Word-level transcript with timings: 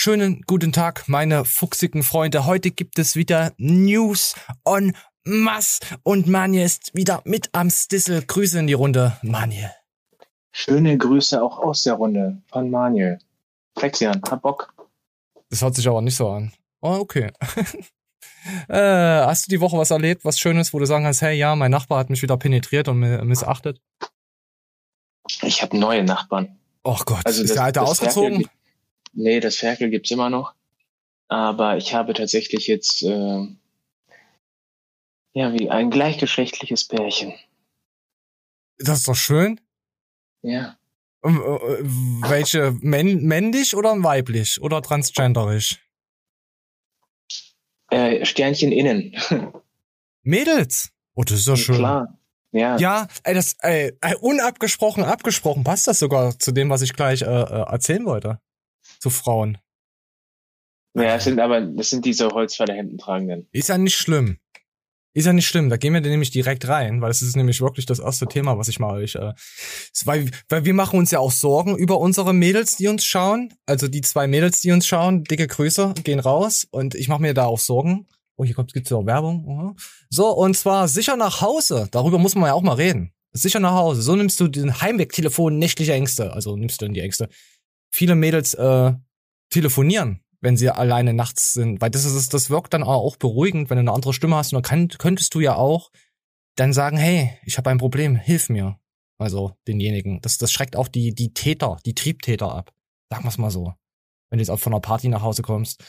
Wunderschönen 0.00 0.40
guten 0.46 0.72
Tag, 0.72 1.08
meine 1.08 1.44
fuchsigen 1.44 2.02
Freunde. 2.02 2.46
Heute 2.46 2.70
gibt 2.70 2.98
es 2.98 3.16
wieder 3.16 3.52
News 3.58 4.34
on 4.64 4.96
Mass 5.24 5.80
und 6.04 6.26
Manje 6.26 6.62
ist 6.62 6.94
wieder 6.94 7.20
mit 7.26 7.50
am 7.52 7.68
Stissel. 7.68 8.24
Grüße 8.24 8.60
in 8.60 8.66
die 8.66 8.72
Runde, 8.72 9.18
Manje. 9.20 9.70
Schöne 10.52 10.96
Grüße 10.96 11.42
auch 11.42 11.58
aus 11.58 11.82
der 11.82 11.92
Runde 11.92 12.40
von 12.50 12.70
Manuel. 12.70 13.18
Flexian, 13.76 14.22
hab 14.30 14.40
Bock. 14.40 14.72
Das 15.50 15.60
hört 15.60 15.74
sich 15.74 15.86
aber 15.86 16.00
nicht 16.00 16.16
so 16.16 16.30
an. 16.30 16.50
Oh, 16.80 16.96
okay. 17.00 17.30
äh, 18.68 18.78
hast 18.78 19.48
du 19.48 19.50
die 19.50 19.60
Woche 19.60 19.76
was 19.76 19.90
erlebt, 19.90 20.24
was 20.24 20.40
Schönes, 20.40 20.72
wo 20.72 20.78
du 20.78 20.86
sagen 20.86 21.04
kannst, 21.04 21.20
hey, 21.20 21.36
ja, 21.36 21.54
mein 21.56 21.70
Nachbar 21.70 21.98
hat 21.98 22.08
mich 22.08 22.22
wieder 22.22 22.38
penetriert 22.38 22.88
und 22.88 23.00
missachtet? 23.00 23.82
Ich 25.42 25.60
habe 25.60 25.76
neue 25.76 26.04
Nachbarn. 26.04 26.58
Och 26.86 27.04
Gott, 27.04 27.26
also 27.26 27.42
ist 27.42 27.50
das, 27.50 27.56
der 27.56 27.64
alte 27.64 27.82
ausgezogen? 27.82 28.46
Nee, 29.12 29.40
das 29.40 29.56
Ferkel 29.56 29.90
gibt's 29.90 30.10
immer 30.10 30.30
noch. 30.30 30.54
Aber 31.28 31.76
ich 31.76 31.94
habe 31.94 32.12
tatsächlich 32.12 32.66
jetzt 32.66 33.02
äh, 33.02 33.46
ja 35.32 35.52
wie 35.52 35.70
ein 35.70 35.90
gleichgeschlechtliches 35.90 36.88
Pärchen. 36.88 37.34
Das 38.78 38.98
ist 38.98 39.08
doch 39.08 39.14
schön. 39.14 39.60
Ja. 40.42 40.76
Äh, 41.22 41.30
welche 41.30 42.72
männ 42.80 43.22
männlich 43.22 43.76
oder 43.76 44.02
weiblich 44.02 44.60
oder 44.60 44.82
transgenderisch? 44.82 45.80
Äh, 47.90 48.24
Sternchen 48.24 48.72
innen. 48.72 49.14
Mädels. 50.22 50.90
Oh, 51.14 51.22
das 51.22 51.40
ist 51.40 51.46
ja 51.46 51.56
schön. 51.56 51.76
Klar. 51.76 52.18
Ja. 52.52 52.76
Ja, 52.78 53.06
ey, 53.22 53.34
das 53.34 53.54
ey, 53.60 53.92
unabgesprochen, 54.20 55.04
abgesprochen 55.04 55.62
passt 55.62 55.86
das 55.86 56.00
sogar 56.00 56.36
zu 56.38 56.50
dem, 56.50 56.68
was 56.70 56.82
ich 56.82 56.94
gleich 56.94 57.22
äh, 57.22 57.26
äh, 57.26 57.70
erzählen 57.70 58.04
wollte. 58.04 58.40
Zu 59.00 59.10
Frauen. 59.10 59.58
Ja, 60.94 61.16
es 61.16 61.24
sind 61.24 61.40
aber, 61.40 61.60
das 61.60 61.90
sind 61.90 62.04
diese 62.04 62.28
Holzfäller 62.28 62.76
tragenden. 62.98 63.48
Ist 63.52 63.68
ja 63.68 63.78
nicht 63.78 63.96
schlimm. 63.96 64.38
Ist 65.12 65.26
ja 65.26 65.32
nicht 65.32 65.48
schlimm, 65.48 65.70
da 65.70 65.76
gehen 65.76 65.92
wir 65.92 66.00
nämlich 66.00 66.30
direkt 66.30 66.68
rein, 66.68 67.00
weil 67.00 67.10
es 67.10 67.20
ist 67.20 67.34
nämlich 67.34 67.60
wirklich 67.60 67.84
das 67.84 67.98
erste 67.98 68.28
Thema, 68.28 68.58
was 68.58 68.68
ich 68.68 68.78
mal 68.78 69.02
ich, 69.02 69.16
äh, 69.16 69.32
weil, 70.04 70.30
weil 70.48 70.64
wir 70.64 70.74
machen 70.74 71.00
uns 71.00 71.10
ja 71.10 71.18
auch 71.18 71.32
Sorgen 71.32 71.76
über 71.76 71.98
unsere 71.98 72.32
Mädels, 72.32 72.76
die 72.76 72.86
uns 72.86 73.04
schauen. 73.04 73.52
Also 73.66 73.88
die 73.88 74.02
zwei 74.02 74.28
Mädels, 74.28 74.60
die 74.60 74.70
uns 74.70 74.86
schauen, 74.86 75.24
dicke 75.24 75.48
Grüße, 75.48 75.94
gehen 76.04 76.20
raus 76.20 76.68
und 76.70 76.94
ich 76.94 77.08
mache 77.08 77.22
mir 77.22 77.34
da 77.34 77.46
auch 77.46 77.58
Sorgen. 77.58 78.06
Oh, 78.36 78.44
hier 78.44 78.54
kommt, 78.54 78.72
gibt's 78.72 78.90
ja 78.90 78.98
auch 78.98 79.06
Werbung. 79.06 79.76
So, 80.10 80.28
und 80.28 80.56
zwar 80.56 80.86
sicher 80.86 81.16
nach 81.16 81.40
Hause. 81.40 81.88
Darüber 81.90 82.18
muss 82.18 82.36
man 82.36 82.46
ja 82.46 82.54
auch 82.54 82.62
mal 82.62 82.74
reden. 82.74 83.12
Sicher 83.32 83.58
nach 83.58 83.74
Hause. 83.74 84.02
So 84.02 84.14
nimmst 84.14 84.38
du 84.38 84.46
den 84.46 84.80
Heimwegtelefon 84.80 85.58
nächtliche 85.58 85.92
Ängste. 85.92 86.32
Also 86.32 86.56
nimmst 86.56 86.80
du 86.80 86.86
dann 86.86 86.94
die 86.94 87.00
Ängste. 87.00 87.28
Viele 87.90 88.14
Mädels 88.14 88.54
äh, 88.54 88.92
telefonieren, 89.50 90.20
wenn 90.40 90.56
sie 90.56 90.70
alleine 90.70 91.12
nachts 91.12 91.52
sind. 91.52 91.80
Weil 91.80 91.90
das 91.90 92.04
ist, 92.04 92.32
das 92.32 92.50
wirkt 92.50 92.72
dann 92.72 92.82
auch 92.82 93.16
beruhigend, 93.16 93.70
wenn 93.70 93.76
du 93.76 93.80
eine 93.80 93.92
andere 93.92 94.12
Stimme 94.12 94.36
hast. 94.36 94.52
Und 94.52 94.70
dann 94.70 94.88
könntest 94.88 95.34
du 95.34 95.40
ja 95.40 95.56
auch 95.56 95.90
dann 96.56 96.72
sagen, 96.72 96.96
hey, 96.96 97.38
ich 97.44 97.58
habe 97.58 97.70
ein 97.70 97.78
Problem, 97.78 98.16
hilf 98.16 98.48
mir. 98.48 98.78
Also 99.18 99.52
denjenigen. 99.68 100.20
Das, 100.22 100.38
das 100.38 100.50
schreckt 100.50 100.76
auch 100.76 100.88
die, 100.88 101.14
die 101.14 101.34
Täter, 101.34 101.78
die 101.84 101.94
Triebtäter 101.94 102.54
ab. 102.54 102.72
Sagen 103.10 103.24
wir's 103.24 103.38
mal 103.38 103.50
so. 103.50 103.74
Wenn 104.30 104.38
du 104.38 104.42
jetzt 104.42 104.50
auch 104.50 104.60
von 104.60 104.72
einer 104.72 104.80
Party 104.80 105.08
nach 105.08 105.22
Hause 105.22 105.42
kommst 105.42 105.82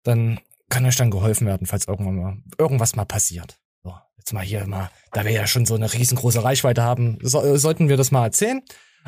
dann 0.04 0.40
kann 0.70 0.86
euch 0.86 0.96
dann 0.96 1.12
geholfen 1.12 1.48
werden, 1.48 1.68
falls 1.68 1.88
irgendwann 1.88 2.16
mal, 2.16 2.38
irgendwas 2.58 2.96
mal 2.96 3.06
passiert. 3.06 3.60
So, 3.84 3.94
jetzt 4.18 4.34
mal 4.34 4.44
hier 4.44 4.66
mal, 4.68 4.90
da 5.14 5.24
wir 5.24 5.32
ja 5.32 5.48
schon 5.48 5.66
so 5.66 5.76
eine 5.76 5.94
riesengroße 5.94 6.44
Reichweite 6.44 6.84
haben, 6.84 7.20
so, 7.22 7.56
sollten 7.58 7.90
wir 7.90 7.98
das 7.98 8.12
mal 8.12 8.26
erzählen. 8.26 8.62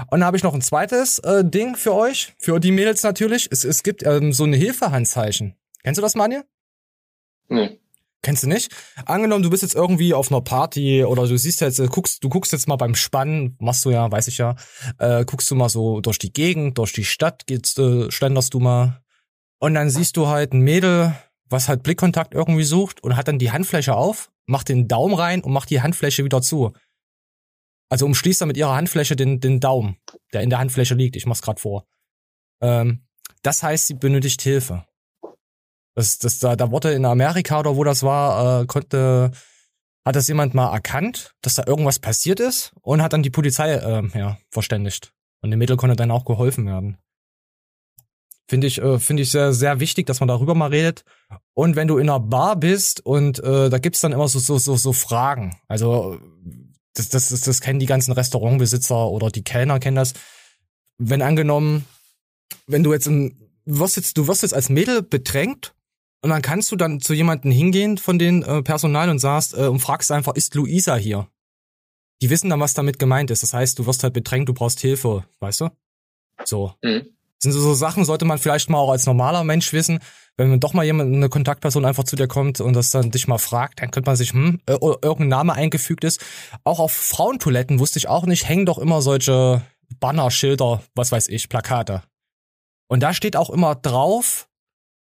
Und 0.10 0.20
dann 0.20 0.26
habe 0.26 0.38
ich 0.38 0.44
noch 0.44 0.54
ein 0.54 0.62
zweites 0.62 1.20
äh, 1.20 1.44
Ding 1.44 1.76
für 1.76 1.94
euch, 1.94 2.34
für 2.38 2.60
die 2.60 2.72
Mädels 2.72 3.04
natürlich. 3.04 3.50
Es, 3.52 3.66
es 3.66 3.84
gibt 3.84 4.04
ähm, 4.04 4.32
so 4.32 4.46
eine 4.46 4.56
Hilfehandzeichen. 4.56 5.58
Kennst 5.84 5.98
du 5.98 6.02
das, 6.02 6.16
Manje? 6.16 6.46
Nee. 7.50 7.80
Kennst 8.22 8.44
du 8.44 8.48
nicht? 8.48 8.76
Angenommen, 9.06 9.44
du 9.44 9.50
bist 9.50 9.64
jetzt 9.64 9.76
irgendwie 9.76 10.14
auf 10.14 10.30
einer 10.30 10.42
Party 10.42 11.06
oder 11.06 11.26
du 11.26 11.38
siehst 11.38 11.62
jetzt, 11.62 11.80
äh, 11.80 11.88
guckst, 11.88 12.24
du 12.24 12.30
guckst 12.30 12.52
jetzt 12.52 12.68
mal 12.68 12.76
beim 12.76 12.96
Spannen, 12.96 13.56
machst 13.60 13.86
du 13.86 13.92
ja, 13.92 14.12
weiß 14.12 14.28
ich 14.28 14.38
ja, 14.38 14.56
äh, 14.98 15.24
guckst 15.24 15.50
du 15.50 15.56
mal 15.56 15.70
so 15.70 16.02
durch 16.02 16.20
die 16.20 16.34
Gegend, 16.34 16.78
durch 16.78 16.92
die 16.92 17.06
Stadt, 17.06 17.48
geht's, 17.48 17.78
äh, 17.78 18.12
schlenderst 18.12 18.54
du 18.54 18.60
mal 18.60 19.02
und 19.60 19.74
dann 19.74 19.90
siehst 19.90 20.18
du 20.18 20.28
halt 20.28 20.54
ein 20.54 20.62
Mädel, 20.62 21.16
was 21.46 21.70
halt 21.70 21.82
Blickkontakt 21.84 22.34
irgendwie 22.34 22.64
sucht 22.64 23.02
und 23.04 23.16
hat 23.16 23.30
dann 23.30 23.40
die 23.40 23.52
Handfläche 23.52 23.96
auf, 23.96 24.32
macht 24.46 24.68
den 24.68 24.90
Daumen 24.90 25.16
rein 25.16 25.42
und 25.42 25.54
macht 25.54 25.70
die 25.70 25.82
Handfläche 25.82 26.26
wieder 26.26 26.42
zu. 26.42 26.74
Also 27.90 28.06
umschließt 28.06 28.42
er 28.42 28.48
mit 28.48 28.58
ihrer 28.58 28.76
Handfläche 28.76 29.16
den, 29.16 29.40
den 29.40 29.60
Daumen, 29.60 29.98
der 30.34 30.42
in 30.42 30.50
der 30.50 30.60
Handfläche 30.60 30.94
liegt. 30.94 31.16
Ich 31.16 31.26
mach's 31.26 31.42
grad 31.42 31.60
vor. 31.60 31.88
Ähm, 32.62 33.08
das 33.42 33.64
heißt, 33.64 33.88
sie 33.88 33.94
benötigt 33.96 34.42
Hilfe. 34.42 34.86
Das, 36.00 36.18
das, 36.18 36.40
da, 36.40 36.56
da 36.56 36.72
wurde 36.72 36.94
in 36.94 37.04
Amerika 37.04 37.60
oder 37.60 37.76
wo 37.76 37.84
das 37.84 38.04
war, 38.04 38.62
äh, 38.62 38.66
konnte, 38.68 39.32
hat 40.06 40.16
das 40.16 40.30
jemand 40.30 40.54
mal 40.54 40.72
erkannt, 40.72 41.36
dass 41.42 41.56
da 41.56 41.66
irgendwas 41.68 42.00
passiert 42.00 42.40
ist 42.40 42.72
und 42.80 43.02
hat 43.02 43.12
dann 43.12 43.22
die 43.22 43.30
Polizei 43.30 43.74
äh, 43.74 44.18
ja, 44.18 44.38
verständigt. 44.50 45.12
Und 45.42 45.52
dem 45.52 45.60
Mädel 45.60 45.76
konnte 45.76 45.98
dann 45.98 46.12
auch 46.12 46.24
geholfen 46.24 46.66
werden. 46.68 47.00
Finde 48.48 48.68
ich, 48.68 48.82
äh, 48.82 48.98
finde 48.98 49.24
ich 49.24 49.32
sehr, 49.32 49.52
sehr 49.52 49.82
wichtig, 49.82 50.06
dass 50.06 50.22
man 50.22 50.30
darüber 50.30 50.56
mal 50.56 50.70
redet. 50.70 51.04
Und 51.54 51.76
wenn 51.76 51.90
du 51.90 51.98
in 51.98 52.10
einer 52.10 52.22
Bar 52.22 52.56
bist 52.56 53.06
und 53.06 53.44
äh, 53.44 53.70
da 53.70 53.78
gibt's 53.78 54.00
dann 54.00 54.14
immer 54.14 54.30
so, 54.30 54.40
so, 54.40 54.58
so, 54.58 54.78
so 54.78 54.94
Fragen. 54.94 55.60
Also 55.68 56.18
das, 56.94 57.10
das, 57.10 57.28
das, 57.28 57.42
das 57.42 57.60
kennen 57.60 57.80
die 57.80 57.88
ganzen 57.88 58.14
Restaurantbesitzer 58.14 59.10
oder 59.10 59.32
die 59.32 59.44
Kellner 59.44 59.82
kennen 59.82 59.98
das. 59.98 60.14
Wenn 60.98 61.22
angenommen, 61.22 61.84
wenn 62.68 62.84
du 62.84 62.94
jetzt 62.94 63.08
im, 63.08 63.38
wirst 63.66 63.98
jetzt, 63.98 64.18
du 64.18 64.30
wirst 64.30 64.44
jetzt 64.44 64.54
als 64.54 64.70
Mädel 64.70 65.02
bedrängt 65.02 65.74
und 66.22 66.30
dann 66.30 66.42
kannst 66.42 66.72
du 66.72 66.76
dann 66.76 67.00
zu 67.00 67.14
jemanden 67.14 67.52
hingehen 67.52 67.98
von 67.98 68.20
den 68.20 68.44
äh, 68.44 68.62
Personal 68.62 69.10
und 69.10 69.20
sagst 69.20 69.58
äh, 69.58 69.68
und 69.68 69.80
fragst 69.80 70.12
einfach, 70.12 70.36
ist 70.36 70.56
Luisa 70.56 70.96
hier? 70.96 71.28
Die 72.22 72.30
wissen 72.30 72.50
dann, 72.50 72.60
was 72.60 72.74
damit 72.74 73.00
gemeint 73.00 73.32
ist. 73.32 73.44
Das 73.44 73.54
heißt, 73.54 73.80
du 73.80 73.86
wirst 73.86 74.04
halt 74.04 74.14
bedrängt, 74.14 74.50
du 74.50 74.54
brauchst 74.54 74.82
Hilfe, 74.82 75.24
weißt 75.40 75.62
du? 75.62 75.70
So. 76.44 76.74
Mhm. 76.84 77.08
Sind 77.42 77.54
so, 77.54 77.74
Sachen, 77.74 78.04
sollte 78.04 78.26
man 78.26 78.38
vielleicht 78.38 78.70
mal 78.70 78.80
auch 78.80 78.92
als 78.92 79.06
normaler 79.06 79.46
Mensch 79.46 79.72
wissen. 79.72 80.00
Wenn 80.36 80.60
doch 80.60 80.74
mal 80.74 80.84
jemand, 80.84 81.16
eine 81.16 81.30
Kontaktperson 81.30 81.86
einfach 81.86 82.04
zu 82.04 82.18
dir 82.18 82.28
kommt 82.28 82.60
und 82.60 82.74
das 82.74 82.92
dann 82.92 83.12
dich 83.12 83.30
mal 83.30 83.38
fragt, 83.38 83.82
dann 83.82 83.92
könnte 83.92 84.10
man 84.10 84.18
sich, 84.18 84.34
hm, 84.34 84.60
äh, 84.66 84.74
irgendein 84.74 85.30
Name 85.30 85.54
eingefügt 85.54 86.04
ist. 86.04 86.22
Auch 86.66 86.80
auf 86.80 86.92
Frauentoiletten 86.92 87.80
wusste 87.80 87.98
ich 87.98 88.10
auch 88.10 88.26
nicht, 88.26 88.48
hängen 88.48 88.66
doch 88.66 88.78
immer 88.78 89.02
solche 89.02 89.62
Banner, 90.02 90.32
Schilder, 90.32 90.84
was 90.96 91.14
weiß 91.14 91.30
ich, 91.30 91.48
Plakate. 91.48 92.04
Und 92.90 93.02
da 93.02 93.14
steht 93.14 93.38
auch 93.38 93.50
immer 93.50 93.76
drauf, 93.76 94.49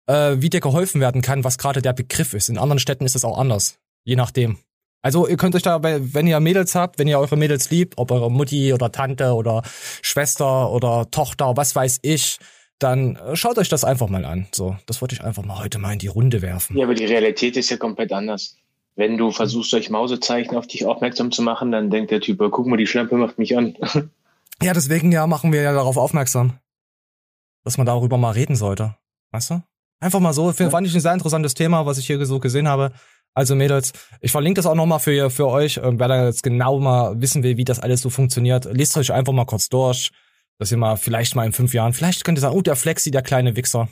äh, 0.07 0.35
wie 0.40 0.50
dir 0.50 0.62
geholfen 0.62 1.00
werden 1.00 1.22
kann, 1.22 1.44
was 1.44 1.57
gerade 1.57 1.81
der 1.81 1.94
Begriff 1.94 2.34
ist. 2.34 2.50
In 2.50 2.57
anderen 2.57 2.79
Städten 2.79 3.06
ist 3.06 3.16
es 3.16 3.23
auch 3.23 3.38
anders, 3.38 3.78
je 4.03 4.16
nachdem. 4.16 4.57
Also 5.01 5.28
ihr 5.28 5.38
könnt 5.38 5.56
euch 5.56 5.62
da, 5.62 5.81
wenn 5.84 6.28
ihr 6.28 6.40
Mädels 6.40 6.75
habt, 6.75 7.00
wenn 7.00 7.07
ihr 7.07 7.19
eure 7.19 7.38
Mädels 7.38 7.69
liebt, 7.69 7.97
ob 7.97 8.11
eure 8.11 8.32
Mutti 8.32 8.73
oder 8.73 8.91
Tante 8.91 9.34
oder 9.34 9.61
Schwester 10.02 10.72
oder 10.72 11.09
Tochter, 11.11 11.55
was 11.55 11.76
weiß 11.76 11.99
ich, 12.02 12.40
dann 12.79 13.16
äh, 13.16 13.35
schaut 13.35 13.58
euch 13.58 13.70
das 13.70 13.84
einfach 13.84 14.09
mal 14.09 14.26
an. 14.26 14.47
So, 14.52 14.76
das 14.85 15.02
wollte 15.02 15.16
ich 15.16 15.23
einfach 15.23 15.43
mal 15.43 15.59
heute 15.59 15.79
mal 15.79 15.93
in 15.93 15.99
die 15.99 16.08
Runde 16.08 16.41
werfen. 16.41 16.78
Ja, 16.78 16.85
aber 16.85 16.96
die 16.96 17.05
Realität 17.05 17.58
ist 17.58 17.70
ja 17.70 17.78
komplett 17.78 18.11
anders. 18.11 18.58
Wenn 18.96 19.17
du 19.17 19.32
versuchst, 19.32 19.73
durch 19.73 19.90
Mausezeichen 19.90 20.55
auf 20.58 20.66
dich 20.66 20.85
aufmerksam 20.85 21.32
zu 21.32 21.43
machen, 21.43 21.72
dann 21.72 21.91
denkt 21.91 22.11
der 22.11 22.20
Typ, 22.20 22.40
guck 22.40 22.66
mal, 22.66 22.78
die 22.78 22.87
Schlampe 22.87 23.16
macht 23.16 23.37
mich 23.37 23.55
an. 23.55 23.78
ja, 24.61 24.73
deswegen 24.73 25.11
ja 25.11 25.28
machen 25.28 25.53
wir 25.53 25.61
ja 25.61 25.72
darauf 25.72 25.97
aufmerksam, 25.97 26.58
dass 27.64 27.78
man 27.78 27.85
darüber 27.85 28.17
mal 28.17 28.32
reden 28.32 28.55
sollte. 28.55 28.96
Weißt 29.32 29.52
du? 29.52 29.61
Einfach 29.99 30.20
mal 30.20 30.34
so. 30.34 30.52
Fand 30.52 30.88
ich 30.88 30.94
ein 30.94 31.02
sehr 31.02 31.14
interessantes 31.14 31.53
Thema, 31.53 31.85
was 31.85 31.97
ich 31.97 32.08
hier 32.08 32.23
so 32.26 32.40
gesehen 32.40 32.67
habe. 32.67 32.91
Also 33.34 33.55
Mädels, 33.55 33.94
ich 34.22 34.32
verlinke 34.32 34.58
das 34.58 34.66
auch 34.66 34.76
nochmal 34.76 34.99
für, 34.99 35.29
für 35.29 35.47
euch. 35.47 35.78
Ähm, 35.78 35.99
wer 35.99 36.08
da 36.08 36.26
jetzt 36.26 36.41
genau 36.41 36.79
mal 36.79 37.22
wissen 37.22 37.44
will, 37.44 37.58
wie 37.58 37.66
das 37.66 37.79
alles 37.79 38.02
so 38.02 38.09
funktioniert, 38.09 38.66
lest 38.66 38.97
euch 38.97 39.11
einfach 39.11 39.34
mal 39.34 39.46
kurz 39.46 39.70
durch, 39.70 40.11
dass 40.58 40.72
ihr 40.72 40.78
mal 40.78 40.97
vielleicht 40.97 41.35
mal 41.35 41.46
in 41.46 41.53
fünf 41.53 41.73
Jahren, 41.73 41.94
vielleicht 41.94 42.23
könnt 42.23 42.40
ihr 42.40 42.41
sagen, 42.41 42.55
oh, 42.55 42.61
der 42.61 42.76
Flexi, 42.76 43.11
der 43.11 43.22
kleine 43.22 43.55
Wichser. 43.55 43.90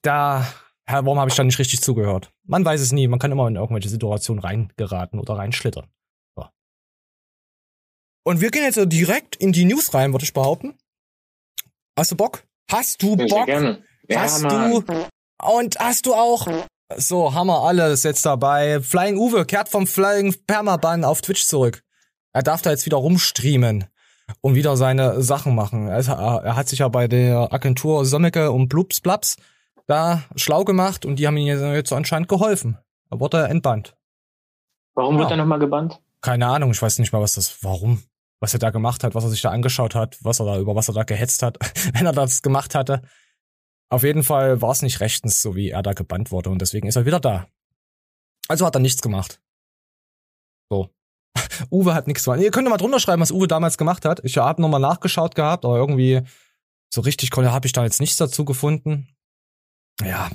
Da, 0.00 0.46
Herr, 0.86 1.04
warum 1.04 1.18
habe 1.18 1.28
ich 1.28 1.36
da 1.36 1.44
nicht 1.44 1.58
richtig 1.58 1.82
zugehört? 1.82 2.32
Man 2.44 2.64
weiß 2.64 2.80
es 2.80 2.92
nie, 2.92 3.06
man 3.06 3.18
kann 3.18 3.32
immer 3.32 3.48
in 3.48 3.56
irgendwelche 3.56 3.90
Situationen 3.90 4.42
reingeraten 4.42 5.20
oder 5.20 5.34
reinschlittern. 5.34 5.86
So. 6.34 6.46
Und 8.24 8.40
wir 8.40 8.50
gehen 8.50 8.62
jetzt 8.62 8.80
direkt 8.92 9.36
in 9.36 9.52
die 9.52 9.66
News 9.66 9.92
rein, 9.92 10.12
würde 10.12 10.24
ich 10.24 10.32
behaupten. 10.32 10.74
Hast 11.98 12.12
du 12.12 12.16
Bock? 12.16 12.44
Hast 12.70 13.02
du 13.02 13.14
Bock? 13.16 13.28
Sehr 13.28 13.44
gerne. 13.44 13.84
Ja, 14.08 14.20
hast 14.20 14.42
du 14.42 14.82
und 15.42 15.78
hast 15.78 16.06
du 16.06 16.14
auch 16.14 16.46
so 16.96 17.34
Hammer 17.34 17.62
alles 17.62 18.02
jetzt 18.02 18.24
dabei. 18.24 18.80
Flying 18.80 19.18
Uwe 19.18 19.44
kehrt 19.44 19.68
vom 19.68 19.86
Flying 19.86 20.34
Permaban 20.46 21.04
auf 21.04 21.20
Twitch 21.20 21.44
zurück. 21.44 21.82
Er 22.32 22.42
darf 22.42 22.62
da 22.62 22.70
jetzt 22.70 22.86
wieder 22.86 22.96
rumstreamen. 22.96 23.84
und 24.40 24.54
wieder 24.54 24.76
seine 24.76 25.22
Sachen 25.22 25.54
machen. 25.54 25.88
Also, 25.88 26.12
er 26.12 26.56
hat 26.56 26.68
sich 26.68 26.80
ja 26.80 26.88
bei 26.88 27.08
der 27.08 27.52
Agentur 27.52 28.04
Sommecke 28.04 28.50
und 28.50 28.68
Blups 28.68 29.00
Blaps 29.00 29.36
da 29.86 30.22
schlau 30.36 30.64
gemacht 30.64 31.06
und 31.06 31.16
die 31.16 31.26
haben 31.26 31.36
ihm 31.36 31.46
jetzt 31.46 31.92
anscheinend 31.92 32.28
geholfen. 32.28 32.78
Er 33.10 33.20
wurde 33.20 33.44
entbannt. 33.48 33.96
Warum 34.94 35.14
ja. 35.14 35.20
wird 35.20 35.30
er 35.30 35.38
nochmal 35.38 35.58
gebannt? 35.58 36.00
Keine 36.20 36.46
Ahnung, 36.46 36.72
ich 36.72 36.82
weiß 36.82 36.98
nicht 36.98 37.12
mal, 37.12 37.22
was 37.22 37.34
das, 37.34 37.62
warum, 37.62 38.02
was 38.40 38.52
er 38.52 38.58
da 38.58 38.70
gemacht 38.70 39.02
hat, 39.02 39.14
was 39.14 39.24
er 39.24 39.30
sich 39.30 39.40
da 39.40 39.50
angeschaut 39.50 39.94
hat, 39.94 40.18
was 40.20 40.40
er 40.40 40.46
da, 40.46 40.58
über 40.58 40.74
was 40.74 40.88
er 40.88 40.94
da 40.94 41.04
gehetzt 41.04 41.42
hat, 41.42 41.58
wenn 41.94 42.04
er 42.04 42.12
das 42.12 42.42
gemacht 42.42 42.74
hatte. 42.74 43.02
Auf 43.90 44.02
jeden 44.02 44.22
Fall 44.22 44.60
war 44.60 44.70
es 44.70 44.82
nicht 44.82 45.00
rechtens, 45.00 45.40
so 45.40 45.56
wie 45.56 45.70
er 45.70 45.82
da 45.82 45.92
gebannt 45.92 46.30
wurde 46.30 46.50
und 46.50 46.60
deswegen 46.60 46.88
ist 46.88 46.96
er 46.96 47.06
wieder 47.06 47.20
da. 47.20 47.48
Also 48.48 48.66
hat 48.66 48.76
er 48.76 48.80
nichts 48.80 49.02
gemacht. 49.02 49.40
So. 50.70 50.90
Uwe 51.70 51.94
hat 51.94 52.06
nichts 52.06 52.24
gemacht. 52.24 52.40
Ihr 52.40 52.50
könnt 52.50 52.68
mal 52.68 52.76
drunter 52.76 53.00
schreiben, 53.00 53.22
was 53.22 53.30
Uwe 53.30 53.48
damals 53.48 53.78
gemacht 53.78 54.04
hat. 54.04 54.20
Ich 54.24 54.36
habe 54.36 54.60
nochmal 54.60 54.80
nachgeschaut 54.80 55.34
gehabt, 55.34 55.64
aber 55.64 55.76
irgendwie 55.76 56.22
so 56.92 57.00
richtig 57.00 57.30
habe 57.32 57.66
ich 57.66 57.72
da 57.72 57.84
jetzt 57.84 58.00
nichts 58.00 58.16
dazu 58.16 58.44
gefunden. 58.44 59.08
Ja, 60.02 60.30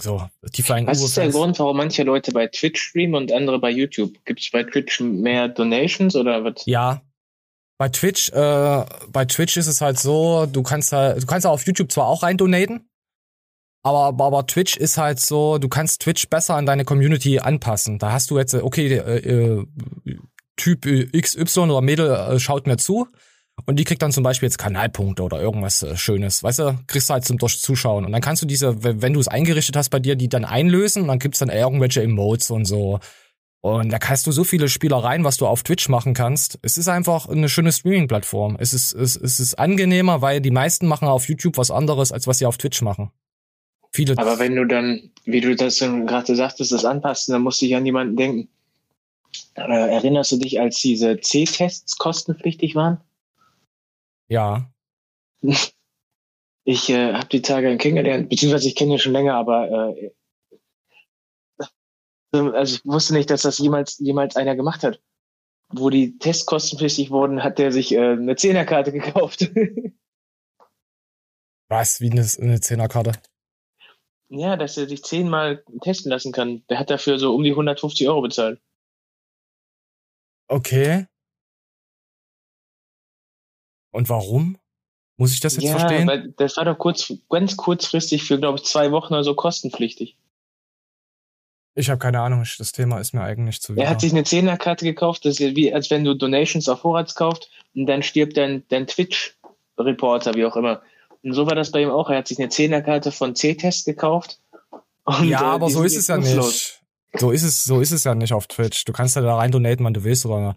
so, 0.00 0.28
die 0.54 0.62
Flying 0.62 0.86
Was 0.86 1.02
ist 1.02 1.16
der 1.16 1.28
Grund, 1.28 1.58
warum 1.58 1.76
manche 1.76 2.02
Leute 2.02 2.32
bei 2.32 2.48
Twitch 2.48 2.80
streamen 2.80 3.14
und 3.14 3.32
andere 3.32 3.60
bei 3.60 3.70
YouTube? 3.70 4.12
Gibt 4.24 4.40
es 4.40 4.50
bei 4.50 4.64
Twitch 4.64 5.00
mehr 5.00 5.48
Donations 5.48 6.16
oder 6.16 6.42
was? 6.44 6.66
Ja. 6.66 7.02
Bei 7.78 7.88
Twitch, 7.88 8.30
äh, 8.30 8.84
bei 9.08 9.24
Twitch 9.24 9.56
ist 9.56 9.66
es 9.66 9.80
halt 9.80 9.98
so, 9.98 10.46
du 10.46 10.62
kannst 10.62 10.92
halt, 10.92 11.22
du 11.22 11.26
kannst 11.26 11.46
auf 11.46 11.66
YouTube 11.66 11.92
zwar 11.92 12.06
auch 12.06 12.22
rein 12.22 12.36
donaten, 12.36 12.88
aber, 13.82 14.24
aber, 14.24 14.46
Twitch 14.46 14.76
ist 14.76 14.96
halt 14.96 15.18
so, 15.18 15.58
du 15.58 15.68
kannst 15.68 16.02
Twitch 16.02 16.28
besser 16.28 16.54
an 16.54 16.66
deine 16.66 16.84
Community 16.84 17.40
anpassen. 17.40 17.98
Da 17.98 18.12
hast 18.12 18.30
du 18.30 18.38
jetzt, 18.38 18.54
okay, 18.54 18.94
äh, 18.94 19.18
äh, 19.18 19.66
Typ 20.56 20.86
XY 20.86 21.60
oder 21.60 21.80
Mädel 21.80 22.10
äh, 22.10 22.38
schaut 22.38 22.66
mir 22.66 22.76
zu 22.76 23.08
und 23.66 23.78
die 23.78 23.84
kriegt 23.84 24.02
dann 24.02 24.12
zum 24.12 24.22
Beispiel 24.22 24.46
jetzt 24.46 24.58
Kanalpunkte 24.58 25.22
oder 25.22 25.40
irgendwas 25.40 25.82
äh, 25.82 25.96
Schönes. 25.96 26.42
Weißt 26.42 26.60
du, 26.60 26.78
kriegst 26.86 27.08
du 27.08 27.14
halt 27.14 27.24
zum 27.24 27.38
Zuschauen. 27.38 28.04
Und 28.04 28.12
dann 28.12 28.20
kannst 28.20 28.42
du 28.42 28.46
diese, 28.46 28.82
wenn 28.82 29.12
du 29.12 29.20
es 29.20 29.28
eingerichtet 29.28 29.76
hast 29.76 29.90
bei 29.90 29.98
dir, 29.98 30.16
die 30.16 30.28
dann 30.28 30.44
einlösen 30.44 31.02
und 31.02 31.08
dann 31.08 31.18
gibt's 31.18 31.38
dann 31.38 31.48
irgendwelche 31.48 32.02
Emotes 32.02 32.50
und 32.50 32.64
so. 32.64 33.00
Und 33.60 33.90
da 33.92 33.98
kannst 33.98 34.26
du 34.26 34.32
so 34.32 34.42
viele 34.42 34.68
Spielereien, 34.68 35.22
was 35.22 35.36
du 35.36 35.46
auf 35.46 35.62
Twitch 35.62 35.88
machen 35.88 36.14
kannst. 36.14 36.58
Es 36.62 36.76
ist 36.76 36.88
einfach 36.88 37.28
eine 37.28 37.48
schöne 37.48 37.70
Streaming-Plattform. 37.70 38.56
Es 38.58 38.72
ist, 38.72 38.92
es, 38.92 39.14
es 39.14 39.38
ist 39.38 39.54
angenehmer, 39.54 40.20
weil 40.20 40.40
die 40.40 40.50
meisten 40.50 40.88
machen 40.88 41.06
auf 41.06 41.28
YouTube 41.28 41.56
was 41.58 41.70
anderes, 41.70 42.10
als 42.10 42.26
was 42.26 42.38
sie 42.38 42.46
auf 42.46 42.58
Twitch 42.58 42.82
machen. 42.82 43.12
Viele. 43.94 44.16
Aber 44.16 44.38
wenn 44.38 44.56
du 44.56 44.64
dann, 44.64 45.10
wie 45.24 45.40
du 45.40 45.54
das 45.54 45.78
gerade 45.78 46.34
sagtest, 46.34 46.72
das 46.72 46.84
anpassen, 46.84 47.32
dann 47.32 47.42
musst 47.42 47.60
du 47.60 47.66
dich 47.66 47.76
an 47.76 47.86
jemanden 47.86 48.16
denken. 48.16 48.48
Äh, 49.54 49.62
erinnerst 49.62 50.32
du 50.32 50.38
dich, 50.38 50.60
als 50.60 50.80
diese 50.80 51.20
C-Tests 51.20 51.98
kostenpflichtig 51.98 52.74
waren? 52.74 53.00
Ja. 54.28 54.70
Ich 56.64 56.90
äh, 56.90 57.14
habe 57.14 57.26
die 57.26 57.42
Tage 57.42 57.76
kennengelernt, 57.76 58.28
beziehungsweise 58.28 58.68
ich 58.68 58.76
kenne 58.76 58.92
ihn 58.92 58.98
schon 59.00 59.10
länger, 59.10 59.34
aber 59.34 59.96
äh, 59.96 60.12
also 62.30 62.76
ich 62.76 62.84
wusste 62.84 63.14
nicht, 63.14 63.30
dass 63.30 63.42
das 63.42 63.58
jemals 63.58 63.98
jemals 63.98 64.36
einer 64.36 64.54
gemacht 64.54 64.84
hat. 64.84 65.02
Wo 65.70 65.90
die 65.90 66.18
Tests 66.18 66.46
kostenpflichtig 66.46 67.10
wurden, 67.10 67.42
hat 67.42 67.58
der 67.58 67.72
sich 67.72 67.92
äh, 67.92 68.12
eine 68.12 68.36
Zehnerkarte 68.36 68.92
gekauft. 68.92 69.50
Was? 71.68 72.00
Wie 72.00 72.12
eine, 72.12 72.24
eine 72.38 72.60
Zehnerkarte? 72.60 73.10
Ja, 74.34 74.56
dass 74.56 74.78
er 74.78 74.88
sich 74.88 75.04
zehnmal 75.04 75.62
testen 75.82 76.10
lassen 76.10 76.32
kann. 76.32 76.64
Der 76.70 76.78
hat 76.78 76.88
dafür 76.88 77.18
so 77.18 77.34
um 77.34 77.44
die 77.44 77.50
150 77.50 78.08
Euro 78.08 78.22
bezahlt. 78.22 78.58
Okay. 80.48 81.06
Und 83.90 84.08
warum? 84.08 84.58
Muss 85.18 85.34
ich 85.34 85.40
das 85.40 85.56
jetzt 85.56 85.64
ja, 85.64 85.78
verstehen? 85.78 86.08
Weil 86.08 86.32
das 86.38 86.56
war 86.56 86.64
doch 86.64 86.78
kurz, 86.78 87.12
ganz 87.28 87.58
kurzfristig 87.58 88.24
für, 88.24 88.38
glaube 88.38 88.58
ich, 88.58 88.64
zwei 88.64 88.90
Wochen 88.90 89.12
oder 89.12 89.22
so 89.22 89.34
kostenpflichtig. 89.34 90.16
Ich 91.74 91.90
habe 91.90 91.98
keine 91.98 92.20
Ahnung, 92.20 92.42
das 92.58 92.72
Thema 92.72 93.00
ist 93.00 93.12
mir 93.12 93.22
eigentlich 93.22 93.60
zu 93.60 93.74
Er 93.74 93.90
hat 93.90 94.00
sich 94.00 94.12
eine 94.12 94.24
Zehnerkarte 94.24 94.86
gekauft, 94.86 95.26
das 95.26 95.40
ist 95.40 95.56
wie, 95.56 95.72
als 95.72 95.90
wenn 95.90 96.04
du 96.04 96.14
Donations 96.14 96.70
auf 96.70 96.80
Vorrats 96.80 97.14
kaufst 97.14 97.50
und 97.74 97.84
dann 97.86 98.02
stirbt 98.02 98.38
dein, 98.38 98.64
dein 98.68 98.86
Twitch-Reporter, 98.86 100.34
wie 100.34 100.46
auch 100.46 100.56
immer. 100.56 100.82
Und 101.22 101.34
so 101.34 101.46
war 101.46 101.54
das 101.54 101.70
bei 101.70 101.82
ihm 101.82 101.90
auch. 101.90 102.10
Er 102.10 102.18
hat 102.18 102.28
sich 102.28 102.38
eine 102.38 102.48
Zehnerkarte 102.48 103.12
von 103.12 103.34
C-Test 103.34 103.84
gekauft. 103.84 104.40
Und, 105.04 105.28
ja, 105.28 105.40
äh, 105.40 105.44
aber 105.44 105.70
so 105.70 105.82
ist 105.82 105.96
es 105.96 106.08
ja 106.08 106.16
nicht. 106.16 106.80
So 107.18 107.30
ist 107.30 107.42
es, 107.42 107.64
so 107.64 107.80
ist 107.80 107.92
es 107.92 108.04
ja 108.04 108.14
nicht 108.14 108.32
auf 108.32 108.46
Twitch. 108.46 108.84
Du 108.84 108.92
kannst 108.92 109.16
ja 109.16 109.22
da 109.22 109.36
rein 109.36 109.52
donaten, 109.52 109.84
wann 109.84 109.94
du 109.94 110.02
willst, 110.02 110.24
oder 110.24 110.54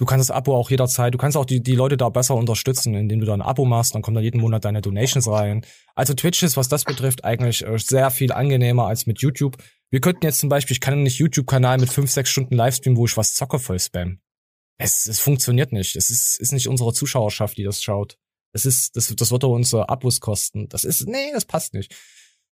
Du 0.00 0.06
kannst 0.06 0.30
das 0.30 0.34
Abo 0.34 0.56
auch 0.56 0.70
jederzeit, 0.70 1.12
du 1.12 1.18
kannst 1.18 1.36
auch 1.36 1.44
die, 1.44 1.62
die 1.62 1.74
Leute 1.74 1.98
da 1.98 2.08
besser 2.08 2.34
unterstützen, 2.34 2.94
indem 2.94 3.20
du 3.20 3.26
da 3.26 3.34
ein 3.34 3.42
Abo 3.42 3.66
machst, 3.66 3.94
dann 3.94 4.00
kommen 4.00 4.14
da 4.14 4.22
jeden 4.22 4.40
Monat 4.40 4.64
deine 4.64 4.80
Donations 4.80 5.28
rein. 5.28 5.60
Also 5.94 6.14
Twitch 6.14 6.42
ist, 6.42 6.56
was 6.56 6.68
das 6.68 6.84
betrifft, 6.84 7.22
eigentlich 7.22 7.66
äh, 7.66 7.78
sehr 7.78 8.10
viel 8.10 8.32
angenehmer 8.32 8.86
als 8.86 9.04
mit 9.04 9.20
YouTube. 9.20 9.58
Wir 9.90 10.00
könnten 10.00 10.24
jetzt 10.24 10.38
zum 10.38 10.48
Beispiel, 10.48 10.72
ich 10.72 10.80
kann 10.80 11.02
nicht 11.02 11.18
YouTube-Kanal 11.18 11.76
mit 11.76 11.90
fünf, 11.92 12.10
sechs 12.10 12.30
Stunden 12.30 12.54
Livestream, 12.54 12.96
wo 12.96 13.04
ich 13.04 13.18
was 13.18 13.34
zocke 13.34 13.58
voll 13.58 13.78
spam. 13.78 14.20
Es, 14.78 15.04
es 15.06 15.20
funktioniert 15.20 15.70
nicht. 15.70 15.96
Es 15.96 16.08
ist, 16.08 16.40
ist 16.40 16.52
nicht 16.52 16.68
unsere 16.68 16.94
Zuschauerschaft, 16.94 17.58
die 17.58 17.64
das 17.64 17.82
schaut. 17.82 18.16
Es 18.52 18.66
ist, 18.66 18.96
das, 18.96 19.14
das 19.14 19.30
wird 19.30 19.42
doch 19.42 19.50
unsere 19.50 19.88
Abos 19.88 20.20
kosten. 20.20 20.68
Das 20.68 20.84
ist, 20.84 21.06
nee, 21.06 21.30
das 21.32 21.44
passt 21.44 21.74
nicht. 21.74 21.94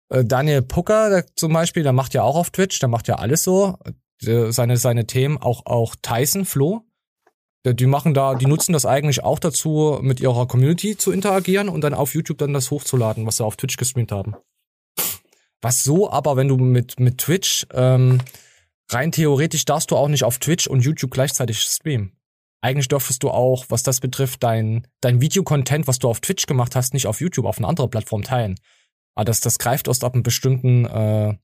Äh, 0.10 0.26
Daniel 0.26 0.62
Pucker 0.62 1.10
der, 1.10 1.36
zum 1.36 1.54
Beispiel, 1.54 1.84
der 1.84 1.94
macht 1.94 2.14
ja 2.14 2.24
auch 2.24 2.36
auf 2.36 2.50
Twitch, 2.50 2.80
der 2.80 2.90
macht 2.90 3.08
ja 3.08 3.16
alles 3.16 3.44
so. 3.44 3.78
Seine, 4.22 4.78
seine 4.78 5.06
Themen, 5.06 5.38
auch, 5.38 5.66
auch 5.66 5.98
Tyson, 6.02 6.46
Flo, 6.46 6.86
die 7.66 7.86
machen 7.86 8.14
da, 8.14 8.36
die 8.36 8.46
nutzen 8.46 8.74
das 8.74 8.86
eigentlich 8.86 9.24
auch 9.24 9.40
dazu, 9.40 10.00
mit 10.02 10.20
ihrer 10.20 10.48
Community 10.48 10.98
zu 10.98 11.12
interagieren 11.12 11.70
und 11.70 11.82
dann 11.82 11.94
auf 11.94 12.14
YouTube 12.14 12.38
dann 12.38 12.54
das 12.54 12.72
hochzuladen, 12.72 13.26
was 13.26 13.38
sie 13.38 13.46
auf 13.46 13.56
Twitch 13.56 13.78
gestreamt 13.78 14.12
haben. 14.12 14.36
Was 15.62 15.84
so, 15.84 16.10
aber 16.12 16.36
wenn 16.36 16.50
du 16.50 16.58
mit, 16.58 17.00
mit 17.00 17.20
Twitch, 17.20 17.66
ähm, 17.74 18.20
rein 18.90 19.14
theoretisch 19.14 19.64
darfst 19.64 19.92
du 19.92 19.96
auch 19.96 20.10
nicht 20.10 20.26
auf 20.26 20.40
Twitch 20.40 20.68
und 20.68 20.82
YouTube 20.82 21.12
gleichzeitig 21.12 21.62
streamen. 21.62 22.12
Eigentlich 22.64 22.88
dürftest 22.88 23.22
du 23.24 23.30
auch, 23.30 23.66
was 23.68 23.84
das 23.84 24.00
betrifft, 24.00 24.42
dein, 24.42 24.88
dein 25.02 25.20
Videocontent, 25.20 25.86
was 25.86 26.00
du 26.00 26.08
auf 26.08 26.22
Twitch 26.22 26.46
gemacht 26.46 26.78
hast, 26.78 26.94
nicht 26.94 27.08
auf 27.08 27.20
YouTube, 27.20 27.46
auf 27.46 27.58
eine 27.58 27.68
andere 27.68 27.90
Plattform 27.90 28.24
teilen. 28.24 28.56
Aber 29.16 29.26
das, 29.26 29.42
das 29.42 29.60
greift 29.60 29.90
erst 29.90 30.06
ab 30.06 30.14
einem 30.14 30.24
bestimmten, 30.24 30.86
äh, 30.86 31.36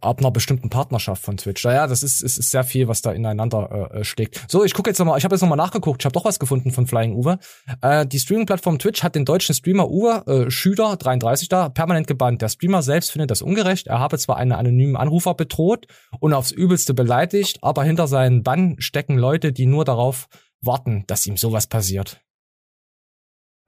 ab 0.00 0.18
einer 0.18 0.30
bestimmten 0.30 0.70
Partnerschaft 0.70 1.22
von 1.22 1.36
Twitch. 1.36 1.64
Naja, 1.64 1.86
das 1.86 2.02
ist, 2.02 2.22
ist, 2.22 2.38
ist 2.38 2.50
sehr 2.50 2.64
viel, 2.64 2.88
was 2.88 3.02
da 3.02 3.12
ineinander 3.12 3.90
äh, 3.92 4.04
schlägt. 4.04 4.44
So, 4.48 4.64
ich 4.64 4.74
gucke 4.74 4.90
jetzt 4.90 4.98
nochmal, 4.98 5.18
ich 5.18 5.24
habe 5.24 5.34
jetzt 5.34 5.42
nochmal 5.42 5.58
nachgeguckt, 5.58 6.02
ich 6.02 6.04
habe 6.06 6.14
doch 6.14 6.24
was 6.24 6.38
gefunden 6.38 6.70
von 6.70 6.86
Flying 6.86 7.14
Uwe. 7.14 7.38
Äh, 7.82 8.06
die 8.06 8.18
Streaming-Plattform 8.18 8.78
Twitch 8.78 9.02
hat 9.02 9.14
den 9.14 9.24
deutschen 9.24 9.54
Streamer 9.54 9.90
Uwe 9.90 10.24
äh, 10.26 10.50
Schüder, 10.50 10.96
33 10.96 11.48
da, 11.48 11.68
permanent 11.68 12.06
gebannt. 12.06 12.42
Der 12.42 12.48
Streamer 12.48 12.82
selbst 12.82 13.12
findet 13.12 13.30
das 13.30 13.42
ungerecht. 13.42 13.86
Er 13.86 13.98
habe 13.98 14.18
zwar 14.18 14.36
einen 14.36 14.52
anonymen 14.52 14.96
Anrufer 14.96 15.34
bedroht 15.34 15.86
und 16.18 16.32
aufs 16.32 16.50
Übelste 16.50 16.94
beleidigt, 16.94 17.58
aber 17.62 17.84
hinter 17.84 18.06
seinen 18.06 18.42
Bann 18.42 18.76
stecken 18.78 19.18
Leute, 19.18 19.52
die 19.52 19.66
nur 19.66 19.84
darauf 19.84 20.28
warten, 20.60 21.04
dass 21.06 21.26
ihm 21.26 21.36
sowas 21.36 21.66
passiert. 21.66 22.20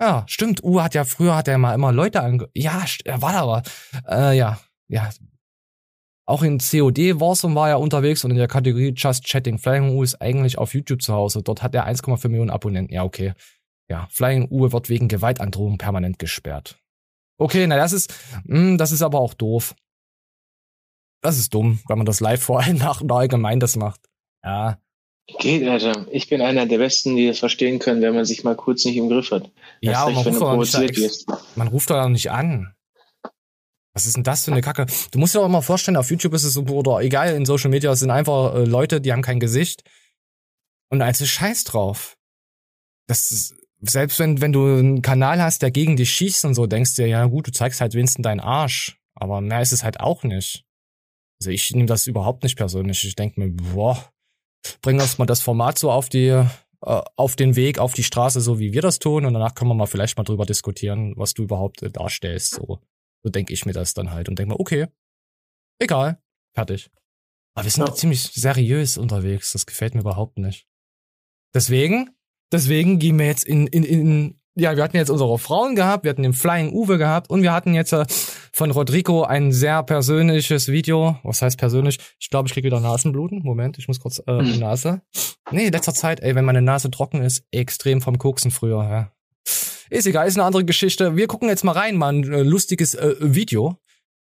Ja, 0.00 0.25
stimmt. 0.26 0.62
Uwe 0.62 0.82
hat 0.82 0.94
ja 0.94 1.04
früher 1.04 1.37
hat 1.37 1.49
er 1.49 1.58
mal 1.58 1.75
immer 1.75 1.92
Leute 1.92 2.23
ange... 2.23 2.49
Ja, 2.54 2.85
er 3.04 3.23
war 3.23 3.32
da 3.32 3.40
aber. 3.40 3.62
Äh, 4.06 4.37
ja, 4.37 4.58
ja, 4.88 5.08
auch 6.26 6.42
in 6.42 6.59
COD 6.59 7.21
Warzone 7.21 7.54
war 7.54 7.68
er 7.68 7.78
unterwegs 7.78 8.25
und 8.25 8.33
in 8.33 8.37
der 8.37 8.49
Kategorie 8.49 8.92
Just 8.97 9.25
Chatting. 9.25 9.59
Flying 9.59 9.90
U 9.90 10.02
ist 10.02 10.21
eigentlich 10.21 10.59
auf 10.59 10.75
YouTube 10.75 11.00
zu 11.00 11.14
Hause. 11.14 11.42
Dort 11.42 11.62
hat 11.62 11.75
er 11.75 11.87
1,4 11.87 12.28
Millionen 12.28 12.50
Abonnenten. 12.50 12.92
Ja, 12.92 13.04
okay. 13.04 13.33
Ja, 13.88 14.09
Flying 14.11 14.49
U 14.50 14.71
wird 14.73 14.88
wegen 14.88 15.06
Gewaltandrohung 15.06 15.78
permanent 15.78 16.18
gesperrt. 16.18 16.80
Okay, 17.38 17.66
na 17.68 17.76
das 17.76 17.92
ist, 17.92 18.12
mh, 18.45 18.59
hm, 18.59 18.78
das 18.78 18.90
ist 18.90 19.02
aber 19.02 19.21
auch 19.21 19.35
doof. 19.35 19.76
Das 21.23 21.38
ist 21.38 21.54
dumm, 21.54 21.78
wenn 21.87 21.99
man 21.99 22.06
das 22.06 22.21
live 22.21 22.42
vor 22.42 22.61
allem 22.61 22.78
nach 22.78 23.00
und 23.00 23.12
allgemein 23.12 23.61
das 23.61 23.76
macht. 23.76 24.00
Ja. 24.45 24.78
Geht, 25.38 25.66
Alter. 25.66 26.06
Ich 26.11 26.28
bin 26.28 26.40
einer 26.40 26.66
der 26.66 26.78
Besten, 26.78 27.16
die 27.16 27.26
das 27.26 27.38
verstehen 27.38 27.78
können, 27.78 28.00
wenn 28.02 28.14
man 28.14 28.25
sich 28.25 28.45
mal 28.45 28.54
kurz 28.54 28.85
nicht 28.85 28.97
im 28.97 29.09
Griff 29.09 29.30
hat. 29.33 29.50
Ja, 29.80 30.09
man 30.09 30.25
ruft, 30.25 30.78
nicht, 30.78 31.26
man 31.56 31.68
ruft 31.68 31.90
doch 31.90 32.09
nicht 32.09 32.30
an. 32.30 32.75
Was 33.96 34.04
ist 34.04 34.14
denn 34.14 34.24
das 34.24 34.44
für 34.44 34.52
eine 34.52 34.60
Kacke? 34.60 34.84
Du 35.10 35.18
musst 35.18 35.34
dir 35.34 35.40
auch 35.40 35.46
immer 35.46 35.62
vorstellen, 35.62 35.96
auf 35.96 36.10
YouTube 36.10 36.34
ist 36.34 36.44
es 36.44 36.52
so, 36.52 36.64
oder 36.64 37.00
egal, 37.00 37.34
in 37.34 37.46
Social 37.46 37.70
Media 37.70 37.90
es 37.90 38.00
sind 38.00 38.10
einfach 38.10 38.54
äh, 38.54 38.64
Leute, 38.64 39.00
die 39.00 39.10
haben 39.10 39.22
kein 39.22 39.40
Gesicht. 39.40 39.84
Und 40.90 41.00
ist 41.00 41.26
Scheiß 41.26 41.64
drauf. 41.64 42.18
Das 43.06 43.30
ist, 43.30 43.54
selbst 43.80 44.18
wenn, 44.18 44.42
wenn 44.42 44.52
du 44.52 44.66
einen 44.66 45.00
Kanal 45.00 45.40
hast, 45.40 45.62
der 45.62 45.70
gegen 45.70 45.96
dich 45.96 46.10
schießt 46.10 46.44
und 46.44 46.54
so, 46.54 46.66
denkst 46.66 46.94
du 46.94 47.02
dir, 47.02 47.08
ja 47.08 47.24
gut, 47.24 47.46
du 47.46 47.52
zeigst 47.52 47.80
halt 47.80 47.94
wenigstens 47.94 48.22
deinen 48.22 48.40
Arsch. 48.40 49.00
Aber 49.14 49.40
mehr 49.40 49.62
ist 49.62 49.72
es 49.72 49.82
halt 49.82 49.98
auch 49.98 50.24
nicht. 50.24 50.66
Also 51.40 51.50
ich 51.50 51.70
nehme 51.70 51.86
das 51.86 52.06
überhaupt 52.06 52.42
nicht 52.42 52.56
persönlich. 52.56 53.02
Ich 53.02 53.16
denke 53.16 53.40
mir, 53.40 53.48
boah, 53.48 54.12
bring 54.82 55.00
uns 55.00 55.16
mal 55.16 55.24
das 55.24 55.40
Format 55.40 55.78
so 55.78 55.90
auf 55.90 56.10
die, 56.10 56.26
äh, 56.26 56.44
auf 56.82 57.34
den 57.34 57.56
Weg, 57.56 57.78
auf 57.78 57.94
die 57.94 58.04
Straße, 58.04 58.42
so 58.42 58.58
wie 58.58 58.74
wir 58.74 58.82
das 58.82 58.98
tun. 58.98 59.24
Und 59.24 59.32
danach 59.32 59.54
können 59.54 59.70
wir 59.70 59.74
mal 59.74 59.86
vielleicht 59.86 60.18
mal 60.18 60.24
drüber 60.24 60.44
diskutieren, 60.44 61.14
was 61.16 61.32
du 61.32 61.44
überhaupt 61.44 61.82
äh, 61.82 61.90
darstellst. 61.90 62.56
So. 62.56 62.78
So 63.26 63.30
denke 63.30 63.52
ich 63.52 63.66
mir 63.66 63.73
das 63.73 63.92
dann 63.92 64.12
halt 64.12 64.28
und 64.28 64.38
denke 64.38 64.54
mir, 64.54 64.61
okay, 64.61 64.87
egal, 65.80 66.23
fertig. 66.54 66.90
Aber 67.54 67.64
wir 67.64 67.71
sind 67.73 67.88
ja. 67.88 67.95
ziemlich 67.95 68.23
seriös 68.23 68.99
unterwegs. 68.99 69.52
Das 69.52 69.66
gefällt 69.66 69.95
mir 69.95 70.02
überhaupt 70.02 70.38
nicht. 70.38 70.68
Deswegen 71.54 72.16
Deswegen 72.52 72.99
gehen 72.99 73.18
wir 73.18 73.26
jetzt 73.26 73.45
in, 73.45 73.66
in, 73.66 73.83
in, 73.83 74.40
ja, 74.54 74.76
wir 74.76 74.83
hatten 74.83 74.97
jetzt 74.97 75.11
unsere 75.11 75.38
Frauen 75.38 75.75
gehabt, 75.75 76.04
wir 76.04 76.11
hatten 76.11 76.23
den 76.23 76.33
Flying 76.33 76.73
Uwe 76.73 76.97
gehabt 76.97 77.28
und 77.28 77.42
wir 77.42 77.52
hatten 77.52 77.75
jetzt 77.75 77.92
äh, 77.92 78.04
von 78.52 78.71
Rodrigo 78.71 79.25
ein 79.25 79.52
sehr 79.52 79.83
persönliches 79.83 80.68
Video. 80.68 81.18
Was 81.25 81.42
heißt 81.42 81.59
persönlich? 81.59 81.99
Ich 82.21 82.30
glaube, 82.30 82.47
ich 82.47 82.54
krieg 82.54 82.64
wieder 82.64 82.80
Nasenbluten. 82.80 83.42
Moment, 83.42 83.78
ich 83.78 83.88
muss 83.88 84.00
kurz 84.00 84.23
äh, 84.26 84.42
Mhm. 84.42 84.61
Nase. 84.61 85.02
Nee, 85.50 85.68
letzter 85.71 85.95
Zeit, 85.95 86.21
ey, 86.21 86.35
wenn 86.35 86.45
meine 86.45 86.62
Nase 86.62 86.90
trocken 86.90 87.21
ist, 87.23 87.45
extrem 87.50 88.00
vom 88.00 88.18
Koksen 88.18 88.50
früher, 88.50 88.85
ja. 88.85 89.12
Ist 89.90 90.06
egal, 90.06 90.26
ist 90.26 90.36
eine 90.36 90.44
andere 90.44 90.64
Geschichte. 90.64 91.16
Wir 91.16 91.26
gucken 91.26 91.48
jetzt 91.48 91.64
mal 91.64 91.72
rein, 91.72 91.96
mal 91.96 92.12
ein 92.12 92.32
äh, 92.32 92.42
lustiges 92.42 92.94
äh, 92.94 93.14
Video. 93.20 93.78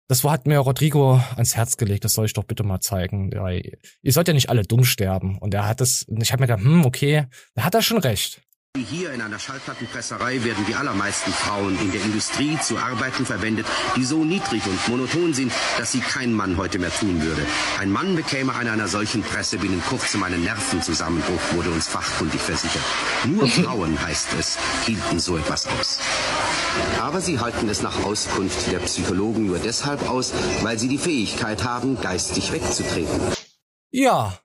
Das 0.07 0.23
hat 0.23 0.47
mir 0.47 0.57
Rodrigo 0.57 1.21
ans 1.35 1.55
Herz 1.55 1.77
gelegt, 1.77 2.03
das 2.03 2.13
soll 2.13 2.25
ich 2.25 2.33
doch 2.33 2.43
bitte 2.43 2.63
mal 2.63 2.79
zeigen. 2.79 3.31
Ja, 3.31 3.47
ihr 3.49 4.11
sollt 4.11 4.27
ja 4.27 4.33
nicht 4.33 4.49
alle 4.49 4.63
dumm 4.63 4.83
sterben. 4.83 5.37
Und 5.37 5.53
er 5.53 5.67
hat 5.67 5.81
das, 5.81 6.07
ich 6.09 6.31
habe 6.31 6.41
mir 6.41 6.47
gedacht, 6.47 6.63
hm, 6.63 6.83
okay, 6.83 7.27
da 7.53 7.63
hat 7.63 7.75
er 7.75 7.83
schon 7.83 7.99
recht. 7.99 8.41
Hier 8.77 9.13
in 9.13 9.21
einer 9.23 9.39
Schallplattenpresserei 9.39 10.43
werden 10.43 10.63
die 10.67 10.75
allermeisten 10.75 11.31
Frauen 11.31 11.75
in 11.81 11.91
der 11.91 12.03
Industrie 12.03 12.55
zu 12.61 12.77
Arbeiten 12.77 13.25
verwendet, 13.25 13.65
die 13.95 14.03
so 14.05 14.23
niedrig 14.23 14.63
und 14.67 14.87
monoton 14.87 15.33
sind, 15.33 15.51
dass 15.79 15.91
sie 15.91 16.01
kein 16.01 16.31
Mann 16.31 16.55
heute 16.55 16.77
mehr 16.77 16.93
tun 16.93 17.19
würde. 17.19 17.41
Ein 17.79 17.91
Mann 17.91 18.15
bekäme 18.15 18.53
an 18.53 18.67
einer 18.67 18.87
solchen 18.87 19.23
Presse 19.23 19.57
binnen 19.57 19.81
kurzem 19.89 20.21
einen 20.21 20.43
Nervenzusammenbruch, 20.43 21.41
wurde 21.53 21.71
uns 21.71 21.87
fachkundig 21.87 22.39
versichert. 22.39 22.83
Nur 23.25 23.47
Frauen, 23.47 23.99
heißt 23.99 24.27
es, 24.37 24.59
hielten 24.85 25.19
so 25.19 25.35
etwas 25.35 25.65
aus. 25.65 25.99
Aber 27.01 27.21
sie 27.21 27.39
halten 27.39 27.67
es 27.69 27.81
nach 27.81 28.03
Auskunft 28.03 28.71
der 28.71 28.79
Psychologen 28.79 29.47
nur 29.47 29.57
deshalb 29.57 30.07
aus, 30.07 30.31
weil 30.61 30.77
sie 30.77 30.89
die 30.89 30.99
Fähigkeit 30.99 31.63
haben, 31.63 31.99
geistig 32.01 32.51
wegzutreten. 32.51 33.19
Ja. 33.89 34.37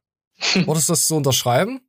Wolltest 0.65 0.89
du 0.89 0.93
das 0.95 1.07
so 1.07 1.17
unterschreiben? 1.17 1.84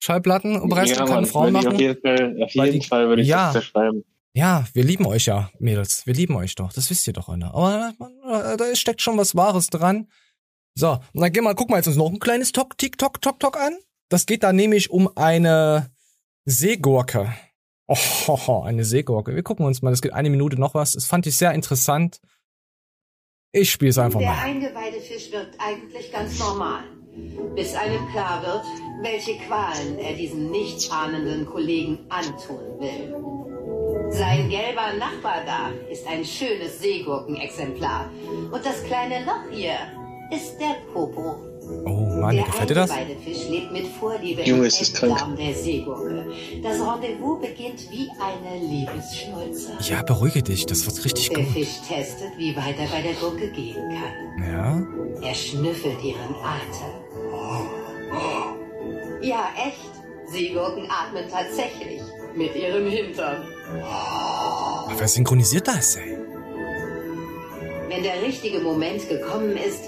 Schallplattenpreis 0.00 0.90
ja, 0.90 0.96
kann 0.96 1.08
Mann, 1.08 1.26
Frauen 1.26 1.52
machen? 1.52 1.68
auf 1.68 1.80
jeden 1.80 2.00
Fall, 2.00 2.42
auf 2.42 2.50
jeden 2.54 2.80
die- 2.80 2.86
Fall 2.86 3.08
würde 3.08 3.22
ich 3.22 3.28
Ja. 3.28 3.46
das 3.46 3.56
unterschreiben. 3.56 4.04
Ja, 4.34 4.66
wir 4.72 4.84
lieben 4.84 5.06
euch 5.06 5.26
ja, 5.26 5.50
Mädels. 5.58 6.06
Wir 6.06 6.14
lieben 6.14 6.36
euch 6.36 6.54
doch. 6.54 6.72
Das 6.72 6.90
wisst 6.90 7.06
ihr 7.08 7.12
doch, 7.12 7.28
alle. 7.28 7.46
Aber 7.52 7.92
äh, 8.52 8.56
da 8.56 8.76
steckt 8.76 9.02
schon 9.02 9.16
was 9.18 9.34
Wahres 9.34 9.68
dran. 9.68 10.08
So, 10.74 10.92
und 11.12 11.20
dann 11.20 11.32
gehen 11.32 11.42
wir, 11.42 11.54
gucken 11.56 11.72
wir 11.72 11.78
jetzt 11.78 11.88
uns 11.88 11.96
noch 11.96 12.08
ein 12.08 12.20
kleines 12.20 12.52
Tok, 12.52 12.78
Tick, 12.78 12.98
Tok, 12.98 13.20
Tok, 13.20 13.40
Tok 13.40 13.56
an. 13.58 13.76
Das 14.10 14.26
geht 14.26 14.44
da 14.44 14.52
nämlich 14.52 14.90
um 14.90 15.10
eine 15.16 15.90
Seegurke. 16.44 17.34
Oh, 17.88 18.62
eine 18.64 18.84
Seegurke. 18.84 19.34
Wir 19.34 19.42
gucken 19.42 19.66
uns 19.66 19.82
mal, 19.82 19.90
das 19.90 20.02
geht 20.02 20.12
eine 20.12 20.30
Minute 20.30 20.60
noch 20.60 20.74
was. 20.74 20.92
Das 20.92 21.06
fand 21.06 21.26
ich 21.26 21.36
sehr 21.36 21.52
interessant. 21.52 22.20
Ich 23.50 23.72
spiele 23.72 23.90
es 23.90 23.98
einfach 23.98 24.20
Der 24.20 24.28
mal. 24.30 24.44
Eingeweidefisch 24.44 25.32
wirkt 25.32 25.56
eigentlich 25.58 26.12
ganz 26.12 26.38
normal. 26.38 26.84
Bis 27.54 27.74
einem 27.74 28.08
klar 28.12 28.42
wird, 28.42 28.64
welche 29.02 29.36
Qualen 29.46 29.98
er 29.98 30.14
diesem 30.14 30.50
nicht 30.50 30.92
ahnenden 30.92 31.46
Kollegen 31.46 31.98
antun 32.08 32.78
will. 32.78 33.14
Sein 34.10 34.48
gelber 34.48 34.92
Nachbar 34.98 35.42
da 35.44 35.70
ist 35.90 36.06
ein 36.06 36.24
schönes 36.24 36.80
Seegurkenexemplar. 36.80 38.10
Und 38.50 38.64
das 38.64 38.82
kleine 38.84 39.24
Loch 39.24 39.50
hier 39.50 39.76
ist 40.30 40.58
der 40.58 40.76
Popo. 40.92 41.47
Oh 41.84 42.20
Mann, 42.20 42.36
der 42.36 42.44
gefällt 42.44 42.70
dir 42.70 42.74
das? 42.74 42.90
Eingeweidefisch 42.90 43.48
lebt 43.48 43.72
mit 43.72 43.86
Vorliebe 43.86 44.42
Junge, 44.42 44.62
im 44.62 44.66
ist 44.66 44.80
das 44.80 44.92
krank. 44.94 45.36
Der 45.36 45.54
Seegurke. 45.54 46.26
Das 46.62 46.80
Rendezvous 46.80 47.40
beginnt 47.40 47.90
wie 47.90 48.08
eine 48.20 48.58
Liebesschnulze. 48.64 49.72
Ja, 49.88 50.02
beruhige 50.02 50.42
dich, 50.42 50.66
das 50.66 50.86
wird 50.86 51.04
richtig 51.04 51.28
Der 51.28 51.44
gut. 51.44 51.52
Fisch 51.52 51.80
testet, 51.86 52.32
wie 52.36 52.56
weit 52.56 52.78
er 52.78 52.88
bei 52.88 53.02
der 53.02 53.14
Gurke 53.14 53.50
gehen 53.50 53.74
kann. 53.74 54.50
Ja? 54.50 54.82
Er 55.28 55.34
schnüffelt 55.34 56.02
ihren 56.02 56.34
Atem. 56.42 57.08
Ja, 59.22 59.48
echt. 59.56 59.90
Seegurken 60.30 60.88
atmen 60.90 61.24
tatsächlich 61.30 62.02
mit 62.36 62.54
ihrem 62.54 62.86
Hintern. 62.88 63.42
Ach, 63.82 64.90
wer 64.96 65.08
synchronisiert 65.08 65.66
das, 65.66 65.96
ey? 65.96 66.18
Wenn 67.88 68.02
der 68.02 68.22
richtige 68.22 68.60
Moment 68.60 69.08
gekommen 69.08 69.56
ist, 69.56 69.84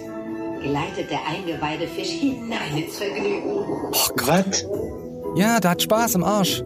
gleitet 0.60 1.10
der 1.10 1.26
Eingeweidefisch 1.26 2.10
hinein 2.10 2.76
ins 2.76 2.98
Vergnügen. 2.98 3.66
Was? 4.26 4.66
Ja, 5.36 5.60
der 5.60 5.70
hat 5.70 5.82
Spaß 5.82 6.16
im 6.16 6.24
Arsch. 6.24 6.62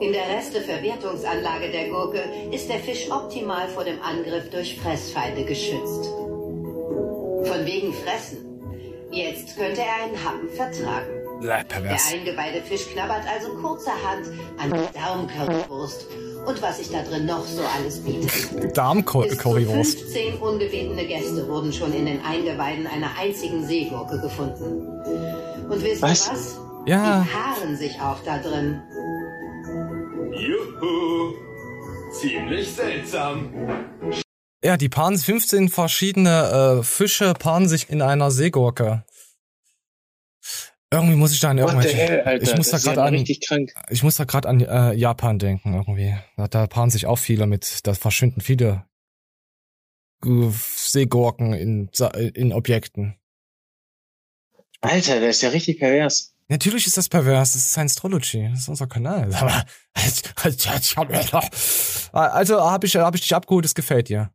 In 0.00 0.12
der 0.12 0.28
Resteverwertungsanlage 0.28 1.70
der 1.70 1.88
Gurke 1.88 2.22
ist 2.50 2.68
der 2.68 2.78
Fisch 2.80 3.10
optimal 3.10 3.66
vor 3.68 3.84
dem 3.84 4.00
Angriff 4.02 4.50
durch 4.50 4.78
Fressfeinde 4.78 5.44
geschützt. 5.44 6.04
Von 6.04 7.64
wegen 7.64 7.92
Fressen. 7.92 8.44
Jetzt 9.10 9.56
könnte 9.56 9.80
er 9.80 10.04
einen 10.04 10.22
Happen 10.22 10.50
vertragen. 10.50 11.42
Der 11.42 11.64
pervers. 11.64 12.12
Eingeweidefisch 12.12 12.92
knabbert 12.92 13.22
also 13.32 13.54
kurzerhand 13.54 14.26
an 14.58 14.70
der 14.70 14.88
Darmkörperwurst 14.92 16.06
und 16.46 16.62
was 16.62 16.78
sich 16.78 16.90
da 16.90 17.02
drin 17.02 17.26
noch 17.26 17.44
so 17.46 17.62
alles 17.62 18.00
bietet. 18.00 18.76
Darmcurrywurst. 18.76 20.00
15 20.00 20.38
ungebetene 20.38 21.04
Gäste 21.06 21.46
wurden 21.48 21.72
schon 21.72 21.92
in 21.92 22.06
den 22.06 22.20
Eingeweiden 22.24 22.86
einer 22.86 23.10
einzigen 23.18 23.66
Seegurke 23.66 24.20
gefunden. 24.20 24.88
Und 25.68 25.82
wisst 25.82 26.02
ihr 26.02 26.08
Was? 26.08 26.30
was? 26.30 26.60
Ja. 26.86 27.24
Die 27.24 27.30
paaren 27.30 27.76
sich 27.76 28.00
auch 28.00 28.18
da 28.24 28.38
drin. 28.38 28.80
Juhu. 30.32 31.34
Ziemlich 32.12 32.72
seltsam. 32.72 33.52
Ja, 34.64 34.76
die 34.76 34.88
paaren 34.88 35.18
15 35.18 35.68
verschiedene 35.68 36.78
äh, 36.78 36.82
Fische 36.82 37.34
paaren 37.34 37.68
sich 37.68 37.90
in 37.90 38.02
einer 38.02 38.30
Seegurke. 38.30 39.04
Irgendwie 40.92 41.16
muss 41.16 41.32
ich 41.32 41.40
da 41.40 41.50
an 41.50 41.58
irgendwelche. 41.58 41.96
hell, 41.96 42.20
Alter? 42.20 42.42
ich 42.42 42.56
muss 42.56 42.70
das 42.70 42.82
da 42.82 42.90
ja 42.90 42.94
gerade 42.94 43.12
mal 43.12 43.18
an. 43.18 43.74
Ich 43.90 44.02
muss 44.02 44.16
da 44.16 44.24
gerade 44.24 44.48
an 44.48 44.60
äh, 44.60 44.92
Japan 44.92 45.38
denken 45.38 45.74
irgendwie. 45.74 46.16
Da, 46.36 46.46
da 46.46 46.66
paaren 46.66 46.90
sich 46.90 47.06
auch 47.06 47.16
viele 47.18 47.46
mit. 47.46 47.86
Da 47.86 47.94
verschwinden 47.94 48.40
viele 48.40 48.84
Seegurken 50.22 51.52
in 51.52 51.90
in 52.34 52.52
Objekten. 52.52 53.16
Alter, 54.80 55.20
der 55.20 55.30
ist 55.30 55.42
ja 55.42 55.48
richtig 55.50 55.78
pervers. 55.78 56.34
Natürlich 56.48 56.86
ist 56.86 56.96
das 56.96 57.08
pervers. 57.08 57.54
Das 57.54 57.62
ist 57.62 57.72
Science 57.72 57.96
Astrology. 57.96 58.48
Das 58.50 58.60
ist 58.60 58.68
unser 58.68 58.86
Kanal. 58.86 59.34
Aber 59.34 59.64
also 62.12 62.60
habe 62.60 62.86
ich 62.86 62.96
hab 62.96 63.14
ich 63.14 63.22
dich 63.22 63.34
abgeholt. 63.34 63.64
Das 63.64 63.74
gefällt 63.74 64.08
dir. 64.08 64.30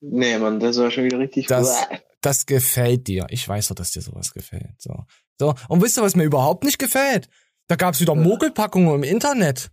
Nee, 0.00 0.38
Mann, 0.38 0.58
das 0.58 0.78
war 0.78 0.90
schon 0.90 1.04
wieder 1.04 1.18
richtig. 1.18 1.46
Das, 1.46 1.86
das 2.20 2.46
gefällt 2.46 3.06
dir. 3.06 3.26
Ich 3.30 3.48
weiß 3.48 3.68
doch, 3.68 3.74
dass 3.74 3.92
dir 3.92 4.02
sowas 4.02 4.32
gefällt. 4.32 4.74
So. 4.78 5.04
So. 5.40 5.54
Und 5.68 5.82
wisst 5.82 5.96
ihr, 5.98 6.02
was 6.02 6.16
mir 6.16 6.24
überhaupt 6.24 6.64
nicht 6.64 6.78
gefällt? 6.78 7.28
Da 7.68 7.76
gab's 7.76 8.00
wieder 8.00 8.14
Ja. 8.14 8.20
Mogelpackungen 8.20 8.94
im 8.94 9.02
Internet. 9.02 9.70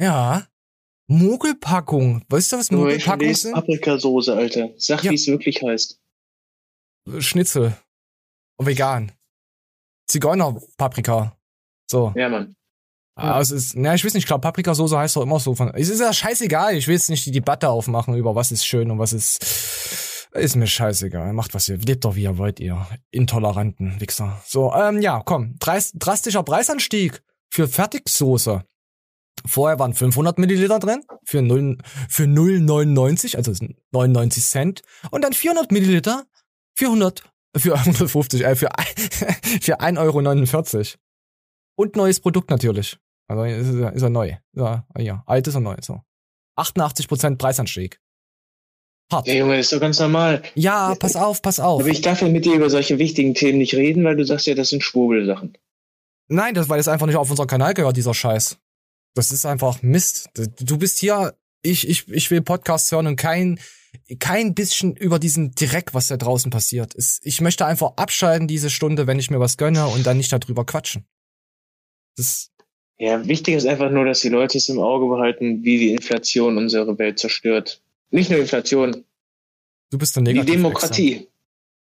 Ja. 0.00 0.46
Mogelpackung. 1.08 2.24
Weißt 2.28 2.52
du, 2.52 2.58
was 2.58 2.70
Mogelpackungen 2.70 3.34
sind? 3.34 3.54
Paprikasoße, 3.54 4.34
Alter. 4.34 4.70
Sag, 4.76 5.02
Ja. 5.02 5.10
wie 5.10 5.16
es 5.16 5.26
wirklich 5.26 5.62
heißt. 5.62 5.98
Schnitzel. 7.18 7.76
Und 8.58 8.66
vegan. 8.66 9.12
Zigeunerpaprika. 10.08 11.36
So. 11.90 12.12
Ja, 12.16 12.28
Mann. 12.28 12.54
Ah, 13.16 13.40
es 13.40 13.50
ist, 13.50 13.76
na, 13.76 13.94
ich 13.94 14.04
weiß 14.04 14.14
nicht, 14.14 14.22
ich 14.22 14.26
glaube, 14.26 14.40
Paprikasauce 14.40 14.92
heißt 14.92 15.16
doch 15.16 15.22
immer 15.22 15.40
so 15.40 15.54
von. 15.54 15.68
Es 15.74 15.88
ist 15.88 16.00
ja 16.00 16.12
scheißegal, 16.12 16.74
ich 16.76 16.86
will 16.86 16.94
jetzt 16.94 17.10
nicht 17.10 17.26
die 17.26 17.32
Debatte 17.32 17.68
aufmachen 17.68 18.14
über 18.14 18.34
was 18.34 18.50
ist 18.50 18.64
schön 18.64 18.90
und 18.90 18.98
was 18.98 19.12
ist. 19.12 19.44
Ist 20.32 20.56
mir 20.56 20.66
scheißegal. 20.66 21.32
Macht 21.32 21.54
was 21.54 21.68
ihr. 21.68 21.78
Lebt 21.78 22.04
doch 22.04 22.14
wie 22.14 22.22
ihr 22.22 22.38
wollt, 22.38 22.60
ihr 22.60 22.86
intoleranten 23.10 24.00
Wichser. 24.00 24.40
So, 24.46 24.72
ähm, 24.74 25.00
ja, 25.00 25.22
komm. 25.24 25.56
Drastischer 25.58 26.42
Preisanstieg 26.42 27.22
für 27.50 27.66
Fertigsoße. 27.66 28.64
Vorher 29.46 29.78
waren 29.78 29.94
500 29.94 30.38
Milliliter 30.38 30.78
drin 30.78 31.02
für 31.24 31.42
0, 31.42 31.78
für 32.08 32.24
0,99, 32.24 33.36
also 33.36 33.52
99 33.92 34.44
Cent. 34.44 34.82
Und 35.10 35.24
dann 35.24 35.32
400 35.32 35.72
Milliliter 35.72 36.26
für 36.74 36.86
100, 36.86 37.24
für 37.56 37.74
150, 37.74 38.44
äh, 38.44 38.54
für, 38.54 38.68
für 39.60 39.80
1,49 39.80 39.98
Euro. 39.98 40.98
Und 41.76 41.96
neues 41.96 42.20
Produkt 42.20 42.50
natürlich. 42.50 42.98
Also 43.26 43.44
ist 43.44 43.74
er, 43.74 43.92
ist 43.92 44.02
er 44.02 44.10
neu. 44.10 44.36
Ja, 44.52 44.86
ja, 44.98 45.22
alt 45.26 45.46
ist 45.46 45.54
er 45.54 45.60
neu. 45.60 45.76
So. 45.80 46.02
88% 46.56 47.36
Preisanstieg. 47.36 47.99
Hart. 49.10 49.26
Ja, 49.26 49.34
Junge, 49.34 49.56
das 49.56 49.66
ist 49.66 49.72
doch 49.72 49.80
ganz 49.80 49.98
normal. 49.98 50.42
Ja, 50.54 50.94
pass 50.94 51.16
auf, 51.16 51.42
pass 51.42 51.60
auf. 51.60 51.80
Aber 51.80 51.90
ich 51.90 52.00
darf 52.00 52.22
ja 52.22 52.28
mit 52.28 52.44
dir 52.44 52.54
über 52.54 52.70
solche 52.70 52.98
wichtigen 52.98 53.34
Themen 53.34 53.58
nicht 53.58 53.74
reden, 53.74 54.04
weil 54.04 54.16
du 54.16 54.24
sagst 54.24 54.46
ja, 54.46 54.54
das 54.54 54.68
sind 54.70 54.82
Schwurbelsachen. 54.82 55.56
Nein, 56.28 56.54
das, 56.54 56.68
weil 56.68 56.78
das 56.78 56.88
einfach 56.88 57.06
nicht 57.06 57.16
auf 57.16 57.28
unseren 57.28 57.48
Kanal 57.48 57.74
gehört, 57.74 57.96
dieser 57.96 58.14
Scheiß. 58.14 58.58
Das 59.14 59.32
ist 59.32 59.44
einfach 59.44 59.82
Mist. 59.82 60.30
Du 60.60 60.78
bist 60.78 60.98
hier, 60.98 61.34
ich, 61.62 61.88
ich, 61.88 62.08
ich 62.08 62.30
will 62.30 62.40
Podcasts 62.40 62.92
hören 62.92 63.08
und 63.08 63.16
kein, 63.16 63.58
kein 64.20 64.54
bisschen 64.54 64.94
über 64.94 65.18
diesen 65.18 65.52
Dreck, 65.56 65.92
was 65.92 66.06
da 66.06 66.16
draußen 66.16 66.50
passiert. 66.50 66.94
Ich 67.22 67.40
möchte 67.40 67.66
einfach 67.66 67.94
abschalten 67.96 68.46
diese 68.46 68.70
Stunde, 68.70 69.06
wenn 69.08 69.18
ich 69.18 69.30
mir 69.30 69.40
was 69.40 69.56
gönne 69.56 69.86
und 69.88 70.06
dann 70.06 70.18
nicht 70.18 70.32
darüber 70.32 70.64
quatschen. 70.64 71.04
Das, 72.16 72.50
Ja, 72.98 73.26
wichtig 73.26 73.56
ist 73.56 73.66
einfach 73.66 73.90
nur, 73.90 74.04
dass 74.04 74.20
die 74.20 74.28
Leute 74.28 74.58
es 74.58 74.68
im 74.68 74.78
Auge 74.78 75.08
behalten, 75.08 75.64
wie 75.64 75.78
die 75.78 75.92
Inflation 75.92 76.56
unsere 76.56 76.98
Welt 76.98 77.18
zerstört. 77.18 77.82
Nicht 78.10 78.30
nur 78.30 78.40
Inflation, 78.40 79.04
du 79.90 79.98
bist 79.98 80.16
der 80.16 80.22
die 80.22 80.32
Negativ 80.32 80.54
Demokratie. 80.54 81.28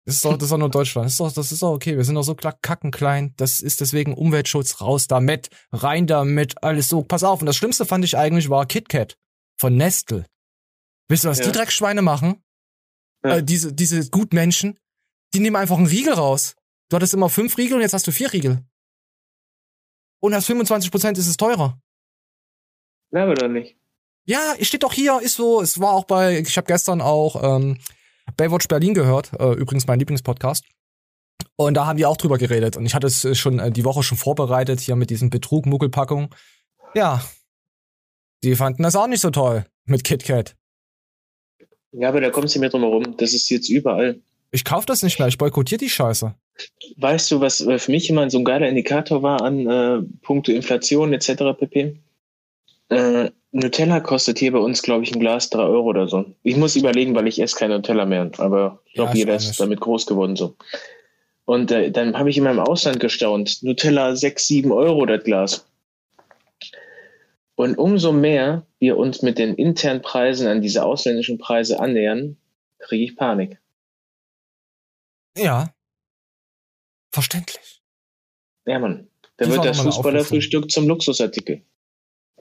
Das 0.05 0.17
ist 0.17 0.25
doch, 0.25 0.35
das 0.35 0.45
ist 0.45 0.51
doch 0.51 0.59
nur 0.59 0.69
Deutschland. 0.71 1.07
Das 1.07 1.13
ist 1.13 1.21
doch, 1.21 1.33
das 1.33 1.53
ist 1.53 1.63
doch 1.63 1.73
okay. 1.73 1.97
Wir 1.97 2.05
sind 2.05 2.17
doch 2.17 2.25
so 2.25 2.35
kackenklein. 2.35 3.35
Das 3.37 3.61
ist 3.61 3.81
deswegen 3.81 4.15
Umweltschutz 4.15 4.81
raus 4.81 5.07
damit, 5.07 5.49
rein 5.71 6.09
damit, 6.09 6.61
alles 6.65 6.89
so. 6.89 7.03
Pass 7.03 7.23
auf. 7.23 7.41
Und 7.41 7.47
das 7.47 7.57
Schlimmste 7.57 7.87
fand 7.87 8.05
ich 8.05 8.17
eigentlich 8.19 8.51
war 8.51 8.67
KitKat 8.67 9.17
von 9.57 9.77
Nestle. 9.77 10.27
Wisst 11.09 11.25
ihr, 11.25 11.31
was 11.31 11.39
Ja. 11.39 11.47
die 11.47 11.53
Dreckschweine 11.53 12.03
machen? 12.03 12.43
Ja. 13.25 13.37
Äh, 13.37 13.45
diese, 13.45 13.73
diese 13.73 14.11
Gutmenschen, 14.11 14.77
die 15.35 15.41
nehmen 15.41 15.55
einfach 15.55 15.77
einen 15.77 15.87
Riegel 15.87 16.15
raus. 16.15 16.57
Du 16.89 16.97
hattest 16.97 17.15
immer 17.15 17.29
fünf 17.29 17.57
Riegel 17.57 17.77
und 17.77 17.83
jetzt 17.83 17.95
hast 17.95 18.07
du 18.09 18.13
vier 18.13 18.33
Riegel. 18.33 18.65
Und 20.21 20.33
das 20.33 20.47
25 20.47 20.91
Prozent 20.91 21.17
ist 21.17 21.29
es 21.29 21.37
teurer. 21.37 21.81
Glaube 23.13 23.35
doch 23.35 23.49
nicht. 23.49 23.77
Ja, 24.25 24.55
es 24.59 24.69
steht 24.69 24.83
doch 24.83 24.93
hier, 24.93 25.21
ist 25.21 25.37
so. 25.37 25.61
Es 25.61 25.81
war 25.81 25.93
auch 25.93 26.05
bei, 26.05 26.39
ich 26.39 26.57
habe 26.57 26.67
gestern 26.67 27.01
auch 27.01 27.57
ähm, 27.57 27.79
Baywatch 28.37 28.69
Berlin 28.69 28.95
gehört, 28.95 29.33
äh, 29.39 29.53
übrigens 29.53 29.87
mein 29.87 29.99
Lieblingspodcast. 29.99 30.65
Und 31.57 31.75
da 31.75 31.87
haben 31.87 31.97
die 31.97 32.07
auch 32.07 32.17
drüber 32.17 32.39
geredet. 32.39 32.77
Und 32.77 32.87
ich 32.87 32.95
hatte 32.95 33.07
es 33.07 33.25
äh, 33.25 33.35
schon 33.35 33.59
äh, 33.59 33.71
die 33.71 33.85
Woche 33.85 34.03
schon 34.03 34.19
vorbereitet, 34.19 34.81
hier 34.81 34.97
mit 34.97 35.11
diesem 35.11 35.31
Betrug, 35.31 35.67
Muckelpackung. 35.67 36.35
Ja. 36.95 37.23
Die 38.45 38.55
fanden 38.55 38.83
das 38.83 38.97
auch 38.97 39.07
nicht 39.07 39.21
so 39.21 39.31
toll 39.31 39.67
mit 39.85 40.05
KitKat. 40.05 40.57
Ja, 41.93 42.09
aber 42.09 42.21
da 42.21 42.31
kommst 42.31 42.55
du 42.55 42.59
nicht 42.59 42.63
mehr 42.63 42.71
drum 42.71 42.83
herum. 42.83 43.17
Das 43.19 43.35
ist 43.35 43.51
jetzt 43.51 43.69
überall. 43.69 44.21
Ich 44.51 44.65
kauf 44.65 44.85
das 44.85 45.03
nicht 45.03 45.19
mehr, 45.19 45.29
ich 45.29 45.39
boykottiere 45.39 45.79
die 45.79 45.89
Scheiße. 45.89 46.35
Weißt 46.97 47.31
du, 47.31 47.41
was 47.41 47.61
äh, 47.61 47.79
für 47.79 47.91
mich 47.91 48.11
immer 48.11 48.29
so 48.31 48.39
ein 48.39 48.45
geiler 48.45 48.69
Indikator 48.69 49.23
war 49.23 49.43
an 49.43 49.67
äh, 49.67 50.03
Punkte 50.23 50.53
Inflation 50.53 51.13
etc. 51.13 51.59
pp? 51.59 51.99
Äh, 52.93 53.31
Nutella 53.53 54.01
kostet 54.01 54.39
hier 54.39 54.53
bei 54.53 54.59
uns, 54.59 54.83
glaube 54.83 55.05
ich, 55.05 55.15
ein 55.15 55.21
Glas 55.21 55.51
drei 55.51 55.63
Euro 55.63 55.89
oder 55.89 56.09
so. 56.09 56.25
Ich 56.43 56.57
muss 56.57 56.77
überlegen, 56.77 57.15
weil 57.15 57.27
ich 57.27 57.41
esse 57.41 57.57
kein 57.57 57.71
Nutella 57.71 58.05
mehr. 58.05 58.31
Aber 58.39 58.81
ich 58.87 58.95
Ja, 58.95 59.05
glaube, 59.05 59.13
ich 59.13 59.19
jeder 59.19 59.35
ist 59.37 59.59
damit 59.61 59.81
groß 59.81 60.07
geworden 60.07 60.37
so. 60.37 60.57
Und 61.45 61.71
äh, 61.71 61.91
dann 61.91 62.19
habe 62.19 62.31
ich 62.31 62.39
immer 62.39 62.51
im 62.51 62.61
Ausland 62.61 63.01
gestaunt. 63.01 63.63
Nutella 63.63 64.15
sechs, 64.15 64.47
sieben 64.47 64.73
Euro 64.73 65.07
das 65.07 65.25
Glas. 65.25 65.67
Und 67.55 67.77
umso 67.77 68.13
mehr 68.13 68.67
wir 68.79 68.97
uns 68.97 69.23
mit 69.23 69.39
den 69.39 69.55
internen 69.55 70.03
Preisen 70.03 70.47
an 70.47 70.63
diese 70.63 70.85
ausländischen 70.85 71.39
Preise 71.39 71.81
annähern, 71.81 72.37
kriege 72.79 73.05
ich 73.05 73.17
Panik. 73.17 73.59
Ja. 75.37 75.75
Verständlich. 77.11 77.83
Ja, 78.67 78.79
Mann. 78.79 79.09
Da 79.37 79.45
Die 79.47 79.51
wird 79.53 79.65
das 79.65 79.81
Fußballerfrühstück 79.81 80.71
zum 80.71 80.89
Luxusartikel. 80.89 81.63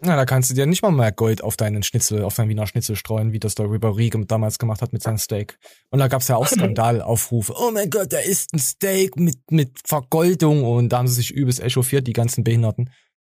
Na, 0.03 0.15
da 0.15 0.25
kannst 0.25 0.50
du 0.50 0.55
dir 0.55 0.65
nicht 0.65 0.81
mal 0.81 0.91
mehr 0.91 1.12
Gold 1.12 1.43
auf 1.43 1.58
deinen 1.58 1.84
Schnitzel, 1.84 2.24
auf 2.24 2.34
deinen 2.36 2.50
Wiener 2.50 2.65
Schnitzel 2.65 2.96
streuen, 2.96 3.34
wie 3.34 3.39
das 3.39 3.53
der 3.53 3.67
Ribéry 3.67 4.10
gem- 4.10 4.25
damals 4.25 4.58
gemacht 4.58 4.81
hat 4.81 4.93
mit 4.93 5.03
seinem 5.03 5.20
Steak. 5.20 5.60
Und 5.91 6.00
da 6.00 6.08
gab's 6.08 6.27
ja 6.27 6.38
auch 6.38 6.48
Skandalaufrufe. 6.48 7.53
Oh 7.55 7.70
mein 7.72 7.89
Gott, 7.91 8.12
da 8.12 8.17
ist 8.17 8.51
ein 8.53 8.58
Steak 8.60 9.15
mit, 9.17 9.51
mit 9.51 9.77
Vergoldung. 9.86 10.63
Und 10.63 10.89
da 10.89 10.98
haben 10.98 11.08
sie 11.08 11.13
sich 11.13 11.29
übelst 11.31 11.60
echauffiert, 11.60 12.08
die 12.08 12.13
ganzen 12.13 12.43
Behinderten. 12.43 12.89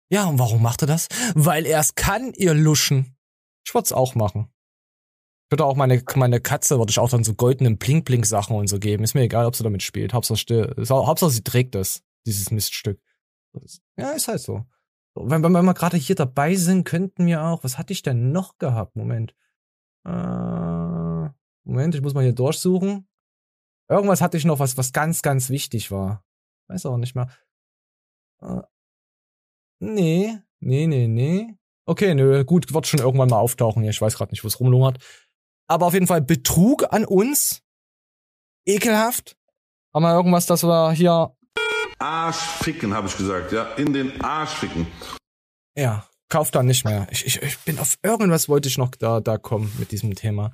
Ja, 0.10 0.25
und 0.25 0.39
warum 0.39 0.62
macht 0.62 0.82
er 0.84 0.88
das? 0.88 1.10
Weil 1.36 1.65
er 1.65 1.82
es 1.82 1.96
kann, 1.96 2.32
ihr 2.38 2.53
Luschen. 2.53 3.17
Ich 3.67 3.74
würd's 3.75 3.91
auch 3.91 4.15
machen. 4.15 4.48
Ich 5.48 5.51
würde 5.51 5.65
auch 5.65 5.75
meine, 5.75 6.01
meine 6.15 6.39
Katze, 6.39 6.79
würde 6.79 6.91
ich 6.91 7.00
auch 7.00 7.10
dann 7.10 7.25
so 7.25 7.34
goldenen 7.34 7.77
Blink-Blink-Sachen 7.77 8.55
und 8.55 8.67
so 8.67 8.79
geben. 8.79 9.03
Ist 9.03 9.15
mir 9.15 9.22
egal, 9.24 9.46
ob 9.46 9.55
sie 9.58 9.63
damit 9.63 9.84
spielt. 9.84 10.13
Hauptsache, 10.13 10.38
still, 10.38 10.74
Hauptsache 10.89 11.29
sie 11.32 11.43
trägt 11.43 11.75
es, 11.75 12.03
dieses 12.25 12.51
Miststück. 12.51 13.01
Ja, 13.98 14.12
ist 14.12 14.29
halt 14.29 14.39
so. 14.39 14.65
So, 15.15 15.29
Wenn, 15.29 15.43
wenn 15.43 15.65
wir 15.65 15.74
gerade 15.74 15.98
hier 15.98 16.15
dabei 16.15 16.55
sind, 16.55 16.86
könnten 16.86 17.25
wir 17.25 17.43
auch, 17.43 17.63
was 17.63 17.77
hatte 17.77 17.93
ich 17.93 18.01
denn 18.01 18.32
noch 18.32 18.58
gehabt? 18.58 18.95
Moment. 18.95 19.36
Äh, 20.06 21.30
Moment, 21.65 21.95
ich 21.95 22.02
muss 22.02 22.13
mal 22.13 22.23
hier 22.23 22.34
durchsuchen. 22.34 23.08
Irgendwas 23.89 24.21
hatte 24.21 24.38
ich 24.38 24.45
noch, 24.45 24.60
was, 24.60 24.78
was 24.78 24.91
ganz, 24.91 25.21
ganz 25.21 25.49
wichtig 25.49 25.91
war. 25.91 26.23
Weiß 26.67 26.86
auch 26.86 26.97
nicht 26.97 27.15
mehr. 27.15 27.30
Äh, 28.41 28.62
nee, 29.80 30.38
nee, 30.60 30.88
nee, 30.88 31.08
nee. 31.08 31.58
Okay, 31.86 32.15
nö, 32.15 32.43
gut, 32.45 32.73
wird 32.73 32.88
schon 32.88 33.02
irgendwann 33.02 33.30
mal 33.30 33.39
auftauchen. 33.39 33.84
Ich 33.84 34.02
weiß 34.02 34.15
gerade 34.15 34.32
nicht, 34.32 34.43
wo 34.43 34.47
es 34.47 34.60
rumlungert. 34.60 35.04
Aber 35.67 35.86
auf 35.86 35.93
jeden 35.93 36.08
Fall 36.08 36.21
Betrug 36.21 36.91
an 36.91 37.06
uns. 37.06 37.62
Ekelhaft. 38.65 39.38
Haben 39.93 40.04
wir 40.04 40.15
irgendwas, 40.15 40.45
dass 40.45 40.63
wir 40.63 40.91
hier 40.93 41.36
Arsch 42.04 42.36
ficken, 42.63 42.94
habe 42.94 43.08
ich 43.08 43.16
gesagt, 43.18 43.52
ja. 43.54 43.63
In 43.76 43.94
den 43.94 44.20
Arsch 44.22 44.52
ficken. 44.52 44.88
Ja, 45.78 46.06
kauf 46.30 46.52
da 46.52 46.62
nicht 46.62 46.84
mehr. 46.84 47.08
Ich, 47.12 47.26
ich, 47.26 47.42
ich 47.42 47.58
bin 47.60 47.80
auf 47.80 47.96
irgendwas 48.04 48.50
wollte 48.50 48.68
ich 48.68 48.78
noch 48.78 48.92
da, 48.92 49.22
da 49.22 49.38
kommen 49.38 49.72
mit 49.80 49.92
diesem 49.92 50.13
Thema. 50.13 50.52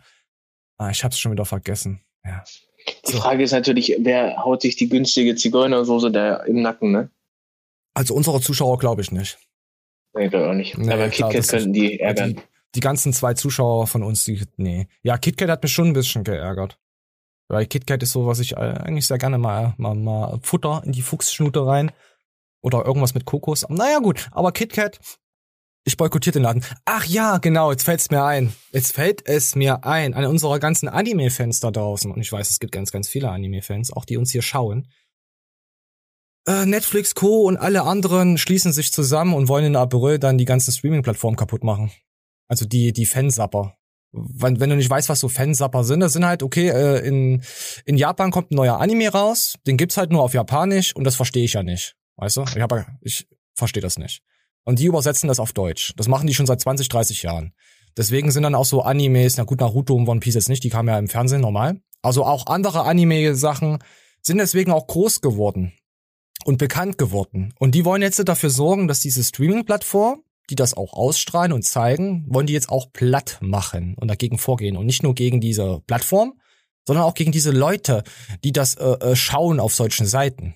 Ah, 0.78 0.92
ich 0.92 1.04
hab's 1.04 1.20
schon 1.20 1.32
wieder 1.32 1.46
vergessen. 1.46 2.02
Ja. 2.24 2.44
Die 3.08 3.12
So. 3.12 3.18
Frage 3.18 3.44
ist 3.44 3.52
natürlich, 3.52 3.96
wer 4.00 4.38
haut 4.44 4.62
sich 4.62 4.76
die 4.76 4.88
günstige 4.90 5.36
Zigeunersoße 5.36 6.12
da 6.12 6.38
im 6.44 6.62
Nacken, 6.62 6.92
ne? 6.92 7.10
Also 7.96 8.14
unsere 8.14 8.40
Zuschauer 8.40 8.78
glaube 8.78 9.02
ich 9.02 9.12
nicht. 9.12 9.40
Nee, 10.14 10.30
glaube 10.30 10.50
auch 10.50 10.54
nicht. 10.54 10.78
Nee, 10.78 10.94
Aber 10.94 11.10
klar, 11.10 11.32
KitKat 11.32 11.50
könnten 11.50 11.74
die 11.74 12.00
ärgern. 12.00 12.36
Die, 12.36 12.42
die 12.76 12.80
ganzen 12.80 13.12
zwei 13.12 13.34
Zuschauer 13.34 13.88
von 13.88 14.04
uns, 14.04 14.24
die, 14.24 14.42
nee. 14.58 14.88
Ja, 15.02 15.18
KitKat 15.18 15.50
hat 15.50 15.64
mich 15.64 15.74
schon 15.74 15.88
ein 15.88 15.94
bisschen 15.94 16.24
geärgert. 16.24 16.80
Weil 17.50 17.66
KitKat 17.66 18.04
ist 18.04 18.12
so, 18.12 18.28
was 18.28 18.40
ich 18.40 18.54
äh, 18.54 18.56
eigentlich 18.56 19.08
sehr 19.08 19.18
gerne 19.18 19.38
mal, 19.38 19.74
mal, 19.78 19.96
mal 19.96 20.40
Futter 20.44 20.84
in 20.86 20.92
die 20.92 21.02
Fuchsschnute 21.02 21.66
rein. 21.66 21.92
Oder 22.62 22.86
irgendwas 22.86 23.14
mit 23.14 23.26
Kokos. 23.26 23.66
Naja, 23.70 24.00
gut. 24.00 24.30
Aber 24.32 24.52
KitKat, 24.52 25.00
ich 25.86 25.98
boykottiere 25.98 26.34
den 26.34 26.44
Laden. 26.44 26.64
Ach 26.86 27.06
ja, 27.06 27.38
genau, 27.38 27.72
jetzt 27.72 27.84
fällt's 27.84 28.12
mir 28.12 28.24
ein. 28.24 28.54
Jetzt 28.72 28.94
fällt 28.94 29.28
es 29.28 29.56
mir 29.56 29.86
ein. 29.86 30.14
An 30.14 30.26
unsere 30.26 30.60
ganzen 30.60 30.88
Anime-Fans 30.88 31.62
da 31.62 31.72
draußen. 31.72 32.12
Und 32.12 32.22
ich 32.22 32.32
weiß, 32.32 32.50
es 32.50 32.60
gibt 32.60 32.74
ganz, 32.74 32.92
ganz 32.92 33.10
viele 33.10 33.32
Anime-Fans, 33.32 33.92
auch 33.94 34.06
die 34.06 34.18
uns 34.18 34.32
hier 34.32 34.44
schauen. 34.44 34.88
Äh, 36.46 36.68
Netflix, 36.68 37.16
Co. 37.16 37.44
und 37.48 37.58
alle 37.58 37.84
anderen 37.84 38.38
schließen 38.38 38.74
sich 38.74 38.94
zusammen 38.94 39.34
und 39.34 39.48
wollen 39.48 39.66
in 39.66 39.76
April 39.76 40.20
dann 40.20 40.38
die 40.38 40.46
ganzen 40.46 40.72
Streaming-Plattformen 40.72 41.38
kaputt 41.38 41.64
machen. 41.64 41.92
Also 42.48 42.66
die, 42.66 42.94
die 42.94 43.06
Fansapper. 43.06 43.79
Wenn, 44.12 44.60
wenn 44.60 44.70
du 44.70 44.76
nicht 44.76 44.90
weißt, 44.90 45.10
was 45.10 45.20
so 45.20 45.30
Fansapper 45.30 45.84
sind, 45.84 46.00
das 46.00 46.14
sind 46.14 46.26
halt, 46.26 46.42
okay, 46.42 46.70
äh, 46.70 47.06
in, 47.08 47.44
in 47.86 47.98
Japan 47.98 48.32
kommt 48.32 48.52
ein 48.52 48.56
neuer 48.56 48.80
Anime 48.80 49.10
raus, 49.10 49.56
den 49.68 49.78
gibt's 49.78 49.98
halt 49.98 50.12
nur 50.12 50.24
auf 50.24 50.34
Japanisch 50.34 50.96
und 50.96 51.04
das 51.04 51.16
verstehe 51.16 51.46
ich 51.46 51.54
ja 51.54 51.64
nicht. 51.64 51.96
Weißt 52.16 52.38
du? 52.38 52.42
Ich, 52.56 52.62
hab, 52.62 52.74
ich 53.02 53.28
verstehe 53.54 53.82
das 53.82 53.98
nicht. 53.98 54.22
Und 54.64 54.80
die 54.80 54.86
übersetzen 54.86 55.28
das 55.28 55.40
auf 55.40 55.54
Deutsch. 55.54 55.94
Das 55.96 56.08
machen 56.08 56.28
die 56.28 56.34
schon 56.34 56.46
seit 56.46 56.60
20, 56.60 56.90
30 56.90 57.24
Jahren. 57.24 57.54
Deswegen 57.98 58.32
sind 58.32 58.44
dann 58.44 58.56
auch 58.56 58.66
so 58.66 58.82
Animes, 58.82 59.38
na 59.38 59.44
gut, 59.44 59.60
Naruto 59.60 59.96
und 59.96 60.08
One 60.08 60.20
Piece 60.20 60.36
jetzt 60.36 60.50
nicht, 60.50 60.64
die 60.64 60.70
kamen 60.70 60.90
ja 60.90 60.98
im 60.98 61.08
Fernsehen 61.08 61.42
normal. 61.42 61.82
Also 62.02 62.26
auch 62.26 62.48
andere 62.48 62.84
Anime-Sachen 62.84 63.80
sind 64.22 64.38
deswegen 64.38 64.72
auch 64.72 64.88
groß 64.88 65.22
geworden 65.22 65.74
und 66.46 66.58
bekannt 66.58 66.98
geworden. 66.98 67.54
Und 67.60 67.76
die 67.76 67.86
wollen 67.86 68.02
jetzt 68.02 68.20
dafür 68.28 68.50
sorgen, 68.50 68.88
dass 68.88 69.02
diese 69.02 69.24
Streaming-Plattform, 69.24 70.24
die 70.50 70.56
das 70.56 70.74
auch 70.74 70.94
ausstrahlen 70.94 71.54
und 71.54 71.64
zeigen, 71.64 72.26
wollen 72.28 72.48
die 72.48 72.54
jetzt 72.54 72.70
auch 72.70 72.92
platt 72.92 73.38
machen 73.42 73.96
und 74.00 74.08
dagegen 74.08 74.38
vorgehen. 74.38 74.78
Und 74.78 74.86
nicht 74.86 75.04
nur 75.04 75.16
gegen 75.16 75.40
diese 75.42 75.82
Plattform, 75.86 76.40
sondern 76.86 77.06
auch 77.06 77.14
gegen 77.14 77.32
diese 77.32 77.52
Leute, 77.52 78.04
die 78.44 78.52
das 78.52 78.76
äh, 78.76 78.86
äh, 78.86 79.16
schauen 79.16 79.60
auf 79.60 79.76
solchen 79.76 80.06
Seiten. 80.06 80.56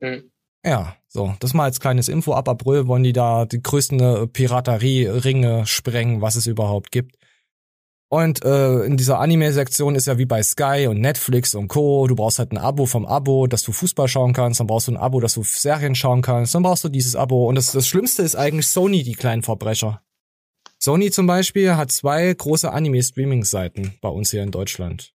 Hm. 0.00 0.30
Ja, 0.64 0.96
so, 1.08 1.34
das 1.40 1.54
mal 1.54 1.64
als 1.64 1.80
kleines 1.80 2.08
Info. 2.08 2.34
Ab 2.34 2.48
April 2.48 2.86
wollen 2.86 3.02
die 3.02 3.12
da 3.12 3.46
die 3.46 3.60
größten 3.60 4.00
äh, 4.00 4.26
Piraterie-Ringe 4.28 5.66
sprengen, 5.66 6.20
was 6.20 6.36
es 6.36 6.46
überhaupt 6.46 6.92
gibt. 6.92 7.16
Und 8.12 8.44
äh, 8.44 8.84
in 8.84 8.98
dieser 8.98 9.20
Anime-Sektion 9.20 9.94
ist 9.94 10.06
ja 10.06 10.18
wie 10.18 10.26
bei 10.26 10.42
Sky 10.42 10.86
und 10.86 11.00
Netflix 11.00 11.54
und 11.54 11.68
Co. 11.68 12.06
Du 12.06 12.14
brauchst 12.14 12.38
halt 12.38 12.52
ein 12.52 12.58
Abo 12.58 12.84
vom 12.84 13.06
Abo, 13.06 13.46
dass 13.46 13.62
du 13.62 13.72
Fußball 13.72 14.06
schauen 14.06 14.34
kannst. 14.34 14.60
Dann 14.60 14.66
brauchst 14.66 14.88
du 14.88 14.92
ein 14.92 14.98
Abo, 14.98 15.18
dass 15.18 15.32
du 15.32 15.42
Serien 15.42 15.94
schauen 15.94 16.20
kannst. 16.20 16.54
Dann 16.54 16.62
brauchst 16.62 16.84
du 16.84 16.90
dieses 16.90 17.16
Abo. 17.16 17.48
Und 17.48 17.54
das, 17.54 17.72
das 17.72 17.88
Schlimmste 17.88 18.20
ist 18.22 18.36
eigentlich 18.36 18.66
Sony, 18.66 19.02
die 19.02 19.14
kleinen 19.14 19.42
Verbrecher. 19.42 20.02
Sony 20.78 21.10
zum 21.10 21.26
Beispiel 21.26 21.74
hat 21.74 21.90
zwei 21.90 22.34
große 22.34 22.70
Anime-Streaming-Seiten 22.70 23.94
bei 24.02 24.10
uns 24.10 24.30
hier 24.30 24.42
in 24.42 24.50
Deutschland. 24.50 25.14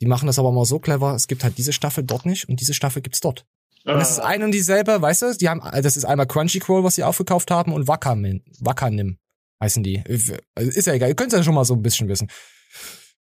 Die 0.00 0.06
machen 0.06 0.28
das 0.28 0.38
aber 0.38 0.52
mal 0.52 0.64
so 0.64 0.78
clever. 0.78 1.16
Es 1.16 1.26
gibt 1.26 1.42
halt 1.42 1.58
diese 1.58 1.72
Staffel 1.72 2.04
dort 2.04 2.26
nicht 2.26 2.48
und 2.48 2.60
diese 2.60 2.74
Staffel 2.74 3.02
gibt's 3.02 3.18
dort. 3.18 3.44
Und 3.84 3.94
das 3.94 4.12
ist 4.12 4.20
Ah, 4.20 4.26
ein 4.26 4.44
und 4.44 4.52
dieselbe, 4.52 5.02
weißt 5.02 5.22
du? 5.22 5.36
Die 5.36 5.48
haben, 5.48 5.62
das 5.82 5.96
ist 5.96 6.04
einmal 6.04 6.28
Crunchyroll, 6.28 6.84
was 6.84 6.94
sie 6.94 7.02
aufgekauft 7.02 7.50
haben, 7.50 7.72
und 7.72 7.88
Wakanim, 7.88 8.44
Wakanim 8.60 9.18
heißen 9.62 9.82
die. 9.82 10.02
Also 10.54 10.70
ist 10.70 10.86
ja 10.86 10.94
egal, 10.94 11.08
ihr 11.08 11.14
könnt 11.14 11.32
ja 11.32 11.42
schon 11.42 11.54
mal 11.54 11.64
so 11.64 11.74
ein 11.74 11.82
bisschen 11.82 12.08
wissen. 12.08 12.28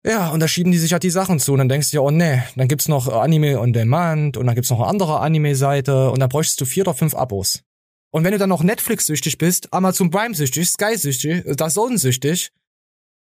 Ja, 0.07 0.31
und 0.31 0.41
da 0.41 0.49
schieben 0.49 0.71
die 0.71 0.79
sich 0.79 0.93
halt 0.93 1.03
die 1.03 1.11
Sachen 1.11 1.39
zu 1.39 1.53
und 1.53 1.59
dann 1.59 1.69
denkst 1.69 1.91
du 1.91 1.97
ja, 1.97 2.01
oh 2.03 2.11
nee, 2.11 2.43
dann 2.57 2.69
gibt's 2.69 2.89
noch 2.89 3.09
Anime 3.09 3.59
on 3.59 3.73
Demand 3.73 4.37
und 4.37 4.47
dann 4.47 4.55
gibt's 4.55 4.69
noch 4.71 4.81
eine 4.81 4.89
andere 4.89 5.21
Anime-Seite 5.21 6.11
und 6.11 6.21
dann 6.21 6.29
bräuchtest 6.29 6.61
du 6.61 6.67
vier 6.67 6.83
oder 6.83 6.93
fünf 6.93 7.15
Abos. 7.15 7.63
Und 8.11 8.23
wenn 8.23 8.33
du 8.33 8.39
dann 8.39 8.51
noch 8.51 8.63
Netflix-süchtig 8.63 9.39
bist, 9.39 9.73
Amazon 9.73 10.11
Prime-süchtig, 10.11 10.69
Sky-süchtig, 10.69 11.57
DAZN-süchtig, 11.57 12.51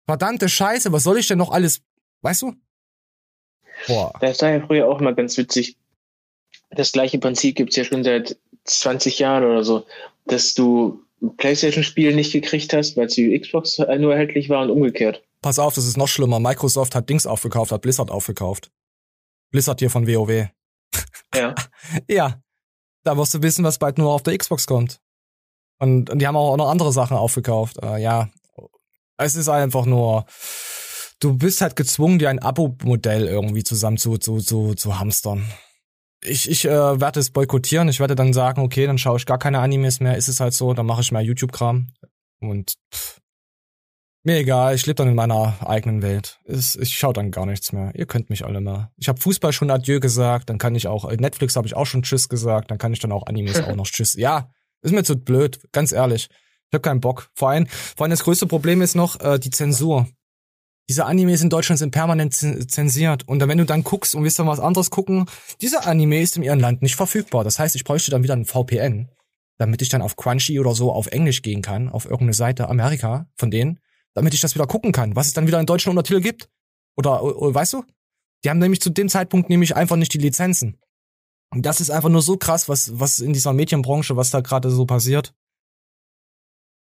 verdammte 0.07 0.49
Scheiße, 0.49 0.91
was 0.91 1.05
soll 1.05 1.19
ich 1.19 1.29
denn 1.29 1.39
noch 1.39 1.51
alles, 1.51 1.83
weißt 2.23 2.43
du? 2.43 2.55
Boah. 3.87 4.13
Das 4.21 4.41
war 4.41 4.51
ja 4.51 4.67
früher 4.67 4.89
auch 4.89 5.01
mal 5.01 5.15
ganz 5.15 5.37
witzig. 5.37 5.77
Das 6.71 6.93
gleiche 6.93 7.19
Prinzip 7.19 7.57
gibt's 7.57 7.77
ja 7.77 7.85
schon 7.85 8.03
seit 8.05 8.39
20 8.65 9.19
Jahren 9.19 9.45
oder 9.45 9.65
so, 9.65 9.87
dass 10.25 10.55
du 10.55 11.04
Playstation-Spiel 11.37 12.15
nicht 12.15 12.33
gekriegt 12.33 12.73
hast, 12.73 12.97
weil 12.97 13.09
für 13.09 13.39
Xbox 13.39 13.79
nur 13.79 14.13
erhältlich 14.13 14.49
war 14.49 14.63
und 14.63 14.71
umgekehrt. 14.71 15.23
Pass 15.43 15.59
auf, 15.59 15.75
das 15.75 15.87
ist 15.87 15.97
noch 15.97 16.09
schlimmer. 16.09 16.41
Microsoft 16.41 16.95
hat 16.95 17.09
Dings 17.11 17.27
aufgekauft, 17.27 17.73
hat 17.73 17.83
Blizzard 17.83 18.11
aufgekauft. 18.11 18.71
Blizzard 19.51 19.81
hier 19.81 19.91
von 19.91 20.07
WoW. 20.07 20.49
Ja. 21.35 21.55
Ja. 22.09 22.41
Da 23.03 23.17
wirst 23.19 23.35
du 23.35 23.43
wissen, 23.43 23.65
was 23.65 23.79
bald 23.79 23.99
nur 23.99 24.13
auf 24.13 24.23
der 24.23 24.39
Xbox 24.39 24.67
kommt. 24.67 25.01
Und, 25.81 26.09
und 26.09 26.19
die 26.21 26.27
haben 26.27 26.37
auch 26.37 26.57
noch 26.57 26.71
andere 26.71 26.93
Sachen 26.93 27.17
aufgekauft. 27.17 27.79
Äh, 27.83 28.01
ja. 28.01 28.31
Es 29.17 29.35
ist 29.35 29.49
einfach 29.49 29.85
nur, 29.85 30.27
du 31.21 31.37
bist 31.37 31.61
halt 31.61 31.77
gezwungen, 31.77 32.19
dir 32.19 32.31
ein 32.31 32.39
Abo-Modell 32.39 33.27
irgendwie 33.27 33.65
zusammen 33.65 33.99
zu, 33.99 34.17
zu, 34.17 34.39
zu, 34.39 34.75
zu 34.75 34.99
hamstern. 34.99 35.45
Ich, 36.25 36.51
ich 36.51 36.65
äh, 36.65 37.01
werde 37.01 37.21
es 37.21 37.31
boykottieren. 37.31 37.89
Ich 37.89 38.01
werde 38.01 38.15
dann 38.15 38.33
sagen, 38.33 38.63
okay, 38.63 38.87
dann 38.87 38.99
schaue 38.99 39.19
ich 39.19 39.27
gar 39.27 39.39
keine 39.39 39.61
Animes 39.61 40.01
mehr. 40.01 40.17
Ist 40.17 40.29
es 40.29 40.41
halt 40.41 40.55
so, 40.55 40.73
dann 40.73 40.87
mache 40.87 41.03
ich 41.03 41.13
mehr 41.13 41.21
YouTube-Kram. 41.21 41.89
Und 42.41 42.75
pff, 42.93 43.21
mir 44.27 44.39
egal, 44.39 44.75
ich 44.75 44.87
lebe 44.87 44.95
dann 44.95 45.09
in 45.09 45.15
meiner 45.15 45.55
eigenen 45.69 46.01
Welt. 46.01 46.41
Es, 46.47 46.77
ich 46.77 46.97
schaue 46.97 47.13
dann 47.13 47.31
gar 47.31 47.45
nichts 47.45 47.73
mehr. 47.73 47.93
Ihr 47.95 48.07
könnt 48.07 48.31
mich 48.31 48.47
alle 48.47 48.63
mal. 48.63 48.91
Ich 48.97 49.09
habe 49.09 49.21
Fußball 49.21 49.53
schon 49.53 49.71
Adieu 49.71 50.01
gesagt, 50.01 50.49
dann 50.49 50.57
kann 50.57 50.75
ich 50.75 50.89
auch, 50.89 51.05
äh, 51.05 51.17
Netflix 51.17 51.57
habe 51.57 51.67
ich 51.67 51.77
auch 51.77 51.85
schon 51.85 52.03
Tschüss 52.03 52.31
gesagt, 52.31 52.71
dann 52.71 52.79
kann 52.79 52.95
ich 52.95 53.01
dann 53.01 53.13
auch 53.13 53.27
Animes 53.27 53.63
auch 53.63 53.77
noch 53.77 53.87
Tschüss. 53.87 54.15
Ja, 54.15 54.51
ist 54.81 54.95
mir 54.95 55.05
zu 55.05 55.17
blöd, 55.19 55.61
ganz 55.73 55.93
ehrlich. 55.93 56.29
Ich 56.31 56.75
habe 56.75 56.81
keinen 56.81 57.01
Bock. 57.01 57.29
Vor 57.35 57.51
allem, 57.51 57.67
vor 57.67 58.05
allem 58.05 58.13
das 58.13 58.25
größte 58.25 58.47
Problem 58.47 58.81
ist 58.81 58.95
noch 58.95 59.21
äh, 59.21 59.39
die 59.39 59.51
Zensur. 59.51 60.09
Diese 60.89 61.07
Animes 61.07 61.41
in 61.41 61.49
Deutschland 61.49 61.79
sind 61.79 61.93
permanent 61.93 62.35
zensiert. 62.35 63.27
Und 63.27 63.41
wenn 63.47 63.59
du 63.59 63.65
dann 63.65 63.85
guckst 63.85 64.15
und 64.15 64.23
willst 64.23 64.39
dann 64.39 64.47
was 64.47 64.61
anderes 64.61 64.91
gucken, 64.91 65.27
dieser 65.63 65.87
Anime 65.87 66.21
ist 66.21 66.37
in 66.37 66.43
ihrem 66.43 66.61
Land 66.61 66.83
nicht 66.83 66.97
verfügbar. 66.97 67.43
Das 67.43 67.59
heißt, 67.59 67.75
ich 67.75 67.85
bräuchte 67.85 68.11
dann 68.11 68.23
wieder 68.23 68.37
ein 68.37 68.45
VPN, 68.45 69.09
damit 69.57 69.81
ich 69.81 69.89
dann 69.89 70.03
auf 70.03 70.17
Crunchy 70.17 70.61
oder 70.61 70.75
so 70.75 70.93
auf 70.93 71.07
Englisch 71.07 71.41
gehen 71.41 71.63
kann, 71.63 71.89
auf 71.89 72.05
irgendeine 72.05 72.35
Seite 72.35 72.69
Amerika 72.69 73.27
von 73.37 73.51
denen, 73.51 73.81
damit 74.13 74.35
ich 74.35 74.41
das 74.41 74.55
wieder 74.55 74.67
gucken 74.67 74.93
kann, 74.93 75.17
was 75.17 75.29
es 75.29 75.33
dann 75.33 75.47
wieder 75.47 75.59
in 75.59 75.67
deutschen 75.67 75.91
Untertitel 75.91 76.21
gibt. 76.21 76.51
Oder, 76.97 77.23
oder 77.23 77.55
weißt 77.55 77.73
du? 77.73 77.85
Die 78.45 78.51
haben 78.51 78.59
nämlich 78.59 78.83
zu 78.83 78.91
dem 78.91 79.09
Zeitpunkt 79.09 79.49
nämlich 79.49 79.75
einfach 79.75 79.97
nicht 79.97 80.13
die 80.13 80.19
Lizenzen. 80.19 80.79
Und 81.51 81.65
das 81.65 81.81
ist 81.81 81.91
einfach 81.91 82.11
nur 82.11 82.21
so 82.21 82.37
krass, 82.37 82.69
was, 82.69 82.99
was 82.99 83.21
in 83.21 83.33
dieser 83.33 83.55
Medienbranche, 83.55 84.17
was 84.17 84.31
da 84.31 84.41
gerade 84.41 84.71
so 84.71 84.85
passiert. 84.85 85.33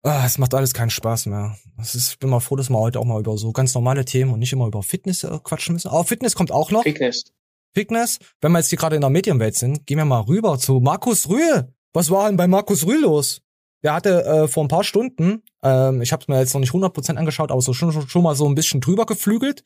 Ah, 0.04 0.24
es 0.26 0.38
macht 0.38 0.54
alles 0.54 0.74
keinen 0.74 0.90
Spaß 0.90 1.26
mehr. 1.26 1.58
Das 1.78 1.96
ist, 1.96 2.12
ich 2.12 2.20
bin 2.20 2.30
mal 2.30 2.40
froh, 2.40 2.56
dass 2.56 2.70
wir 2.70 2.78
heute 2.78 3.00
auch 3.00 3.06
mal 3.06 3.20
über 3.20 3.38
so 3.38 3.52
ganz 3.52 3.74
normale 3.74 4.06
Themen 4.06 4.32
und 4.32 4.40
nicht 4.40 4.54
immer 4.54 4.68
über 4.68 4.84
Fitness 4.84 5.24
äh, 5.24 5.40
quatschen 5.44 5.74
müssen. 5.74 5.90
Aber 5.90 6.04
Fitness 6.06 6.36
kommt 6.36 6.52
auch 6.52 6.72
noch. 6.72 6.84
Fitness. 6.84 7.26
Fitness. 7.74 8.20
Wenn 8.42 8.52
wir 8.54 8.60
jetzt 8.60 8.70
hier 8.70 8.78
gerade 8.78 8.96
in 8.96 9.02
der 9.02 9.10
Medienwelt 9.10 9.56
sind, 9.56 9.86
gehen 9.86 9.98
wir 9.98 10.06
mal 10.06 10.22
rüber 10.22 10.58
zu 10.60 10.80
Markus 10.80 11.28
Rühe. 11.28 11.74
Was 11.94 12.10
war 12.10 12.28
denn 12.28 12.38
bei 12.38 12.48
Markus 12.48 12.86
Rühe 12.86 13.02
los? 13.02 13.42
Der 13.84 13.94
hatte 13.94 14.24
äh, 14.26 14.48
vor 14.48 14.64
ein 14.64 14.68
paar 14.70 14.84
Stunden, 14.84 15.44
ähm, 15.62 16.02
ich 16.02 16.12
habe 16.12 16.22
es 16.22 16.28
mir 16.28 16.40
jetzt 16.40 16.54
noch 16.54 16.62
nicht 16.62 16.72
100% 16.74 17.16
angeschaut, 17.16 17.52
aber 17.52 17.62
so 17.62 17.74
schon, 17.74 17.92
schon, 17.92 18.08
schon 18.08 18.24
mal 18.24 18.36
so 18.36 18.48
ein 18.48 18.56
bisschen 18.56 18.82
drüber 18.82 19.06
geflügelt. 19.06 19.64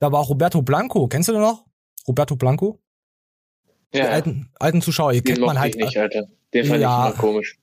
Da 0.00 0.12
war 0.12 0.22
Roberto 0.24 0.60
Blanco. 0.62 1.08
Kennst 1.08 1.28
du 1.28 1.32
den 1.32 1.40
noch? 1.42 1.64
Roberto 2.06 2.36
Blanco? 2.36 2.80
Ja, 3.94 4.02
Die 4.04 4.08
alten, 4.08 4.50
alten 4.58 4.82
Zuschauer, 4.82 5.12
den 5.12 5.24
kennt 5.24 5.40
man 5.40 5.58
halt. 5.58 5.74
ich 5.76 5.82
nicht, 5.82 5.96
Alter. 5.96 6.26
Den 6.52 6.66
fand 6.66 6.80
Ja. 6.80 7.08
ich 7.08 7.14
immer 7.14 7.20
komisch. 7.20 7.58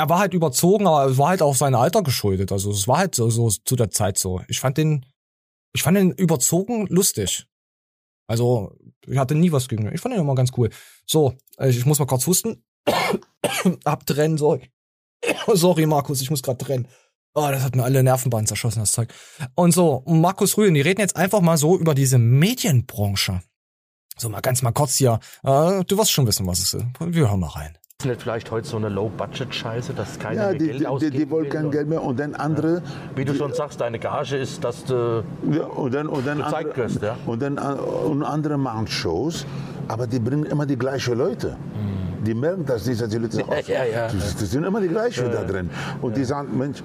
Er 0.00 0.08
war 0.08 0.18
halt 0.18 0.32
überzogen, 0.32 0.86
aber 0.86 1.10
es 1.10 1.18
war 1.18 1.28
halt 1.28 1.42
auch 1.42 1.54
sein 1.54 1.74
Alter 1.74 2.02
geschuldet. 2.02 2.52
Also 2.52 2.70
es 2.70 2.88
war 2.88 2.98
halt 2.98 3.14
so, 3.14 3.28
so 3.28 3.50
zu 3.50 3.76
der 3.76 3.90
Zeit 3.90 4.16
so. 4.16 4.40
Ich 4.48 4.58
fand 4.58 4.78
den, 4.78 5.04
ich 5.74 5.82
fand 5.82 5.98
den 5.98 6.12
überzogen 6.12 6.86
lustig. 6.86 7.46
Also 8.26 8.72
ich 9.06 9.18
hatte 9.18 9.34
nie 9.34 9.52
was 9.52 9.68
gegen 9.68 9.84
ihn. 9.84 9.94
Ich 9.94 10.00
fand 10.00 10.14
ihn 10.14 10.20
immer 10.22 10.34
ganz 10.34 10.52
cool. 10.56 10.70
So, 11.06 11.34
ich 11.62 11.84
muss 11.84 11.98
mal 11.98 12.06
kurz 12.06 12.26
husten. 12.26 12.64
Abtrennen, 13.84 14.38
sorry. 14.38 14.70
sorry, 15.52 15.84
Markus, 15.84 16.22
ich 16.22 16.30
muss 16.30 16.42
gerade 16.42 16.64
trennen. 16.64 16.88
Oh, 17.34 17.48
das 17.50 17.62
hat 17.62 17.76
mir 17.76 17.84
alle 17.84 18.02
Nervenbahnen 18.02 18.46
zerschossen, 18.46 18.80
das 18.80 18.92
Zeug. 18.92 19.12
Und 19.54 19.72
so, 19.72 20.02
Markus 20.06 20.56
Rühen, 20.56 20.74
die 20.74 20.80
reden 20.80 21.02
jetzt 21.02 21.16
einfach 21.16 21.42
mal 21.42 21.58
so 21.58 21.76
über 21.76 21.94
diese 21.94 22.16
Medienbranche. 22.16 23.42
So 24.16 24.30
mal 24.30 24.40
ganz 24.40 24.62
mal 24.62 24.72
kurz 24.72 24.96
hier. 24.96 25.20
Äh, 25.42 25.84
du 25.84 25.98
wirst 25.98 26.10
schon 26.10 26.26
wissen, 26.26 26.46
was 26.46 26.60
es 26.60 26.72
ist. 26.72 26.86
Wir 27.00 27.28
hören 27.28 27.40
mal 27.40 27.48
rein. 27.48 27.76
Ist 28.00 28.06
nicht 28.06 28.22
vielleicht 28.22 28.50
heute 28.50 28.66
so 28.66 28.78
eine 28.78 28.88
Low-Budget-Scheiße, 28.88 29.92
dass 29.92 30.18
keiner 30.18 30.34
Ja, 30.34 30.48
mehr 30.52 30.58
die, 30.58 30.64
Geld 30.64 30.74
die, 30.76 30.78
die, 30.78 30.86
ausgeben 30.86 31.18
die 31.18 31.30
wollen 31.30 31.48
kein 31.50 31.70
Geld 31.70 31.86
mehr 31.86 32.02
und 32.02 32.18
dann 32.18 32.34
andere. 32.34 32.80
Wie 33.14 33.26
du 33.26 33.34
schon 33.34 33.52
sagst, 33.52 33.78
deine 33.78 33.98
Gage 33.98 34.38
ist, 34.38 34.64
dass 34.64 34.86
du... 34.86 35.22
Ja, 35.52 35.64
und 35.64 35.92
dann, 35.92 36.06
und 36.06 36.26
dann 36.26 36.38
Gezeigt 36.38 36.70
andere, 36.70 36.76
wirst, 36.78 37.02
ja. 37.02 37.18
und 37.26 37.42
dann 37.42 37.58
äh, 37.58 37.60
und 37.60 38.22
andere 38.22 38.56
machen 38.56 38.86
Shows, 38.86 39.44
aber 39.86 40.06
die 40.06 40.18
bringen 40.18 40.46
immer 40.46 40.64
die 40.64 40.78
gleichen 40.78 41.18
Leute. 41.18 41.58
Die 42.24 42.32
merken, 42.32 42.64
dass 42.64 42.84
diese 42.84 43.06
die 43.06 43.18
Leute 43.18 43.36
Hm. 43.36 43.46
Ja, 43.66 43.84
ja, 43.84 43.84
ja. 43.84 44.06
Das, 44.06 44.34
das 44.34 44.50
sind 44.50 44.64
immer 44.64 44.80
die 44.80 44.88
gleichen 44.88 45.30
da 45.30 45.44
drin. 45.44 45.68
Und 46.00 46.16
die 46.16 46.24
sagen, 46.24 46.56
Mensch, 46.56 46.82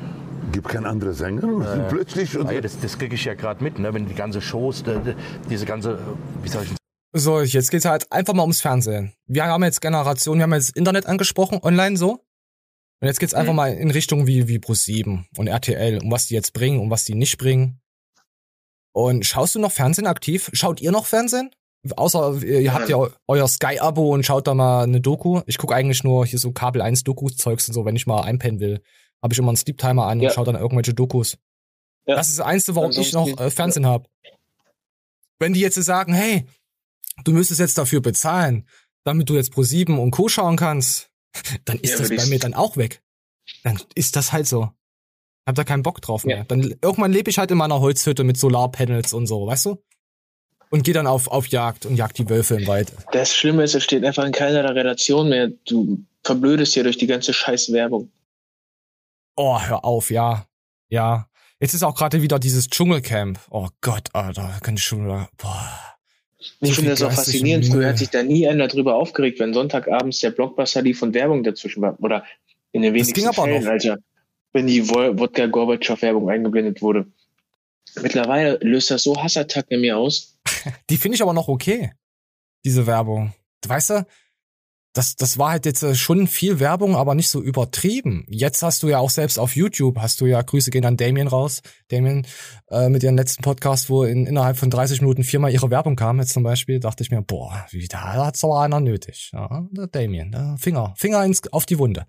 gibt 0.51 0.67
kein 0.67 0.85
anderer 0.85 1.13
Sänger. 1.13 1.43
Plötzlich. 1.89 2.37
Und 2.37 2.51
das, 2.61 2.77
das 2.77 2.97
kriege 2.97 3.15
ich 3.15 3.23
ja 3.23 3.35
gerade 3.35 3.63
mit, 3.63 3.79
ne? 3.79 3.93
wenn 3.93 4.05
die 4.05 4.15
ganze 4.15 4.41
Shows, 4.41 4.83
die, 4.83 5.15
diese 5.49 5.65
ganze, 5.65 5.97
wie 6.43 6.49
soll 6.49 6.63
ich 6.63 6.75
So, 7.17 7.39
jetzt 7.41 7.71
geht's 7.71 7.85
halt 7.85 8.11
einfach 8.11 8.33
mal 8.33 8.41
ums 8.43 8.59
Fernsehen. 8.59 9.13
Wir 9.25 9.45
haben 9.45 9.63
jetzt 9.63 9.79
Generation, 9.79 10.37
wir 10.37 10.43
haben 10.43 10.53
jetzt 10.53 10.75
Internet 10.75 11.05
angesprochen, 11.05 11.59
online 11.63 11.95
so. 11.95 12.25
Und 13.01 13.07
jetzt 13.07 13.19
geht's 13.21 13.33
einfach 13.33 13.53
mal 13.53 13.73
in 13.73 13.89
Richtung 13.91 14.27
wie, 14.27 14.47
wie 14.49 14.57
Pro7 14.57 15.23
und 15.37 15.47
RTL, 15.47 15.99
um 16.03 16.11
was 16.11 16.27
die 16.27 16.33
jetzt 16.33 16.51
bringen, 16.53 16.79
um 16.79 16.89
was 16.89 17.05
die 17.05 17.15
nicht 17.15 17.37
bringen. 17.37 17.79
Und 18.93 19.25
schaust 19.25 19.55
du 19.55 19.59
noch 19.59 19.71
Fernsehen 19.71 20.07
aktiv? 20.07 20.49
Schaut 20.53 20.81
ihr 20.81 20.91
noch 20.91 21.05
Fernsehen? 21.05 21.51
Außer 21.95 22.41
ihr 22.43 22.61
ihr 22.61 22.73
habt 22.73 22.89
ja 22.89 22.97
eu- 22.97 23.09
euer 23.27 23.47
Sky-Abo 23.47 24.13
und 24.13 24.25
schaut 24.25 24.47
da 24.47 24.53
mal 24.53 24.83
eine 24.83 24.99
Doku. 25.01 25.41
Ich 25.45 25.57
gucke 25.57 25.75
eigentlich 25.75 26.03
nur 26.03 26.25
hier 26.25 26.39
so 26.39 26.51
Kabel 26.51 26.81
1 26.81 27.03
Doku-Zeugs 27.03 27.67
und 27.69 27.73
so, 27.75 27.85
wenn 27.85 27.95
ich 27.95 28.07
mal 28.07 28.21
einpennen 28.23 28.59
will. 28.59 28.81
Habe 29.23 29.33
ich 29.33 29.39
immer 29.39 29.49
einen 29.49 29.57
Sleep-Timer 29.57 30.05
an 30.05 30.19
Ja. 30.19 30.29
und 30.29 30.35
schau 30.35 30.43
dann 30.43 30.55
irgendwelche 30.55 30.93
Dokus. 30.93 31.37
Ja. 32.07 32.15
Das 32.15 32.27
ist 32.29 32.39
das 32.39 32.45
Einzige, 32.45 32.75
warum 32.75 32.91
ich 32.91 33.13
noch 33.13 33.27
äh, 33.39 33.49
Fernsehen 33.51 33.85
hab. 33.85 34.09
Wenn 35.39 35.53
die 35.53 35.59
jetzt 35.61 35.75
sagen, 35.75 36.13
hey, 36.13 36.45
du 37.23 37.31
müsstest 37.31 37.59
jetzt 37.59 37.77
dafür 37.77 38.01
bezahlen, 38.01 38.67
damit 39.03 39.29
du 39.29 39.35
jetzt 39.35 39.51
Pro 39.51 39.63
7 39.63 39.99
und 39.99 40.11
Co. 40.11 40.27
schauen 40.27 40.57
kannst, 40.57 41.11
dann 41.65 41.79
ist 41.79 41.91
Ja, 41.91 41.99
das 41.99 42.09
bei 42.09 42.25
mir 42.25 42.39
dann 42.39 42.53
auch 42.53 42.77
weg. 42.77 43.01
Dann 43.63 43.79
ist 43.93 44.15
das 44.15 44.31
halt 44.33 44.47
so. 44.47 44.71
Hab 45.47 45.55
da 45.55 45.63
keinen 45.63 45.83
Bock 45.83 46.01
drauf 46.01 46.25
mehr. 46.25 46.37
Ja. 46.37 46.43
Dann 46.45 46.75
irgendwann 46.81 47.11
lebe 47.11 47.29
ich 47.29 47.37
halt 47.37 47.51
in 47.51 47.57
meiner 47.57 47.79
Holzhütte 47.79 48.23
mit 48.23 48.37
Solarpanels 48.37 49.13
und 49.13 49.27
so, 49.27 49.45
weißt 49.45 49.67
du? 49.67 49.83
Und 50.71 50.83
gehe 50.83 50.95
dann 50.95 51.05
auf, 51.05 51.27
auf 51.27 51.47
Jagd 51.47 51.85
und 51.85 51.95
jag 51.95 52.11
die 52.13 52.27
Wölfe 52.27 52.55
im 52.55 52.65
Wald. 52.65 52.91
Das 53.11 53.35
Schlimme 53.35 53.63
ist, 53.63 53.75
es 53.75 53.83
steht 53.83 54.03
einfach 54.03 54.25
in 54.25 54.31
keiner 54.31 54.73
Relation 54.73 55.29
mehr. 55.29 55.49
Du 55.65 56.03
verblödest 56.23 56.73
hier 56.73 56.83
durch 56.83 56.97
die 56.97 57.05
ganze 57.05 57.33
scheiß 57.33 57.71
Werbung. 57.71 58.11
Oh, 59.35 59.61
hör 59.61 59.85
auf, 59.85 60.09
ja. 60.09 60.47
Ja. 60.89 61.29
Jetzt 61.59 61.75
ist 61.75 61.83
auch 61.83 61.95
gerade 61.95 62.21
wieder 62.23 62.39
dieses 62.39 62.67
Dschungelcamp. 62.67 63.39
Oh 63.51 63.69
Gott, 63.81 64.09
Alter, 64.13 64.57
kann 64.61 64.75
ich 64.75 64.83
schon 64.83 65.05
wieder. 65.05 65.29
Boah. 65.37 65.94
Ich 66.61 66.69
So 66.69 66.75
finde 66.75 66.91
das 66.91 67.01
auch 67.01 67.11
faszinierend. 67.11 67.65
Früher 67.65 67.89
hat 67.89 67.97
sich 67.97 68.09
da 68.09 68.23
nie 68.23 68.47
einer 68.47 68.67
drüber 68.67 68.95
aufgeregt, 68.95 69.39
wenn 69.39 69.53
Sonntagabends 69.53 70.19
der 70.19 70.31
Blockbuster 70.31 70.81
lief 70.81 71.01
und 71.01 71.13
Werbung 71.13 71.43
dazwischen 71.43 71.81
war. 71.81 71.97
Oder 72.01 72.23
in 72.71 72.81
den 72.81 72.93
Das 72.93 73.07
wenigsten 73.07 73.13
ging 73.15 73.27
aber 73.27 73.43
Fällen, 73.43 73.63
noch. 73.63 73.71
Alter, 73.71 73.97
wenn 74.53 74.67
die 74.67 74.87
Wo- 74.89 75.17
Wodka 75.19 75.45
Gorbatschow 75.47 76.01
Werbung 76.01 76.29
eingeblendet 76.29 76.81
wurde. 76.81 77.07
Mittlerweile 78.01 78.57
löst 78.61 78.91
das 78.91 79.03
so 79.03 79.15
Hassattacken 79.21 79.75
in 79.75 79.81
mir 79.81 79.97
aus. 79.97 80.37
Die 80.89 80.97
finde 80.97 81.15
ich 81.15 81.21
aber 81.21 81.33
noch 81.33 81.47
okay. 81.47 81.91
Diese 82.65 82.85
Werbung. 82.87 83.33
Weißt 83.65 83.91
du, 83.91 84.05
das, 84.95 85.17
das 85.17 85.37
war 85.37 85.51
halt 85.51 85.65
jetzt 85.65 85.83
äh, 85.83 85.93
schon 85.93 86.25
viel 86.25 86.61
Werbung, 86.61 86.95
aber 86.95 87.15
nicht 87.15 87.27
so 87.27 87.41
übertrieben. 87.41 88.25
Jetzt 88.29 88.63
hast 88.63 88.81
du 88.81 88.87
ja 88.87 88.99
auch 88.99 89.09
selbst 89.09 89.37
auf 89.37 89.55
YouTube, 89.55 89.99
hast 89.99 90.21
du 90.21 90.25
ja, 90.25 90.41
Grüße 90.41 90.71
gehen 90.71 90.85
an 90.85 90.95
Damien 90.95 91.27
raus. 91.27 91.61
Damien, 91.89 92.25
äh, 92.69 92.87
mit 92.87 93.03
ihrem 93.03 93.17
letzten 93.17 93.43
Podcast, 93.43 93.89
wo 93.89 94.05
in, 94.05 94.25
innerhalb 94.25 94.57
von 94.57 94.69
30 94.69 95.01
Minuten 95.01 95.23
viermal 95.23 95.51
ihre 95.51 95.69
Werbung 95.69 95.97
kam, 95.97 96.19
jetzt 96.19 96.31
zum 96.31 96.43
Beispiel, 96.43 96.79
dachte 96.79 97.03
ich 97.03 97.11
mir, 97.11 97.21
boah, 97.21 97.65
wie, 97.71 97.87
da 97.89 98.25
hat's 98.25 98.43
aber 98.45 98.61
einer 98.61 98.79
nötig. 98.79 99.31
Ja, 99.33 99.67
der 99.71 99.87
Damien, 99.87 100.31
der 100.31 100.55
Finger, 100.57 100.93
Finger 100.95 101.25
ins, 101.25 101.41
auf 101.51 101.65
die 101.65 101.77
Wunde. 101.77 102.05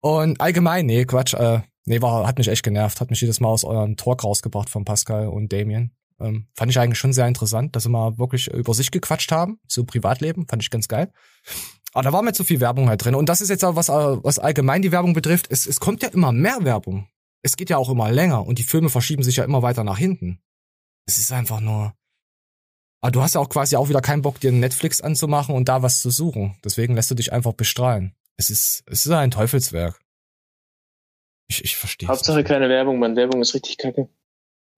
Und 0.00 0.40
allgemein, 0.40 0.86
nee, 0.86 1.04
Quatsch, 1.04 1.34
äh, 1.34 1.60
nee, 1.84 2.00
war, 2.00 2.26
hat 2.26 2.38
mich 2.38 2.48
echt 2.48 2.62
genervt, 2.62 3.02
hat 3.02 3.10
mich 3.10 3.20
jedes 3.20 3.40
Mal 3.40 3.48
aus 3.48 3.62
eurem 3.62 3.96
Talk 3.96 4.24
rausgebracht 4.24 4.70
von 4.70 4.86
Pascal 4.86 5.28
und 5.28 5.52
Damien. 5.52 5.94
Ähm, 6.18 6.48
fand 6.54 6.70
ich 6.70 6.78
eigentlich 6.78 6.98
schon 6.98 7.12
sehr 7.12 7.28
interessant, 7.28 7.76
dass 7.76 7.82
sie 7.82 7.90
mal 7.90 8.18
wirklich 8.18 8.48
über 8.48 8.72
sich 8.72 8.90
gequatscht 8.90 9.32
haben, 9.32 9.58
so 9.66 9.84
Privatleben, 9.84 10.46
fand 10.48 10.62
ich 10.62 10.70
ganz 10.70 10.88
geil. 10.88 11.12
Aber 11.92 12.04
da 12.04 12.12
war 12.12 12.22
mir 12.22 12.32
zu 12.32 12.44
viel 12.44 12.60
Werbung 12.60 12.88
halt 12.88 13.04
drin. 13.04 13.14
Und 13.14 13.28
das 13.28 13.40
ist 13.40 13.48
jetzt 13.48 13.64
auch 13.64 13.76
was, 13.76 13.88
äh, 13.88 13.92
was 13.92 14.38
allgemein 14.38 14.82
die 14.82 14.92
Werbung 14.92 15.12
betrifft. 15.12 15.46
Es, 15.50 15.66
es 15.66 15.80
kommt 15.80 16.02
ja 16.02 16.08
immer 16.10 16.32
mehr 16.32 16.58
Werbung. 16.62 17.08
Es 17.42 17.56
geht 17.56 17.70
ja 17.70 17.78
auch 17.78 17.88
immer 17.88 18.10
länger 18.10 18.46
und 18.46 18.58
die 18.58 18.64
Filme 18.64 18.90
verschieben 18.90 19.22
sich 19.22 19.36
ja 19.36 19.44
immer 19.44 19.62
weiter 19.62 19.82
nach 19.82 19.98
hinten. 19.98 20.40
Es 21.06 21.18
ist 21.18 21.32
einfach 21.32 21.60
nur. 21.60 21.94
Aber 23.02 23.10
du 23.10 23.22
hast 23.22 23.34
ja 23.34 23.40
auch 23.40 23.48
quasi 23.48 23.76
auch 23.76 23.88
wieder 23.88 24.02
keinen 24.02 24.22
Bock, 24.22 24.40
dir 24.40 24.52
Netflix 24.52 25.00
anzumachen 25.00 25.54
und 25.54 25.68
da 25.68 25.82
was 25.82 26.00
zu 26.00 26.10
suchen. 26.10 26.56
Deswegen 26.62 26.94
lässt 26.94 27.10
du 27.10 27.14
dich 27.14 27.32
einfach 27.32 27.54
bestrahlen. 27.54 28.14
Es 28.36 28.50
ist, 28.50 28.84
es 28.86 29.06
ist 29.06 29.12
ein 29.12 29.30
Teufelswerk. 29.30 29.98
Ich, 31.48 31.64
ich 31.64 31.76
verstehe 31.76 32.08
Hauptsache 32.08 32.44
keine 32.44 32.68
Werbung, 32.68 32.98
Mann. 32.98 33.16
Werbung 33.16 33.40
ist 33.40 33.54
richtig 33.54 33.78
kacke. 33.78 34.08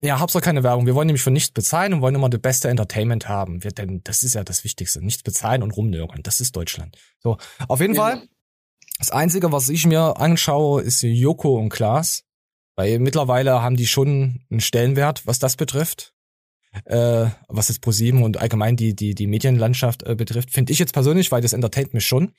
Ja, 0.03 0.19
Hauptsache 0.19 0.43
keine 0.43 0.63
Werbung. 0.63 0.85
Wir 0.85 0.95
wollen 0.95 1.07
nämlich 1.07 1.23
für 1.23 1.31
nichts 1.31 1.51
bezahlen 1.51 1.93
und 1.93 2.01
wollen 2.01 2.15
immer 2.15 2.29
das 2.29 2.41
beste 2.41 2.67
Entertainment 2.69 3.29
haben. 3.29 3.63
Wir, 3.63 3.71
denn 3.71 4.01
das 4.03 4.21
ist 4.23 4.33
ja 4.35 4.43
das 4.43 4.63
Wichtigste. 4.65 5.03
Nichts 5.03 5.23
bezahlen 5.23 5.63
und 5.63 5.71
rumnörgeln. 5.71 6.23
Das 6.23 6.41
ist 6.41 6.55
Deutschland. 6.55 6.97
So, 7.19 7.37
auf 7.67 7.79
jeden 7.79 7.93
Ja. 7.95 8.01
Fall. 8.01 8.23
Das 8.99 9.11
Einzige, 9.11 9.51
was 9.51 9.69
ich 9.69 9.85
mir 9.85 10.17
anschaue, 10.19 10.81
ist 10.81 11.01
Joko 11.03 11.57
und 11.57 11.69
Klaas. 11.69 12.23
Weil 12.75 12.99
mittlerweile 12.99 13.61
haben 13.61 13.75
die 13.77 13.87
schon 13.87 14.41
einen 14.49 14.59
Stellenwert, 14.59 15.25
was 15.25 15.39
das 15.39 15.55
betrifft. 15.55 16.13
äh, 16.85 17.27
was 17.47 17.67
jetzt 17.67 17.81
ProSieben 17.81 18.23
und 18.23 18.37
allgemein 18.37 18.75
die, 18.75 18.95
die, 18.95 19.13
die 19.13 19.27
Medienlandschaft 19.27 20.01
äh, 20.03 20.15
betrifft, 20.15 20.49
finde 20.49 20.73
ich 20.73 20.79
jetzt 20.79 20.91
persönlich, 20.91 21.31
weil 21.31 21.41
das 21.43 21.53
entertaint 21.53 21.93
mich 21.93 22.03
schon. 22.07 22.33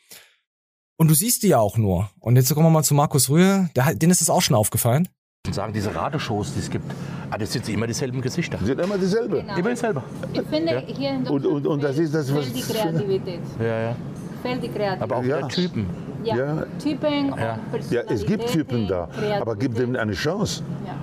Und 0.97 1.07
du 1.09 1.15
siehst 1.15 1.45
die 1.45 1.49
ja 1.49 1.61
auch 1.61 1.77
nur. 1.77 2.11
Und 2.19 2.35
jetzt 2.35 2.53
kommen 2.53 2.67
wir 2.67 2.71
mal 2.71 2.83
zu 2.83 2.95
Markus 2.95 3.29
Rühe, 3.31 3.71
der, 3.77 3.95
denen 3.95 4.11
ist 4.11 4.21
es 4.23 4.31
auch 4.31 4.43
schon 4.43 4.57
aufgefallen. 4.57 5.09
Und 5.47 5.55
sagen, 5.55 5.75
diese 5.75 5.95
Radeshows, 5.95 6.55
die 6.55 6.61
es 6.61 6.71
gibt, 6.71 6.91
ah, 7.31 7.37
das 7.37 7.53
sind 7.53 7.69
immer 7.69 7.87
dieselben 7.87 8.23
Gesichter. 8.23 8.57
Die 8.59 8.65
sind 8.65 8.81
immer 8.81 8.97
dieselbe. 8.97 9.45
Immer 9.59 9.71
dieselbe. 9.71 10.03
Ich 10.33 10.41
finde, 10.41 10.83
hier 10.87 11.11
in 11.11 11.27
Und, 11.27 11.45
und, 11.45 11.67
und 11.67 11.83
das 11.85 11.99
ist 11.99 12.15
das, 12.15 12.35
was. 12.35 12.47
fehlt 12.47 12.57
die 12.57 12.73
Kreativität. 12.73 13.41
Ja, 13.61 13.81
ja. 13.91 13.97
Fehlt 14.43 14.63
die 14.63 14.69
Kreativität. 14.71 15.03
Aber 15.03 15.17
auch 15.17 15.23
Ja. 15.23 15.41
der 15.41 15.49
Typen. 15.49 15.87
ja. 16.25 16.35
Ja. 16.37 16.67
Typen 16.83 17.35
Ja. 17.37 17.59
Ja, 17.91 18.01
es 18.09 18.25
gibt 18.25 18.47
Typen 18.47 18.89
da, 18.89 19.07
aber 19.39 19.55
gib 19.55 19.75
dem 19.75 19.95
eine 19.97 20.13
Chance. 20.15 20.63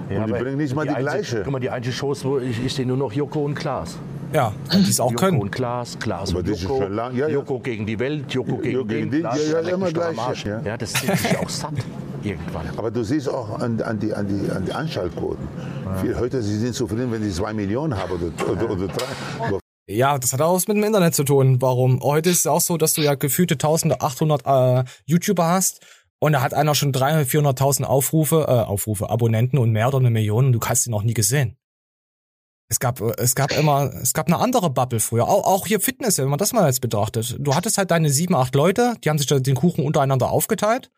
Ja. 0.09 0.21
Und 0.23 0.27
die 0.29 0.33
bringen 0.33 0.57
nicht 0.57 0.73
mal 0.75 0.85
die 0.87 0.89
einzige- 0.89 1.03
gleiche. 1.11 1.41
Guck 1.43 1.51
mal, 1.53 1.59
die 1.59 1.69
einzige 1.69 1.93
Shows, 1.95 2.25
wo 2.25 2.39
ich, 2.39 2.65
ich 2.65 2.73
sehe 2.73 2.87
nur 2.87 2.97
noch 2.97 3.13
Joko 3.13 3.45
und 3.45 3.53
Klaas. 3.53 3.99
Ja, 4.33 4.53
die 4.73 4.89
es 4.89 4.99
auch 4.99 5.11
Joko 5.11 5.25
können. 5.25 5.41
und 5.41 5.51
Klaas, 5.51 5.99
Klaas 5.99 6.29
Aber 6.29 6.39
und 6.39 6.47
Joko. 6.47 6.77
schon 6.79 6.93
lang- 6.93 7.15
ja, 7.15 7.27
ja. 7.27 7.33
Joko 7.33 7.59
gegen 7.59 7.85
die 7.85 7.99
Welt, 7.99 8.33
Joko 8.33 8.57
gegen 8.57 8.73
Joko 8.75 8.87
den, 8.87 8.97
gegen 8.97 9.11
den, 9.11 9.19
Klaas, 9.21 9.39
ja, 9.51 9.59
ja, 9.61 9.69
immer 9.75 9.91
gleich, 9.91 10.43
ja. 10.45 10.61
Ja, 10.61 10.77
das 10.77 10.93
zieht 10.93 11.17
sich 11.17 11.37
auch 11.37 11.49
satt 11.49 11.73
irgendwann. 12.23 12.69
Aber 12.77 12.91
du 12.91 13.03
siehst 13.03 13.27
auch 13.29 13.59
an, 13.59 13.81
an, 13.81 13.99
die, 13.99 14.13
an, 14.13 14.27
die, 14.27 14.49
an 14.51 14.65
die 14.65 14.71
Anschaltquoten. 14.71 15.47
Viele 16.01 16.17
heute 16.19 16.41
sie 16.41 16.57
sind 16.57 16.73
zufrieden, 16.75 17.11
wenn 17.11 17.23
sie 17.23 17.31
zwei 17.31 17.51
Millionen 17.53 17.97
haben 17.97 18.11
oder, 18.13 18.51
oder, 18.51 18.71
oder 18.71 18.87
drei. 18.87 19.59
Ja, 19.87 20.17
das 20.17 20.31
hat 20.31 20.41
auch 20.41 20.55
was 20.55 20.67
mit 20.67 20.77
dem 20.77 20.83
Internet 20.83 21.15
zu 21.15 21.23
tun. 21.25 21.61
Warum? 21.61 21.99
Heute 22.01 22.29
ist 22.29 22.39
es 22.39 22.47
auch 22.47 22.61
so, 22.61 22.77
dass 22.77 22.93
du 22.93 23.01
ja 23.01 23.15
gefühlte 23.15 23.55
1800 23.55 24.45
äh, 24.45 24.83
YouTuber 25.05 25.45
hast 25.47 25.81
und 26.19 26.33
da 26.33 26.41
hat 26.41 26.53
einer 26.53 26.75
schon 26.75 26.93
300.000, 26.93 27.25
400.000 27.25 27.83
Aufrufe, 27.83 28.45
äh, 28.47 28.51
Aufrufe, 28.51 29.09
Abonnenten 29.09 29.57
und 29.57 29.71
mehr 29.71 29.87
oder 29.89 29.97
eine 29.97 30.11
Million 30.11 30.45
und 30.45 30.53
du 30.53 30.59
hast 30.61 30.87
ihn 30.87 30.91
noch 30.91 31.03
nie 31.03 31.13
gesehen. 31.15 31.57
Es 32.71 32.79
gab, 32.79 33.01
äh, 33.01 33.11
es 33.17 33.35
gab 33.35 33.51
immer, 33.51 33.91
es 34.01 34.13
gab 34.13 34.27
eine 34.27 34.39
andere 34.39 34.69
Bubble 34.69 35.01
früher. 35.01 35.27
Auch, 35.27 35.45
auch 35.45 35.67
hier 35.67 35.81
Fitness, 35.81 36.17
wenn 36.17 36.29
man 36.29 36.39
das 36.39 36.53
mal 36.53 36.67
jetzt 36.67 36.79
betrachtet. 36.79 37.35
Du 37.37 37.53
hattest 37.53 37.77
halt 37.77 37.91
deine 37.91 38.09
sieben, 38.09 38.33
acht 38.33 38.55
Leute, 38.55 38.93
die 39.03 39.09
haben 39.09 39.17
sich 39.17 39.27
da 39.27 39.39
den 39.39 39.55
Kuchen 39.55 39.85
untereinander 39.85 40.31
aufgeteilt 40.31 40.89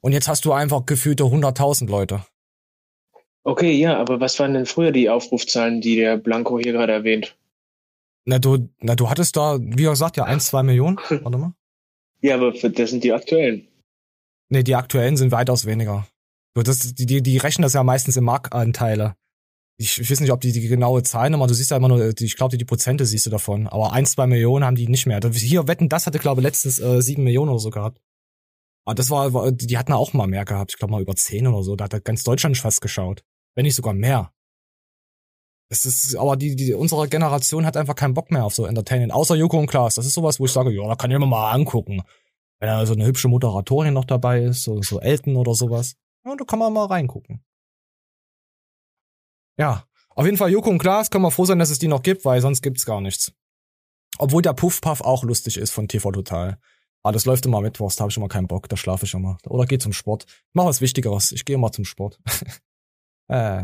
und 0.00 0.12
jetzt 0.12 0.28
hast 0.28 0.44
du 0.44 0.52
einfach 0.52 0.86
gefühlte 0.86 1.24
100.000 1.24 1.90
Leute. 1.90 2.24
Okay, 3.42 3.72
ja, 3.72 3.96
aber 3.96 4.20
was 4.20 4.38
waren 4.38 4.54
denn 4.54 4.66
früher 4.66 4.92
die 4.92 5.10
Aufrufzahlen, 5.10 5.80
die 5.80 5.96
der 5.96 6.16
Blanco 6.16 6.60
hier 6.60 6.72
gerade 6.72 6.92
erwähnt? 6.92 7.36
Na, 8.24 8.38
du, 8.38 8.68
na, 8.78 8.94
du 8.94 9.10
hattest 9.10 9.36
da, 9.36 9.58
wie 9.60 9.82
gesagt, 9.82 10.16
ja, 10.16 10.24
eins, 10.24 10.46
zwei 10.46 10.62
Millionen. 10.62 10.96
Warte 11.08 11.38
mal. 11.38 11.54
Ja, 12.20 12.36
aber 12.36 12.52
das 12.52 12.90
sind 12.90 13.02
die 13.02 13.12
aktuellen. 13.12 13.66
Nee, 14.48 14.62
die 14.62 14.76
aktuellen 14.76 15.16
sind 15.16 15.32
weitaus 15.32 15.66
weniger. 15.66 16.06
Das, 16.54 16.94
die, 16.94 17.20
die 17.20 17.38
rechnen 17.38 17.62
das 17.62 17.72
ja 17.72 17.82
meistens 17.82 18.16
in 18.16 18.24
Marktanteile. 18.24 19.16
Ich, 19.78 20.00
ich 20.00 20.10
weiß 20.10 20.20
nicht, 20.20 20.32
ob 20.32 20.40
die 20.40 20.52
die 20.52 20.66
genaue 20.68 21.02
Zahl 21.02 21.28
nochmal, 21.28 21.48
du 21.48 21.54
siehst 21.54 21.70
ja 21.70 21.76
immer 21.76 21.88
nur, 21.88 22.12
die- 22.14 22.24
ich 22.24 22.36
glaube, 22.36 22.52
die, 22.52 22.58
die 22.58 22.64
Prozente 22.64 23.04
siehst 23.04 23.26
du 23.26 23.30
davon. 23.30 23.66
Aber 23.66 23.92
ein, 23.92 24.06
zwei 24.06 24.26
Millionen 24.26 24.64
haben 24.64 24.76
die 24.76 24.88
nicht 24.88 25.06
mehr. 25.06 25.20
Hier, 25.32 25.68
Wetten, 25.68 25.88
das 25.90 26.06
hatte, 26.06 26.18
glaube 26.18 26.40
ich, 26.40 26.44
letztens 26.44 26.78
äh, 26.78 27.02
sieben 27.02 27.24
Millionen 27.24 27.50
oder 27.50 27.58
so 27.58 27.70
gehabt. 27.70 28.00
Aber 28.86 28.94
das 28.94 29.10
war, 29.10 29.52
die 29.52 29.76
hatten 29.76 29.92
auch 29.92 30.12
mal 30.14 30.26
mehr 30.28 30.44
gehabt. 30.44 30.72
Ich 30.72 30.78
glaube 30.78 30.92
mal 30.92 31.02
über 31.02 31.14
zehn 31.16 31.46
oder 31.46 31.62
so. 31.62 31.76
Da 31.76 31.84
hat 31.84 32.04
ganz 32.04 32.22
Deutschland 32.22 32.56
fast 32.56 32.80
geschaut. 32.80 33.22
Wenn 33.54 33.64
nicht 33.64 33.74
sogar 33.74 33.92
mehr. 33.94 34.32
Das 35.68 35.84
ist, 35.84 36.14
aber 36.14 36.36
die, 36.36 36.54
die, 36.54 36.72
unsere 36.72 37.08
Generation 37.08 37.66
hat 37.66 37.76
einfach 37.76 37.96
keinen 37.96 38.14
Bock 38.14 38.30
mehr 38.30 38.44
auf 38.44 38.54
so 38.54 38.64
Entertainment. 38.66 39.12
Außer 39.12 39.34
Joko 39.34 39.58
und 39.58 39.66
Klaas. 39.66 39.96
Das 39.96 40.06
ist 40.06 40.14
sowas, 40.14 40.38
wo 40.38 40.44
ich 40.44 40.52
sage, 40.52 40.70
ja, 40.70 40.86
da 40.86 40.94
kann 40.94 41.10
ich 41.10 41.18
mir 41.18 41.26
mal 41.26 41.50
angucken. 41.52 42.02
Wenn 42.60 42.68
da 42.68 42.86
so 42.86 42.94
eine 42.94 43.04
hübsche 43.04 43.28
Moderatorin 43.28 43.92
noch 43.92 44.04
dabei 44.04 44.42
ist, 44.44 44.62
so, 44.62 44.80
so 44.80 45.00
Elton 45.00 45.36
oder 45.36 45.54
sowas. 45.54 45.96
Ja, 46.24 46.34
da 46.36 46.44
kann 46.44 46.60
man 46.60 46.72
mal 46.72 46.86
reingucken. 46.86 47.42
Ja, 49.58 49.84
auf 50.10 50.24
jeden 50.24 50.36
Fall 50.36 50.50
Joko 50.50 50.70
und 50.70 50.78
Klaas 50.78 51.10
können 51.10 51.24
wir 51.24 51.30
froh 51.30 51.44
sein, 51.44 51.58
dass 51.58 51.70
es 51.70 51.78
die 51.78 51.88
noch 51.88 52.02
gibt, 52.02 52.24
weil 52.24 52.40
sonst 52.40 52.62
gibt's 52.62 52.86
gar 52.86 53.00
nichts. 53.00 53.32
Obwohl 54.18 54.42
der 54.42 54.54
Puff-Puff 54.54 55.02
auch 55.02 55.24
lustig 55.24 55.58
ist 55.58 55.72
von 55.72 55.88
TV 55.88 56.10
Total. 56.10 56.58
Aber 57.02 57.12
das 57.12 57.24
läuft 57.24 57.46
immer 57.46 57.60
mittwochs, 57.60 57.96
da 57.96 58.02
habe 58.02 58.10
ich 58.10 58.16
immer 58.16 58.28
keinen 58.28 58.48
Bock, 58.48 58.68
da 58.68 58.76
schlafe 58.76 59.04
ich 59.06 59.14
immer. 59.14 59.38
Oder 59.46 59.66
geh 59.66 59.78
zum 59.78 59.92
Sport. 59.92 60.26
Mach 60.54 60.64
was 60.64 60.80
Wichtigeres, 60.80 61.32
ich 61.32 61.44
gehe 61.44 61.54
immer 61.54 61.70
zum 61.70 61.84
Sport. 61.84 62.18
äh. 63.28 63.62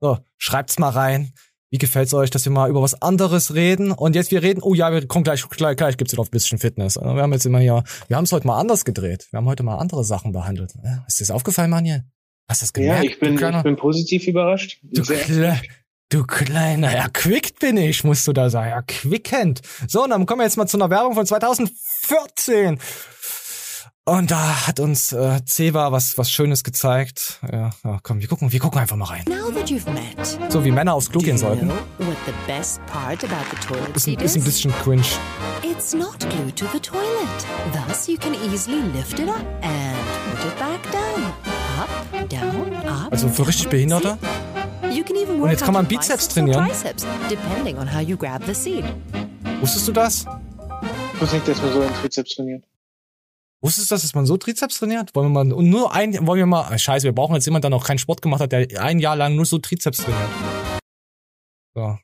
So, 0.00 0.18
schreibt's 0.36 0.78
mal 0.78 0.90
rein. 0.90 1.32
Wie 1.70 1.78
gefällt's 1.78 2.14
euch, 2.14 2.30
dass 2.30 2.44
wir 2.44 2.52
mal 2.52 2.70
über 2.70 2.80
was 2.80 3.02
anderes 3.02 3.54
reden? 3.54 3.90
Und 3.90 4.14
jetzt 4.14 4.30
wir 4.30 4.42
reden, 4.42 4.62
oh 4.62 4.74
ja, 4.74 4.92
wir 4.92 5.06
kommen 5.06 5.24
gleich, 5.24 5.46
gleich, 5.48 5.76
gleich 5.76 5.96
gibt's 5.96 6.12
wieder 6.12 6.20
auf 6.22 6.28
ein 6.28 6.30
bisschen 6.30 6.58
Fitness. 6.58 6.96
Wir 6.96 7.08
haben 7.08 7.32
jetzt 7.32 7.46
immer 7.46 7.58
hier, 7.58 7.82
wir 8.06 8.16
haben 8.16 8.24
es 8.24 8.32
heute 8.32 8.46
mal 8.46 8.58
anders 8.58 8.84
gedreht. 8.84 9.26
Wir 9.32 9.38
haben 9.38 9.46
heute 9.46 9.64
mal 9.64 9.76
andere 9.76 10.04
Sachen 10.04 10.32
behandelt. 10.32 10.74
Äh, 10.82 10.98
Ist 11.08 11.18
dir 11.18 11.24
das 11.24 11.30
aufgefallen, 11.30 11.70
Manje? 11.70 12.04
Hast 12.48 12.62
du 12.62 12.66
das 12.66 12.72
Ja, 12.76 12.94
gemerkt? 12.94 13.04
ich 13.04 13.20
bin, 13.20 13.36
kleiner, 13.36 13.58
ich 13.58 13.64
bin 13.64 13.76
positiv 13.76 14.26
überrascht. 14.26 14.78
du, 14.82 15.02
kle 15.02 15.60
du 16.08 16.24
kleiner, 16.24 16.90
erquickt 16.92 17.58
bin 17.58 17.76
ich, 17.76 18.04
musst 18.04 18.26
du 18.26 18.32
da 18.32 18.48
sagen. 18.48 18.70
Erquickend. 18.72 19.60
So, 19.86 20.04
und 20.04 20.10
dann 20.10 20.24
kommen 20.26 20.40
wir 20.40 20.44
jetzt 20.44 20.56
mal 20.56 20.66
zu 20.66 20.78
einer 20.78 20.88
Werbung 20.90 21.14
von 21.14 21.26
2014. 21.26 22.78
Und 24.06 24.30
da 24.30 24.66
hat 24.66 24.80
uns 24.80 25.12
äh, 25.12 25.40
Ceva 25.44 25.92
was, 25.92 26.16
was 26.16 26.30
Schönes 26.30 26.64
gezeigt. 26.64 27.40
Ja, 27.52 27.72
ja, 27.84 27.98
komm, 28.02 28.22
wir 28.22 28.28
gucken, 28.28 28.50
wir 28.50 28.58
gucken 28.58 28.80
einfach 28.80 28.96
mal 28.96 29.04
rein. 29.04 29.24
Met, 29.26 30.50
So 30.50 30.64
wie 30.64 30.70
Männer 30.70 30.94
aufs 30.94 31.10
Klo 31.10 31.20
gehen 31.20 31.36
sollten. 31.36 31.70
Ist 33.94 34.06
ein, 34.08 34.14
ist 34.14 34.34
ein 34.34 34.40
is? 34.40 34.44
bisschen 34.46 34.72
cringe. 34.82 35.02
It's 35.62 35.92
not 35.92 36.18
glued 36.30 36.56
to 36.56 36.64
the 36.72 36.80
toilet. 36.80 37.04
Thus, 37.74 38.08
you 38.08 38.16
can 38.16 38.32
easily 38.50 38.80
lift 38.94 39.18
it 39.18 39.28
up 39.28 39.44
and 39.60 39.98
put 40.40 40.46
it 40.46 40.58
back 40.58 40.82
down. 40.90 41.57
Up, 41.78 42.28
down, 42.28 42.74
up. 42.86 43.12
Also 43.12 43.28
für 43.28 43.46
richtig 43.46 43.68
Behinderte? 43.68 44.18
Und 44.82 45.50
jetzt 45.50 45.64
kann 45.64 45.74
man 45.74 45.86
Bizeps 45.86 46.28
trainieren. 46.28 46.66
triceps, 46.66 47.06
depending 47.28 47.78
on 47.78 47.86
how 47.86 48.00
you 48.00 48.16
grab 48.16 48.44
the 48.46 48.54
seat. 48.54 48.84
Wusstest 49.60 49.86
du 49.86 49.92
das? 49.92 50.26
Ich 51.14 51.20
wusste 51.20 51.36
nicht, 51.36 51.46
dass 51.46 51.62
man 51.62 51.72
so 51.72 51.80
einen 51.80 51.94
Trizeps 51.94 52.34
trainiert. 52.34 52.64
Wusstest 53.60 53.90
du, 53.90 53.94
dass 53.94 54.14
man 54.14 54.26
so 54.26 54.36
Trizeps 54.36 54.78
trainiert? 54.78 55.14
Wollen 55.14 55.32
wir 55.32 55.44
mal, 55.44 55.52
und 55.52 55.70
nur 55.70 55.92
ein, 55.92 56.14
wollen 56.26 56.38
wir 56.38 56.46
mal, 56.46 56.62
ah, 56.62 56.76
scheiße, 56.76 57.04
wir 57.04 57.12
brauchen 57.12 57.34
jetzt 57.34 57.44
jemanden, 57.44 57.62
der 57.62 57.70
noch 57.70 57.84
keinen 57.86 57.98
Sport 57.98 58.22
gemacht 58.22 58.40
hat, 58.40 58.50
der 58.50 58.82
ein 58.82 58.98
Jahr 58.98 59.14
lang 59.14 59.36
nur 59.36 59.44
so 59.44 59.58
Trizeps 59.58 59.98
trainiert. 59.98 60.30
So. 61.74 61.98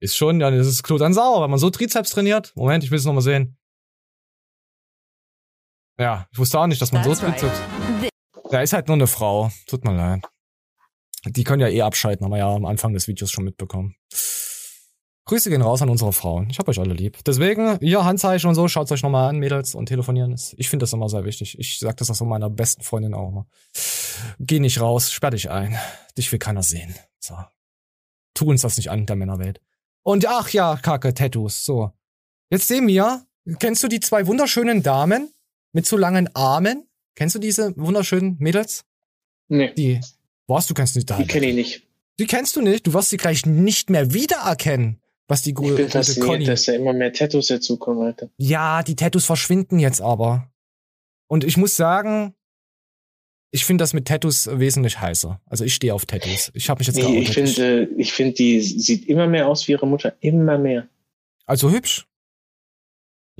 Ist 0.00 0.16
schon, 0.16 0.40
ja, 0.40 0.50
das 0.50 0.66
ist 0.66 0.82
Klo 0.82 0.96
dann 0.96 1.12
sauer, 1.12 1.42
wenn 1.42 1.50
man 1.50 1.58
so 1.58 1.68
Trizeps 1.68 2.10
trainiert. 2.10 2.52
Moment, 2.56 2.82
ich 2.82 2.90
will 2.90 2.98
es 2.98 3.04
nochmal 3.04 3.22
sehen. 3.22 3.58
Ja, 5.98 6.26
ich 6.32 6.38
wusste 6.38 6.58
auch 6.58 6.66
nicht, 6.66 6.80
dass 6.80 6.92
man 6.92 7.02
That's 7.02 7.20
so 7.20 7.26
right. 7.26 7.38
Trizeps. 7.38 7.60
Ja, 8.50 8.60
ist 8.60 8.72
halt 8.72 8.88
nur 8.88 8.96
eine 8.96 9.06
Frau. 9.06 9.50
Tut 9.66 9.84
mir 9.84 9.96
leid. 9.96 10.24
Die 11.24 11.44
können 11.44 11.60
ja 11.60 11.68
eh 11.68 11.82
abschalten, 11.82 12.24
haben 12.24 12.32
wir 12.32 12.38
ja 12.38 12.54
am 12.54 12.64
Anfang 12.64 12.94
des 12.94 13.06
Videos 13.06 13.30
schon 13.30 13.44
mitbekommen. 13.44 13.94
Grüße 15.26 15.50
gehen 15.50 15.62
raus 15.62 15.82
an 15.82 15.90
unsere 15.90 16.12
Frauen. 16.12 16.48
Ich 16.50 16.58
hab 16.58 16.66
euch 16.66 16.80
alle 16.80 16.94
lieb. 16.94 17.22
Deswegen, 17.24 17.78
ihr 17.80 18.04
Handzeichen 18.04 18.48
und 18.48 18.56
so, 18.56 18.66
schaut 18.66 18.90
euch 18.90 19.02
nochmal 19.02 19.28
an, 19.28 19.36
Mädels, 19.36 19.76
und 19.76 19.86
telefonieren. 19.86 20.34
Ich 20.56 20.68
finde 20.68 20.82
das 20.82 20.92
immer 20.92 21.08
sehr 21.08 21.24
wichtig. 21.24 21.56
Ich 21.58 21.78
sag 21.78 21.98
das 21.98 22.10
auch 22.10 22.16
so 22.16 22.24
meiner 22.24 22.50
besten 22.50 22.82
Freundin 22.82 23.14
auch 23.14 23.28
immer. 23.28 23.46
Geh 24.40 24.58
nicht 24.58 24.80
raus, 24.80 25.12
sperr 25.12 25.30
dich 25.30 25.50
ein. 25.50 25.78
Dich 26.18 26.32
will 26.32 26.40
keiner 26.40 26.64
sehen. 26.64 26.96
So. 27.20 27.36
Tu 28.34 28.50
uns 28.50 28.62
das 28.62 28.76
nicht 28.76 28.90
an, 28.90 29.06
der 29.06 29.14
Männerwelt. 29.14 29.60
Und 30.02 30.26
ach 30.26 30.48
ja, 30.48 30.76
Kacke, 30.76 31.14
Tattoos. 31.14 31.64
So. 31.64 31.92
Jetzt 32.48 32.66
sehen 32.66 32.88
wir, 32.88 33.24
kennst 33.60 33.84
du 33.84 33.88
die 33.88 34.00
zwei 34.00 34.26
wunderschönen 34.26 34.82
Damen 34.82 35.30
mit 35.72 35.86
so 35.86 35.96
langen 35.96 36.34
Armen? 36.34 36.89
Kennst 37.14 37.34
du 37.34 37.38
diese 37.38 37.74
wunderschönen 37.76 38.36
Mädels? 38.38 38.84
Nee, 39.48 39.72
Die, 39.74 40.00
was, 40.46 40.66
du 40.66 40.74
kennst 40.74 40.96
nicht 40.96 41.10
da. 41.10 41.16
die 41.18 41.26
kenne 41.26 41.46
ich 41.46 41.54
nicht. 41.54 41.82
Die 42.18 42.26
kennst 42.26 42.56
du 42.56 42.60
nicht. 42.60 42.86
Du 42.86 42.92
wirst 42.94 43.10
sie 43.10 43.16
gleich 43.16 43.46
nicht 43.46 43.90
mehr 43.90 44.12
wiedererkennen, 44.12 45.00
was 45.26 45.42
die 45.42 45.50
Ich 45.50 45.56
gute, 45.56 45.74
bin 45.74 45.86
gute 45.86 45.98
fasziniert, 45.98 46.26
Conny. 46.30 46.44
dass 46.44 46.64
da 46.64 46.72
immer 46.72 46.92
mehr 46.92 47.12
Tattoos 47.12 47.46
dazukommen, 47.48 48.04
Alter. 48.04 48.30
Ja, 48.36 48.82
die 48.82 48.94
Tattoos 48.96 49.24
verschwinden 49.24 49.78
jetzt 49.78 50.00
aber. 50.00 50.50
Und 51.28 51.44
ich 51.44 51.56
muss 51.56 51.76
sagen, 51.76 52.34
ich 53.52 53.64
finde 53.64 53.82
das 53.82 53.92
mit 53.94 54.06
Tattoos 54.06 54.48
wesentlich 54.52 55.00
heißer. 55.00 55.40
Also 55.46 55.64
ich 55.64 55.74
stehe 55.74 55.94
auf 55.94 56.06
Tattoos. 56.06 56.50
Ich 56.54 56.68
habe 56.68 56.80
mich 56.80 56.86
jetzt 56.88 56.96
Nee, 56.96 57.18
ich 57.20 57.30
finde, 57.30 57.82
äh, 57.82 57.88
ich 57.96 58.12
finde, 58.12 58.34
die 58.34 58.60
sieht 58.60 59.08
immer 59.08 59.26
mehr 59.26 59.48
aus 59.48 59.66
wie 59.66 59.72
ihre 59.72 59.86
Mutter. 59.86 60.14
Immer 60.20 60.58
mehr. 60.58 60.88
Also 61.46 61.70
hübsch. 61.70 62.06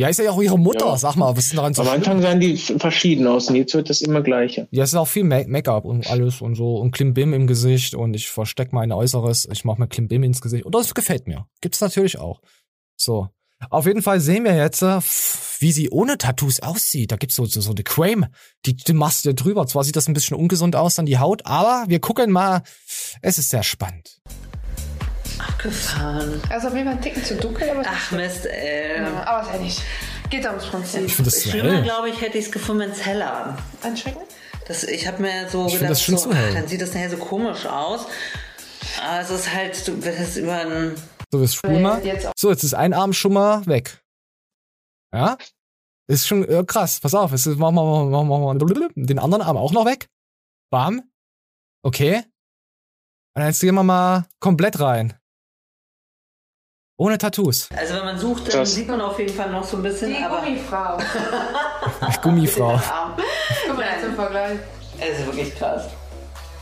Ja, 0.01 0.09
ist 0.09 0.19
ja 0.19 0.31
auch 0.31 0.41
ihre 0.41 0.59
Mutter. 0.59 0.87
Ja. 0.87 0.97
Sag 0.97 1.17
mal, 1.17 1.37
was 1.37 1.45
ist 1.47 1.57
daran 1.57 1.75
so 1.75 1.83
Am 1.83 1.89
schlimm? 1.89 1.99
Anfang 1.99 2.23
sahen 2.23 2.41
die 2.41 2.57
verschieden 2.57 3.27
aus 3.27 3.51
und 3.51 3.57
jetzt 3.57 3.75
wird 3.75 3.91
das 3.91 4.01
immer 4.01 4.23
gleicher. 4.23 4.67
Ja, 4.71 4.83
es 4.85 4.91
ist 4.91 4.97
auch 4.97 5.07
viel 5.07 5.25
Ma- 5.25 5.45
Make-up 5.47 5.85
und 5.85 6.09
alles 6.11 6.41
und 6.41 6.55
so 6.55 6.77
und 6.77 6.93
Klimbim 6.93 7.35
im 7.35 7.47
Gesicht 7.47 7.95
und 7.95 8.15
ich 8.15 8.29
verstecke 8.31 8.75
mein 8.75 8.93
Äußeres. 8.93 9.47
Ich 9.53 9.65
mache 9.67 9.79
mir 9.79 9.89
Klimbim 9.89 10.23
ins 10.23 10.41
Gesicht. 10.41 10.65
Und 10.65 10.75
das 10.75 10.95
gefällt 10.95 11.27
mir. 11.29 11.47
Gibt's 11.61 11.83
natürlich 11.83 12.19
auch. 12.19 12.41
So. 12.97 13.29
Auf 13.69 13.85
jeden 13.85 14.01
Fall 14.01 14.21
sehen 14.21 14.45
wir 14.45 14.57
jetzt, 14.57 14.81
äh, 14.81 15.01
wie 15.59 15.71
sie 15.71 15.91
ohne 15.91 16.17
Tattoos 16.17 16.61
aussieht. 16.61 17.13
Da 17.13 17.17
gibt's 17.17 17.37
so, 17.37 17.45
so, 17.45 17.61
so 17.61 17.73
eine 17.73 17.83
Creme. 17.83 18.25
Die, 18.65 18.75
die 18.75 18.95
machst 18.95 19.27
du 19.27 19.35
drüber. 19.35 19.67
Zwar 19.67 19.85
sieht 19.85 19.97
das 19.97 20.09
ein 20.09 20.15
bisschen 20.15 20.39
ungesund 20.39 20.77
aus, 20.77 20.95
dann 20.95 21.05
die 21.05 21.19
Haut, 21.19 21.45
aber 21.45 21.85
wir 21.89 22.01
gucken 22.01 22.31
mal. 22.33 22.63
Es 23.21 23.37
ist 23.37 23.51
sehr 23.51 23.63
spannend. 23.63 24.19
Abgefahren. 25.49 26.41
Also 26.49 26.69
auf 26.69 26.75
jeden 26.75 26.87
Fall 26.87 26.97
ein 26.97 27.03
Ticken 27.03 27.25
zu 27.25 27.37
dunkel, 27.37 27.71
aber, 27.71 27.83
Ach 27.87 28.11
Mist, 28.13 28.47
ey. 28.47 28.99
ja, 29.03 29.25
aber 29.27 29.47
ist 29.49 29.55
ja 29.55 29.61
nicht. 29.61 29.83
Geht 30.31 30.47
ums 30.47 30.67
Prinzip. 30.67 31.07
Ich 31.07 31.17
finde 31.17 31.31
das 31.31 31.41
zu 31.43 31.49
Schlimmer, 31.51 31.73
hell. 31.73 31.83
glaube 31.83 32.09
ich, 32.11 32.21
hätte 32.21 32.39
ich 32.39 32.47
es 32.47 32.53
gefunden, 32.53 32.83
wenn 32.83 32.91
es 32.91 33.05
heller. 33.05 33.57
Anschrecken? 33.83 34.21
Das, 34.69 34.85
ich 34.85 35.07
habe 35.09 35.23
mir 35.23 35.49
so 35.49 35.67
Ich 35.67 35.73
find 35.73 35.81
gedacht, 35.81 35.91
das 35.91 36.03
schon 36.03 36.17
so, 36.17 36.31
zu 36.31 36.37
hell. 36.37 36.49
ach, 36.51 36.55
dann 36.55 36.69
sieht 36.69 36.81
das 36.81 36.95
nachher 36.95 37.11
so 37.11 37.17
komisch 37.17 37.67
aus. 37.67 38.07
Aber 39.05 39.21
es 39.21 39.31
ist 39.31 39.53
halt, 39.53 39.89
du 39.89 40.05
wirst 40.05 40.37
über 40.37 40.55
ein. 40.59 40.95
So, 41.33 41.39
bist 41.41 41.57
schwul 41.57 41.81
mal. 41.81 42.01
So, 42.37 42.51
jetzt 42.51 42.63
ist 42.63 42.75
ein 42.75 42.93
Arm 42.93 43.13
schon 43.13 43.33
mal 43.33 43.67
weg. 43.67 44.03
Ja? 45.13 45.37
Ist 46.09 46.27
schon 46.27 46.49
äh, 46.49 46.65
krass. 46.65 47.01
Pass 47.01 47.15
auf, 47.15 47.31
jetzt 47.33 47.47
machen 47.47 47.75
wir, 47.75 47.83
machen 47.85 48.29
wir, 48.29 48.39
machen 48.39 48.61
wir 48.61 48.89
den 48.95 49.19
anderen 49.19 49.43
Arm 49.43 49.57
auch 49.57 49.73
noch 49.73 49.87
weg. 49.87 50.09
Bam. 50.71 51.03
Okay. 51.83 52.23
Und 53.37 53.45
jetzt 53.45 53.61
gehen 53.61 53.75
wir 53.75 53.83
mal 53.83 54.27
komplett 54.41 54.81
rein. 54.81 55.15
Ohne 57.01 57.17
Tattoos. 57.17 57.71
Also 57.75 57.95
wenn 57.95 58.05
man 58.05 58.19
sucht, 58.19 58.53
dann 58.53 58.67
sieht 58.67 58.87
man 58.87 59.01
auf 59.01 59.19
jeden 59.19 59.33
Fall 59.33 59.51
noch 59.51 59.65
so 59.65 59.79
ein 59.79 59.83
bisschen. 59.83 60.11
Die 60.11 60.23
aber 60.23 60.43
Gummifrau. 60.43 60.99
Gummifrau. 62.23 62.73
Guck 63.67 63.77
mal, 63.79 63.87
jetzt 63.95 64.05
im 64.05 64.15
Vergleich. 64.15 64.59
Es 64.99 65.21
ist 65.21 65.27
wirklich 65.27 65.55
krass. 65.55 65.89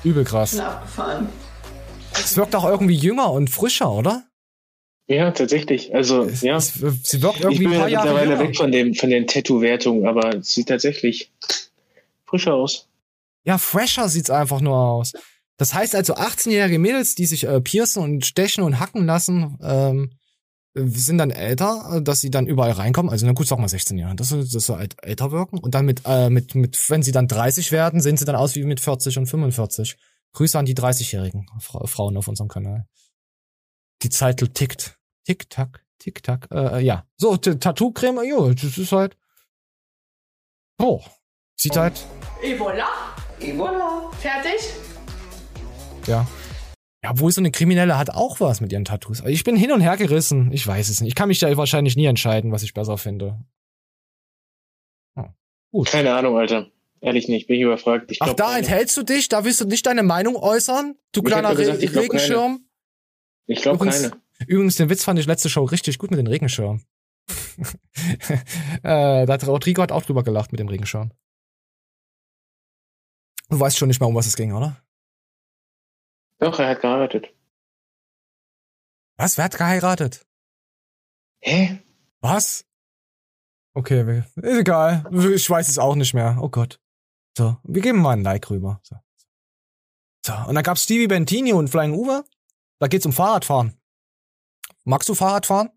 Übel 0.05 0.23
krass. 0.23 0.53
Schon 0.53 0.61
abgefahren. 0.61 1.29
Es 2.13 2.37
wirkt 2.37 2.55
auch 2.55 2.67
irgendwie 2.67 2.95
jünger 2.95 3.33
und 3.33 3.51
frischer, 3.51 3.91
oder? 3.91 4.29
Ja, 5.09 5.33
tatsächlich. 5.33 5.93
Also, 5.93 6.29
ja. 6.43 6.55
Es, 6.55 6.75
sie 6.75 7.21
wirkt 7.21 7.39
Ich 7.39 7.43
irgendwie 7.43 7.67
bin 7.67 7.81
ein 7.81 7.89
ja 7.89 8.05
mittlerweile 8.05 8.31
jünger. 8.35 8.39
weg 8.39 8.57
von, 8.57 8.71
dem, 8.71 8.95
von 8.95 9.11
den 9.11 9.27
Tattoo-Wertungen, 9.27 10.07
aber 10.07 10.37
es 10.37 10.55
sieht 10.55 10.69
tatsächlich 10.69 11.33
frischer 12.27 12.55
aus. 12.55 12.87
Ja, 13.43 13.59
fresher 13.59 14.09
sieht's 14.09 14.31
einfach 14.31 14.61
nur 14.61 14.77
aus. 14.77 15.15
Das 15.57 15.75
heißt 15.75 15.97
also 15.97 16.15
18-jährige 16.15 16.79
Mädels, 16.79 17.17
die 17.17 17.27
sich 17.27 17.43
äh, 17.43 17.61
piercen 17.61 18.05
und 18.05 18.25
stechen 18.25 18.63
und 18.63 18.79
hacken 18.79 19.05
lassen, 19.05 19.59
ähm, 19.61 20.11
äh, 20.13 20.18
sind 20.87 21.19
dann 21.19 21.31
älter, 21.31 22.01
dass 22.03 22.21
sie 22.21 22.31
dann 22.31 22.47
überall 22.47 22.73
reinkommen. 22.73 23.11
Also 23.11 23.27
na 23.27 23.33
gut, 23.33 23.47
sag 23.47 23.59
mal 23.59 23.69
16 23.69 23.99
Jahre. 23.99 24.17
Das 24.17 24.33
ist, 24.33 24.55
das 24.55 24.65
ist 24.65 24.69
halt 24.69 24.97
älter 25.03 25.33
wirken. 25.33 25.59
Und 25.59 25.75
dann 25.75 25.85
mit, 25.85 26.03
äh, 26.05 26.31
mit, 26.31 26.55
mit, 26.55 26.91
wenn 26.91 27.03
sie 27.03 27.13
dann 27.13 27.29
30 27.29 27.73
werden, 27.73 28.01
sehen 28.01 28.17
sie 28.17 28.25
dann 28.25 28.37
aus 28.37 28.55
wie 28.55 28.65
mit 28.65 28.81
40 28.81 29.19
und 29.19 29.27
45. 29.27 29.97
Grüße 30.33 30.59
an 30.59 30.67
die 30.67 30.75
30-jährigen 30.75 31.47
Fra 31.61 31.87
Frauen 31.87 32.17
auf 32.17 32.29
unserem 32.29 32.49
Kanal. 32.49 32.87
Die 34.03 34.11
Zeit 34.11 34.39
tickt. 34.55 34.99
Tick, 35.25 35.51
tack, 35.51 35.85
tick, 35.99 36.23
tack. 36.23 36.49
Äh, 36.53 36.81
ja. 36.81 37.05
So, 37.17 37.37
Tattoo-Creme, 37.37 38.23
ja, 38.25 38.55
das 38.55 38.79
ist 38.79 38.93
halt. 38.93 39.17
Oh. 40.79 41.03
Sieht 41.57 41.77
halt, 41.77 42.07
Et 42.41 42.57
voilà. 42.57 42.87
Et 43.41 43.53
voilà. 43.53 44.11
Fertig? 44.21 44.61
Ja. 46.07 46.27
Ja, 47.09 47.19
wohl 47.19 47.33
so 47.33 47.41
eine 47.41 47.51
Kriminelle 47.51 47.97
hat 47.97 48.11
auch 48.11 48.39
was 48.41 48.61
mit 48.61 48.71
ihren 48.71 48.85
Tattoos. 48.85 49.23
Ich 49.27 49.43
bin 49.43 49.57
hin 49.57 49.73
und 49.73 49.81
her 49.81 49.97
gerissen. 49.97 50.53
Ich 50.53 50.67
weiß 50.67 50.91
es 50.91 51.01
nicht. 51.01 51.09
Ich 51.09 51.15
kann 51.15 51.29
mich 51.29 51.39
da 51.39 51.57
wahrscheinlich 51.57 51.97
nie 51.97 52.05
entscheiden, 52.05 52.53
was 52.53 52.63
ich 52.63 52.75
besser 52.75 52.99
finde. 52.99 53.39
Keine 55.87 56.15
Ahnung, 56.15 56.37
Alter. 56.37 56.71
Ehrlich 57.01 57.29
nicht, 57.29 57.47
bin 57.47 57.57
ich 57.57 57.63
überfragt. 57.63 58.11
Ich 58.11 58.21
Ach, 58.21 58.35
da 58.35 58.47
keine. 58.47 58.59
enthältst 58.59 58.97
du 58.97 59.03
dich? 59.03 59.29
Da 59.29 59.45
willst 59.45 59.61
du 59.61 59.67
nicht 59.67 59.87
deine 59.87 60.03
Meinung 60.03 60.37
äußern? 60.37 60.97
Du 61.13 61.21
Ich 61.21 61.27
kleiner 61.27 61.55
gesagt, 61.55 61.83
Re 61.83 62.01
Regenschirm? 62.03 62.69
Ich 63.47 63.63
glaube 63.63 63.87
keine. 63.87 64.13
Übrigens, 64.47 64.77
den 64.77 64.91
Witz 64.91 65.05
fand 65.05 65.19
ich 65.19 65.27
letzte 65.27 65.49
Show 65.49 65.65
richtig 65.65 65.99
gut 65.99 66.11
mit 66.11 66.19
den 66.19 66.27
Regenschirm. 66.27 66.83
äh, 68.83 69.27
da 69.27 69.27
hat 69.29 69.47
Rodrigo 69.47 69.83
hat 69.83 69.93
auch 69.93 70.03
drüber 70.03 70.25
gelacht 70.25 70.53
mit 70.53 70.59
dem 70.59 70.69
Regenschirm. 70.69 71.13
Du 73.49 73.59
weißt 73.59 73.79
schon 73.79 73.89
nicht 73.89 74.01
mehr, 74.01 74.09
um 74.09 74.15
was 74.15 74.27
es 74.27 74.37
ging, 74.37 74.53
oder? 74.53 74.77
Doch, 76.39 76.59
er 76.59 76.69
hat 76.69 76.81
geheiratet. 76.81 77.35
Was? 79.17 79.37
Wer 79.37 79.45
hat 79.45 79.57
geheiratet? 79.59 80.25
Hä? 81.41 81.83
Was? 82.21 82.65
Okay, 83.75 84.25
ist 84.37 84.59
egal. 84.59 85.05
Ich 85.35 85.49
weiß 85.49 85.69
es 85.69 85.79
auch 85.79 85.95
nicht 85.95 86.15
mehr. 86.15 86.39
Oh 86.41 86.49
Gott. 86.49 86.81
So, 87.37 87.57
wir 87.63 87.83
geben 87.83 88.01
mal 88.01 88.13
ein 88.13 88.23
Like 88.23 88.51
rüber. 88.51 88.81
So, 88.83 88.97
so 90.25 90.33
und 90.49 90.55
dann 90.55 90.65
gab's 90.65 90.85
Stevie 90.85 91.07
Bentini 91.07 91.53
und 91.53 91.69
Flying 91.69 91.95
Uwe. 91.95 92.25
Da 92.81 92.89
geht's 92.89 93.07
um 93.07 93.13
Fahrradfahren. 93.13 93.81
Magst 94.85 95.09
du 95.09 95.15
Fahrradfahren? 95.15 95.71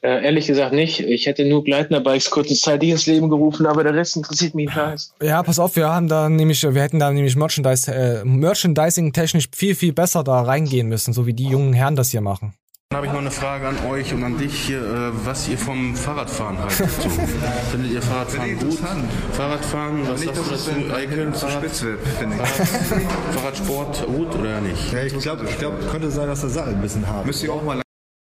Äh, 0.00 0.24
ehrlich 0.24 0.46
gesagt 0.46 0.72
nicht. 0.72 1.00
Ich 1.00 1.26
hätte 1.26 1.44
nur 1.44 1.64
Gleitner-Bikes 1.64 2.30
kurzzeitig 2.30 2.90
ins 2.90 3.06
Leben 3.06 3.28
gerufen, 3.28 3.66
aber 3.66 3.82
der 3.82 3.94
Rest 3.94 4.16
interessiert 4.16 4.54
mich 4.54 4.68
nicht. 4.68 5.10
Ja, 5.20 5.42
pass 5.42 5.58
auf, 5.58 5.74
wir 5.74 5.88
haben 5.88 6.06
da 6.06 6.28
nämlich, 6.28 6.62
wir 6.62 6.80
hätten 6.80 7.00
da 7.00 7.10
nämlich 7.10 7.34
Merchandise, 7.34 7.92
äh, 7.92 8.24
Merchandising-technisch 8.24 9.48
viel, 9.54 9.74
viel 9.74 9.92
besser 9.92 10.22
da 10.22 10.42
reingehen 10.42 10.88
müssen, 10.88 11.12
so 11.12 11.26
wie 11.26 11.34
die 11.34 11.48
jungen 11.48 11.72
Herren 11.72 11.96
das 11.96 12.10
hier 12.10 12.20
machen. 12.20 12.54
Dann 12.90 12.98
habe 12.98 13.06
ich 13.08 13.12
noch 13.12 13.20
eine 13.20 13.30
Frage 13.30 13.68
an 13.68 13.76
euch 13.90 14.14
und 14.14 14.24
an 14.24 14.38
dich 14.38 14.54
hier, 14.66 14.78
äh, 14.78 15.10
was 15.26 15.48
ihr 15.48 15.58
vom 15.58 15.94
Fahrradfahren 15.94 16.58
haltet. 16.58 16.88
So. 16.88 17.08
Findet 17.70 17.92
ihr 17.92 18.00
Fahrradfahren 18.00 18.58
gut? 18.58 18.78
Fahrradfahren, 19.32 20.08
was 20.08 20.20
Nicht, 20.20 20.34
sagst 20.34 20.68
du 20.68 20.88
dazu, 20.88 21.38
zu 21.38 21.50
spitz 21.50 21.82
wird, 21.82 22.00
finde 22.18 22.36
ich. 22.36 22.48
Fahrrad, 22.48 23.02
Fahrradsport 23.34 24.06
gut 24.06 24.34
oder 24.36 24.60
nicht? 24.60 24.92
Ja, 24.92 25.02
ich 25.02 25.18
glaube, 25.18 25.44
ich 25.44 25.58
glaub, 25.58 25.90
könnte 25.90 26.10
sein, 26.10 26.28
dass 26.28 26.40
der 26.40 26.50
Sattel 26.50 26.76
ein 26.76 26.80
bisschen 26.80 27.06
hart 27.06 27.26
Müsst 27.26 27.42
ihr 27.42 27.52
auch 27.52 27.62
mal 27.62 27.82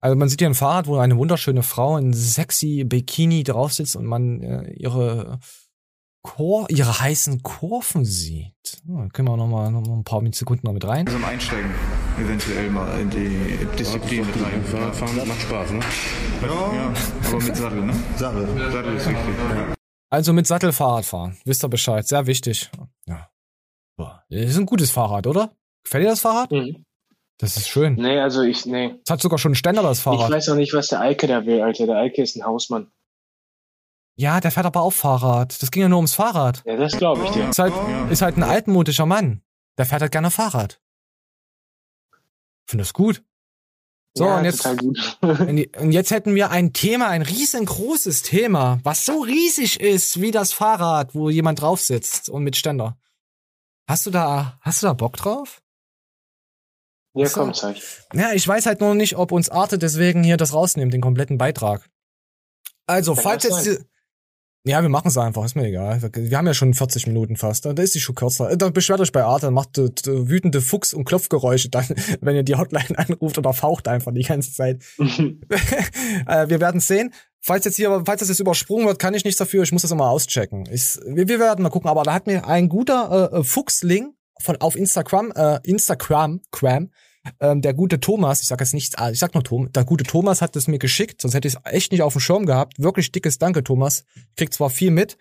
Also 0.03 0.17
man 0.17 0.29
sieht 0.29 0.41
hier 0.41 0.49
ein 0.49 0.55
Fahrrad, 0.55 0.89
wo 0.89 0.97
eine 0.99 1.17
wunderschöne 1.17 1.63
Frau 1.63 1.97
in 1.97 2.13
sexy 2.13 2.83
Bikini 2.85 3.45
drauf 3.45 3.73
sitzt 3.73 3.95
und 3.95 4.05
man 4.05 4.43
äh, 4.43 4.73
ihre 4.73 5.39
Kur 6.25 6.67
ihre 6.71 7.01
heißen 7.01 7.43
Kurven 7.43 8.05
sieht. 8.05 8.83
Ja, 8.87 9.09
können 9.09 9.29
wir 9.29 9.37
noch 9.37 9.47
mal, 9.47 9.71
noch 9.71 9.81
mal 9.87 9.95
ein 9.95 10.05
paar 10.05 10.23
Sekunden 10.33 10.67
noch 10.67 10.73
mit 10.73 10.85
rein. 10.85 11.07
zum 11.07 11.25
Einsteigen 11.25 11.71
eventuell 12.19 12.71
mal 12.71 13.01
in 13.01 13.11
die 13.11 13.67
Disziplin 13.79 14.27
mit 14.27 14.43
rein. 14.43 14.65
Fahrradfahren 14.65 15.29
macht 15.29 15.41
Spaß, 15.41 15.71
ne? 15.73 15.81
Ja, 16.43 16.49
ja, 16.75 16.95
aber 17.29 17.41
mit 17.41 17.57
Sattel, 17.57 17.85
ne? 17.87 17.95
Sattel. 18.17 18.73
Sattel 18.73 18.97
ist 18.97 19.09
wichtig. 19.09 19.35
Ja. 19.57 19.75
Also 20.11 20.33
mit 20.33 20.47
Sattel 20.47 20.73
Fahrrad 20.73 21.05
fahren. 21.05 21.39
Wisst 21.45 21.65
ihr 21.65 21.69
Bescheid? 21.69 22.07
Sehr 22.07 22.27
wichtig. 22.27 22.71
Ja. 23.07 23.29
Boah, 23.97 24.25
Das 24.31 24.41
ist 24.51 24.59
ein 24.59 24.67
gutes 24.67 24.91
Fahrrad, 24.91 25.27
oder? 25.27 25.53
Gefällt 25.85 26.05
dir 26.05 26.11
das 26.11 26.21
Fahrrad? 26.21 26.51
Mhm. 26.51 26.85
Das 27.43 27.57
ist 27.57 27.69
schön. 27.69 27.97
Nee, 27.97 28.21
also 28.21 28.43
ich, 28.43 28.67
nee. 28.67 28.95
Es 29.05 29.11
hat 29.11 29.21
sogar 29.21 29.37
schon 29.37 29.51
einen 29.51 29.57
Ständer, 29.57 29.83
das 29.83 29.99
Ich 29.99 30.05
Fahrrad. 30.05 30.31
weiß 30.31 30.49
auch 30.51 30.55
nicht, 30.55 30.73
was 30.75 30.87
der 30.87 31.01
Eike 31.01 31.27
da 31.27 31.45
will, 31.45 31.61
Alter. 31.61 31.87
Der 31.87 31.97
Eike 31.97 32.23
ist 32.23 32.37
ein 32.37 32.45
Hausmann. 32.45 32.93
Ja, 34.15 34.39
der 34.41 34.53
fährt 34.53 34.67
aber 34.67 34.83
auch 34.83 34.93
Fahrrad. 34.93 35.61
Das 35.61 35.73
ging 35.73 35.83
ja 35.83 35.89
nur 35.89 35.99
ums 35.99 36.15
Fahrrad. 36.15 36.63
Ja, 36.65 36.77
das 36.77 36.97
glaube 36.97 37.25
ich 37.25 37.31
dir. 37.31 37.49
Ist 37.49 37.59
halt, 37.59 37.73
ist 38.11 38.23
halt 38.23 38.37
ein 38.37 38.45
altmodischer 38.45 39.07
Mann. 39.07 39.43
Der 39.77 39.87
fährt 39.87 40.03
halt 40.03 40.13
gerne 40.13 40.31
Fahrrad. 40.31 40.81
Finde 42.65 42.83
das 42.85 42.93
gut. 42.93 43.25
So, 44.15 44.27
Ja, 44.27 44.39
und 44.39 44.45
jetzt, 44.45 44.65
und 45.23 45.91
jetzt 45.93 46.11
hätten 46.13 46.35
wir 46.37 46.51
ein 46.51 46.73
Thema, 46.73 47.09
ein 47.09 47.23
riesengroßes 47.23 48.23
Thema, 48.23 48.79
was 48.85 49.05
so 49.05 49.21
riesig 49.23 49.81
ist 49.81 50.21
wie 50.21 50.31
das 50.31 50.53
Fahrrad, 50.53 51.15
wo 51.15 51.29
jemand 51.29 51.61
drauf 51.61 51.81
sitzt 51.81 52.29
und 52.29 52.45
mit 52.45 52.55
Ständer. 52.57 52.99
Hast 53.89 54.07
du 54.07 54.11
da, 54.11 54.59
hast 54.61 54.83
du 54.83 54.87
da 54.87 54.93
Bock 54.93 55.17
drauf? 55.17 55.62
Ja, 57.15 57.27
So. 57.27 57.41
komm, 57.41 57.55
zeig. 57.55 57.77
Ja, 58.15 58.33
ich 58.33 58.47
weiß 58.47 58.67
halt 58.67 58.81
nur 58.81 58.95
nicht, 58.95 59.17
ob 59.17 59.33
uns 59.33 59.49
Arte 59.51 59.79
deswegen 59.79 60.25
hier 60.25 60.37
das 60.37 60.55
rausnimmt, 60.55 60.95
den 60.95 61.01
kompletten 61.03 61.39
Beitrag. 61.39 61.89
Also, 62.87 63.15
Kann 63.15 63.23
falls 63.23 63.45
jetzt. 63.45 63.67
die- 63.67 63.79
Ja, 64.65 64.81
wir 64.81 64.89
machen 64.89 65.09
es 65.09 65.19
einfach, 65.19 65.45
ist 65.45 65.57
mir 65.57 65.67
egal. 65.67 66.01
Wir 66.15 66.39
haben 66.39 66.47
ja 66.47 66.55
schon 66.55 66.73
40 66.73 67.09
Minuten 67.09 67.37
fast. 67.37 67.65
Da 67.67 67.73
ist 67.73 67.95
die 67.97 68.01
schon 68.01 68.15
kürzer. 68.15 68.57
Da 68.57 68.71
beschwert 68.71 69.01
euch 69.01 69.11
bei 69.11 69.25
Arte, 69.25 69.51
macht 69.51 69.77
äh, 69.77 69.87
äh, 69.87 69.91
wütende 70.29 70.61
Fuchs- 70.61 70.95
und 70.95 71.05
Klopfgeräusche 71.05 71.69
dann, 71.69 71.85
wenn 72.21 72.37
ihr 72.37 72.45
die 72.45 72.55
Hotline 72.55 72.87
anruft 72.97 73.39
oder 73.39 73.53
faucht 73.53 73.89
einfach 73.89 74.13
die 74.13 74.23
ganze 74.23 74.53
Zeit. 74.53 74.83
äh, 74.99 76.49
wir 76.49 76.61
werden 76.61 76.81
sehen. 76.81 77.13
Falls 77.41 77.65
jetzt 77.65 77.75
hier, 77.77 78.03
falls 78.07 78.21
das 78.21 78.29
jetzt 78.29 78.39
übersprungen 78.41 78.87
wird, 78.87 79.01
kann 79.01 79.15
ich 79.15 79.25
nichts 79.25 79.39
dafür. 79.39 79.65
Ich 79.65 79.73
muss 79.73 79.83
das 79.83 79.91
immer 79.91 80.09
auschecken. 80.11 80.69
Ich, 80.71 80.97
wir, 81.07 81.27
wir 81.27 81.41
werden 81.41 81.63
mal 81.63 81.71
gucken. 81.71 81.91
Aber 81.91 82.05
da 82.05 82.15
hat 82.15 82.27
mir 82.29 82.47
ein 82.47 82.69
guter 82.69 83.31
äh, 83.33 83.39
äh, 83.39 83.45
Fuchsling 83.45 84.15
von 84.43 84.57
auf 84.57 84.77
Instagram, 84.77 85.33
äh, 85.33 85.61
Instagram, 85.65 86.41
Cram, 86.51 86.91
ähm, 87.41 87.63
der 87.63 87.75
gute 87.75 88.01
Thomas, 88.01 88.41
ich 88.41 88.49
sag 88.49 88.61
jetzt 88.61 88.75
nicht, 88.75 88.99
ah, 88.99 89.11
ich 89.11 89.19
sag 89.19 89.35
nur 89.35 89.45
Tom, 89.45 89.71
der 89.73 89.85
gute 89.85 90.05
Thomas 90.05 90.43
hat 90.43 90.57
es 90.57 90.69
mir 90.69 90.79
geschickt, 90.79 91.21
sonst 91.23 91.35
hätte 91.35 91.49
ich 91.49 91.55
es 91.55 91.61
echt 91.65 91.93
nicht 91.93 92.03
auf 92.03 92.15
dem 92.15 92.21
Schirm 92.21 92.47
gehabt. 92.47 92.83
Wirklich 92.83 93.13
dickes 93.13 93.39
Danke, 93.39 93.63
Thomas. 93.63 94.05
Ich 94.15 94.37
krieg 94.37 94.53
zwar 94.53 94.71
viel 94.71 94.91
mit, 94.91 95.17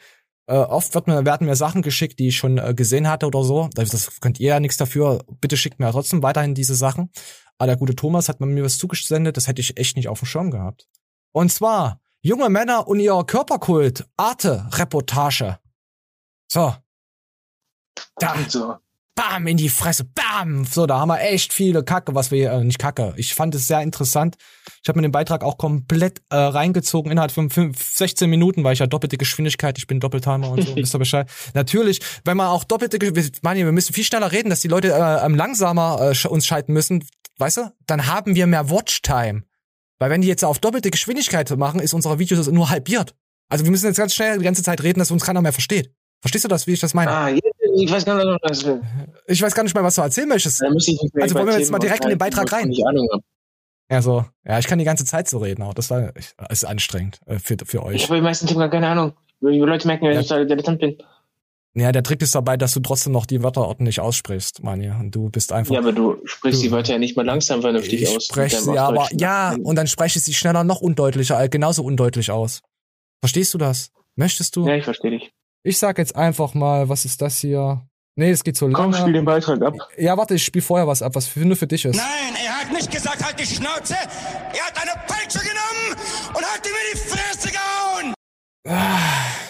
äh, 0.47 0.55
oft 0.55 0.93
wird 0.95 1.07
mir, 1.07 1.25
werden 1.25 1.47
mir 1.47 1.55
Sachen 1.55 1.81
geschickt, 1.81 2.19
die 2.19 2.27
ich 2.27 2.37
schon 2.37 2.57
äh, 2.57 2.73
gesehen 2.73 3.07
hatte 3.07 3.25
oder 3.27 3.43
so. 3.43 3.69
Das, 3.73 3.89
das 3.89 4.19
könnt 4.19 4.39
ihr 4.39 4.49
ja 4.49 4.59
nichts 4.59 4.77
dafür. 4.77 5.23
Bitte 5.39 5.55
schickt 5.55 5.79
mir 5.79 5.91
trotzdem 5.91 6.23
weiterhin 6.23 6.55
diese 6.55 6.75
Sachen. 6.75 7.09
Aber 7.57 7.67
der 7.67 7.77
gute 7.77 7.95
Thomas 7.95 8.27
hat 8.27 8.41
mir 8.41 8.63
was 8.63 8.77
zugesendet, 8.77 9.37
das 9.37 9.47
hätte 9.47 9.61
ich 9.61 9.77
echt 9.77 9.95
nicht 9.95 10.07
auf 10.07 10.19
dem 10.19 10.25
Schirm 10.25 10.51
gehabt. 10.51 10.89
Und 11.31 11.51
zwar 11.51 12.01
junge 12.21 12.49
Männer 12.49 12.87
und 12.87 12.99
ihr 12.99 13.23
Körperkult, 13.25 14.07
Arte-Reportage. 14.17 15.59
So. 16.51 16.75
Da. 18.17 18.35
So. 18.49 18.75
Bam, 19.15 19.45
in 19.45 19.57
die 19.57 19.69
Fresse, 19.69 20.05
bam. 20.05 20.63
So, 20.65 20.85
da 20.85 20.99
haben 20.99 21.09
wir 21.09 21.19
echt 21.21 21.51
viele 21.53 21.83
Kacke, 21.83 22.15
was 22.15 22.31
wir, 22.31 22.51
äh, 22.51 22.63
nicht 22.63 22.79
Kacke. 22.79 23.13
Ich 23.17 23.35
fand 23.35 23.53
es 23.55 23.67
sehr 23.67 23.81
interessant. 23.81 24.37
Ich 24.81 24.87
habe 24.87 24.97
mir 24.99 25.03
den 25.03 25.11
Beitrag 25.11 25.43
auch 25.43 25.57
komplett 25.57 26.21
äh, 26.29 26.35
reingezogen 26.37 27.11
innerhalb 27.11 27.31
von 27.31 27.49
fünf, 27.49 27.83
16 27.93 28.29
Minuten, 28.29 28.63
weil 28.63 28.73
ich 28.73 28.79
ja 28.79 28.87
doppelte 28.87 29.17
Geschwindigkeit, 29.17 29.77
ich 29.77 29.85
bin 29.85 29.99
Doppeltimer 29.99 30.49
und 30.51 30.65
so, 30.65 30.75
wisst 30.77 30.95
ihr 30.95 30.99
Bescheid. 30.99 31.29
Natürlich, 31.53 31.99
wenn 32.23 32.37
man 32.37 32.47
auch 32.47 32.63
doppelte, 32.63 32.97
Gesch- 32.97 33.15
wir- 33.43 33.71
müssen 33.73 33.93
viel 33.93 34.05
schneller 34.05 34.31
reden, 34.31 34.49
dass 34.49 34.61
die 34.61 34.69
Leute 34.69 34.93
äh, 34.93 35.25
ähm, 35.25 35.35
langsamer 35.35 36.13
äh, 36.13 36.27
uns 36.27 36.45
schalten 36.45 36.71
müssen, 36.71 37.05
weißt 37.37 37.57
du? 37.57 37.71
Dann 37.87 38.07
haben 38.07 38.35
wir 38.35 38.47
mehr 38.47 38.69
Watchtime. 38.69 39.43
Weil 39.99 40.09
wenn 40.09 40.21
die 40.21 40.27
jetzt 40.29 40.43
auf 40.45 40.57
doppelte 40.59 40.89
Geschwindigkeit 40.89 41.49
machen, 41.57 41.79
ist 41.81 41.93
unsere 41.93 42.17
Videos 42.17 42.47
nur 42.47 42.69
halbiert. 42.69 43.13
Also 43.49 43.65
wir 43.65 43.71
müssen 43.71 43.85
jetzt 43.87 43.97
ganz 43.97 44.15
schnell 44.15 44.37
die 44.39 44.45
ganze 44.45 44.63
Zeit 44.63 44.81
reden, 44.81 44.99
dass 44.99 45.11
uns 45.11 45.23
keiner 45.25 45.41
mehr 45.41 45.53
versteht. 45.53 45.93
Verstehst 46.21 46.45
du 46.45 46.47
das, 46.47 46.65
wie 46.65 46.71
ich 46.73 46.79
das 46.79 46.93
meine? 46.93 47.11
Ah, 47.11 47.29
jetzt, 47.29 47.41
ich 47.77 47.91
weiß 47.91 48.05
gar 48.05 48.15
nicht, 48.15 48.39
was 48.43 48.65
will. 48.65 48.81
Ich 49.27 49.41
weiß 49.41 49.53
gar 49.53 49.63
nicht 49.63 49.73
mehr, 49.73 49.83
was 49.83 49.95
du 49.95 50.01
erzählen 50.01 50.27
möchtest. 50.29 50.61
Ich 50.61 50.99
Also 51.21 51.35
wollen 51.35 51.47
wir 51.47 51.59
jetzt 51.59 51.71
mal 51.71 51.79
direkt 51.79 52.03
in 52.03 52.09
den 52.09 52.17
Beitrag 52.17 52.51
rein? 52.51 52.71
Ich. 52.71 52.83
Also, 53.89 54.25
ja, 54.45 54.57
ich 54.57 54.67
kann 54.67 54.79
die 54.79 54.85
ganze 54.85 55.03
Zeit 55.05 55.27
so 55.27 55.39
reden, 55.39 55.63
aber 55.63 55.73
das 55.73 55.89
war, 55.89 56.15
ich, 56.15 56.33
ist 56.49 56.63
anstrengend 56.65 57.19
äh, 57.25 57.39
für, 57.39 57.57
für 57.65 57.77
Ich 57.79 57.83
euch. 57.83 58.03
habe 58.05 58.15
die 58.15 58.21
meisten 58.21 58.47
Themen 58.47 58.59
gar 58.61 58.69
keine 58.69 58.87
Ahnung. 58.87 59.13
Die 59.41 59.47
Leute 59.59 59.85
merken, 59.87 60.05
wenn 60.05 60.13
Ja. 60.13 60.21
ich 60.21 60.27
da 60.27 60.43
Dilettant 60.45 60.79
bin. 60.79 60.97
Ja, 61.73 61.91
der 61.91 62.03
Trick 62.03 62.21
ist 62.21 62.35
dabei, 62.35 62.57
dass 62.57 62.73
du 62.73 62.79
trotzdem 62.81 63.11
noch 63.13 63.25
die 63.25 63.43
Wörter 63.43 63.65
ordentlich 63.67 63.99
aussprichst, 63.99 64.61
Manja. 64.63 64.97
Und 64.99 65.11
du 65.15 65.29
bist 65.29 65.51
einfach. 65.51 65.73
Ja, 65.73 65.79
aber 65.79 65.91
du 65.93 66.17
sprichst 66.25 66.59
Du- 66.61 66.65
die 66.67 66.71
Wörter 66.71 66.93
ja 66.93 66.99
nicht 66.99 67.15
mal 67.17 67.25
langsam 67.25 67.61
vernünftig 67.61 68.01
ich 68.03 68.15
aus. 68.15 68.25
spreche 68.25 68.55
mit 68.57 68.65
sie 68.65 68.73
deinem 68.73 68.97
aber, 68.97 69.07
ja, 69.13 69.55
und 69.61 69.75
dann 69.75 69.87
spreche 69.87 70.19
ich 70.19 70.23
sie 70.25 70.33
schneller 70.33 70.63
noch 70.63 70.79
undeutlicher, 70.81 71.41
äh, 71.41 71.49
genauso 71.49 71.83
undeutlich 71.83 72.29
aus. 72.31 72.61
Verstehst 73.21 73.53
du 73.53 73.57
das? 73.57 73.91
Möchtest 74.15 74.55
du? 74.55 74.67
Ja, 74.67 74.75
ich 74.75 74.83
verstehe 74.83 75.11
dich. 75.11 75.31
Ich 75.63 75.77
sag 75.77 75.97
jetzt 75.97 76.15
einfach 76.15 76.53
mal, 76.53 76.89
was 76.89 77.05
ist 77.05 77.21
das 77.21 77.37
hier? 77.37 77.85
Nee, 78.15 78.31
es 78.31 78.43
geht 78.43 78.57
so 78.57 78.69
Komm, 78.69 78.91
spiel 78.93 79.01
lange. 79.03 79.13
den 79.13 79.25
Beitrag 79.25 79.61
ab. 79.61 79.73
Ja, 79.97 80.17
warte, 80.17 80.35
ich 80.35 80.43
spiel 80.43 80.61
vorher 80.61 80.87
was 80.87 81.01
ab, 81.01 81.15
was 81.15 81.27
für, 81.27 81.39
nur 81.41 81.55
für 81.55 81.67
dich 81.67 81.85
ist. 81.85 81.95
Nein, 81.95 82.33
er 82.45 82.59
hat 82.59 82.71
nicht 82.71 82.91
gesagt, 82.91 83.23
halt 83.23 83.39
die 83.39 83.45
Schnauze. 83.45 83.93
Er 83.93 84.65
hat 84.65 84.81
eine 84.81 84.91
Peitsche 85.07 85.39
genommen 85.39 86.01
und 86.29 86.43
hat 86.43 86.65
ihm 86.65 86.73
in 86.73 86.91
die 86.93 86.97
Fresse 86.97 87.49
gehauen. 87.49 88.13
Ah, 88.67 88.97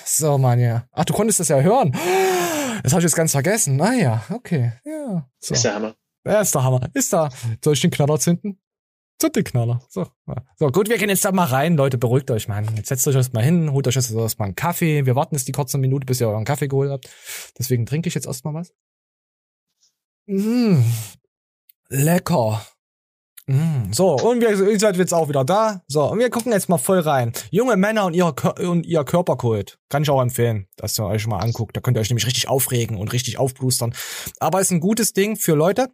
So, 0.05 0.37
Manja. 0.37 0.85
Ach, 0.91 1.05
du 1.05 1.13
konntest 1.13 1.39
das 1.39 1.47
ja 1.47 1.59
hören. 1.59 1.91
Das 2.83 2.91
habe 2.93 2.99
ich 3.01 3.05
jetzt 3.05 3.15
ganz 3.15 3.31
vergessen. 3.31 3.77
Naja, 3.77 4.23
okay. 4.29 4.73
Ja. 4.85 5.27
So. 5.39 5.53
Ist 5.53 5.63
der 5.63 5.75
Hammer. 5.75 5.95
Ja, 6.25 6.41
ist 6.41 6.53
der 6.53 6.63
Hammer. 6.63 6.89
Ist 6.93 7.11
da. 7.13 7.29
Soll 7.63 7.73
ich 7.73 7.81
den 7.81 7.91
Knaller 7.91 8.19
zünden? 8.19 8.59
Zünd 9.21 9.35
den 9.35 9.43
Knaller. 9.43 9.83
So. 9.87 10.07
So, 10.55 10.71
gut, 10.71 10.89
wir 10.89 10.97
gehen 10.97 11.09
jetzt 11.09 11.23
da 11.23 11.31
mal 11.31 11.45
rein. 11.45 11.77
Leute, 11.77 11.99
beruhigt 11.99 12.31
euch, 12.31 12.47
Mann. 12.47 12.67
Jetzt 12.75 12.89
setzt 12.89 13.07
euch 13.07 13.13
erstmal 13.13 13.43
hin, 13.43 13.71
holt 13.71 13.87
euch 13.87 13.93
jetzt 13.93 14.11
erstmal 14.11 14.47
einen 14.47 14.55
Kaffee. 14.55 15.05
Wir 15.05 15.15
warten 15.15 15.35
jetzt 15.35 15.47
die 15.47 15.51
kurze 15.51 15.77
Minute, 15.77 16.07
bis 16.07 16.19
ihr 16.19 16.27
euren 16.27 16.43
Kaffee 16.43 16.67
geholt 16.67 16.89
habt. 16.89 17.07
Deswegen 17.59 17.85
trinke 17.85 18.07
ich 18.07 18.15
jetzt 18.15 18.25
erstmal 18.25 18.55
was. 18.55 18.73
Mm. 20.25 20.81
Lecker. 21.89 22.65
Mm. 23.45 23.91
So, 23.91 24.15
und 24.15 24.41
wir, 24.41 24.49
ihr 24.59 24.79
seid 24.79 24.97
jetzt 24.97 25.13
auch 25.13 25.29
wieder 25.29 25.45
da. 25.45 25.83
So, 25.87 26.03
und 26.09 26.17
wir 26.17 26.31
gucken 26.31 26.51
jetzt 26.51 26.67
mal 26.67 26.79
voll 26.79 27.01
rein. 27.01 27.31
Junge 27.51 27.77
Männer 27.77 28.05
und 28.05 28.15
ihr, 28.15 28.33
und 28.59 28.87
ihr 28.87 29.03
Körperkult. 29.03 29.77
Kann 29.89 30.01
ich 30.01 30.09
auch 30.09 30.21
empfehlen, 30.21 30.67
dass 30.77 30.97
ihr 30.99 31.05
euch 31.05 31.27
mal 31.27 31.37
anguckt. 31.37 31.77
Da 31.77 31.81
könnt 31.81 31.95
ihr 31.95 32.01
euch 32.01 32.09
nämlich 32.09 32.25
richtig 32.25 32.47
aufregen 32.47 32.97
und 32.97 33.13
richtig 33.13 33.37
aufblustern. 33.37 33.93
Aber 34.39 34.61
ist 34.61 34.71
ein 34.71 34.79
gutes 34.79 35.13
Ding 35.13 35.35
für 35.35 35.53
Leute, 35.53 35.89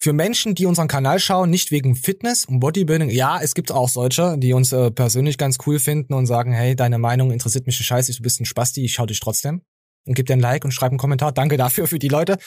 für 0.00 0.12
Menschen, 0.12 0.54
die 0.54 0.66
unseren 0.66 0.88
Kanal 0.88 1.18
schauen, 1.18 1.50
nicht 1.50 1.70
wegen 1.70 1.94
Fitness 1.94 2.44
und 2.44 2.60
Bodybuilding. 2.60 3.10
Ja, 3.10 3.40
es 3.40 3.54
gibt 3.54 3.72
auch 3.72 3.88
solche, 3.88 4.36
die 4.38 4.52
uns 4.52 4.72
äh, 4.72 4.90
persönlich 4.90 5.38
ganz 5.38 5.58
cool 5.66 5.78
finden 5.78 6.14
und 6.14 6.26
sagen, 6.26 6.52
hey, 6.52 6.76
deine 6.76 6.98
Meinung 6.98 7.30
interessiert 7.30 7.66
mich 7.66 7.80
ein 7.80 7.84
Scheiß, 7.84 8.06
du 8.06 8.22
bist 8.22 8.40
ein 8.40 8.44
Spasti, 8.44 8.84
ich 8.84 8.94
schau 8.94 9.06
dich 9.06 9.20
trotzdem. 9.20 9.62
Und 10.06 10.14
gib 10.14 10.26
dir 10.26 10.34
ein 10.34 10.40
Like 10.40 10.64
und 10.64 10.72
schreib 10.72 10.90
einen 10.90 10.98
Kommentar. 10.98 11.32
Danke 11.32 11.56
dafür 11.56 11.88
für 11.88 11.98
die 11.98 12.08
Leute. 12.08 12.38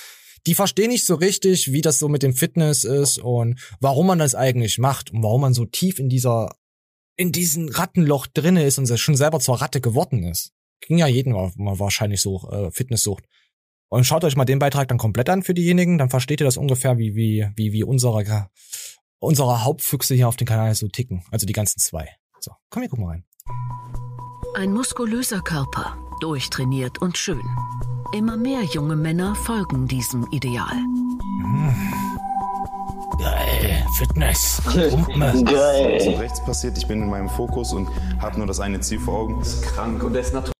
Die 0.47 0.55
verstehen 0.55 0.89
nicht 0.89 1.05
so 1.05 1.15
richtig, 1.15 1.73
wie 1.73 1.81
das 1.81 1.99
so 1.99 2.07
mit 2.07 2.23
dem 2.23 2.33
Fitness 2.33 2.85
ist 2.85 3.17
und 3.17 3.59
warum 3.81 4.07
man 4.07 4.19
das 4.19 4.35
eigentlich 4.35 4.77
macht 4.77 5.11
und 5.11 5.21
warum 5.23 5.41
man 5.41 5.53
so 5.53 5.65
tief 5.65 5.99
in 5.99 6.07
dieser, 6.07 6.55
in 7.17 7.31
diesem 7.31 7.67
Rattenloch 7.67 8.27
drinne 8.27 8.63
ist 8.63 8.77
und 8.77 8.87
schon 8.97 9.17
selber 9.17 9.39
zur 9.41 9.61
Ratte 9.61 9.81
geworden 9.81 10.23
ist. 10.23 10.53
Ging 10.81 10.97
ja 10.97 11.07
jedem 11.07 11.33
wahrscheinlich 11.33 12.21
so, 12.21 12.49
äh, 12.49 12.71
Fitnesssucht. 12.71 13.25
Und 13.89 14.03
schaut 14.03 14.23
euch 14.23 14.35
mal 14.35 14.45
den 14.45 14.59
Beitrag 14.59 14.87
dann 14.87 14.99
komplett 14.99 15.29
an 15.29 15.41
für 15.41 15.55
diejenigen, 15.55 15.97
dann 15.97 16.11
versteht 16.11 16.41
ihr 16.41 16.45
das 16.45 16.57
ungefähr, 16.57 16.99
wie, 16.99 17.15
wie, 17.15 17.47
wie, 17.55 17.73
wie 17.73 17.83
unsere, 17.83 18.49
unsere 19.17 19.63
Hauptfüchse 19.63 20.13
hier 20.13 20.27
auf 20.27 20.35
dem 20.35 20.47
Kanal 20.47 20.73
so 20.75 20.87
ticken. 20.87 21.23
Also 21.31 21.47
die 21.47 21.53
ganzen 21.53 21.79
zwei. 21.79 22.07
So, 22.39 22.51
komm, 22.69 22.83
wir 22.83 22.89
gucken 22.89 23.05
mal 23.05 23.11
rein. 23.11 23.25
Ein 24.55 24.73
muskulöser 24.73 25.41
Körper, 25.41 25.97
durchtrainiert 26.21 27.01
und 27.01 27.17
schön. 27.17 27.41
Immer 28.13 28.37
mehr 28.37 28.63
junge 28.63 28.95
Männer 28.95 29.35
folgen 29.35 29.87
diesem 29.87 30.27
Ideal. 30.31 30.75
Geil, 33.19 33.85
Fitness. 33.97 34.61
Was 34.65 36.03
so 36.03 36.11
rechts 36.11 36.43
passiert, 36.43 36.77
ich 36.77 36.87
bin 36.87 37.01
in 37.01 37.09
meinem 37.09 37.29
Fokus 37.29 37.73
und 37.73 37.89
habe 38.19 38.37
nur 38.37 38.47
das 38.47 38.59
eine 38.59 38.79
Ziel 38.81 38.99
vor 38.99 39.19
Augen. 39.19 39.39
Das 39.39 39.55
ist 39.55 39.63
krank 39.63 40.03
und 40.03 40.13
der 40.13 40.21
ist 40.21 40.33
natürlich. 40.33 40.58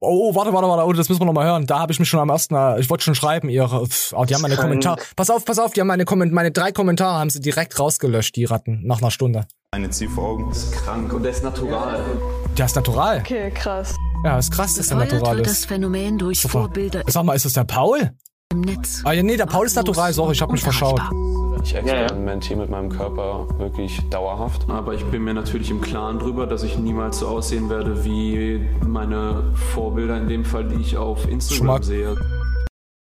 Oh, 0.00 0.30
oh, 0.30 0.34
warte, 0.36 0.52
warte, 0.52 0.68
warte, 0.68 0.86
oh, 0.86 0.92
das 0.92 1.08
müssen 1.08 1.20
wir 1.20 1.26
noch 1.26 1.32
mal 1.32 1.44
hören. 1.44 1.66
Da 1.66 1.80
habe 1.80 1.92
ich 1.92 1.98
mich 1.98 2.08
schon 2.08 2.20
am 2.20 2.28
ersten, 2.28 2.54
äh, 2.54 2.78
ich 2.78 2.88
wollte 2.88 3.02
schon 3.02 3.16
schreiben, 3.16 3.48
ihre, 3.48 3.84
pff, 3.84 4.12
oh, 4.12 4.24
die 4.24 4.34
haben 4.34 4.42
meine. 4.42 4.54
Kommentare. 4.56 5.00
Pass 5.16 5.28
auf, 5.28 5.44
pass 5.44 5.58
auf, 5.58 5.72
die 5.72 5.80
haben 5.80 5.88
meine 5.88 6.04
Komment 6.04 6.32
meine 6.32 6.52
drei 6.52 6.70
Kommentare 6.70 7.18
haben 7.18 7.30
sie 7.30 7.40
direkt 7.40 7.78
rausgelöscht, 7.80 8.36
die 8.36 8.44
Ratten, 8.44 8.86
nach 8.86 9.00
einer 9.02 9.10
Stunde. 9.10 9.46
Eine 9.72 9.90
Ziel 9.90 10.08
vor 10.08 10.28
Augen. 10.28 10.48
Das 10.50 10.64
ist 10.64 10.72
krank 10.72 11.12
und 11.12 11.24
der 11.24 11.32
ist 11.32 11.42
natural. 11.42 12.04
Der 12.56 12.66
ist 12.66 12.76
natural. 12.76 13.18
Okay, 13.18 13.50
krass. 13.50 13.96
Ja, 14.24 14.38
ist 14.38 14.52
krass, 14.52 14.74
dass 14.74 14.86
der 14.88 14.98
natural 14.98 15.36
wird 15.36 15.46
das 15.46 15.60
ist. 15.60 15.66
Phänomen 15.66 16.16
durch. 16.16 16.42
Vorbilder 16.42 17.02
Sag 17.08 17.24
mal, 17.24 17.34
ist 17.34 17.44
das 17.44 17.54
der 17.54 17.64
Paul? 17.64 18.12
im 18.52 18.60
Netz. 18.62 19.02
Ah 19.04 19.12
ja, 19.12 19.22
nee, 19.22 19.36
der 19.36 19.46
Paul 19.46 19.66
ist 19.66 19.76
natural, 19.76 20.12
sorry, 20.12 20.32
ich 20.32 20.42
habe 20.42 20.52
mich 20.52 20.62
verschaut. 20.62 21.00
Ich 21.62 21.74
experimentiere 21.74 22.58
mit 22.60 22.70
meinem 22.70 22.88
Körper 22.88 23.46
wirklich 23.58 24.00
dauerhaft. 24.10 24.68
Aber 24.68 24.94
ich 24.94 25.04
bin 25.06 25.22
mir 25.24 25.34
natürlich 25.34 25.70
im 25.70 25.80
Klaren 25.80 26.18
drüber, 26.18 26.46
dass 26.46 26.62
ich 26.62 26.78
niemals 26.78 27.18
so 27.18 27.28
aussehen 27.28 27.68
werde 27.68 28.04
wie 28.04 28.66
meine 28.86 29.52
Vorbilder, 29.74 30.16
in 30.18 30.28
dem 30.28 30.44
Fall, 30.44 30.66
die 30.68 30.80
ich 30.80 30.96
auf 30.96 31.28
Instagram 31.28 31.82
sehe. 31.82 32.16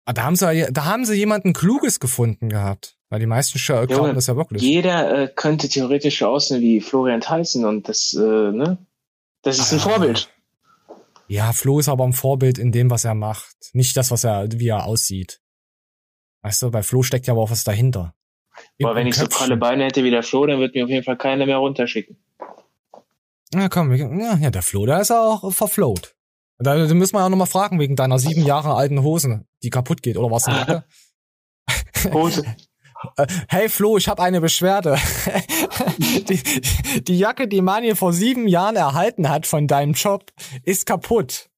Ah, 0.06 0.14
da 0.14 0.24
haben 0.24 0.36
sie, 0.36 0.68
da 0.72 0.86
haben 0.86 1.06
sie 1.06 1.16
jemanden 1.16 1.54
Kluges 1.54 2.00
gefunden 2.00 2.50
gehabt. 2.50 2.98
Weil 3.10 3.20
die 3.20 3.26
meisten 3.28 3.58
Sch- 3.60 3.86
glauben 3.86 3.92
Junge, 4.04 4.14
das 4.16 4.28
ja 4.28 4.36
wirklich. 4.36 4.62
Jeder 4.64 5.24
äh, 5.24 5.28
könnte 5.34 5.70
theoretisch 5.70 6.20
so 6.20 6.28
aussehen 6.28 6.62
wie 6.62 6.82
Florian 6.82 7.22
Tyson 7.22 7.66
und 7.66 7.88
das, 7.88 8.14
äh, 8.14 8.20
ne? 8.52 8.78
Das 9.44 9.60
ist 9.60 9.72
ein 9.74 9.80
Ah. 9.80 9.84
Vorbild. 9.84 10.30
Ja, 11.28 11.54
Flo 11.54 11.80
ist 11.80 11.88
aber 11.90 12.04
ein 12.04 12.14
Vorbild 12.14 12.58
in 12.58 12.72
dem, 12.72 12.90
was 12.90 13.06
er 13.06 13.14
macht. 13.16 13.56
Nicht 13.74 13.96
das, 13.98 14.10
was 14.12 14.24
er, 14.24 14.48
wie 14.52 14.68
er 14.68 14.86
aussieht. 14.86 15.40
Weißt 16.44 16.62
du, 16.64 16.72
bei 16.72 16.84
Flo 16.84 17.02
steckt 17.04 17.28
ja 17.28 17.34
aber 17.34 17.42
auch 17.42 17.52
was 17.52 17.64
dahinter. 17.64 18.14
Aber 18.84 18.96
wenn 18.96 19.08
ich 19.08 19.16
so 19.16 19.28
pralle 19.28 19.58
Beine 19.58 19.86
hätte 19.86 20.04
wie 20.04 20.12
der 20.12 20.24
Flo, 20.24 20.46
dann 20.46 20.60
wird 20.60 20.76
mir 20.76 20.84
auf 20.84 20.90
jeden 20.90 21.04
Fall 21.04 21.18
keiner 21.18 21.46
mehr 21.46 21.58
runterschicken. 21.58 22.18
Ja, 23.54 23.70
komm, 23.70 23.94
ja, 23.94 24.50
der 24.50 24.62
Flo, 24.62 24.86
der 24.86 25.00
ist 25.02 25.10
ja 25.10 25.22
auch 25.22 25.54
verfloat. 25.54 26.16
Da, 26.58 26.76
müssen 26.76 27.16
wir 27.16 27.20
ja 27.20 27.30
noch 27.30 27.38
mal 27.38 27.46
fragen, 27.46 27.80
wegen 27.80 27.96
deiner 27.96 28.20
sieben 28.20 28.46
Jahre 28.46 28.76
alten 28.76 29.02
Hose, 29.02 29.46
die 29.64 29.70
kaputt 29.70 30.02
geht, 30.02 30.18
oder 30.18 30.32
was? 30.32 30.48
Hose. 32.14 32.44
Äh, 33.18 33.28
Hey 33.50 33.70
Flo, 33.70 33.98
ich 33.98 34.08
habe 34.08 34.24
eine 34.24 34.42
Beschwerde. 34.42 34.98
die, 35.98 37.02
die 37.04 37.20
Jacke, 37.20 37.48
die 37.48 37.62
Mani 37.62 37.94
vor 37.94 38.14
sieben 38.14 38.48
Jahren 38.48 38.78
erhalten 38.78 39.30
hat 39.30 39.46
von 39.46 39.68
deinem 39.68 39.94
Job, 39.94 40.32
ist 40.64 40.86
kaputt. 40.86 41.50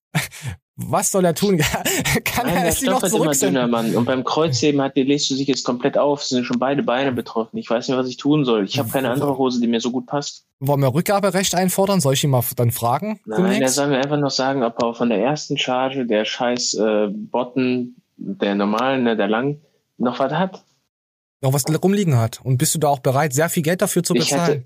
Was 0.79 1.11
soll 1.11 1.25
er 1.25 1.33
tun? 1.33 1.57
Kann 2.23 2.45
Nein, 2.45 2.57
er 2.57 2.67
es 2.67 2.83
noch 2.83 3.01
wird 3.01 3.11
immer 3.11 3.31
dünner, 3.31 3.33
zurücksenden? 3.33 3.71
Mann. 3.71 3.95
Und 3.95 4.05
beim 4.05 4.23
Kreuzheben 4.23 4.79
hat 4.81 4.95
die 4.95 5.01
lässt 5.03 5.29
du 5.31 5.35
sich 5.35 5.47
jetzt 5.47 5.63
komplett 5.63 5.97
auf. 5.97 6.21
Es 6.21 6.29
sind 6.29 6.45
schon 6.45 6.59
beide 6.59 6.83
Beine 6.83 7.11
betroffen. 7.11 7.57
Ich 7.57 7.67
weiß 7.67 7.87
nicht, 7.87 7.97
was 7.97 8.07
ich 8.07 8.17
tun 8.17 8.45
soll. 8.45 8.63
Ich 8.65 8.77
habe 8.77 8.87
keine 8.89 9.09
andere 9.09 9.37
Hose, 9.39 9.59
die 9.59 9.65
mir 9.65 9.81
so 9.81 9.89
gut 9.89 10.05
passt. 10.05 10.45
Wollen 10.59 10.81
wir 10.81 10.93
Rückgaberecht 10.93 11.55
einfordern? 11.55 11.99
Soll 11.99 12.13
ich 12.13 12.23
ihn 12.23 12.29
mal 12.29 12.43
dann 12.55 12.69
fragen? 12.69 13.19
Nein, 13.25 13.41
der 13.41 13.49
demnächst? 13.51 13.75
soll 13.75 13.87
mir 13.87 13.97
einfach 13.97 14.19
noch 14.19 14.29
sagen, 14.29 14.63
ob 14.63 14.81
er 14.81 14.93
von 14.93 15.09
der 15.09 15.19
ersten 15.19 15.57
Charge, 15.57 16.05
der 16.05 16.25
scheiß 16.25 16.75
äh, 16.75 17.07
Botten, 17.11 17.95
der 18.17 18.53
normalen, 18.53 19.03
ne, 19.03 19.17
der 19.17 19.27
lang, 19.27 19.59
noch 19.97 20.19
was 20.19 20.31
hat. 20.31 20.63
noch 21.41 21.53
was 21.53 21.63
rumliegen 21.83 22.17
hat. 22.17 22.39
Und 22.43 22.57
bist 22.59 22.75
du 22.75 22.79
da 22.79 22.89
auch 22.89 22.99
bereit, 22.99 23.33
sehr 23.33 23.49
viel 23.49 23.63
Geld 23.63 23.81
dafür 23.81 24.03
zu 24.03 24.13
Ich 24.13 24.29
bezahlen? 24.29 24.41
hatte, 24.43 24.63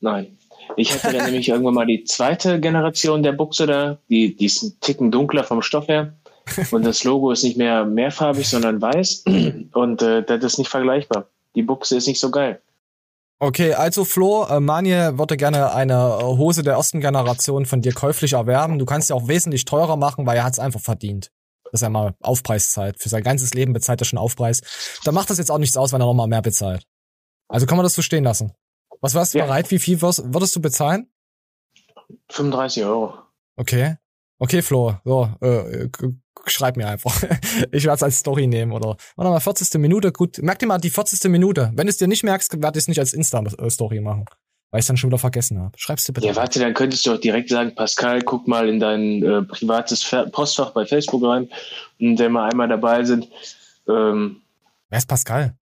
nein. 0.00 0.36
Ich 0.76 0.92
hatte 0.92 1.16
dann 1.16 1.26
nämlich 1.26 1.48
irgendwann 1.48 1.74
mal 1.74 1.86
die 1.86 2.04
zweite 2.04 2.60
Generation 2.60 3.22
der 3.22 3.32
Buchse 3.32 3.66
da. 3.66 3.98
Die, 4.08 4.36
die 4.36 4.46
ist 4.46 4.62
ein 4.62 4.80
Ticken 4.80 5.10
dunkler 5.10 5.44
vom 5.44 5.62
Stoff 5.62 5.88
her. 5.88 6.14
Und 6.70 6.84
das 6.84 7.04
Logo 7.04 7.30
ist 7.30 7.44
nicht 7.44 7.56
mehr 7.56 7.84
mehrfarbig, 7.84 8.48
sondern 8.48 8.80
weiß. 8.80 9.24
Und 9.72 10.02
äh, 10.02 10.24
das 10.24 10.44
ist 10.44 10.58
nicht 10.58 10.70
vergleichbar. 10.70 11.26
Die 11.54 11.62
Buchse 11.62 11.96
ist 11.96 12.06
nicht 12.06 12.20
so 12.20 12.30
geil. 12.30 12.60
Okay, 13.42 13.72
also 13.72 14.04
Flo, 14.04 14.44
äh, 14.44 14.60
Manje 14.60 15.16
würde 15.16 15.38
gerne 15.38 15.72
eine 15.72 15.94
äh, 15.94 16.22
Hose 16.22 16.62
der 16.62 16.74
ersten 16.74 17.00
Generation 17.00 17.64
von 17.64 17.80
dir 17.80 17.94
käuflich 17.94 18.34
erwerben. 18.34 18.78
Du 18.78 18.84
kannst 18.84 19.08
sie 19.08 19.14
auch 19.14 19.28
wesentlich 19.28 19.64
teurer 19.64 19.96
machen, 19.96 20.26
weil 20.26 20.36
er 20.36 20.44
hat 20.44 20.52
es 20.52 20.58
einfach 20.58 20.80
verdient. 20.80 21.30
Dass 21.72 21.82
er 21.82 21.88
mal 21.88 22.14
Aufpreis 22.20 22.70
zahlt. 22.70 23.00
Für 23.00 23.08
sein 23.08 23.22
ganzes 23.22 23.54
Leben 23.54 23.72
bezahlt 23.72 24.02
er 24.02 24.04
schon 24.04 24.18
Aufpreis. 24.18 24.60
Da 25.04 25.12
macht 25.12 25.30
das 25.30 25.38
jetzt 25.38 25.50
auch 25.50 25.58
nichts 25.58 25.76
aus, 25.76 25.92
wenn 25.92 26.02
er 26.02 26.06
nochmal 26.06 26.26
mehr 26.26 26.42
bezahlt. 26.42 26.84
Also 27.48 27.66
kann 27.66 27.78
man 27.78 27.84
das 27.84 27.94
so 27.94 28.02
stehen 28.02 28.24
lassen. 28.24 28.52
Was 29.00 29.14
wärst 29.14 29.34
du 29.34 29.38
Ja. 29.38 29.44
bereit? 29.46 29.70
Wie 29.70 29.78
viel 29.78 30.00
würdest 30.02 30.56
du 30.56 30.60
bezahlen? 30.60 31.08
35 32.28 32.84
Euro. 32.84 33.14
Okay. 33.56 33.96
Okay, 34.38 34.62
Flo, 34.62 34.96
so, 35.04 35.28
äh, 35.42 35.88
schreib 36.46 36.76
mir 36.78 36.88
einfach. 36.88 37.14
ich 37.72 37.84
werde 37.84 37.96
es 37.96 38.02
als 38.02 38.18
Story 38.18 38.46
nehmen 38.46 38.72
oder 38.72 38.96
warte 39.16 39.30
mal, 39.30 39.40
40. 39.40 39.78
Minute, 39.78 40.12
gut. 40.12 40.38
Merk 40.38 40.58
dir 40.58 40.66
mal 40.66 40.78
die 40.78 40.88
40. 40.90 41.30
Minute. 41.30 41.70
Wenn 41.74 41.86
du 41.86 41.90
es 41.90 41.98
dir 41.98 42.08
nicht 42.08 42.22
merkst, 42.24 42.62
werde 42.62 42.78
ich 42.78 42.84
es 42.84 42.88
nicht 42.88 42.98
als 42.98 43.12
Insta-Story 43.12 44.00
machen. 44.00 44.24
Weil 44.70 44.80
ich 44.80 44.86
dann 44.86 44.96
schon 44.96 45.10
wieder 45.10 45.18
vergessen 45.18 45.58
habe. 45.60 45.72
Schreibst 45.76 46.08
du 46.08 46.12
bitte. 46.12 46.26
Ja, 46.28 46.36
warte, 46.36 46.60
dann 46.60 46.74
könntest 46.74 47.04
du 47.04 47.12
auch 47.12 47.18
direkt 47.20 47.50
sagen, 47.50 47.74
Pascal, 47.74 48.22
guck 48.22 48.46
mal 48.46 48.68
in 48.68 48.78
dein 48.80 49.22
äh, 49.22 49.42
privates 49.42 50.08
Postfach 50.32 50.70
bei 50.70 50.86
Facebook 50.86 51.22
rein. 51.24 51.50
Und 51.98 52.18
wenn 52.18 52.32
wir 52.32 52.44
einmal 52.44 52.68
dabei 52.68 53.04
sind, 53.04 53.28
ähm, 53.88 54.40
Wer 54.88 54.98
ist 54.98 55.06
Pascal? 55.08 55.56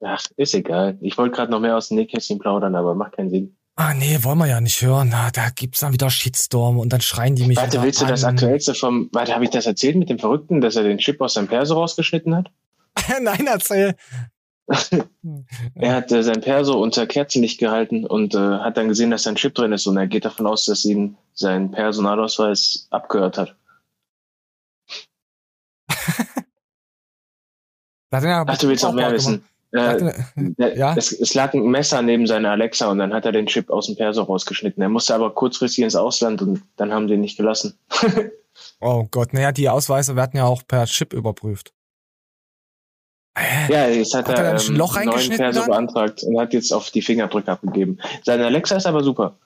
Ach, 0.00 0.24
ist 0.36 0.54
egal. 0.54 0.98
Ich 1.00 1.18
wollte 1.18 1.34
gerade 1.36 1.50
noch 1.50 1.60
mehr 1.60 1.76
aus 1.76 1.88
dem 1.88 1.96
Nähkästchen 1.96 2.38
plaudern, 2.38 2.74
aber 2.74 2.94
macht 2.94 3.16
keinen 3.16 3.30
Sinn. 3.30 3.56
Ah, 3.76 3.94
nee, 3.94 4.18
wollen 4.22 4.38
wir 4.38 4.46
ja 4.46 4.60
nicht 4.60 4.82
hören. 4.82 5.08
Na, 5.12 5.30
da 5.30 5.50
gibt's 5.50 5.78
dann 5.80 5.92
wieder 5.92 6.10
Shitstorm 6.10 6.80
und 6.80 6.92
dann 6.92 7.00
schreien 7.00 7.36
die 7.36 7.46
mich 7.46 7.56
Warte, 7.56 7.80
willst 7.80 8.00
du 8.02 8.06
das 8.06 8.24
an. 8.24 8.34
aktuellste 8.34 8.74
vom, 8.74 9.08
warte, 9.12 9.32
habe 9.34 9.44
ich 9.44 9.50
das 9.50 9.66
erzählt 9.66 9.94
mit 9.94 10.10
dem 10.10 10.18
Verrückten, 10.18 10.60
dass 10.60 10.74
er 10.74 10.82
den 10.82 10.98
Chip 10.98 11.20
aus 11.20 11.34
seinem 11.34 11.46
Perso 11.46 11.74
rausgeschnitten 11.74 12.34
hat? 12.34 12.50
Nein, 13.22 13.46
erzähl. 13.46 13.94
Er 15.74 15.94
hat 15.94 16.12
äh, 16.12 16.22
sein 16.22 16.40
Perso 16.40 16.78
unter 16.78 17.06
Kerzenlicht 17.06 17.58
gehalten 17.58 18.04
und 18.04 18.34
äh, 18.34 18.38
hat 18.38 18.76
dann 18.76 18.88
gesehen, 18.88 19.10
dass 19.10 19.22
sein 19.22 19.36
Chip 19.36 19.54
drin 19.54 19.72
ist 19.72 19.86
und 19.86 19.96
er 19.96 20.06
geht 20.06 20.24
davon 20.26 20.46
aus, 20.46 20.64
dass 20.66 20.84
ihn 20.84 21.16
sein 21.32 21.70
Personalausweis 21.70 22.88
abgehört 22.90 23.38
hat. 23.38 23.56
Ach, 28.10 28.58
du 28.58 28.68
willst 28.68 28.84
noch 28.84 28.92
mehr 28.92 29.08
auch 29.08 29.12
wissen. 29.12 29.44
Äh, 29.72 30.14
der, 30.36 30.96
es, 30.96 31.12
es 31.12 31.34
lag 31.34 31.52
ein 31.52 31.62
Messer 31.64 32.00
neben 32.00 32.26
seiner 32.26 32.52
Alexa 32.52 32.90
und 32.90 32.98
dann 32.98 33.12
hat 33.12 33.26
er 33.26 33.32
den 33.32 33.46
Chip 33.46 33.70
aus 33.70 33.86
dem 33.86 33.96
Perso 33.96 34.22
rausgeschnitten. 34.22 34.82
Er 34.82 34.88
musste 34.88 35.14
aber 35.14 35.34
kurzfristig 35.34 35.84
ins 35.84 35.96
Ausland 35.96 36.40
und 36.40 36.62
dann 36.76 36.92
haben 36.92 37.06
die 37.06 37.14
ihn 37.14 37.20
nicht 37.20 37.36
gelassen. 37.36 37.78
Oh 38.80 39.06
Gott, 39.10 39.32
naja, 39.34 39.52
die 39.52 39.68
Ausweise 39.68 40.16
werden 40.16 40.36
ja 40.36 40.44
auch 40.44 40.62
per 40.66 40.86
Chip 40.86 41.12
überprüft. 41.12 41.72
Ja, 43.68 43.86
jetzt 43.88 44.14
hat, 44.14 44.28
Hat 44.28 44.38
er 44.38 44.44
er, 44.46 44.54
nicht 44.54 44.68
ein 44.68 44.72
ähm, 44.72 44.78
Loch 44.78 44.96
einen 44.96 45.06
neuen 45.06 45.18
reingeschnitten 45.18 45.44
Perso 45.44 45.60
dann? 45.60 45.68
beantragt 45.68 46.22
und 46.24 46.40
hat 46.40 46.52
jetzt 46.52 46.72
auf 46.72 46.90
die 46.90 47.02
Fingerabdrücke 47.02 47.52
abgegeben. 47.52 47.98
Seine 48.24 48.46
Alexa 48.46 48.76
ist 48.76 48.86
aber 48.86 49.04
super. 49.04 49.38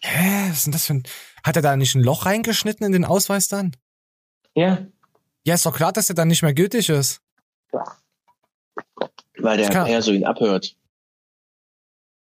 Hä, 0.00 0.48
was 0.50 0.58
ist 0.58 0.66
denn 0.66 0.72
das 0.72 0.86
für 0.86 0.94
ein... 0.94 1.02
Hat 1.42 1.56
er 1.56 1.62
da 1.62 1.76
nicht 1.76 1.94
ein 1.94 2.02
Loch 2.02 2.26
reingeschnitten 2.26 2.84
in 2.84 2.92
den 2.92 3.04
Ausweis 3.04 3.48
dann? 3.48 3.74
Ja. 4.54 4.86
Ja, 5.44 5.54
ist 5.54 5.64
doch 5.64 5.74
klar, 5.74 5.92
dass 5.92 6.10
er 6.10 6.14
dann 6.14 6.28
nicht 6.28 6.42
mehr 6.42 6.52
gültig 6.52 6.90
ist. 6.90 7.22
Weil 9.38 9.58
der 9.58 9.70
kann- 9.70 9.86
Perso 9.86 10.12
ihn 10.12 10.24
abhört. 10.24 10.74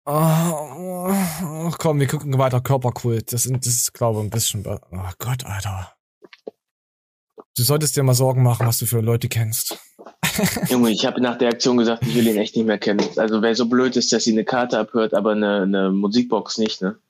Oh, 0.09 0.12
oh, 0.12 1.70
komm, 1.78 1.98
wir 1.98 2.07
gucken 2.07 2.38
weiter 2.38 2.61
Körperkult. 2.61 3.32
Das, 3.32 3.42
das 3.50 3.66
ist, 3.66 3.92
glaube 3.92 4.20
ich, 4.20 4.26
ein 4.26 4.30
bisschen... 4.30 4.64
Oh 4.64 5.11
Gott, 5.18 5.44
Alter. 5.44 5.96
Du 7.57 7.62
solltest 7.64 7.96
dir 7.96 8.04
mal 8.04 8.14
Sorgen 8.14 8.44
machen, 8.44 8.68
was 8.68 8.78
du 8.78 8.86
für 8.86 9.00
Leute 9.00 9.28
kennst. 9.28 9.76
Junge, 10.68 10.90
ich 10.90 11.07
habe 11.07 11.20
nach 11.20 11.38
der 11.38 11.48
Aktion 11.48 11.76
gesagt, 11.76 12.07
ich 12.07 12.14
will 12.14 12.26
ihn 12.28 12.36
echt 12.36 12.54
nicht 12.54 12.66
mehr 12.66 12.78
kennen. 12.78 13.04
Also 13.16 13.42
wer 13.42 13.57
so 13.57 13.66
blöd 13.68 13.96
ist, 13.96 14.12
dass 14.12 14.22
sie 14.24 14.32
eine 14.32 14.44
Karte 14.44 14.78
abhört, 14.78 15.12
aber 15.12 15.32
eine, 15.32 15.62
eine 15.62 15.90
Musikbox 15.90 16.59
nicht, 16.59 16.82
ne? 16.82 17.00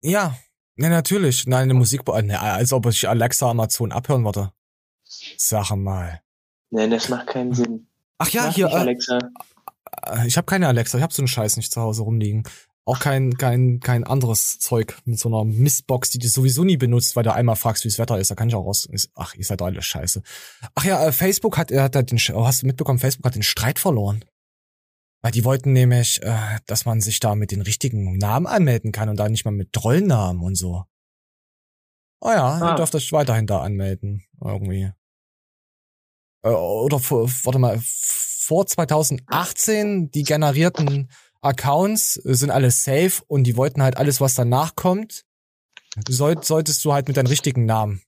Ja, 0.00 0.34
ne, 0.76 0.88
natürlich. 0.88 1.46
Nein, 1.46 1.64
eine 1.64 1.74
Musik... 1.74 2.06
Ne, 2.08 2.40
als 2.40 2.72
ob 2.72 2.86
ich 2.86 3.06
Alexa 3.06 3.50
Amazon 3.50 3.92
abhören 3.92 4.24
würde. 4.24 4.50
Sag 5.04 5.72
mal. 5.76 6.22
Nein, 6.70 6.90
das 6.90 7.10
macht 7.10 7.26
keinen 7.26 7.52
Sinn. 7.52 7.86
Ach 8.18 8.28
ja, 8.30 8.46
Mach 8.46 8.54
hier... 8.54 8.66
Äh, 8.68 8.74
Alexa. 8.74 9.18
äh, 10.06 10.26
ich 10.26 10.36
habe 10.36 10.46
keine 10.46 10.68
Alexa, 10.68 10.98
ich 10.98 11.02
habe 11.02 11.12
so 11.14 11.22
einen 11.22 11.28
Scheiß 11.28 11.56
nicht 11.56 11.72
zu 11.72 11.80
Hause 11.80 12.02
rumliegen. 12.02 12.44
Auch 12.88 13.00
kein, 13.00 13.36
kein, 13.36 13.80
kein 13.80 14.04
anderes 14.04 14.60
Zeug 14.60 14.96
mit 15.04 15.18
so 15.18 15.28
einer 15.28 15.44
Mistbox, 15.44 16.10
die 16.10 16.18
du 16.18 16.28
sowieso 16.28 16.62
nie 16.62 16.76
benutzt, 16.76 17.16
weil 17.16 17.24
du 17.24 17.32
einmal 17.34 17.56
fragst, 17.56 17.82
wie 17.84 17.88
das 17.88 17.98
Wetter 17.98 18.16
ist. 18.18 18.30
Da 18.30 18.36
kann 18.36 18.48
ich 18.48 18.54
auch 18.54 18.64
raus. 18.64 18.88
Ach, 19.16 19.34
ihr 19.34 19.44
seid 19.44 19.60
doch 19.60 19.66
alle 19.66 19.82
scheiße. 19.82 20.22
Ach 20.76 20.84
ja, 20.84 21.04
äh, 21.04 21.10
Facebook 21.12 21.58
hat, 21.58 21.72
er 21.72 21.82
hat 21.84 21.94
den, 21.96 22.18
oh, 22.34 22.46
hast 22.46 22.62
du 22.62 22.66
mitbekommen, 22.66 23.00
Facebook 23.00 23.26
hat 23.26 23.34
den 23.34 23.42
Streit 23.42 23.80
verloren. 23.80 24.24
Weil 25.20 25.32
die 25.32 25.44
wollten 25.44 25.72
nämlich, 25.72 26.22
äh, 26.22 26.60
dass 26.66 26.84
man 26.84 27.00
sich 27.00 27.18
da 27.18 27.34
mit 27.34 27.50
den 27.50 27.60
richtigen 27.62 28.18
Namen 28.18 28.46
anmelden 28.46 28.92
kann 28.92 29.08
und 29.08 29.16
da 29.16 29.28
nicht 29.28 29.44
mal 29.44 29.50
mit 29.50 29.72
Trollnamen 29.72 30.40
und 30.40 30.54
so. 30.54 30.84
Oh 32.20 32.30
ja, 32.30 32.54
Ah. 32.60 32.70
ihr 32.70 32.76
dürft 32.76 32.94
euch 32.94 33.10
weiterhin 33.12 33.48
da 33.48 33.62
anmelden. 33.62 34.24
Irgendwie. 34.40 34.92
Äh, 36.46 36.50
oder 36.54 36.98
vor, 37.00 37.28
warte 37.44 37.58
mal, 37.58 37.80
vor 37.82 38.66
2018, 38.66 40.10
die 40.12 40.22
generierten 40.22 41.10
Accounts 41.40 42.14
sind 42.14 42.50
alle 42.50 42.70
safe 42.70 43.22
und 43.26 43.44
die 43.44 43.56
wollten 43.56 43.82
halt 43.82 43.96
alles, 43.96 44.20
was 44.20 44.34
danach 44.34 44.74
kommt, 44.76 45.24
soll, 46.08 46.42
solltest 46.42 46.84
du 46.84 46.92
halt 46.92 47.08
mit 47.08 47.16
deinem 47.16 47.26
richtigen 47.26 47.66
Namen. 47.66 48.02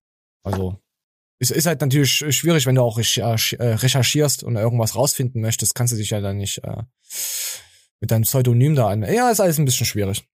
Also, 0.44 0.76
es 1.40 1.50
ist 1.50 1.66
halt 1.66 1.80
natürlich 1.80 2.10
sch- 2.10 2.32
schwierig, 2.32 2.66
wenn 2.66 2.74
du 2.74 2.82
auch 2.82 2.98
äh, 2.98 3.02
recherchierst 3.02 4.42
und 4.44 4.56
irgendwas 4.56 4.94
rausfinden 4.94 5.40
möchtest, 5.40 5.74
kannst 5.74 5.92
du 5.92 5.96
dich 5.96 6.10
ja 6.10 6.20
dann 6.20 6.36
nicht 6.36 6.58
äh, 6.64 6.82
mit 8.00 8.10
deinem 8.10 8.22
Pseudonym 8.22 8.74
da 8.74 8.88
an. 8.88 9.02
Ja, 9.02 9.30
ist 9.30 9.40
alles 9.40 9.58
ein 9.58 9.64
bisschen 9.64 9.86
schwierig. 9.86 10.24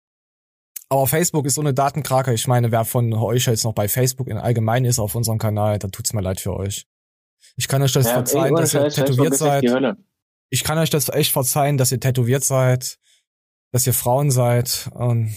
Aber 0.90 1.06
Facebook 1.06 1.46
ist 1.46 1.54
so 1.54 1.60
eine 1.62 1.74
Datenkrake. 1.74 2.32
Ich 2.34 2.46
meine, 2.46 2.70
wer 2.70 2.84
von 2.84 3.12
euch 3.14 3.46
jetzt 3.46 3.64
noch 3.64 3.72
bei 3.74 3.88
Facebook 3.88 4.28
in 4.28 4.36
allgemein 4.36 4.84
ist 4.84 4.98
auf 4.98 5.14
unserem 5.14 5.38
Kanal, 5.38 5.78
da 5.78 5.88
tut's 5.88 6.12
mir 6.12 6.20
leid 6.20 6.40
für 6.40 6.54
euch. 6.54 6.86
Ich 7.56 7.68
kann 7.68 7.82
euch 7.82 7.92
das 7.92 8.06
Ja, 8.06 8.10
ey, 8.10 8.16
verzeihen, 8.16 8.52
ohne 8.52 8.60
dass 8.62 8.74
ihr 8.74 8.88
tätowiert 8.88 9.36
seid. 9.36 9.64
Ich 10.50 10.64
kann 10.64 10.78
euch 10.78 10.90
das 10.90 11.08
echt 11.08 11.32
verzeihen, 11.32 11.78
dass 11.78 11.92
ihr 11.92 12.00
tätowiert 12.00 12.44
seid, 12.44 12.98
dass 13.72 13.86
ihr 13.86 13.94
Frauen 13.94 14.30
seid. 14.30 14.90
Und 14.92 15.34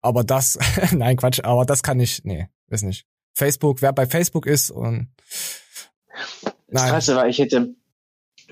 aber 0.00 0.24
das, 0.24 0.58
nein, 0.92 1.16
Quatsch, 1.16 1.40
aber 1.42 1.64
das 1.64 1.82
kann 1.82 2.00
ich, 2.00 2.24
nee, 2.24 2.48
ist 2.68 2.82
nicht. 2.82 3.06
Facebook, 3.34 3.82
wer 3.82 3.92
bei 3.92 4.06
Facebook 4.06 4.46
ist 4.46 4.70
und 4.70 5.08
Das 6.42 6.54
nein, 6.68 6.90
Krasse 6.90 7.16
war, 7.16 7.28
ich 7.28 7.38
hätte 7.38 7.74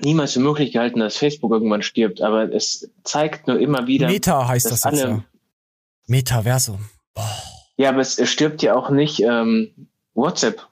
niemals 0.01 0.33
für 0.33 0.39
möglich 0.39 0.71
gehalten, 0.71 0.99
dass 0.99 1.17
Facebook 1.17 1.51
irgendwann 1.51 1.81
stirbt, 1.81 2.21
aber 2.21 2.53
es 2.53 2.89
zeigt 3.03 3.47
nur 3.47 3.59
immer 3.59 3.87
wieder. 3.87 4.07
Meta 4.07 4.47
heißt 4.47 4.65
das 4.65 4.83
jetzt 4.83 4.85
alle, 4.85 5.01
ja. 5.01 5.23
Metaversum. 6.07 6.89
Ja, 7.77 7.89
aber 7.89 7.99
es, 7.99 8.17
es 8.17 8.29
stirbt 8.29 8.61
ja 8.61 8.75
auch 8.75 8.89
nicht 8.89 9.21
ähm, 9.21 9.89
WhatsApp. 10.13 10.68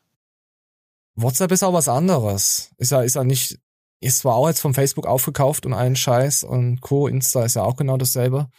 WhatsApp 1.18 1.52
ist 1.52 1.64
auch 1.64 1.74
was 1.74 1.90
anderes. 1.90 2.72
Ist 2.78 2.92
ja, 2.92 3.02
ist 3.02 3.16
ja 3.16 3.24
nicht, 3.24 3.60
ist 4.00 4.20
zwar 4.20 4.36
auch 4.36 4.48
jetzt 4.48 4.62
von 4.62 4.74
Facebook 4.74 5.08
aufgekauft 5.08 5.66
und 5.66 5.74
allen 5.74 5.96
Scheiß 5.96 6.44
und 6.44 6.80
Co. 6.82 7.08
Insta 7.08 7.44
ist 7.44 7.56
ja 7.56 7.64
auch 7.64 7.76
genau 7.76 7.98
dasselbe. 7.98 8.50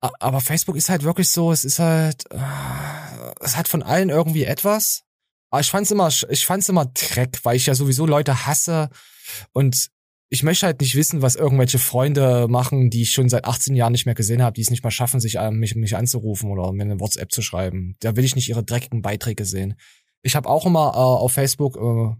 Aber 0.00 0.40
Facebook 0.40 0.76
ist 0.76 0.90
halt 0.90 1.04
wirklich 1.04 1.30
so, 1.30 1.52
es 1.52 1.64
ist 1.64 1.78
halt, 1.78 2.30
äh, 2.30 2.38
es 3.40 3.56
hat 3.56 3.68
von 3.68 3.82
allen 3.82 4.10
irgendwie 4.10 4.44
etwas. 4.44 5.04
Aber 5.50 5.60
ich 5.60 5.70
fand's 5.70 5.90
immer, 5.90 6.08
ich 6.28 6.44
fand's 6.46 6.68
immer 6.68 6.86
Dreck, 6.86 7.40
weil 7.44 7.56
ich 7.56 7.66
ja 7.66 7.74
sowieso 7.74 8.06
Leute 8.06 8.46
hasse 8.46 8.90
und 9.52 9.90
ich 10.28 10.42
möchte 10.42 10.66
halt 10.66 10.80
nicht 10.80 10.96
wissen, 10.96 11.22
was 11.22 11.36
irgendwelche 11.36 11.78
Freunde 11.78 12.48
machen, 12.48 12.90
die 12.90 13.02
ich 13.02 13.12
schon 13.12 13.28
seit 13.28 13.44
18 13.44 13.76
Jahren 13.76 13.92
nicht 13.92 14.06
mehr 14.06 14.14
gesehen 14.16 14.42
habe, 14.42 14.54
die 14.54 14.62
es 14.62 14.70
nicht 14.70 14.82
mal 14.82 14.90
schaffen, 14.90 15.20
sich 15.20 15.38
mich, 15.52 15.76
mich 15.76 15.96
anzurufen 15.96 16.50
oder 16.50 16.72
mir 16.72 16.82
eine 16.82 16.98
WhatsApp 16.98 17.30
zu 17.30 17.42
schreiben. 17.42 17.96
Da 18.00 18.16
will 18.16 18.24
ich 18.24 18.34
nicht 18.34 18.48
ihre 18.48 18.64
dreckigen 18.64 19.02
Beiträge 19.02 19.44
sehen. 19.44 19.76
Ich 20.26 20.34
habe 20.34 20.48
auch 20.48 20.66
immer 20.66 20.92
äh, 20.92 20.98
auf 20.98 21.34
Facebook, 21.34 21.76
äh, 21.76 22.16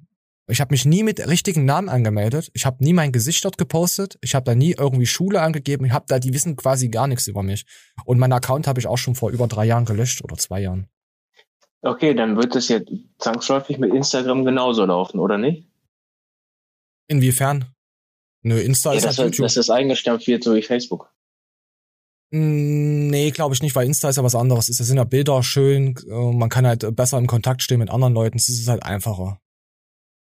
ich 0.49 0.61
habe 0.61 0.73
mich 0.73 0.85
nie 0.85 1.03
mit 1.03 1.27
richtigen 1.27 1.65
Namen 1.65 1.89
angemeldet. 1.89 2.53
Ich 2.55 2.65
habe 2.65 2.85
nie 2.85 2.93
mein 2.93 3.11
Gesicht 3.11 3.45
dort 3.45 3.59
gepostet. 3.59 4.17
Ich 4.21 4.37
habe 4.37 4.45
da 4.45 4.55
nie 4.55 4.77
irgendwie 4.79 5.07
Schule 5.07 5.43
angegeben. 5.43 5.85
Ich 5.87 5.91
habe 5.91 6.05
da, 6.07 6.21
die 6.21 6.33
wissen 6.33 6.55
quasi 6.55 6.89
gar 6.89 7.09
nichts 7.09 7.27
über 7.27 7.43
mich. 7.43 7.67
Und 8.05 8.21
meinen 8.21 8.33
Account 8.33 8.69
habe 8.69 8.79
ich 8.79 8.87
auch 8.87 8.97
schon 8.97 9.17
vor 9.17 9.31
über 9.31 9.49
drei 9.49 9.65
Jahren 9.65 9.87
gelöscht 9.87 10.23
oder 10.23 10.37
zwei 10.37 10.61
Jahren. 10.61 10.87
Okay, 11.83 12.15
dann 12.15 12.37
wird 12.37 12.55
es 12.55 12.69
jetzt 12.69 12.93
zwangsläufig 13.19 13.79
mit 13.79 13.93
Instagram 13.93 14.45
genauso 14.45 14.85
laufen, 14.85 15.19
oder 15.19 15.37
nicht? 15.37 15.69
Inwiefern? 17.09 17.65
Nö, 18.43 18.57
Insta 18.61 18.91
Ja, 18.91 18.99
ist 18.99 19.05
dass, 19.07 19.19
halt 19.19 19.31
YouTube. 19.31 19.47
dass 19.47 19.55
das 19.55 19.69
eingestampft 19.69 20.29
wird, 20.29 20.45
so 20.45 20.55
wie 20.55 20.63
Facebook. 20.63 21.13
Mm, 22.31 23.09
Nee, 23.09 23.31
glaube 23.31 23.55
ich 23.55 23.63
nicht, 23.63 23.75
weil 23.75 23.87
Insta 23.87 24.09
ist 24.09 24.17
ja 24.17 24.25
was 24.25 24.35
anderes. 24.35 24.69
Es 24.69 24.79
sind 24.79 24.97
ja 24.97 25.05
Bilder 25.05 25.43
schön, 25.43 25.95
äh, 26.09 26.33
man 26.33 26.49
kann 26.49 26.67
halt 26.67 26.95
besser 26.97 27.19
im 27.19 27.27
Kontakt 27.27 27.63
stehen 27.63 27.79
mit 27.79 27.91
anderen 27.91 28.15
Leuten, 28.15 28.37
es 28.37 28.49
ist 28.49 28.69
halt 28.69 28.83
einfacher. 28.83 29.41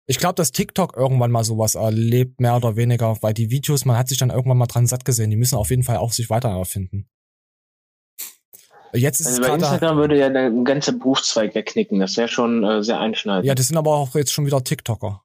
Ich 0.07 0.19
glaube, 0.19 0.35
dass 0.35 0.51
TikTok 0.51 0.97
irgendwann 0.97 1.31
mal 1.31 1.45
sowas 1.45 1.77
erlebt, 1.77 2.41
mehr 2.41 2.57
oder 2.57 2.75
weniger, 2.75 3.17
weil 3.23 3.33
die 3.33 3.51
Videos, 3.51 3.85
man 3.85 3.97
hat 3.97 4.09
sich 4.09 4.19
dann 4.19 4.31
irgendwann 4.31 4.59
mal 4.59 4.67
dran 4.67 4.87
satt 4.87 5.05
gesehen, 5.05 5.31
die 5.31 5.37
müssen 5.37 5.57
auf 5.57 5.71
jeden 5.71 5.85
Fall 5.85 5.99
auch 5.99 6.13
sich 6.13 6.31
weiter 6.31 6.49
erfinden. 6.49 7.09
Jetzt 8.93 9.21
ist 9.21 9.29
Also 9.29 9.43
bei 9.43 9.55
Instagram 9.55 9.99
würde 9.99 10.19
ja 10.19 10.31
der 10.31 10.51
ganze 10.51 10.93
Berufszweig 10.93 11.55
wegknicken. 11.55 12.01
Das 12.01 12.17
wäre 12.17 12.27
schon 12.27 12.65
äh, 12.65 12.83
sehr 12.83 12.99
einschneidend. 12.99 13.47
ja, 13.47 13.55
das 13.55 13.69
sind 13.69 13.77
aber 13.77 13.95
auch 13.95 14.17
jetzt 14.17 14.33
schon 14.33 14.47
wieder 14.47 14.65
TikToker. 14.65 15.23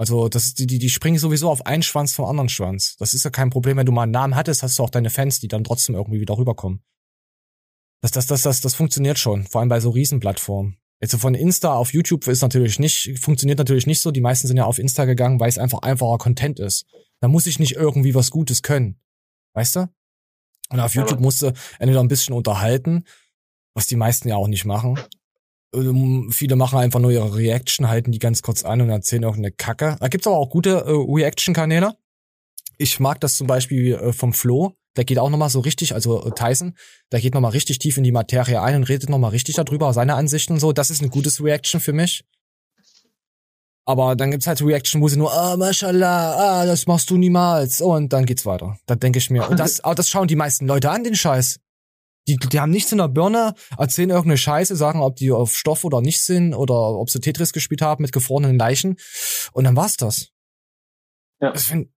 Also 0.00 0.30
das, 0.30 0.54
die, 0.54 0.66
die, 0.66 0.88
springen 0.88 1.18
sowieso 1.18 1.50
auf 1.50 1.66
einen 1.66 1.82
Schwanz 1.82 2.14
vom 2.14 2.24
anderen 2.24 2.48
Schwanz. 2.48 2.96
Das 2.96 3.12
ist 3.12 3.22
ja 3.22 3.28
kein 3.28 3.50
Problem, 3.50 3.76
wenn 3.76 3.84
du 3.84 3.92
mal 3.92 4.04
einen 4.04 4.12
Namen 4.12 4.34
hattest, 4.34 4.62
hast 4.62 4.78
du 4.78 4.82
auch 4.82 4.88
deine 4.88 5.10
Fans, 5.10 5.40
die 5.40 5.48
dann 5.48 5.62
trotzdem 5.62 5.94
irgendwie 5.94 6.22
wieder 6.22 6.38
rüberkommen. 6.38 6.82
Das, 8.00 8.10
das, 8.10 8.26
das, 8.26 8.40
das, 8.40 8.62
das 8.62 8.74
funktioniert 8.74 9.18
schon, 9.18 9.44
vor 9.44 9.60
allem 9.60 9.68
bei 9.68 9.78
so 9.78 9.90
Riesenplattformen. 9.90 10.78
Jetzt 11.02 11.10
so 11.10 11.18
von 11.18 11.34
Insta 11.34 11.74
auf 11.74 11.92
YouTube 11.92 12.26
ist 12.28 12.40
natürlich 12.40 12.78
nicht, 12.78 13.18
funktioniert 13.20 13.58
natürlich 13.58 13.86
nicht 13.86 14.00
so. 14.00 14.10
Die 14.10 14.22
meisten 14.22 14.48
sind 14.48 14.56
ja 14.56 14.64
auf 14.64 14.78
Insta 14.78 15.04
gegangen, 15.04 15.38
weil 15.38 15.50
es 15.50 15.58
einfach 15.58 15.80
einfacher 15.80 16.16
Content 16.16 16.60
ist. 16.60 16.86
Da 17.20 17.28
muss 17.28 17.46
ich 17.46 17.58
nicht 17.58 17.76
irgendwie 17.76 18.14
was 18.14 18.30
Gutes 18.30 18.62
können. 18.62 18.98
Weißt 19.52 19.76
du? 19.76 19.90
Und 20.70 20.80
auf 20.80 20.94
YouTube 20.94 21.20
musst 21.20 21.42
du 21.42 21.52
entweder 21.78 22.00
ein 22.00 22.08
bisschen 22.08 22.34
unterhalten, 22.34 23.04
was 23.74 23.86
die 23.86 23.96
meisten 23.96 24.28
ja 24.28 24.36
auch 24.36 24.48
nicht 24.48 24.64
machen. 24.64 24.98
Ähm, 25.74 26.30
viele 26.32 26.56
machen 26.56 26.78
einfach 26.78 27.00
nur 27.00 27.12
ihre 27.12 27.34
Reaction, 27.34 27.88
halten 27.88 28.12
die 28.12 28.18
ganz 28.18 28.42
kurz 28.42 28.64
an 28.64 28.80
und 28.80 28.90
erzählen 28.90 29.22
irgendeine 29.22 29.52
Kacke. 29.52 29.96
Da 30.00 30.08
gibt's 30.08 30.26
aber 30.26 30.36
auch 30.36 30.50
gute 30.50 30.70
äh, 30.70 30.90
Reaction-Kanäle. 30.90 31.96
Ich 32.78 32.98
mag 32.98 33.20
das 33.20 33.36
zum 33.36 33.46
Beispiel 33.46 33.94
äh, 33.94 34.12
vom 34.12 34.32
Flo. 34.32 34.74
Der 34.96 35.04
geht 35.04 35.18
auch 35.18 35.30
nochmal 35.30 35.50
so 35.50 35.60
richtig, 35.60 35.94
also 35.94 36.26
äh, 36.26 36.32
Tyson, 36.32 36.74
der 37.12 37.20
geht 37.20 37.34
nochmal 37.34 37.52
richtig 37.52 37.78
tief 37.78 37.96
in 37.96 38.04
die 38.04 38.10
Materie 38.10 38.60
ein 38.60 38.74
und 38.74 38.88
redet 38.88 39.08
nochmal 39.08 39.30
richtig 39.30 39.54
darüber, 39.54 39.92
seine 39.92 40.14
Ansichten 40.14 40.54
und 40.54 40.60
so. 40.60 40.72
Das 40.72 40.90
ist 40.90 41.02
ein 41.02 41.10
gutes 41.10 41.42
Reaction 41.42 41.80
für 41.80 41.92
mich. 41.92 42.24
Aber 43.84 44.14
dann 44.14 44.30
gibt's 44.30 44.46
halt 44.46 44.62
Reaction, 44.62 45.00
wo 45.00 45.08
sie 45.08 45.16
nur, 45.16 45.32
ah, 45.32 45.56
mashallah, 45.56 46.60
ah, 46.60 46.66
das 46.66 46.86
machst 46.86 47.10
du 47.10 47.16
niemals. 47.16 47.80
Und 47.80 48.12
dann 48.12 48.26
geht's 48.26 48.46
weiter. 48.46 48.78
Da 48.86 48.94
denke 48.94 49.18
ich 49.18 49.30
mir, 49.30 49.46
und 49.50 49.58
das, 49.58 49.80
aber 49.80 49.94
das 49.94 50.08
schauen 50.08 50.28
die 50.28 50.36
meisten 50.36 50.66
Leute 50.66 50.90
an, 50.90 51.04
den 51.04 51.14
Scheiß. 51.14 51.60
Die, 52.28 52.36
die 52.36 52.60
haben 52.60 52.70
nichts 52.70 52.92
in 52.92 52.98
der 52.98 53.08
Birne, 53.08 53.54
erzählen 53.78 54.10
irgendeine 54.10 54.36
Scheiße, 54.36 54.76
sagen, 54.76 55.00
ob 55.00 55.16
die 55.16 55.32
auf 55.32 55.56
Stoff 55.56 55.84
oder 55.84 56.00
nicht 56.00 56.22
sind 56.22 56.54
oder 56.54 56.74
ob 56.74 57.10
sie 57.10 57.20
Tetris 57.20 57.52
gespielt 57.52 57.82
haben 57.82 58.02
mit 58.02 58.12
gefrorenen 58.12 58.58
Leichen. 58.58 58.96
Und 59.52 59.64
dann 59.64 59.76
war's 59.76 59.96
das. 59.96 60.28
Ja. 61.40 61.52
Das 61.52 61.68
sind 61.68 61.90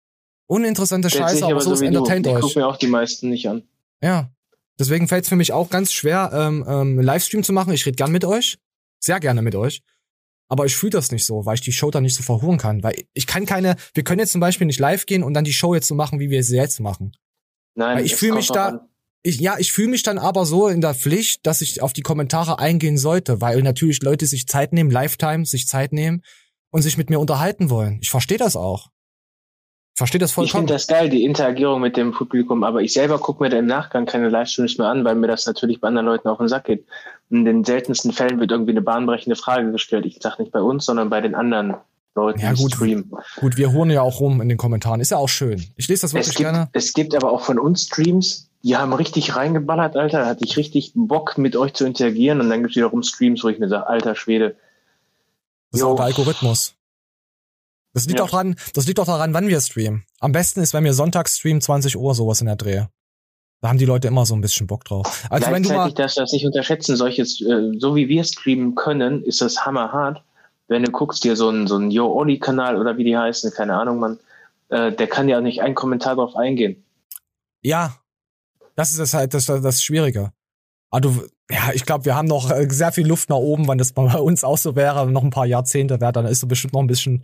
uninteressante 0.48 1.10
Stellt 1.10 1.26
Scheiße, 1.26 1.46
aber 1.46 1.62
so 1.62 1.76
so 1.76 1.82
du. 1.82 1.88
entertaint 1.88 2.28
euch. 2.28 2.42
gucken 2.42 2.62
mir 2.62 2.68
auch 2.68 2.78
die 2.78 2.88
meisten 2.88 3.30
nicht 3.30 3.48
an. 3.48 3.64
Ja. 4.02 4.32
Deswegen 4.80 5.08
fällt 5.08 5.24
es 5.24 5.30
für 5.30 5.36
mich 5.36 5.54
auch 5.54 5.70
ganz 5.70 5.94
schwer, 5.94 6.32
ähm, 6.34 6.66
ähm, 6.68 7.00
Livestream 7.00 7.44
zu 7.44 7.54
machen. 7.54 7.74
Ich 7.74 7.86
rede 7.86 7.96
gern 7.96 8.12
mit 8.12 8.26
euch. 8.26 8.58
Sehr 9.00 9.20
gerne 9.20 9.42
mit 9.42 9.56
euch. 9.56 9.84
Aber 10.48 10.66
ich 10.66 10.76
fühle 10.76 10.92
das 10.92 11.12
nicht 11.12 11.26
so, 11.26 11.46
weil 11.46 11.56
ich 11.56 11.62
die 11.62 11.72
Show 11.72 11.92
dann 11.92 12.04
nicht 12.04 12.16
so 12.16 12.24
verhuren 12.24 12.58
kann. 12.58 12.82
Weil 12.84 13.04
ich 13.14 13.28
kann 13.28 13.46
keine, 13.46 13.76
wir 13.94 14.04
können 14.04 14.20
jetzt 14.20 14.32
zum 14.32 14.42
Beispiel 14.42 14.68
nicht 14.68 14.80
live 14.80 15.06
gehen 15.06 15.24
und 15.24 15.34
dann 15.34 15.44
die 15.44 15.54
Show 15.54 15.74
jetzt 15.76 15.88
so 15.88 15.96
machen, 15.96 16.20
wie 16.20 16.30
wir 16.30 16.44
sie 16.44 16.56
jetzt 16.56 16.80
machen. 16.80 17.16
Nein, 17.76 17.98
Weil 17.98 18.06
ich 18.06 18.16
fühle 18.16 18.34
mich 18.34 18.48
da, 18.48 18.68
an. 18.70 18.80
Ich, 19.24 19.40
ja, 19.40 19.56
ich 19.58 19.72
fühle 19.72 19.88
mich 19.90 20.04
dann 20.04 20.18
aber 20.18 20.46
so 20.46 20.68
in 20.68 20.82
der 20.82 20.94
Pflicht, 20.94 21.46
dass 21.48 21.62
ich 21.62 21.82
auf 21.82 21.94
die 21.94 22.02
Kommentare 22.02 22.60
eingehen 22.60 22.98
sollte, 22.98 23.40
weil 23.42 23.62
natürlich 23.64 24.02
Leute 24.04 24.26
sich 24.26 24.48
Zeit 24.48 24.74
nehmen, 24.74 24.92
Lifetime, 24.92 25.46
sich 25.46 25.68
Zeit 25.68 25.94
nehmen 25.94 26.24
und 26.72 26.82
sich 26.82 26.98
mit 26.98 27.10
mir 27.10 27.20
unterhalten 27.20 27.70
wollen. 27.70 28.00
Ich 28.02 28.10
verstehe 28.10 28.38
das 28.38 28.56
auch. 28.56 28.90
Ich 29.96 29.98
verstehe 30.00 30.20
das 30.20 30.32
Ich 30.32 30.36
vollkommen. 30.36 30.62
finde 30.64 30.74
das 30.74 30.88
geil, 30.88 31.10
die 31.10 31.24
Interagierung 31.24 31.80
mit 31.80 31.96
dem 31.98 32.12
Publikum, 32.12 32.64
aber 32.64 32.82
ich 32.82 32.94
selber 32.94 33.20
gucke 33.20 33.44
mir 33.44 33.50
da 33.50 33.58
im 33.60 33.68
Nachgang 33.68 34.06
keine 34.08 34.28
Livestreams 34.30 34.78
mehr 34.80 34.88
an, 34.88 35.06
weil 35.06 35.16
mir 35.16 35.28
das 35.28 35.46
natürlich 35.46 35.80
bei 35.80 35.88
anderen 35.88 36.08
Leuten 36.08 36.28
auf 36.28 36.40
den 36.40 36.48
Sack 36.48 36.66
geht. 36.66 36.86
In 37.30 37.46
den 37.46 37.64
seltensten 37.64 38.12
Fällen 38.12 38.40
wird 38.40 38.52
irgendwie 38.52 38.72
eine 38.72 38.82
bahnbrechende 38.82 39.36
Frage 39.36 39.72
gestellt. 39.72 40.06
Ich 40.08 40.18
sage 40.20 40.42
nicht 40.42 40.52
bei 40.52 40.62
uns, 40.62 40.86
sondern 40.86 41.10
bei 41.12 41.22
den 41.22 41.36
anderen 41.36 41.76
Leuten, 42.16 42.40
Ja, 42.42 42.54
die 42.54 42.62
gut. 42.62 42.74
streamen. 42.74 43.12
Gut, 43.40 43.56
wir 43.58 43.72
huren 43.72 43.90
ja 43.92 44.02
auch 44.02 44.20
rum 44.20 44.42
in 44.42 44.50
den 44.50 44.58
Kommentaren. 44.58 45.00
Ist 45.00 45.12
ja 45.12 45.18
auch 45.18 45.30
schön. 45.30 45.64
Ich 45.76 45.88
lese 45.88 46.02
das 46.02 46.14
wirklich 46.14 46.28
Es 46.30 46.36
gibt, 46.36 46.50
gerne. 46.50 46.70
es 46.74 46.94
gibt 46.94 47.16
aber 47.16 47.32
auch 47.32 47.42
von 47.42 47.60
uns 47.60 47.84
Streams, 47.86 48.50
die 48.64 48.78
haben 48.78 48.94
richtig 48.94 49.36
reingeballert, 49.36 49.96
Alter. 49.98 50.20
Da 50.22 50.26
hatte 50.28 50.46
ich 50.46 50.56
richtig 50.58 50.94
Bock, 50.96 51.38
mit 51.38 51.56
euch 51.56 51.74
zu 51.74 51.86
interagieren. 51.86 52.40
Und 52.40 52.50
dann 52.50 52.62
gibt 52.62 52.72
es 52.72 52.76
wiederum 52.78 53.04
Streams, 53.04 53.44
wo 53.44 53.50
ich 53.50 53.60
mir 53.60 53.68
sage, 53.68 53.88
alter 53.88 54.16
Schwede, 54.16 54.56
Das 55.72 55.82
ist 55.82 55.86
auch 55.86 55.96
der 55.96 56.06
Algorithmus. 56.06 56.76
Das 57.94 58.06
liegt 58.08 58.20
Ja. 58.20 58.26
auch 58.26 58.30
dran, 58.30 58.56
das 58.74 58.88
liegt 58.88 59.00
auch 59.00 59.06
daran, 59.06 59.34
wann 59.34 59.48
wir 59.48 59.60
streamen. 59.62 60.06
Am 60.20 60.32
besten 60.32 60.62
ist, 60.62 60.74
wenn 60.74 60.84
wir 60.84 60.94
sonntags 60.94 61.38
streamen, 61.38 61.62
20 61.62 61.98
Uhr, 61.98 62.16
sowas 62.16 62.42
in 62.42 62.48
der 62.48 62.56
Dreh. 62.56 62.86
Da 63.62 63.70
haben 63.70 63.78
die 63.78 63.86
Leute 63.86 64.08
immer 64.08 64.26
so 64.26 64.34
ein 64.36 64.42
bisschen 64.42 64.68
Bock 64.68 64.84
drauf. 64.84 65.26
Also 65.30 65.52
wenn 65.52 65.64
du 65.64 65.70
mal, 65.70 65.92
darfst 65.94 66.18
du 66.18 66.22
das 66.22 66.32
nicht 66.34 66.46
unterschätzen. 66.46 66.96
Solches, 66.96 67.40
äh, 67.42 67.72
so 67.80 67.96
wie 67.96 68.10
wir 68.10 68.24
streamen 68.24 68.76
können, 68.76 69.24
ist 69.24 69.42
das 69.42 69.66
hammerhart. 69.66 70.22
Wenn 70.68 70.84
du 70.84 70.92
guckst 70.92 71.24
dir 71.24 71.36
so 71.36 71.50
einen 71.50 71.68
so 71.68 71.76
einen 71.76 71.92
Yo 71.92 72.12
Olli 72.12 72.40
Kanal 72.40 72.78
oder 72.78 72.98
wie 72.98 73.04
die 73.04 73.18
heißen, 73.18 73.52
keine 73.52 73.76
Ahnung, 73.76 74.00
man, 74.00 74.20
äh, 74.70 74.92
der 74.92 75.08
kann 75.08 75.30
ja 75.30 75.40
nicht 75.40 75.62
einen 75.62 75.76
Kommentar 75.76 76.16
drauf 76.16 76.36
eingehen. 76.36 76.84
ja, 77.62 77.96
das 78.76 78.92
ist 78.92 79.00
das 79.00 79.14
halt 79.14 79.34
das, 79.34 79.46
das 79.46 79.84
Schwierige. 79.84 80.32
Aber 80.90 81.02
du, 81.02 81.28
ja, 81.50 81.72
ich 81.74 81.86
glaube, 81.86 82.06
wir 82.06 82.16
haben 82.16 82.28
noch 82.28 82.52
äh, 82.52 82.68
sehr 82.70 82.92
viel 82.92 83.08
Luft 83.08 83.30
nach 83.30 83.38
oben, 83.38 83.68
wenn 83.68 83.78
das 83.78 83.94
bei 83.94 84.04
uns 84.18 84.44
auch 84.44 84.58
so 84.58 84.76
wäre, 84.76 85.10
noch 85.10 85.24
ein 85.24 85.32
paar 85.32 85.46
Jahrzehnte 85.46 86.00
wäre, 86.00 86.12
dann 86.12 86.26
ist 86.26 86.40
so 86.40 86.48
bestimmt 86.48 86.74
noch 86.74 86.82
ein 86.82 86.88
bisschen. 86.88 87.24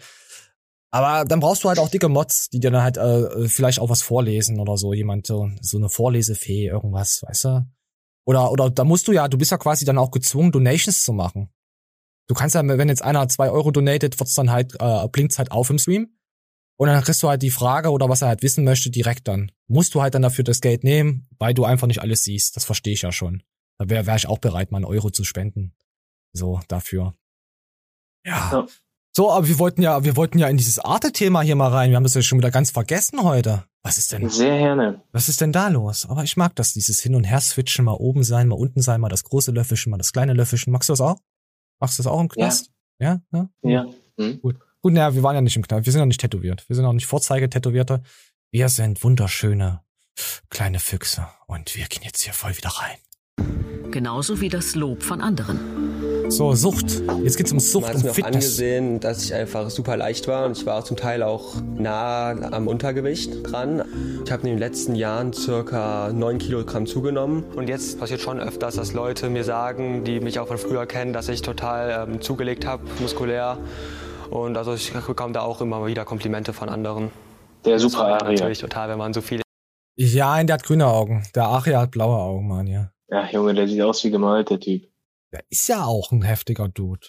Aber 0.91 1.23
dann 1.25 1.39
brauchst 1.39 1.63
du 1.63 1.69
halt 1.69 1.77
auch 1.77 1.89
dicke 1.89 2.09
Mods, 2.09 2.49
die 2.49 2.59
dir 2.59 2.71
dann 2.71 2.81
halt 2.81 2.97
äh, 2.97 3.47
vielleicht 3.47 3.79
auch 3.79 3.89
was 3.89 4.01
vorlesen 4.01 4.59
oder 4.59 4.75
so, 4.75 4.93
jemand 4.93 5.27
so, 5.27 5.49
so 5.61 5.77
eine 5.77 5.89
Vorlesefee, 5.89 6.67
irgendwas, 6.67 7.21
weißt 7.21 7.43
du? 7.45 7.67
Oder 8.25 8.51
oder 8.51 8.69
da 8.69 8.83
musst 8.83 9.07
du 9.07 9.11
ja, 9.11 9.27
du 9.27 9.37
bist 9.37 9.51
ja 9.51 9.57
quasi 9.57 9.85
dann 9.85 9.97
auch 9.97 10.11
gezwungen, 10.11 10.51
Donations 10.51 11.03
zu 11.03 11.13
machen. 11.13 11.49
Du 12.27 12.35
kannst 12.35 12.55
ja, 12.55 12.67
wenn 12.67 12.89
jetzt 12.89 13.03
einer 13.03 13.27
zwei 13.27 13.49
Euro 13.49 13.71
donatet, 13.71 14.19
wird's 14.19 14.35
dann 14.35 14.51
halt, 14.51 14.75
äh, 14.79 15.07
blinkt's 15.07 15.39
halt 15.39 15.51
auf 15.51 15.69
im 15.69 15.79
Stream. 15.79 16.09
Und 16.79 16.87
dann 16.87 17.03
kriegst 17.03 17.21
du 17.21 17.27
halt 17.27 17.41
die 17.41 17.51
Frage 17.51 17.91
oder 17.91 18.07
was 18.07 18.21
er 18.21 18.29
halt 18.29 18.41
wissen 18.41 18.63
möchte 18.63 18.89
direkt 18.89 19.27
dann. 19.27 19.51
Musst 19.67 19.93
du 19.93 20.01
halt 20.01 20.15
dann 20.15 20.21
dafür 20.21 20.45
das 20.45 20.61
Geld 20.61 20.85
nehmen, 20.85 21.27
weil 21.37 21.53
du 21.53 21.65
einfach 21.65 21.87
nicht 21.87 22.01
alles 22.01 22.23
siehst. 22.23 22.55
Das 22.55 22.63
verstehe 22.63 22.93
ich 22.93 23.01
ja 23.01 23.11
schon. 23.11 23.43
Da 23.77 23.89
wäre 23.89 24.05
wär 24.05 24.15
ich 24.15 24.27
auch 24.27 24.37
bereit, 24.37 24.71
mal 24.71 24.77
einen 24.77 24.85
Euro 24.85 25.09
zu 25.09 25.25
spenden. 25.25 25.73
So, 26.31 26.61
dafür. 26.69 27.15
Ja. 28.25 28.49
Ja. 28.51 28.67
So, 29.13 29.29
aber 29.29 29.45
wir 29.49 29.59
wollten 29.59 29.81
ja, 29.81 30.05
wir 30.05 30.15
wollten 30.15 30.39
ja 30.39 30.47
in 30.47 30.55
dieses 30.55 30.79
Arte-Thema 30.79 31.41
hier 31.41 31.57
mal 31.57 31.67
rein. 31.69 31.89
Wir 31.89 31.97
haben 31.97 32.03
das 32.03 32.13
ja 32.13 32.21
schon 32.21 32.37
wieder 32.37 32.51
ganz 32.51 32.71
vergessen 32.71 33.23
heute. 33.23 33.65
Was 33.83 33.97
ist 33.97 34.13
denn? 34.13 34.29
Sehr 34.29 34.57
gerne. 34.59 35.01
Was 35.11 35.27
ist 35.27 35.41
denn 35.41 35.51
da 35.51 35.67
los? 35.67 36.05
Aber 36.05 36.23
ich 36.23 36.37
mag 36.37 36.55
das, 36.55 36.71
dieses 36.71 37.01
Hin- 37.01 37.15
und 37.15 37.25
Her-Switchen, 37.25 37.83
mal 37.83 37.93
oben 37.93 38.23
sein, 38.23 38.47
mal 38.47 38.55
unten 38.55 38.81
sein, 38.81 39.01
mal 39.01 39.09
das 39.09 39.25
große 39.25 39.51
Löffelchen, 39.51 39.89
mal 39.89 39.97
das 39.97 40.13
kleine 40.13 40.31
Löffelchen. 40.31 40.71
Magst 40.71 40.87
du 40.87 40.93
das 40.93 41.01
auch? 41.01 41.19
Magst 41.81 41.99
du 41.99 42.03
das 42.03 42.11
auch 42.11 42.21
im 42.21 42.29
Knast? 42.29 42.71
Ja? 42.99 43.21
Ja? 43.33 43.49
Ja. 43.63 43.85
Hm. 44.17 44.39
Gut. 44.39 44.55
Gut, 44.81 44.93
naja, 44.93 45.13
wir 45.13 45.23
waren 45.23 45.35
ja 45.35 45.41
nicht 45.41 45.57
im 45.57 45.61
Knast. 45.67 45.85
Wir 45.85 45.91
sind 45.91 45.99
ja 45.99 46.05
nicht 46.05 46.21
tätowiert. 46.21 46.63
Wir 46.69 46.75
sind 46.75 46.85
auch 46.85 46.93
nicht 46.93 47.05
Vorzeigetätowierte. 47.05 48.01
Wir 48.51 48.69
sind 48.69 49.03
wunderschöne 49.03 49.81
kleine 50.49 50.79
Füchse. 50.79 51.27
Und 51.47 51.75
wir 51.75 51.85
gehen 51.87 52.03
jetzt 52.03 52.21
hier 52.21 52.33
voll 52.33 52.55
wieder 52.55 52.69
rein. 52.69 53.91
Genauso 53.91 54.39
wie 54.39 54.47
das 54.49 54.75
Lob 54.75 55.03
von 55.03 55.19
anderen. 55.19 56.29
So, 56.29 56.53
Sucht. 56.53 57.01
Jetzt 57.23 57.37
geht's 57.37 57.51
um 57.51 57.59
Sucht 57.59 57.87
Man 57.87 57.89
hat 57.89 57.95
und 57.97 58.03
mir 58.03 58.11
auch 58.11 58.15
Fitness. 58.15 58.35
angesehen, 58.35 58.99
dass 58.99 59.23
ich 59.23 59.33
einfach 59.33 59.69
super 59.69 59.97
leicht 59.97 60.27
war 60.27 60.45
und 60.45 60.57
ich 60.57 60.65
war 60.65 60.85
zum 60.85 60.95
Teil 60.95 61.23
auch 61.23 61.55
nah 61.75 62.29
am 62.29 62.67
Untergewicht 62.67 63.51
dran. 63.51 63.83
Ich 64.23 64.31
habe 64.31 64.43
in 64.43 64.49
den 64.49 64.59
letzten 64.59 64.95
Jahren 64.95 65.33
circa 65.33 66.13
9 66.13 66.37
Kilogramm 66.37 66.85
zugenommen. 66.85 67.43
Und 67.55 67.67
jetzt 67.67 67.99
passiert 67.99 68.21
schon 68.21 68.39
öfters, 68.39 68.75
dass 68.75 68.93
Leute 68.93 69.29
mir 69.29 69.43
sagen, 69.43 70.03
die 70.05 70.19
mich 70.19 70.39
auch 70.39 70.47
von 70.47 70.59
früher 70.59 70.85
kennen, 70.85 71.11
dass 71.11 71.27
ich 71.27 71.41
total 71.41 72.07
ähm, 72.07 72.21
zugelegt 72.21 72.65
habe, 72.65 72.83
muskulär. 73.01 73.57
Und 74.29 74.57
also 74.57 74.73
ich 74.73 74.91
bekomme 74.93 75.33
da 75.33 75.41
auch 75.41 75.61
immer 75.61 75.85
wieder 75.85 76.05
Komplimente 76.05 76.53
von 76.53 76.69
anderen. 76.69 77.11
Der 77.65 77.73
Das 77.73 77.81
super 77.81 77.97
freut 77.97 78.23
Aria. 78.23 78.31
Natürlich 78.39 78.59
total, 78.59 78.89
wenn 78.89 78.97
man 78.97 79.13
so 79.13 79.21
viele 79.21 79.41
Ja, 79.97 80.41
der 80.43 80.53
hat 80.55 80.63
grüne 80.63 80.87
Augen. 80.87 81.27
Der 81.35 81.45
Aria 81.45 81.81
hat 81.81 81.91
blaue 81.91 82.17
Augen, 82.17 82.47
Mann, 82.47 82.67
ja. 82.67 82.91
Ja, 83.09 83.27
Junge, 83.29 83.53
der 83.53 83.67
sieht 83.67 83.81
aus 83.81 84.03
wie 84.03 84.11
gemalt, 84.11 84.49
der 84.49 84.59
Typ. 84.59 84.87
Der 85.33 85.43
ist 85.49 85.67
ja 85.67 85.83
auch 85.83 86.11
ein 86.11 86.21
heftiger 86.21 86.67
Dude. 86.69 87.07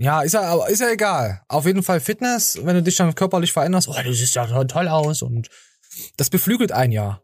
Ja, 0.00 0.22
ist 0.22 0.34
ja, 0.34 0.42
aber 0.42 0.68
ist 0.68 0.80
ja 0.80 0.90
egal. 0.90 1.42
Auf 1.48 1.66
jeden 1.66 1.82
Fall 1.82 2.00
Fitness, 2.00 2.58
wenn 2.64 2.76
du 2.76 2.82
dich 2.82 2.96
dann 2.96 3.14
körperlich 3.14 3.52
veränderst, 3.52 3.88
oh, 3.88 3.94
du 4.02 4.12
siehst 4.12 4.34
ja 4.34 4.46
toll- 4.46 4.66
toll 4.66 4.88
aus 4.88 5.22
und 5.22 5.48
das 6.16 6.30
beflügelt 6.30 6.70
ein 6.72 6.92
ja. 6.92 7.22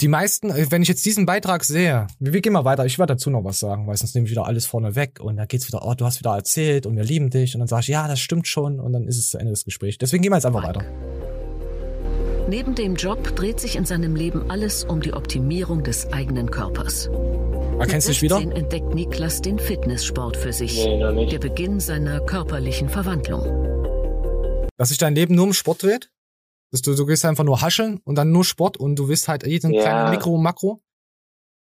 Die 0.00 0.08
meisten, 0.08 0.50
äh, 0.50 0.70
wenn 0.70 0.82
ich 0.82 0.88
jetzt 0.88 1.04
diesen 1.04 1.26
Beitrag 1.26 1.64
sehe, 1.64 2.06
wir, 2.18 2.40
gehen 2.40 2.54
mal 2.54 2.64
weiter, 2.64 2.86
ich 2.86 2.98
werde 2.98 3.14
dazu 3.14 3.28
noch 3.30 3.44
was 3.44 3.60
sagen, 3.60 3.86
weil 3.86 3.96
sonst 3.96 4.14
nehme 4.14 4.26
ich 4.26 4.30
wieder 4.30 4.46
alles 4.46 4.64
vorne 4.64 4.96
weg 4.96 5.20
und 5.20 5.36
dann 5.36 5.46
geht's 5.46 5.66
wieder, 5.68 5.86
oh, 5.86 5.94
du 5.94 6.06
hast 6.06 6.20
wieder 6.20 6.34
erzählt 6.34 6.86
und 6.86 6.96
wir 6.96 7.04
lieben 7.04 7.28
dich 7.28 7.54
und 7.54 7.60
dann 7.60 7.68
sage 7.68 7.82
ich, 7.82 7.88
ja, 7.88 8.08
das 8.08 8.18
stimmt 8.18 8.48
schon 8.48 8.80
und 8.80 8.92
dann 8.92 9.06
ist 9.06 9.18
es 9.18 9.30
zu 9.30 9.38
Ende 9.38 9.50
des 9.52 9.64
Gesprächs. 9.64 9.98
Deswegen 9.98 10.22
gehen 10.22 10.32
wir 10.32 10.36
jetzt 10.36 10.46
einfach 10.46 10.62
weiter. 10.62 10.84
Neben 12.48 12.74
dem 12.74 12.94
Job 12.94 13.36
dreht 13.36 13.60
sich 13.60 13.76
in 13.76 13.84
seinem 13.84 14.16
Leben 14.16 14.50
alles 14.50 14.84
um 14.84 15.00
die 15.00 15.12
Optimierung 15.12 15.82
des 15.82 16.12
eigenen 16.12 16.50
Körpers. 16.50 17.10
Erkennst 17.78 18.06
du 18.06 18.10
Mit 18.10 18.16
dich 18.16 18.22
wieder? 18.22 18.36
16 18.36 18.52
entdeckt 18.52 18.94
Niklas 18.94 19.42
den 19.42 19.58
Fitnesssport 19.58 20.36
für 20.36 20.52
sich. 20.52 20.84
Nee, 20.84 20.98
noch 20.98 21.12
nicht. 21.12 21.32
Der 21.32 21.38
Beginn 21.38 21.80
seiner 21.80 22.20
körperlichen 22.20 22.88
Verwandlung. 22.88 23.42
Dass 24.76 24.88
sich 24.88 24.98
dein 24.98 25.14
Leben 25.14 25.34
nur 25.34 25.44
um 25.44 25.52
Sport 25.52 25.82
dreht? 25.82 26.10
Dass 26.74 26.82
du, 26.82 26.92
du 26.96 27.06
gehst 27.06 27.24
einfach 27.24 27.44
nur 27.44 27.60
hascheln 27.60 28.00
und 28.02 28.16
dann 28.16 28.32
nur 28.32 28.44
Sport 28.44 28.78
und 28.78 28.96
du 28.96 29.06
willst 29.06 29.28
halt 29.28 29.46
jeden 29.46 29.72
Ja. 29.72 29.82
kleinen 29.82 30.10
Mikro 30.10 30.36
Makro? 30.36 30.82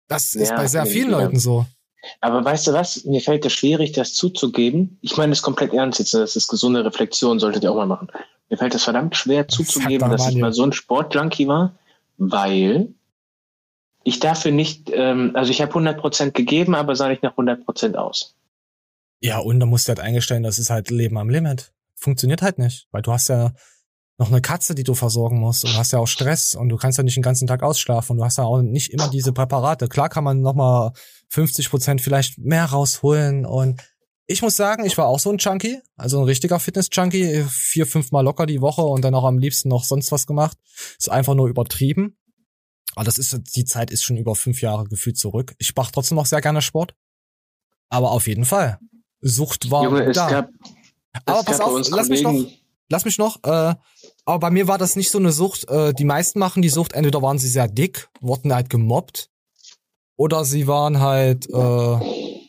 Das 0.09 0.35
ist 0.35 0.49
Ja, 0.49 0.57
bei 0.57 0.67
sehr 0.67 0.85
vielen 0.85 1.09
ja. 1.09 1.19
Leuten 1.19 1.39
so. 1.39 1.65
Aber 2.19 2.43
weißt 2.43 2.67
du 2.67 2.73
was? 2.73 3.05
Mir 3.05 3.21
fällt 3.21 3.45
es 3.45 3.53
schwierig, 3.53 3.93
das 3.93 4.13
zuzugeben. 4.13 4.97
Ich 4.99 5.15
meine 5.15 5.29
das 5.29 5.41
komplett 5.41 5.71
ernst 5.71 5.99
jetzt. 5.99 6.13
Das 6.13 6.35
ist 6.35 6.49
gesunde 6.49 6.83
Reflexion, 6.83 7.39
solltet 7.39 7.63
ihr 7.63 7.71
auch 7.71 7.77
mal 7.77 7.85
machen. 7.85 8.09
Mir 8.49 8.57
fällt 8.57 8.75
es 8.75 8.83
verdammt 8.83 9.15
schwer 9.15 9.47
zuzugeben, 9.47 10.09
dass 10.11 10.27
ich 10.27 10.35
mal 10.35 10.51
so 10.51 10.63
ein 10.63 10.73
Sportjunkie 10.73 11.47
war, 11.47 11.79
weil 12.17 12.93
ich 14.03 14.19
dafür 14.19 14.51
nicht, 14.51 14.89
ähm, 14.91 15.31
also 15.33 15.49
ich 15.49 15.61
habe 15.61 15.71
100% 15.71 16.31
gegeben, 16.31 16.75
aber 16.75 16.97
sah 16.97 17.07
nicht 17.07 17.23
nach 17.23 17.37
100% 17.37 17.95
aus. 17.95 18.35
Ja, 19.21 19.37
und 19.39 19.61
da 19.61 19.65
musst 19.65 19.87
du 19.87 19.91
halt 19.91 20.01
eingestellen, 20.01 20.43
das 20.43 20.59
ist 20.59 20.69
halt 20.69 20.89
Leben 20.89 21.17
am 21.17 21.29
Limit. 21.29 21.71
Funktioniert 21.95 22.41
halt 22.41 22.57
nicht, 22.57 22.89
weil 22.91 23.01
du 23.01 23.13
hast 23.13 23.29
ja 23.29 23.53
noch 24.19 24.27
eine 24.29 24.41
Katze, 24.41 24.75
die 24.75 24.83
du 24.83 24.93
versorgen 24.93 25.39
musst 25.39 25.63
und 25.63 25.73
du 25.73 25.77
hast 25.77 25.93
ja 25.93 25.99
auch 25.99 26.07
Stress 26.07 26.53
und 26.53 26.69
du 26.69 26.75
kannst 26.75 26.97
ja 26.97 27.03
nicht 27.03 27.15
den 27.15 27.23
ganzen 27.23 27.47
Tag 27.47 27.63
ausschlafen 27.63 28.11
und 28.11 28.17
du 28.17 28.25
hast 28.25 28.37
ja 28.37 28.43
auch 28.43 28.61
nicht 28.61 28.91
immer 28.91 29.07
diese 29.09 29.31
Präparate. 29.31 29.87
Klar 29.87 30.09
kann 30.09 30.25
man 30.25 30.41
nochmal 30.41 30.91
50 31.29 31.69
Prozent 31.69 32.01
vielleicht 32.01 32.37
mehr 32.37 32.65
rausholen 32.65 33.45
und 33.45 33.81
ich 34.27 34.43
muss 34.43 34.55
sagen, 34.57 34.85
ich 34.85 34.95
war 34.97 35.07
auch 35.07 35.19
so 35.19 35.31
ein 35.31 35.37
Junkie, 35.39 35.79
also 35.95 36.19
ein 36.19 36.25
richtiger 36.25 36.59
Fitness-Junkie, 36.59 37.45
vier, 37.49 37.87
fünf 37.87 38.11
Mal 38.11 38.21
locker 38.21 38.45
die 38.45 38.61
Woche 38.61 38.83
und 38.83 39.03
dann 39.03 39.15
auch 39.15 39.23
am 39.23 39.39
liebsten 39.39 39.69
noch 39.69 39.83
sonst 39.85 40.11
was 40.11 40.27
gemacht. 40.27 40.55
Ist 40.99 41.09
einfach 41.09 41.33
nur 41.33 41.47
übertrieben. 41.47 42.15
Aber 42.93 43.05
das 43.05 43.17
ist, 43.17 43.55
die 43.55 43.65
Zeit 43.65 43.89
ist 43.89 44.03
schon 44.03 44.17
über 44.17 44.35
fünf 44.35 44.61
Jahre 44.61 44.83
gefühlt 44.83 45.17
zurück. 45.17 45.55
Ich 45.57 45.75
mache 45.75 45.91
trotzdem 45.91 46.15
noch 46.17 46.27
sehr 46.27 46.41
gerne 46.41 46.61
Sport. 46.61 46.93
Aber 47.89 48.11
auf 48.11 48.27
jeden 48.27 48.45
Fall. 48.45 48.77
Sucht 49.21 49.71
war 49.71 49.83
Junge, 49.85 50.03
es 50.03 50.15
da. 50.15 50.29
gab, 50.29 50.49
aber 51.25 51.39
es 51.39 51.45
pass 51.45 51.57
gab 51.57 51.67
bei 51.67 51.79
auf, 51.79 51.89
lass 51.89 52.09
mich 52.09 52.21
noch, 52.21 52.31
Kollegen- 52.31 52.58
lass 52.89 53.05
mich 53.05 53.17
noch, 53.17 53.43
äh, 53.43 53.75
aber 54.25 54.39
bei 54.39 54.51
mir 54.51 54.67
war 54.67 54.77
das 54.77 54.95
nicht 54.95 55.11
so 55.11 55.17
eine 55.17 55.31
Sucht, 55.31 55.69
äh, 55.69 55.93
die 55.93 56.05
meisten 56.05 56.39
machen 56.39 56.61
die 56.61 56.69
Sucht, 56.69 56.93
entweder 56.93 57.21
waren 57.21 57.39
sie 57.39 57.47
sehr 57.49 57.67
dick, 57.67 58.09
wurden 58.19 58.53
halt 58.53 58.69
gemobbt, 58.69 59.29
oder 60.17 60.43
sie 60.43 60.67
waren 60.67 60.99
halt, 60.99 61.49
äh, 61.49 61.99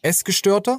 Essgestörte. 0.02 0.78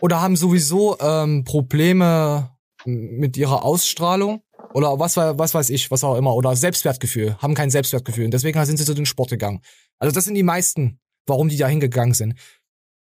oder 0.00 0.20
haben 0.22 0.36
sowieso 0.36 0.98
ähm, 1.00 1.44
Probleme 1.44 2.50
mit 2.84 3.36
ihrer 3.36 3.64
Ausstrahlung 3.64 4.42
oder 4.72 4.98
was, 4.98 5.16
was 5.16 5.54
weiß 5.54 5.70
ich, 5.70 5.90
was 5.90 6.02
auch 6.02 6.16
immer, 6.16 6.34
oder 6.34 6.56
Selbstwertgefühl, 6.56 7.36
haben 7.38 7.54
kein 7.54 7.70
Selbstwertgefühl 7.70 8.24
und 8.24 8.34
deswegen 8.34 8.64
sind 8.64 8.78
sie 8.78 8.84
zu 8.84 8.94
den 8.94 9.06
Sport 9.06 9.30
gegangen. 9.30 9.60
Also 9.98 10.14
das 10.14 10.24
sind 10.24 10.34
die 10.34 10.42
meisten, 10.42 10.98
warum 11.26 11.48
die 11.48 11.58
da 11.58 11.68
hingegangen 11.68 12.14
sind. 12.14 12.34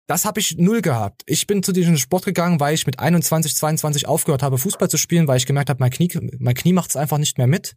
Das 0.10 0.26
habe 0.26 0.40
ich 0.40 0.58
null 0.58 0.82
gehabt. 0.82 1.22
Ich 1.28 1.46
bin 1.46 1.62
zu 1.62 1.72
diesem 1.72 1.96
Sport 1.96 2.26
gegangen, 2.26 2.60
weil 2.60 2.74
ich 2.74 2.88
mit 2.88 2.98
21, 2.98 3.56
22 3.56 4.08
aufgehört 4.08 4.42
habe, 4.42 4.58
Fußball 4.58 4.90
zu 4.90 4.98
spielen, 4.98 5.28
weil 5.28 5.38
ich 5.38 5.46
gemerkt 5.46 5.70
habe, 5.70 5.80
mein 5.82 5.92
Knie, 5.92 6.10
mein 6.40 6.56
Knie 6.56 6.74
macht 6.74 6.90
es 6.90 6.96
einfach 6.96 7.20
nicht 7.20 7.38
mehr 7.38 7.46
mit. 7.46 7.76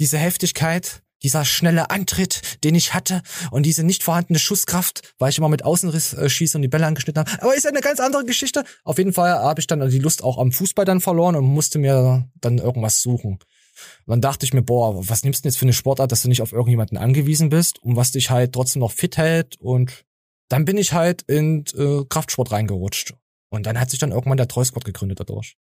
Diese 0.00 0.16
Heftigkeit, 0.16 1.02
dieser 1.22 1.44
schnelle 1.44 1.90
Antritt, 1.90 2.64
den 2.64 2.74
ich 2.74 2.94
hatte 2.94 3.20
und 3.50 3.66
diese 3.66 3.84
nicht 3.84 4.02
vorhandene 4.02 4.38
Schusskraft, 4.38 5.12
weil 5.18 5.28
ich 5.28 5.36
immer 5.36 5.50
mit 5.50 5.66
Außenriss 5.66 6.14
äh, 6.14 6.30
schieße 6.30 6.56
und 6.56 6.62
die 6.62 6.68
Bälle 6.68 6.86
angeschnitten 6.86 7.20
habe. 7.20 7.42
Aber 7.42 7.54
ist 7.54 7.66
eine 7.66 7.82
ganz 7.82 8.00
andere 8.00 8.24
Geschichte. 8.24 8.64
Auf 8.82 8.96
jeden 8.96 9.12
Fall 9.12 9.32
habe 9.32 9.60
ich 9.60 9.66
dann 9.66 9.86
die 9.90 9.98
Lust 9.98 10.24
auch 10.24 10.38
am 10.38 10.52
Fußball 10.52 10.86
dann 10.86 11.02
verloren 11.02 11.36
und 11.36 11.44
musste 11.44 11.78
mir 11.78 12.26
dann 12.40 12.56
irgendwas 12.56 13.02
suchen. 13.02 13.32
Und 13.32 14.10
dann 14.10 14.22
dachte 14.22 14.46
ich 14.46 14.54
mir, 14.54 14.62
boah, 14.62 15.06
was 15.06 15.24
nimmst 15.24 15.40
du 15.40 15.42
denn 15.42 15.50
jetzt 15.50 15.58
für 15.58 15.66
eine 15.66 15.74
Sportart, 15.74 16.10
dass 16.10 16.22
du 16.22 16.28
nicht 16.30 16.40
auf 16.40 16.52
irgendjemanden 16.52 16.96
angewiesen 16.96 17.50
bist 17.50 17.82
und 17.82 17.96
was 17.96 18.12
dich 18.12 18.30
halt 18.30 18.54
trotzdem 18.54 18.80
noch 18.80 18.92
fit 18.92 19.18
hält 19.18 19.60
und 19.60 20.05
dann 20.48 20.64
bin 20.64 20.76
ich 20.78 20.92
halt 20.92 21.22
in 21.22 21.64
äh, 21.76 22.04
Kraftsport 22.08 22.52
reingerutscht. 22.52 23.14
Und 23.50 23.66
dann 23.66 23.78
hat 23.80 23.90
sich 23.90 23.98
dann 23.98 24.12
irgendwann 24.12 24.36
der 24.36 24.48
Treusport 24.48 24.84
gegründet 24.84 25.20
dadurch. 25.20 25.56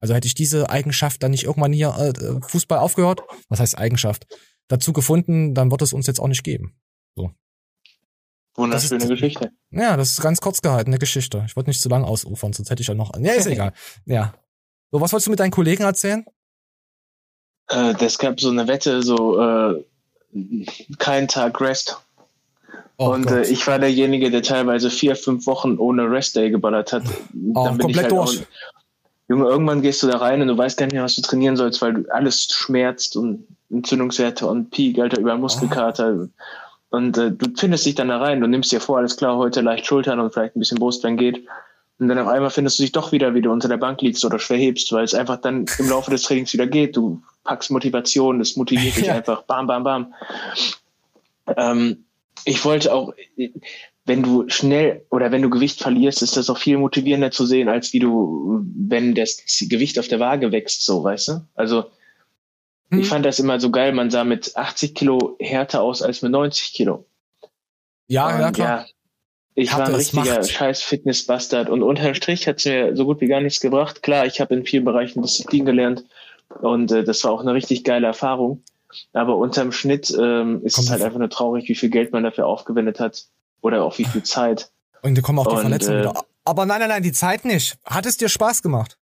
Also 0.00 0.14
hätte 0.14 0.26
ich 0.26 0.34
diese 0.34 0.70
Eigenschaft 0.70 1.22
dann 1.22 1.32
nicht 1.32 1.44
irgendwann 1.44 1.72
hier 1.72 1.88
äh, 1.98 2.40
Fußball 2.48 2.78
aufgehört, 2.78 3.20
was 3.48 3.60
heißt 3.60 3.76
Eigenschaft, 3.78 4.26
dazu 4.68 4.92
gefunden, 4.92 5.54
dann 5.54 5.70
wird 5.70 5.82
es 5.82 5.92
uns 5.92 6.06
jetzt 6.06 6.20
auch 6.20 6.28
nicht 6.28 6.44
geben. 6.44 6.78
So. 7.16 7.32
Wunderschöne 8.54 8.98
Das 9.00 9.04
ist- 9.04 9.08
Geschichte. 9.10 9.50
Ja, 9.70 9.96
das 9.96 10.10
ist 10.12 10.20
ganz 10.20 10.40
kurz 10.40 10.62
gehalten, 10.62 10.90
eine 10.90 10.98
Geschichte. 10.98 11.44
Ich 11.46 11.56
wollte 11.56 11.70
nicht 11.70 11.80
zu 11.80 11.88
lang 11.88 12.04
ausufern, 12.04 12.52
sonst 12.52 12.70
hätte 12.70 12.82
ich 12.82 12.88
ja 12.88 12.94
noch. 12.94 13.12
Ja, 13.20 13.32
ist 13.34 13.46
egal. 13.46 13.72
Ja. 14.06 14.34
So, 14.90 15.00
was 15.00 15.12
wolltest 15.12 15.26
du 15.26 15.30
mit 15.30 15.40
deinen 15.40 15.50
Kollegen 15.50 15.82
erzählen? 15.84 16.24
Äh, 17.68 17.94
das 17.94 18.18
gab 18.18 18.40
so 18.40 18.48
eine 18.50 18.66
Wette, 18.68 19.02
so 19.02 19.40
äh, 19.40 19.84
kein 20.98 21.28
Tag 21.28 21.60
Rest. 21.60 21.98
Oh 22.96 23.12
und 23.12 23.30
äh, 23.30 23.42
ich 23.44 23.66
war 23.66 23.78
derjenige, 23.78 24.30
der 24.30 24.42
teilweise 24.42 24.90
vier, 24.90 25.14
fünf 25.14 25.46
Wochen 25.46 25.78
ohne 25.78 26.10
Rest 26.10 26.36
Day 26.36 26.50
geballert 26.50 26.92
hat. 26.92 27.04
Oh, 27.54 27.64
Dann 27.64 27.78
bin 27.78 27.90
ich 27.90 27.96
komplett 27.96 28.02
halt 28.04 28.12
durch. 28.12 28.40
Auch, 28.40 28.46
Junge, 29.28 29.46
irgendwann 29.46 29.82
gehst 29.82 30.02
du 30.02 30.06
da 30.06 30.18
rein 30.18 30.40
und 30.40 30.48
du 30.48 30.56
weißt 30.56 30.78
gar 30.78 30.86
nicht 30.86 30.94
mehr, 30.94 31.04
was 31.04 31.14
du 31.14 31.22
trainieren 31.22 31.56
sollst, 31.56 31.82
weil 31.82 31.94
du 31.94 32.10
alles 32.10 32.48
schmerzt 32.50 33.16
und 33.16 33.46
Entzündungswerte 33.70 34.46
und 34.46 34.70
Peak, 34.70 34.98
Alter, 34.98 35.20
über 35.20 35.36
Muskelkater. 35.36 36.28
Und 36.90 37.18
äh, 37.18 37.30
du 37.30 37.46
findest 37.54 37.84
dich 37.84 37.94
dann 37.94 38.08
da 38.08 38.18
rein, 38.18 38.40
du 38.40 38.46
nimmst 38.46 38.72
dir 38.72 38.80
vor, 38.80 38.98
alles 38.98 39.16
klar, 39.16 39.36
heute 39.36 39.60
leicht 39.60 39.86
Schultern 39.86 40.18
und 40.18 40.32
vielleicht 40.32 40.56
ein 40.56 40.60
bisschen 40.60 40.78
Brust, 40.78 41.04
wenn 41.04 41.18
geht. 41.18 41.44
Und 41.98 42.08
dann 42.08 42.18
auf 42.18 42.28
einmal 42.28 42.50
findest 42.50 42.78
du 42.78 42.84
dich 42.84 42.92
doch 42.92 43.12
wieder, 43.12 43.34
wie 43.34 43.42
du 43.42 43.50
unter 43.50 43.68
der 43.68 43.76
Bank 43.76 44.00
liegst 44.00 44.24
oder 44.24 44.38
schwer 44.38 44.56
hebst, 44.56 44.92
weil 44.92 45.04
es 45.04 45.14
einfach 45.14 45.40
dann 45.40 45.66
im 45.78 45.88
Laufe 45.90 46.10
des 46.10 46.22
Trainings 46.22 46.52
wieder 46.52 46.66
geht. 46.66 46.96
Du 46.96 47.20
packst 47.44 47.70
Motivation, 47.70 48.38
das 48.38 48.56
motiviert 48.56 48.96
dich 48.96 49.10
einfach. 49.10 49.42
Bam, 49.42 49.66
bam, 49.66 49.84
bam. 49.84 50.14
Ähm, 51.56 52.04
ich 52.44 52.64
wollte 52.64 52.92
auch, 52.92 53.12
wenn 54.04 54.22
du 54.22 54.48
schnell 54.48 55.04
oder 55.10 55.30
wenn 55.32 55.42
du 55.42 55.50
Gewicht 55.50 55.80
verlierst, 55.80 56.22
ist 56.22 56.36
das 56.36 56.50
auch 56.50 56.58
viel 56.58 56.78
motivierender 56.78 57.30
zu 57.30 57.46
sehen, 57.46 57.68
als 57.68 57.92
wie 57.92 57.98
du, 57.98 58.64
wenn 58.76 59.14
das 59.14 59.44
Gewicht 59.68 59.98
auf 59.98 60.08
der 60.08 60.20
Waage 60.20 60.52
wächst, 60.52 60.84
so, 60.84 61.04
weißt 61.04 61.28
du? 61.28 61.46
Also, 61.54 61.86
Hm. 62.90 63.00
ich 63.00 63.08
fand 63.08 63.26
das 63.26 63.38
immer 63.38 63.60
so 63.60 63.70
geil, 63.70 63.92
man 63.92 64.10
sah 64.10 64.24
mit 64.24 64.56
80 64.56 64.94
Kilo 64.94 65.36
härter 65.40 65.82
aus 65.82 66.02
als 66.02 66.22
mit 66.22 66.32
90 66.32 66.72
Kilo. 66.72 67.06
Ja, 68.06 68.40
ja, 68.40 68.46
Und 68.46 68.54
klar. 68.54 68.80
ja, 68.80 68.86
ich 69.54 69.70
war 69.72 69.78
Härte 69.80 69.92
ein 69.92 69.96
richtiger 69.96 70.36
Macht. 70.38 70.50
scheiß 70.50 70.82
Fitnessbastard 70.82 71.68
und 71.68 71.82
unterm 71.82 72.14
Strich 72.14 72.46
hat 72.48 72.58
es 72.58 72.64
mir 72.64 72.96
so 72.96 73.04
gut 73.04 73.20
wie 73.20 73.26
gar 73.26 73.40
nichts 73.40 73.60
gebracht. 73.60 74.02
Klar, 74.02 74.24
ich 74.24 74.40
habe 74.40 74.54
in 74.54 74.64
vielen 74.64 74.84
Bereichen 74.84 75.20
Disziplin 75.20 75.66
gelernt 75.66 76.04
und 76.62 76.90
äh, 76.92 77.04
das 77.04 77.22
war 77.24 77.32
auch 77.32 77.40
eine 77.42 77.52
richtig 77.52 77.84
geile 77.84 78.06
Erfahrung. 78.06 78.62
Aber 79.12 79.36
unterm 79.36 79.72
Schnitt 79.72 80.14
ähm, 80.18 80.62
ist 80.64 80.78
es 80.78 80.90
halt 80.90 81.02
einfach 81.02 81.18
nur 81.18 81.30
traurig, 81.30 81.68
wie 81.68 81.74
viel 81.74 81.90
Geld 81.90 82.12
man 82.12 82.24
dafür 82.24 82.46
aufgewendet 82.46 83.00
hat 83.00 83.26
oder 83.60 83.84
auch 83.84 83.98
wie 83.98 84.04
viel 84.04 84.22
Zeit. 84.22 84.70
Und 85.02 85.16
da 85.16 85.22
kommen 85.22 85.38
auch 85.38 85.46
die 85.46 85.54
Und, 85.54 85.60
Verletzungen 85.60 85.98
äh, 85.98 86.00
wieder. 86.00 86.24
Aber 86.44 86.66
nein, 86.66 86.80
nein, 86.80 86.88
nein, 86.88 87.02
die 87.02 87.12
Zeit 87.12 87.44
nicht. 87.44 87.78
Hat 87.84 88.06
es 88.06 88.16
dir 88.16 88.28
Spaß 88.28 88.62
gemacht? 88.62 88.98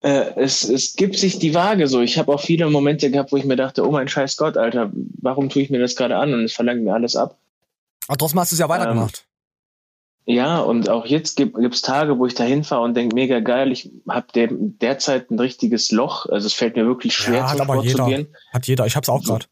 Äh, 0.00 0.34
es, 0.36 0.64
es 0.64 0.94
gibt 0.94 1.16
sich 1.18 1.38
die 1.38 1.54
Waage 1.54 1.88
so. 1.88 2.00
Ich 2.00 2.18
habe 2.18 2.32
auch 2.32 2.40
viele 2.40 2.68
Momente 2.68 3.10
gehabt, 3.10 3.32
wo 3.32 3.36
ich 3.36 3.44
mir 3.44 3.56
dachte, 3.56 3.86
oh 3.86 3.90
mein 3.90 4.06
scheiß 4.06 4.36
Gott, 4.36 4.56
Alter, 4.56 4.92
warum 5.20 5.48
tue 5.48 5.62
ich 5.62 5.70
mir 5.70 5.80
das 5.80 5.96
gerade 5.96 6.16
an 6.16 6.34
und 6.34 6.44
es 6.44 6.52
verlangt 6.52 6.84
mir 6.84 6.92
alles 6.92 7.16
ab. 7.16 7.38
Aber 8.06 8.18
trotzdem 8.18 8.40
hast 8.40 8.52
du 8.52 8.56
es 8.56 8.60
ja 8.60 8.68
weitergemacht. 8.68 9.26
Ja, 10.26 10.60
und 10.60 10.88
auch 10.88 11.04
jetzt 11.04 11.36
gibt 11.36 11.56
es 11.58 11.82
Tage, 11.82 12.18
wo 12.18 12.26
ich 12.26 12.34
da 12.34 12.44
hinfahre 12.44 12.82
und 12.82 12.94
denke, 12.94 13.14
mega 13.14 13.40
geil, 13.40 13.70
ich 13.72 13.90
habe 14.08 14.26
der, 14.34 14.48
derzeit 14.50 15.30
ein 15.30 15.38
richtiges 15.38 15.92
Loch. 15.92 16.26
Also 16.26 16.46
es 16.46 16.54
fällt 16.54 16.76
mir 16.76 16.86
wirklich 16.86 17.14
schwer, 17.14 17.40
ja, 17.40 17.50
hat 17.50 17.58
zum 17.58 17.66
Sport 17.66 17.82
zu 17.82 17.88
jeder. 17.88 18.06
gehen. 18.06 18.26
Hat 18.50 18.66
jeder. 18.66 18.86
Ich 18.86 18.96
hab's 18.96 19.10
auch 19.10 19.22
gerade. 19.22 19.44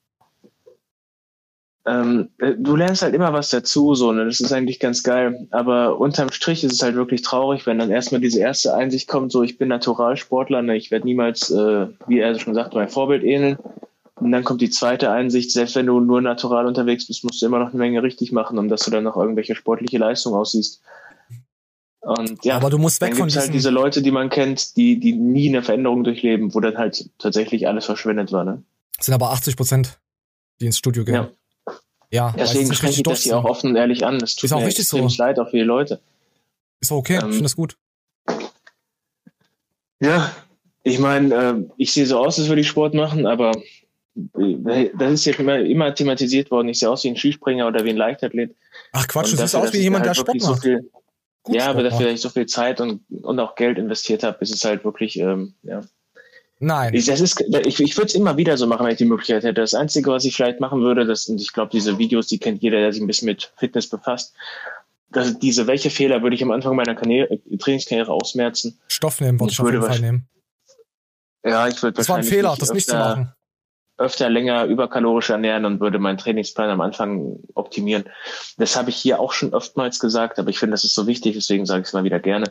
Ähm, 1.85 2.31
äh, 2.39 2.55
du 2.57 2.77
lernst 2.77 3.03
halt 3.03 3.14
immer 3.14 3.33
was 3.33 3.51
dazu, 3.51 3.95
so, 3.95 4.12
ne? 4.12 4.25
Das 4.25 4.41
ist 4.41 4.53
eigentlich 4.53 4.79
ganz 4.79 5.03
geil. 5.03 5.49
Aber 5.51 5.99
unterm 5.99 6.31
Strich 6.31 6.62
ist 6.64 6.73
es 6.73 6.83
halt 6.83 6.95
wirklich 6.95 7.23
traurig, 7.23 7.66
wenn 7.66 7.79
dann 7.79 7.91
erstmal 7.91 8.20
diese 8.20 8.41
erste 8.41 8.75
Einsicht 8.75 9.09
kommt, 9.09 9.33
so 9.33 9.43
ich 9.43 9.59
bin 9.59 9.68
Naturalsportler, 9.68 10.62
ne? 10.62 10.77
ich 10.77 10.91
werde 10.91 11.07
niemals, 11.07 11.51
äh, 11.51 11.89
wie 12.07 12.20
er 12.20 12.39
schon 12.39 12.55
sagt, 12.55 12.75
mein 12.75 12.89
Vorbild 12.89 13.25
ähneln. 13.25 13.59
Und 14.23 14.33
dann 14.33 14.45
kommt 14.45 14.61
die 14.61 14.70
zweite 14.70 15.11
Einsicht, 15.11 15.51
selbst 15.51 15.75
wenn 15.75 15.87
du 15.87 15.99
nur 16.01 16.20
natural 16.20 16.66
unterwegs 16.66 17.07
bist, 17.07 17.25
musst 17.25 17.43
du 17.43 17.47
immer 17.47 17.59
noch 17.59 17.68
eine 17.68 17.79
Menge 17.79 18.03
richtig 18.03 18.31
machen, 18.33 18.59
um 18.59 18.68
dass 18.68 18.83
du 18.85 18.91
dann 18.91 19.05
noch 19.05 19.16
irgendwelche 19.16 19.55
sportliche 19.55 19.99
Leistung 19.99 20.35
aussiehst. 20.35 20.81
Und 22.01 22.45
ja, 22.45 22.57
Aber 22.57 22.70
du 22.70 22.79
musst 22.79 23.01
weg 23.01 23.16
von 23.16 23.31
halt 23.31 23.55
diese 23.55 23.70
Leute, 23.70 24.03
die 24.03 24.11
man 24.11 24.29
kennt, 24.29 24.77
die, 24.77 24.99
die 24.99 25.12
nie 25.12 25.49
eine 25.49 25.62
Veränderung 25.62 26.03
durchleben, 26.05 26.53
wo 26.55 26.61
dann 26.61 26.77
halt 26.77 27.09
tatsächlich 27.18 27.68
alles 27.68 27.87
verschwendet 27.87 28.33
war. 28.33 28.45
Ne? 28.45 28.62
Es 28.99 29.07
sind 29.07 29.14
aber 29.14 29.31
80 29.31 29.57
Prozent, 29.57 30.01
die 30.61 30.66
ins 30.66 30.79
Studio 30.79 31.05
gehen. 31.05 31.14
Ja. 31.14 31.31
Ja, 32.11 32.35
Deswegen 32.37 32.66
spreche 32.75 32.89
richtig 32.89 32.99
ich 32.99 33.03
das 33.05 33.23
hier 33.23 33.39
auch 33.39 33.45
offen 33.45 33.70
und 33.70 33.77
ehrlich 33.77 34.05
an. 34.05 34.18
Das 34.18 34.35
tut 34.35 34.45
Ist 34.45 34.53
auch 34.53 34.61
mir 34.61 34.66
wichtig 34.66 34.87
so. 34.87 34.99
extrem 34.99 35.27
leid, 35.27 35.39
auch 35.39 35.49
für 35.49 35.57
die 35.57 35.62
Leute. 35.62 36.01
Ist 36.79 36.93
auch 36.93 36.97
okay, 36.99 37.16
ich 37.16 37.23
Ähm, 37.23 37.31
finde 37.31 37.45
das 37.45 37.57
gut. 37.57 37.77
Ja, 40.01 40.31
ich 40.83 40.99
meine, 40.99 41.35
äh, 41.35 41.55
ich 41.79 41.93
sehe 41.93 42.05
so 42.05 42.18
aus, 42.18 42.39
als 42.39 42.49
würde 42.49 42.61
ich 42.61 42.68
Sport 42.68 42.93
machen, 42.93 43.27
aber 43.27 43.53
das 44.15 45.13
ist 45.13 45.25
ja 45.25 45.35
immer, 45.39 45.59
immer 45.59 45.95
thematisiert 45.95 46.51
worden. 46.51 46.69
Ich 46.69 46.79
sehe 46.79 46.91
aus 46.91 47.05
wie 47.05 47.09
ein 47.09 47.17
Skispringer 47.17 47.67
oder 47.67 47.85
wie 47.85 47.91
ein 47.91 47.97
Leichtathlet. 47.97 48.55
Ach 48.93 49.09
Quatsch, 49.09 49.33
du 49.33 49.37
siehst 49.37 49.57
aus 49.57 49.73
wie 49.73 49.79
jemand, 49.79 50.05
da 50.05 50.13
der 50.13 50.17
halt 50.17 50.17
Sport 50.17 50.29
wirklich 50.29 50.43
so 50.43 50.51
macht. 50.51 50.63
viel, 50.63 50.91
Gut 51.45 51.57
ja, 51.57 51.67
aber 51.71 51.83
dafür, 51.83 51.99
macht. 51.99 52.07
dass 52.07 52.15
ich 52.15 52.21
so 52.21 52.29
viel 52.29 52.47
Zeit 52.47 52.81
und, 52.81 53.03
und 53.23 53.41
auch 53.41 53.55
Geld 53.57 53.79
investiert 53.79 54.23
habe, 54.23 54.39
ist 54.41 54.55
es 54.55 54.65
halt 54.65 54.85
wirklich, 54.85 55.19
ähm, 55.19 55.55
ja. 55.63 55.81
Nein. 56.61 56.95
Ich, 56.95 57.07
das 57.07 57.21
ist, 57.21 57.41
ich, 57.41 57.81
ich 57.81 57.97
würde 57.97 58.07
es 58.07 58.15
immer 58.15 58.37
wieder 58.37 58.57
so 58.57 58.69
machen, 58.69 58.85
wenn 58.85 58.93
ich 58.93 58.99
die 58.99 59.05
Möglichkeit 59.05 59.43
hätte. 59.43 59.61
Das 59.61 59.75
Einzige, 59.75 60.13
was 60.13 60.25
ich 60.25 60.37
vielleicht 60.37 60.61
machen 60.61 60.81
würde, 60.83 61.05
das, 61.05 61.27
und 61.27 61.41
ich 61.41 61.53
glaube, 61.53 61.71
diese 61.73 61.99
Videos, 61.99 62.29
die 62.29 62.39
kennt 62.39 62.63
jeder, 62.63 62.79
der 62.79 62.93
sich 62.93 63.03
ein 63.03 63.09
bisschen 63.09 63.27
mit 63.27 63.53
Fitness 63.57 63.89
befasst, 63.89 64.35
dass 65.11 65.37
diese, 65.41 65.67
welche 65.67 65.91
Fehler 65.91 66.23
würde 66.23 66.37
ich 66.37 66.43
am 66.43 66.53
Anfang 66.53 66.77
meiner 66.77 66.95
Karriere, 66.95 67.41
Trainingskarriere 67.59 68.13
ausmerzen? 68.13 68.79
Stoff 68.87 69.21
nehmen, 69.21 69.41
wollte 69.41 69.51
Ich 69.51 69.57
ich 69.57 69.61
auf 69.61 69.67
würde 69.67 69.79
jeden 69.79 69.93
Fall 69.93 70.01
nehmen. 70.01 70.29
Ja, 71.45 71.67
ich 71.67 71.83
würde 71.83 71.97
Das 71.97 72.09
war 72.09 72.19
ein 72.19 72.25
Fehler, 72.25 72.55
das 72.57 72.73
nicht 72.73 72.89
zu 72.89 72.95
machen. 72.95 73.33
Öfter 73.99 74.30
länger 74.30 74.64
überkalorisch 74.64 75.30
ernähren 75.30 75.64
und 75.64 75.80
würde 75.80 75.99
meinen 75.99 76.18
Trainingsplan 76.18 76.70
am 76.70 76.80
Anfang 76.80 77.38
optimieren. 77.55 78.05
Das 78.57 78.76
habe 78.76 78.90
ich 78.90 78.97
hier 78.97 79.20
auch 79.20 79.32
schon 79.32 79.55
oftmals 79.55 79.99
gesagt, 79.99 80.38
aber 80.38 80.51
ich 80.51 80.59
finde, 80.59 80.72
das 80.72 80.84
ist 80.84 80.95
so 80.95 81.07
wichtig, 81.07 81.34
deswegen 81.34 81.66
sage 81.66 81.82
ich 81.82 81.88
es 81.88 81.93
mal 81.93 82.05
wieder 82.05 82.20
gerne. 82.20 82.51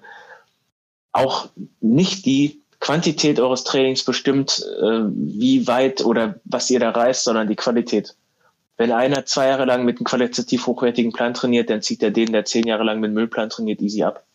Auch 1.11 1.49
nicht 1.81 2.25
die 2.25 2.61
Quantität 2.79 3.39
eures 3.39 3.63
Trainings 3.63 4.03
bestimmt, 4.03 4.65
äh, 4.81 5.01
wie 5.05 5.67
weit 5.67 6.03
oder 6.03 6.35
was 6.45 6.69
ihr 6.69 6.79
da 6.79 6.89
reißt, 6.89 7.23
sondern 7.23 7.47
die 7.47 7.55
Qualität. 7.55 8.15
Wenn 8.77 8.91
einer 8.91 9.25
zwei 9.25 9.47
Jahre 9.47 9.65
lang 9.65 9.85
mit 9.85 9.97
einem 9.97 10.05
qualitativ 10.05 10.65
hochwertigen 10.65 11.11
Plan 11.11 11.35
trainiert, 11.35 11.69
dann 11.69 11.83
zieht 11.83 12.01
er 12.01 12.09
den, 12.09 12.31
der 12.31 12.45
zehn 12.45 12.65
Jahre 12.65 12.83
lang 12.83 12.99
mit 12.99 13.09
einem 13.09 13.15
Müllplan 13.15 13.49
trainiert, 13.49 13.81
easy 13.81 14.03
ab. 14.03 14.25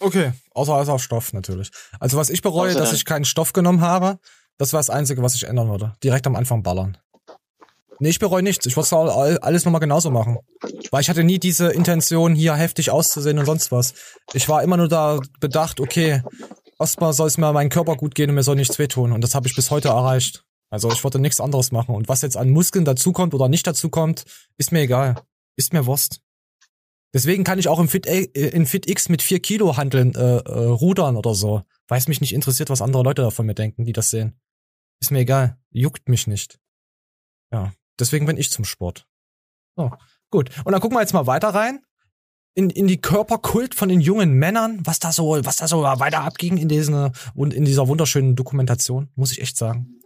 Okay, 0.00 0.32
außer 0.52 0.74
als 0.74 0.88
auf 0.88 1.02
Stoff 1.02 1.32
natürlich. 1.32 1.70
Also 2.00 2.16
was 2.16 2.30
ich 2.30 2.42
bereue, 2.42 2.70
Außer 2.70 2.78
dass 2.78 2.92
ich 2.92 3.04
keinen 3.04 3.24
Stoff 3.24 3.52
genommen 3.52 3.82
habe, 3.82 4.18
das 4.58 4.72
war 4.72 4.80
das 4.80 4.90
Einzige, 4.90 5.22
was 5.22 5.34
ich 5.34 5.44
ändern 5.44 5.68
würde. 5.68 5.94
Direkt 6.02 6.26
am 6.26 6.36
Anfang 6.36 6.62
ballern. 6.62 6.96
Nee, 7.98 8.08
ich 8.10 8.18
bereue 8.18 8.42
nichts. 8.42 8.66
Ich 8.66 8.76
wollte 8.76 8.96
all- 8.96 9.38
alles 9.38 9.64
nochmal 9.64 9.80
genauso 9.80 10.10
machen. 10.10 10.38
Weil 10.90 11.02
ich 11.02 11.08
hatte 11.10 11.22
nie 11.22 11.38
diese 11.38 11.68
Intention, 11.72 12.34
hier 12.34 12.54
heftig 12.54 12.90
auszusehen 12.90 13.38
und 13.38 13.46
sonst 13.46 13.70
was. 13.70 13.94
Ich 14.32 14.48
war 14.48 14.62
immer 14.62 14.76
nur 14.76 14.88
da 14.88 15.20
bedacht, 15.40 15.78
okay, 15.78 16.22
erstmal 16.80 17.12
soll 17.12 17.28
es 17.28 17.38
mir 17.38 17.52
meinem 17.52 17.68
Körper 17.70 17.96
gut 17.96 18.14
gehen 18.14 18.28
und 18.30 18.34
mir 18.34 18.42
soll 18.42 18.56
nichts 18.56 18.78
wehtun. 18.78 19.12
Und 19.12 19.22
das 19.22 19.34
habe 19.34 19.46
ich 19.46 19.54
bis 19.54 19.70
heute 19.70 19.88
erreicht. 19.88 20.42
Also 20.70 20.90
ich 20.90 21.04
wollte 21.04 21.18
nichts 21.20 21.38
anderes 21.38 21.70
machen. 21.70 21.94
Und 21.94 22.08
was 22.08 22.22
jetzt 22.22 22.36
an 22.36 22.50
Muskeln 22.50 22.84
dazukommt 22.84 23.34
oder 23.34 23.48
nicht 23.48 23.66
dazukommt, 23.66 24.24
ist 24.58 24.72
mir 24.72 24.80
egal. 24.80 25.16
Ist 25.56 25.72
mir 25.72 25.86
Wurst. 25.86 26.20
Deswegen 27.14 27.44
kann 27.44 27.58
ich 27.58 27.68
auch 27.68 27.78
im 27.78 27.88
Fit, 27.88 28.06
äh, 28.06 28.22
in 28.22 28.66
Fit 28.66 28.88
X 28.88 29.08
mit 29.08 29.22
4 29.22 29.40
Kilo 29.40 29.76
handeln, 29.76 30.14
äh, 30.14 30.38
äh, 30.38 30.64
rudern 30.68 31.16
oder 31.16 31.34
so. 31.34 31.62
Weil 31.88 31.98
es 31.98 32.08
mich 32.08 32.20
nicht 32.20 32.32
interessiert, 32.32 32.70
was 32.70 32.80
andere 32.82 33.02
Leute 33.02 33.22
davon 33.22 33.46
mir 33.46 33.54
denken, 33.54 33.84
die 33.84 33.92
das 33.92 34.10
sehen. 34.10 34.40
Ist 35.00 35.10
mir 35.10 35.20
egal. 35.20 35.58
Juckt 35.70 36.08
mich 36.08 36.26
nicht. 36.26 36.58
Ja. 37.52 37.72
Deswegen 37.98 38.24
bin 38.26 38.38
ich 38.38 38.50
zum 38.50 38.64
Sport. 38.64 39.06
So, 39.76 39.90
gut. 40.30 40.50
Und 40.64 40.72
dann 40.72 40.80
gucken 40.80 40.96
wir 40.96 41.02
jetzt 41.02 41.12
mal 41.12 41.26
weiter 41.26 41.48
rein. 41.48 41.80
in, 42.54 42.70
in 42.70 42.86
die 42.86 43.00
Körperkult 43.00 43.74
von 43.74 43.88
den 43.88 44.00
jungen 44.00 44.34
Männern, 44.34 44.80
was 44.84 44.98
da 44.98 45.12
so, 45.12 45.38
was 45.44 45.56
da 45.56 45.68
so 45.68 45.82
weiter 45.82 46.20
abging 46.20 46.58
in 46.58 46.68
diesen, 46.68 47.12
in 47.34 47.64
dieser 47.64 47.88
wunderschönen 47.88 48.36
Dokumentation, 48.36 49.08
muss 49.14 49.32
ich 49.32 49.40
echt 49.40 49.56
sagen. 49.56 50.00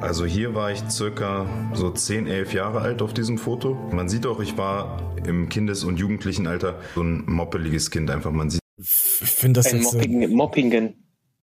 Also 0.00 0.24
hier 0.24 0.54
war 0.54 0.72
ich 0.72 0.80
circa 0.88 1.46
so 1.74 1.90
10, 1.90 2.26
11 2.26 2.54
Jahre 2.54 2.80
alt 2.80 3.02
auf 3.02 3.12
diesem 3.12 3.36
Foto. 3.36 3.74
Man 3.92 4.08
sieht 4.08 4.26
auch, 4.26 4.40
ich 4.40 4.56
war 4.56 5.14
im 5.26 5.48
Kindes- 5.50 5.84
und 5.84 5.98
Jugendlichenalter 5.98 6.80
so 6.94 7.02
ein 7.02 7.24
moppeliges 7.26 7.90
Kind 7.90 8.10
einfach. 8.10 8.30
Man 8.30 8.48
sieht. 8.48 8.60
Ich 8.78 8.88
finde 8.88 9.60
das 9.60 9.66
Ein 9.72 9.82
jetzt, 9.82 9.92
Mopping, 9.92 10.22
äh, 10.22 10.28
Moppingen. 10.28 10.94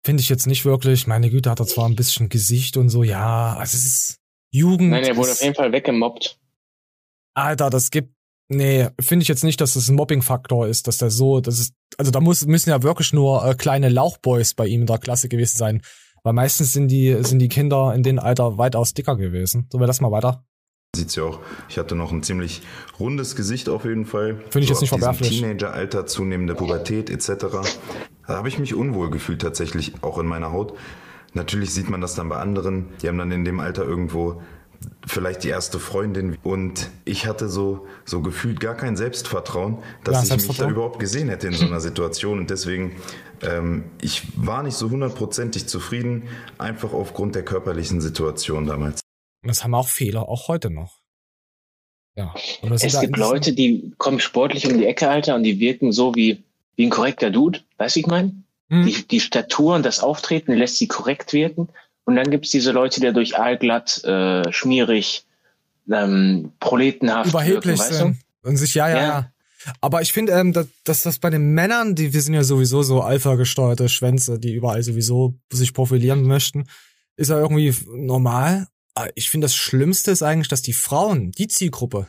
finde 0.02 0.22
ich 0.22 0.30
jetzt 0.30 0.46
nicht 0.46 0.64
wirklich. 0.64 1.06
Meine 1.06 1.28
Güte, 1.28 1.50
hat 1.50 1.60
er 1.60 1.66
zwar 1.66 1.86
ein 1.86 1.96
bisschen 1.96 2.30
Gesicht 2.30 2.78
und 2.78 2.88
so, 2.88 3.02
ja, 3.02 3.54
also 3.56 3.76
es 3.76 3.84
ist 3.86 4.16
Jugend. 4.50 4.90
Nein, 4.90 5.04
er 5.04 5.16
wurde 5.16 5.32
auf 5.32 5.42
jeden 5.42 5.54
Fall 5.54 5.72
weggemobbt. 5.72 6.38
Alter, 7.34 7.68
das 7.68 7.90
gibt. 7.90 8.14
Nee, 8.48 8.88
finde 9.00 9.24
ich 9.24 9.28
jetzt 9.28 9.44
nicht, 9.44 9.60
dass 9.60 9.74
das 9.74 9.88
ein 9.88 9.96
Mobbing-Faktor 9.96 10.68
ist, 10.68 10.86
dass 10.86 10.98
der 10.98 11.10
so, 11.10 11.40
das 11.40 11.58
ist, 11.58 11.74
also 11.98 12.12
da 12.12 12.20
muss, 12.20 12.46
müssen 12.46 12.70
ja 12.70 12.82
wirklich 12.82 13.12
nur 13.12 13.44
äh, 13.44 13.54
kleine 13.54 13.88
Lauchboys 13.88 14.54
bei 14.54 14.66
ihm 14.66 14.82
in 14.82 14.86
der 14.86 14.98
Klasse 14.98 15.28
gewesen 15.28 15.58
sein. 15.58 15.82
Weil 16.26 16.32
meistens 16.32 16.72
sind 16.72 16.88
die, 16.88 17.16
sind 17.22 17.38
die 17.38 17.48
Kinder 17.48 17.94
in 17.94 18.02
dem 18.02 18.18
Alter 18.18 18.58
weitaus 18.58 18.94
dicker 18.94 19.14
gewesen. 19.14 19.68
Sollen 19.70 19.80
wir 19.80 19.86
das 19.86 20.00
mal 20.00 20.10
weiter? 20.10 20.44
Sieht's 20.96 21.14
ja 21.14 21.22
auch. 21.22 21.38
Ich 21.68 21.78
hatte 21.78 21.94
noch 21.94 22.10
ein 22.10 22.24
ziemlich 22.24 22.62
rundes 22.98 23.36
Gesicht 23.36 23.68
auf 23.68 23.84
jeden 23.84 24.06
Fall. 24.06 24.42
Finde 24.50 24.64
ich 24.64 24.68
jetzt 24.70 24.80
nicht 24.80 24.90
verwerflich. 24.90 25.38
Teenageralter, 25.38 26.04
zunehmende 26.06 26.56
Pubertät 26.56 27.10
etc. 27.10 27.28
Da 28.26 28.38
habe 28.38 28.48
ich 28.48 28.58
mich 28.58 28.74
unwohl 28.74 29.08
gefühlt 29.10 29.40
tatsächlich 29.40 30.02
auch 30.02 30.18
in 30.18 30.26
meiner 30.26 30.50
Haut. 30.50 30.72
Natürlich 31.32 31.72
sieht 31.72 31.88
man 31.90 32.00
das 32.00 32.16
dann 32.16 32.28
bei 32.28 32.38
anderen. 32.38 32.86
Die 33.00 33.06
haben 33.06 33.18
dann 33.18 33.30
in 33.30 33.44
dem 33.44 33.60
Alter 33.60 33.84
irgendwo 33.84 34.42
vielleicht 35.06 35.44
die 35.44 35.48
erste 35.48 35.78
Freundin 35.78 36.36
und 36.42 36.90
ich 37.04 37.26
hatte 37.26 37.48
so 37.48 37.86
so 38.04 38.20
gefühlt 38.20 38.60
gar 38.60 38.74
kein 38.74 38.96
Selbstvertrauen, 38.96 39.78
dass 40.04 40.28
Ja, 40.28 40.36
ich 40.36 40.48
mich 40.48 40.56
da 40.56 40.68
überhaupt 40.68 40.98
gesehen 40.98 41.28
hätte 41.28 41.46
in 41.46 41.54
so 41.54 41.64
einer 41.66 41.80
Situation 41.80 42.38
und 42.40 42.50
deswegen 42.50 42.92
ähm, 43.42 43.84
ich 44.00 44.22
war 44.36 44.62
nicht 44.62 44.76
so 44.76 44.90
hundertprozentig 44.90 45.66
zufrieden, 45.66 46.28
einfach 46.58 46.92
aufgrund 46.92 47.34
der 47.34 47.44
körperlichen 47.44 48.00
Situation 48.00 48.66
damals. 48.66 49.00
Und 49.42 49.48
das 49.48 49.64
haben 49.64 49.74
auch 49.74 49.88
Fehler, 49.88 50.28
auch 50.28 50.48
heute 50.48 50.70
noch. 50.70 51.00
Ja. 52.16 52.34
Es 52.70 53.00
gibt 53.00 53.16
Leute, 53.16 53.52
die 53.52 53.92
kommen 53.98 54.20
sportlich 54.20 54.66
um 54.66 54.78
die 54.78 54.86
Ecke, 54.86 55.08
Alter, 55.08 55.34
und 55.34 55.42
die 55.42 55.60
wirken 55.60 55.92
so 55.92 56.14
wie, 56.14 56.42
wie 56.76 56.86
ein 56.86 56.90
korrekter 56.90 57.30
Dude. 57.30 57.60
Weißt 57.76 57.96
du, 57.96 58.00
ich 58.00 58.06
meine? 58.06 58.32
Hm. 58.70 58.86
Die, 58.86 59.06
die 59.06 59.20
Statur 59.20 59.74
und 59.74 59.84
das 59.84 60.00
Auftreten 60.00 60.54
lässt 60.54 60.78
sie 60.78 60.88
korrekt 60.88 61.32
wirken. 61.32 61.68
Und 62.04 62.16
dann 62.16 62.30
gibt's 62.30 62.50
diese 62.50 62.72
Leute, 62.72 63.00
die 63.00 63.12
durch 63.12 63.38
allglatt, 63.38 64.02
äh, 64.04 64.50
schmierig, 64.52 65.26
ähm, 65.90 66.52
proletenhaft 66.58 67.30
überheblich 67.30 67.78
wirken, 67.78 67.78
weißt 67.78 67.94
sind. 67.94 68.16
Und 68.42 68.56
sich, 68.56 68.74
ja, 68.74 68.88
ja, 68.88 68.96
Ja. 68.96 69.32
Aber 69.80 70.02
ich 70.02 70.12
finde, 70.12 70.32
ähm, 70.32 70.52
dass, 70.52 70.66
dass 70.84 71.02
das 71.02 71.18
bei 71.18 71.30
den 71.30 71.52
Männern, 71.54 71.94
die 71.94 72.12
wir 72.12 72.22
sind 72.22 72.34
ja 72.34 72.44
sowieso 72.44 72.82
so 72.82 73.02
alpha-gesteuerte 73.02 73.88
Schwänze, 73.88 74.38
die 74.38 74.54
überall 74.54 74.82
sowieso 74.82 75.38
sich 75.52 75.72
profilieren 75.74 76.22
möchten, 76.22 76.66
ist 77.16 77.30
ja 77.30 77.38
irgendwie 77.38 77.74
normal. 77.94 78.68
Aber 78.94 79.10
Ich 79.14 79.30
finde, 79.30 79.46
das 79.46 79.56
Schlimmste 79.56 80.10
ist 80.10 80.22
eigentlich, 80.22 80.48
dass 80.48 80.62
die 80.62 80.72
Frauen, 80.72 81.32
die 81.32 81.48
Zielgruppe, 81.48 82.08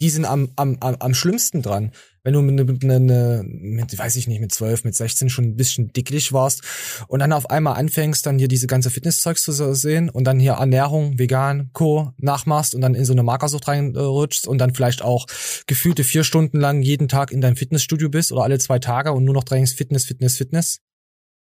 die 0.00 0.10
sind 0.10 0.24
am, 0.24 0.50
am, 0.56 0.76
am, 0.80 0.96
am 0.96 1.14
schlimmsten 1.14 1.62
dran. 1.62 1.92
Wenn 2.24 2.32
du 2.32 2.40
mit, 2.40 2.66
mit, 2.66 2.82
mit, 2.82 3.44
mit, 3.46 3.98
weiß 3.98 4.16
ich 4.16 4.26
nicht, 4.26 4.40
mit 4.40 4.50
12, 4.50 4.84
mit 4.84 4.94
16 4.94 5.28
schon 5.28 5.44
ein 5.44 5.56
bisschen 5.56 5.92
dicklich 5.92 6.32
warst 6.32 6.62
und 7.06 7.20
dann 7.20 7.34
auf 7.34 7.50
einmal 7.50 7.76
anfängst, 7.76 8.24
dann 8.24 8.38
hier 8.38 8.48
diese 8.48 8.66
ganze 8.66 8.88
Fitnesszeugs 8.90 9.42
zu 9.42 9.52
sehen 9.74 10.08
und 10.08 10.24
dann 10.24 10.40
hier 10.40 10.52
Ernährung, 10.52 11.18
vegan, 11.18 11.68
Co. 11.74 12.12
nachmachst 12.16 12.74
und 12.74 12.80
dann 12.80 12.94
in 12.94 13.04
so 13.04 13.12
eine 13.12 13.22
Magersucht 13.22 13.68
reinrutschst 13.68 14.48
und 14.48 14.56
dann 14.56 14.74
vielleicht 14.74 15.02
auch 15.02 15.26
gefühlte 15.66 16.02
vier 16.02 16.24
Stunden 16.24 16.58
lang 16.58 16.80
jeden 16.80 17.08
Tag 17.08 17.30
in 17.30 17.42
deinem 17.42 17.56
Fitnessstudio 17.56 18.08
bist 18.08 18.32
oder 18.32 18.44
alle 18.44 18.58
zwei 18.58 18.78
Tage 18.78 19.12
und 19.12 19.24
nur 19.24 19.34
noch 19.34 19.44
drängst 19.44 19.76
Fitness, 19.76 20.06
Fitness, 20.06 20.38
Fitness. 20.38 20.78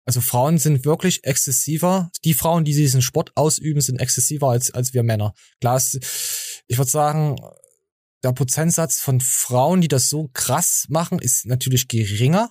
Also 0.07 0.20
Frauen 0.20 0.59
sind 0.59 0.85
wirklich 0.85 1.25
exzessiver. 1.25 2.11
Die 2.25 2.35
Frauen, 2.35 2.64
die 2.64 2.75
diesen 2.75 3.01
Sport 3.01 3.33
ausüben, 3.37 3.81
sind 3.81 4.01
exzessiver 4.01 4.49
als, 4.49 4.72
als 4.72 4.93
wir 4.93 5.03
Männer. 5.03 5.35
Klar, 5.61 5.77
ist, 5.77 5.99
ich 6.66 6.77
würde 6.79 6.91
sagen, 6.91 7.37
der 8.25 8.33
Prozentsatz 8.33 9.01
von 9.01 9.20
Frauen, 9.20 9.81
die 9.81 9.89
das 9.89 10.09
so 10.09 10.31
krass 10.33 10.87
machen, 10.89 11.18
ist 11.18 11.47
natürlich 11.47 11.89
geringer. 11.89 12.51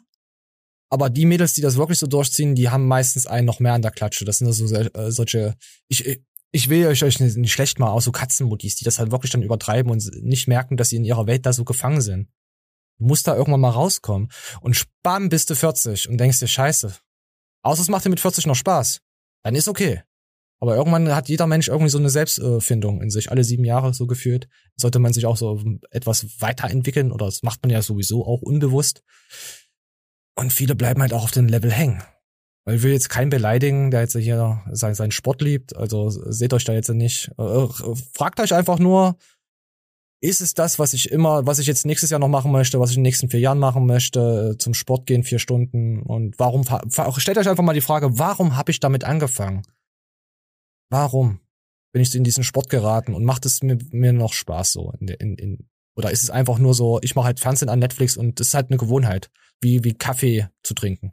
Aber 0.90 1.10
die 1.10 1.26
Mädels, 1.26 1.54
die 1.54 1.62
das 1.62 1.76
wirklich 1.76 1.98
so 2.00 2.06
durchziehen, 2.08 2.54
die 2.56 2.70
haben 2.70 2.88
meistens 2.88 3.26
einen 3.26 3.48
noch 3.48 3.60
mehr 3.60 3.74
an 3.74 3.82
der 3.82 3.92
Klatsche. 3.92 4.26
Das 4.26 4.38
sind 4.38 4.52
so 4.54 4.68
sel- 4.68 4.92
äh, 4.94 5.12
solche, 5.12 5.56
ich, 5.88 6.20
ich 6.52 6.70
will 6.70 6.86
euch 6.86 7.04
euch 7.04 7.20
nicht 7.20 7.36
nicht 7.36 7.52
schlecht 7.52 7.80
mal 7.80 7.90
aus, 7.90 8.04
so 8.04 8.12
Katzenmuttis, 8.12 8.76
die 8.76 8.86
das 8.86 9.00
halt 9.00 9.12
wirklich 9.12 9.32
dann 9.32 9.42
übertreiben 9.42 9.92
und 9.92 10.04
nicht 10.22 10.48
merken, 10.48 10.78
dass 10.78 10.90
sie 10.90 10.98
in 10.98 11.04
ihrer 11.04 11.26
Welt 11.26 11.46
da 11.48 11.52
so 11.54 11.64
gefangen 11.64 12.02
sind. 12.02 12.30
Du 13.00 13.06
musst 13.08 13.28
da 13.28 13.36
irgendwann 13.36 13.62
mal 13.62 13.72
rauskommen. 13.72 14.30
Und 14.62 14.76
spam 14.76 15.30
bist 15.30 15.50
du 15.50 15.56
40 15.56 16.10
und 16.10 16.20
denkst 16.20 16.40
dir, 16.40 16.48
scheiße. 16.48 16.96
Außer 17.64 17.82
es 17.82 17.90
macht 17.90 18.06
dir 18.06 18.10
mit 18.10 18.20
40 18.20 18.46
noch 18.46 18.56
Spaß. 18.56 19.02
Dann 19.44 19.56
ist 19.56 19.68
okay. 19.68 20.04
Aber 20.64 20.78
irgendwann 20.78 21.14
hat 21.14 21.28
jeder 21.28 21.46
Mensch 21.46 21.68
irgendwie 21.68 21.90
so 21.90 21.98
eine 21.98 22.10
Selbstfindung 22.10 23.02
in 23.02 23.10
sich. 23.10 23.30
Alle 23.30 23.44
sieben 23.44 23.66
Jahre 23.66 23.94
so 23.94 24.08
gefühlt. 24.08 24.48
Sollte 24.78 24.98
man 25.00 25.12
sich 25.12 25.26
auch 25.26 25.36
so 25.36 25.62
etwas 25.92 26.40
weiterentwickeln 26.40 27.12
oder 27.12 27.26
das 27.26 27.44
macht 27.44 27.62
man 27.64 27.70
ja 27.70 27.82
sowieso 27.82 28.26
auch 28.26 28.42
unbewusst. 28.42 29.04
Und 30.36 30.54
viele 30.54 30.74
bleiben 30.74 31.02
halt 31.02 31.12
auch 31.12 31.26
auf 31.26 31.32
dem 31.32 31.48
Level 31.48 31.70
hängen. 31.70 32.02
Weil 32.64 32.78
ich 32.78 32.82
will 32.82 32.94
jetzt 32.94 33.10
keinen 33.10 33.30
beleidigen, 33.30 33.92
der 33.92 34.04
jetzt 34.04 34.16
hier 34.16 34.62
seinen, 34.72 34.96
seinen 34.96 35.12
Sport 35.12 35.42
liebt. 35.42 35.76
Also 35.76 36.10
seht 36.10 36.54
euch 36.54 36.64
da 36.64 36.72
jetzt 36.72 36.88
nicht. 36.88 37.30
Äh, 37.38 37.68
Fragt 38.14 38.40
euch 38.40 38.54
einfach 38.54 38.80
nur, 38.80 39.18
ist 40.22 40.40
es 40.40 40.54
das, 40.54 40.80
was 40.80 40.94
ich 40.94 41.12
immer, 41.12 41.46
was 41.46 41.60
ich 41.60 41.68
jetzt 41.68 41.86
nächstes 41.86 42.10
Jahr 42.10 42.22
noch 42.22 42.30
machen 42.30 42.54
möchte, 42.54 42.80
was 42.80 42.92
ich 42.92 42.96
in 42.96 43.02
den 43.02 43.10
nächsten 43.10 43.30
vier 43.30 43.42
Jahren 43.42 43.60
machen 43.60 43.86
möchte, 43.86 44.54
äh, 44.54 44.58
zum 44.58 44.74
Sport 44.74 45.08
gehen, 45.08 45.26
vier 45.26 45.40
Stunden? 45.40 46.02
Und 46.02 46.40
warum, 46.40 46.64
stellt 47.18 47.38
euch 47.38 47.50
einfach 47.50 47.66
mal 47.66 47.74
die 47.74 47.82
Frage, 47.82 48.18
warum 48.18 48.56
habe 48.56 48.72
ich 48.72 48.80
damit 48.80 49.04
angefangen? 49.04 49.64
Warum 50.94 51.40
bin 51.92 52.04
ich 52.04 52.14
in 52.14 52.24
diesen 52.24 52.44
Sport 52.44 52.70
geraten 52.70 53.16
und 53.16 53.24
macht 53.24 53.48
es 53.48 53.64
mir, 53.64 53.80
mir 53.90 54.14
noch 54.14 54.32
Spaß 54.32 54.74
so? 54.74 54.94
In, 55.00 55.08
in, 55.08 55.36
in, 55.38 55.70
oder 55.96 56.12
ist 56.12 56.22
es 56.22 56.30
einfach 56.30 56.60
nur 56.60 56.76
so, 56.76 57.00
ich 57.02 57.16
mache 57.16 57.26
halt 57.26 57.40
Fernsehen 57.40 57.70
an 57.70 57.80
Netflix 57.80 58.16
und 58.16 58.40
das 58.40 58.50
ist 58.50 58.54
halt 58.54 58.70
eine 58.70 58.78
Gewohnheit, 58.78 59.32
wie, 59.60 59.84
wie 59.84 59.96
Kaffee 59.96 60.50
zu 60.62 60.76
trinken. 60.76 61.12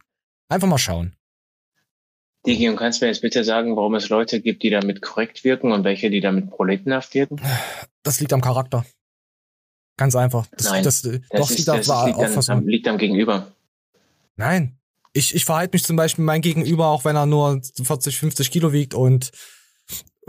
Einfach 0.51 0.68
mal 0.68 0.76
schauen. 0.76 1.16
Digi, 2.47 2.68
und 2.68 2.76
kannst 2.76 3.01
du 3.01 3.07
mir 3.07 3.11
jetzt 3.11 3.22
bitte 3.22 3.43
sagen, 3.43 3.74
warum 3.74 3.95
es 3.95 4.11
Leute 4.11 4.43
gibt, 4.43 4.62
die 4.64 4.68
damit 4.68 5.01
korrekt 5.01 5.45
wirken 5.45 5.72
und 5.72 5.83
welche, 5.83 6.11
die 6.11 6.20
damit 6.20 6.51
proletenhaft 6.51 7.14
wirken? 7.14 7.41
Das 8.03 8.20
liegt 8.20 8.35
am 8.35 8.43
Charakter. 8.43 8.85
Ganz 9.97 10.14
einfach. 10.14 10.47
Das, 10.59 10.66
Nein, 10.66 10.85
das, 10.85 11.01
das 11.01 11.20
doch 11.31 11.51
ist, 11.51 11.57
liegt 11.57 11.68
das 11.68 11.87
liegt, 11.87 12.18
an, 12.18 12.59
am, 12.59 12.68
liegt 12.68 12.87
am 12.87 12.99
Gegenüber. 12.99 13.51
Nein. 14.37 14.78
Ich, 15.14 15.35
ich 15.35 15.47
verhalte 15.47 15.74
mich 15.74 15.85
zum 15.85 15.97
Beispiel 15.97 16.24
mein 16.24 16.43
Gegenüber, 16.43 16.89
auch 16.89 17.07
wenn 17.07 17.16
er 17.16 17.24
nur 17.24 17.62
40, 17.83 18.18
50 18.18 18.51
Kilo 18.51 18.74
wiegt 18.74 18.93
und 18.93 19.33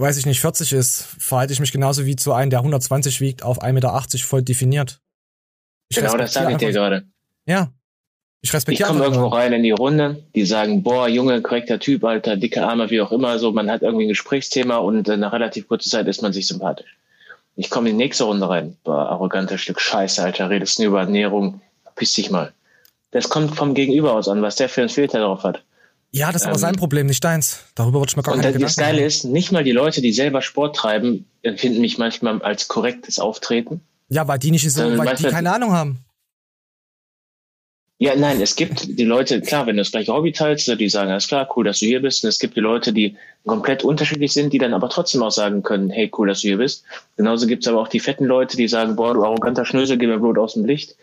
weiß 0.02 0.18
ich 0.18 0.26
nicht, 0.26 0.42
40 0.42 0.74
ist, 0.74 1.06
verhalte 1.20 1.54
ich 1.54 1.60
mich 1.60 1.72
genauso 1.72 2.06
wie 2.06 2.16
zu 2.16 2.34
einem, 2.34 2.50
der 2.50 2.60
120 2.60 3.22
wiegt, 3.22 3.44
auf 3.44 3.62
1,80 3.62 3.74
Meter 3.74 4.04
voll 4.26 4.42
definiert. 4.42 5.00
Ich 5.90 5.98
genau 5.98 6.18
das 6.18 6.34
sage 6.34 6.52
ich 6.54 6.58
dir 6.58 6.72
gerade. 6.72 7.06
Ja. 7.46 7.72
Ich 8.42 8.50
Ich 8.50 8.54
respektiere 8.56 8.88
komme 8.88 9.06
einfach 9.06 9.18
irgendwo 9.18 9.36
rein 9.36 9.54
in 9.54 9.62
die 9.62 9.72
Runde, 9.72 10.24
die 10.34 10.46
sagen, 10.46 10.82
boah, 10.82 11.08
Junge, 11.08 11.42
korrekter 11.44 11.80
Typ, 11.80 12.04
Alter, 12.04 12.38
dicke 12.38 12.66
Arme, 12.66 12.90
wie 12.90 13.00
auch 13.00 13.12
immer, 13.12 13.38
so, 13.38 13.52
man 13.52 13.70
hat 13.70 13.84
irgendwie 13.84 14.06
ein 14.06 14.10
Gesprächsthema 14.10 14.78
und 14.78 15.08
nach 15.08 15.32
relativ 15.32 15.68
kurzer 15.68 15.92
Zeit 15.92 16.08
ist 16.08 16.24
man 16.24 16.34
sich 16.34 16.48
sympathisch. 16.48 16.98
Ich 17.56 17.70
komme 17.70 17.90
in 17.90 17.98
die 17.98 18.04
nächste 18.04 18.24
Runde 18.24 18.50
rein, 18.50 18.78
boah, 18.84 19.10
arroganter 19.10 19.60
Stück 19.60 19.80
Scheiße, 19.80 20.24
Alter, 20.24 20.50
redest 20.50 20.80
nur 20.80 20.88
über 20.88 21.02
Ernährung, 21.02 21.62
piss 21.96 22.14
dich 22.14 22.32
mal. 22.32 22.52
Das 23.12 23.30
kommt 23.30 23.56
vom 23.56 23.76
Gegenüber 23.76 24.14
aus 24.14 24.28
an, 24.28 24.42
was 24.42 24.56
der 24.56 24.70
für 24.70 24.82
einen 24.82 24.90
Filter 24.90 25.20
drauf 25.20 25.44
hat. 25.44 25.64
Ja, 26.14 26.32
das 26.32 26.42
ist 26.42 26.48
aber 26.48 26.56
Ähm, 26.56 26.60
sein 26.60 26.76
Problem, 26.76 27.08
nicht 27.08 27.24
deins. 27.24 27.64
Darüber 27.74 28.00
würde 28.00 28.10
ich 28.10 28.18
mir 28.18 28.24
gar 28.24 28.34
Und 28.36 28.42
keine 28.42 28.54
das, 28.54 28.62
das 28.62 28.76
Gedanken 28.76 28.98
Geile 28.98 29.08
ist, 29.08 29.24
nicht 29.24 29.52
mal 29.52 29.64
die 29.64 29.72
Leute, 29.72 30.02
die 30.02 30.12
selber 30.12 30.42
Sport 30.42 30.76
treiben, 30.76 31.26
empfinden 31.42 31.80
mich 31.80 31.98
manchmal 31.98 32.42
als 32.42 32.68
korrektes 32.68 33.18
Auftreten. 33.18 33.82
Ja, 34.10 34.28
weil 34.28 34.40
die 34.40 34.52
nicht 34.52 34.70
so, 34.70 34.82
Sondern 34.82 35.06
weil 35.06 35.16
die 35.16 35.24
keine 35.24 35.54
Ahnung 35.54 35.72
haben. 35.72 36.04
Ja, 37.98 38.16
nein, 38.16 38.42
es 38.42 38.56
gibt 38.56 38.98
die 38.98 39.06
Leute, 39.06 39.42
klar, 39.42 39.68
wenn 39.68 39.78
du 39.78 39.82
das 39.82 39.92
gleiche 39.92 40.12
Hobby 40.12 40.32
teilst, 40.32 40.68
die 40.68 40.90
sagen, 40.90 41.12
alles 41.12 41.28
klar, 41.28 41.48
cool, 41.56 41.64
dass 41.64 41.80
du 41.80 41.86
hier 41.86 42.02
bist. 42.02 42.24
Und 42.24 42.30
es 42.30 42.40
gibt 42.40 42.56
die 42.56 42.60
Leute, 42.60 42.94
die 42.94 43.16
komplett 43.46 43.84
unterschiedlich 43.84 44.34
sind, 44.34 44.52
die 44.54 44.58
dann 44.58 44.74
aber 44.74 44.90
trotzdem 44.90 45.22
auch 45.22 45.32
sagen 45.32 45.62
können, 45.62 45.92
hey, 45.92 46.12
cool, 46.18 46.28
dass 46.28 46.42
du 46.42 46.48
hier 46.48 46.58
bist. 46.58 46.84
Genauso 47.16 47.46
gibt's 47.46 47.68
aber 47.68 47.80
auch 47.80 47.88
die 47.88 48.00
fetten 48.00 48.26
Leute, 48.26 48.58
die 48.58 48.68
sagen, 48.68 48.96
boah, 48.96 49.14
du 49.14 49.24
arroganter 49.24 49.66
Schnösel, 49.66 50.00
geh 50.00 50.08
mir 50.08 50.18
Blut 50.18 50.40
aus 50.40 50.56
dem 50.56 50.66
Licht. 50.66 50.96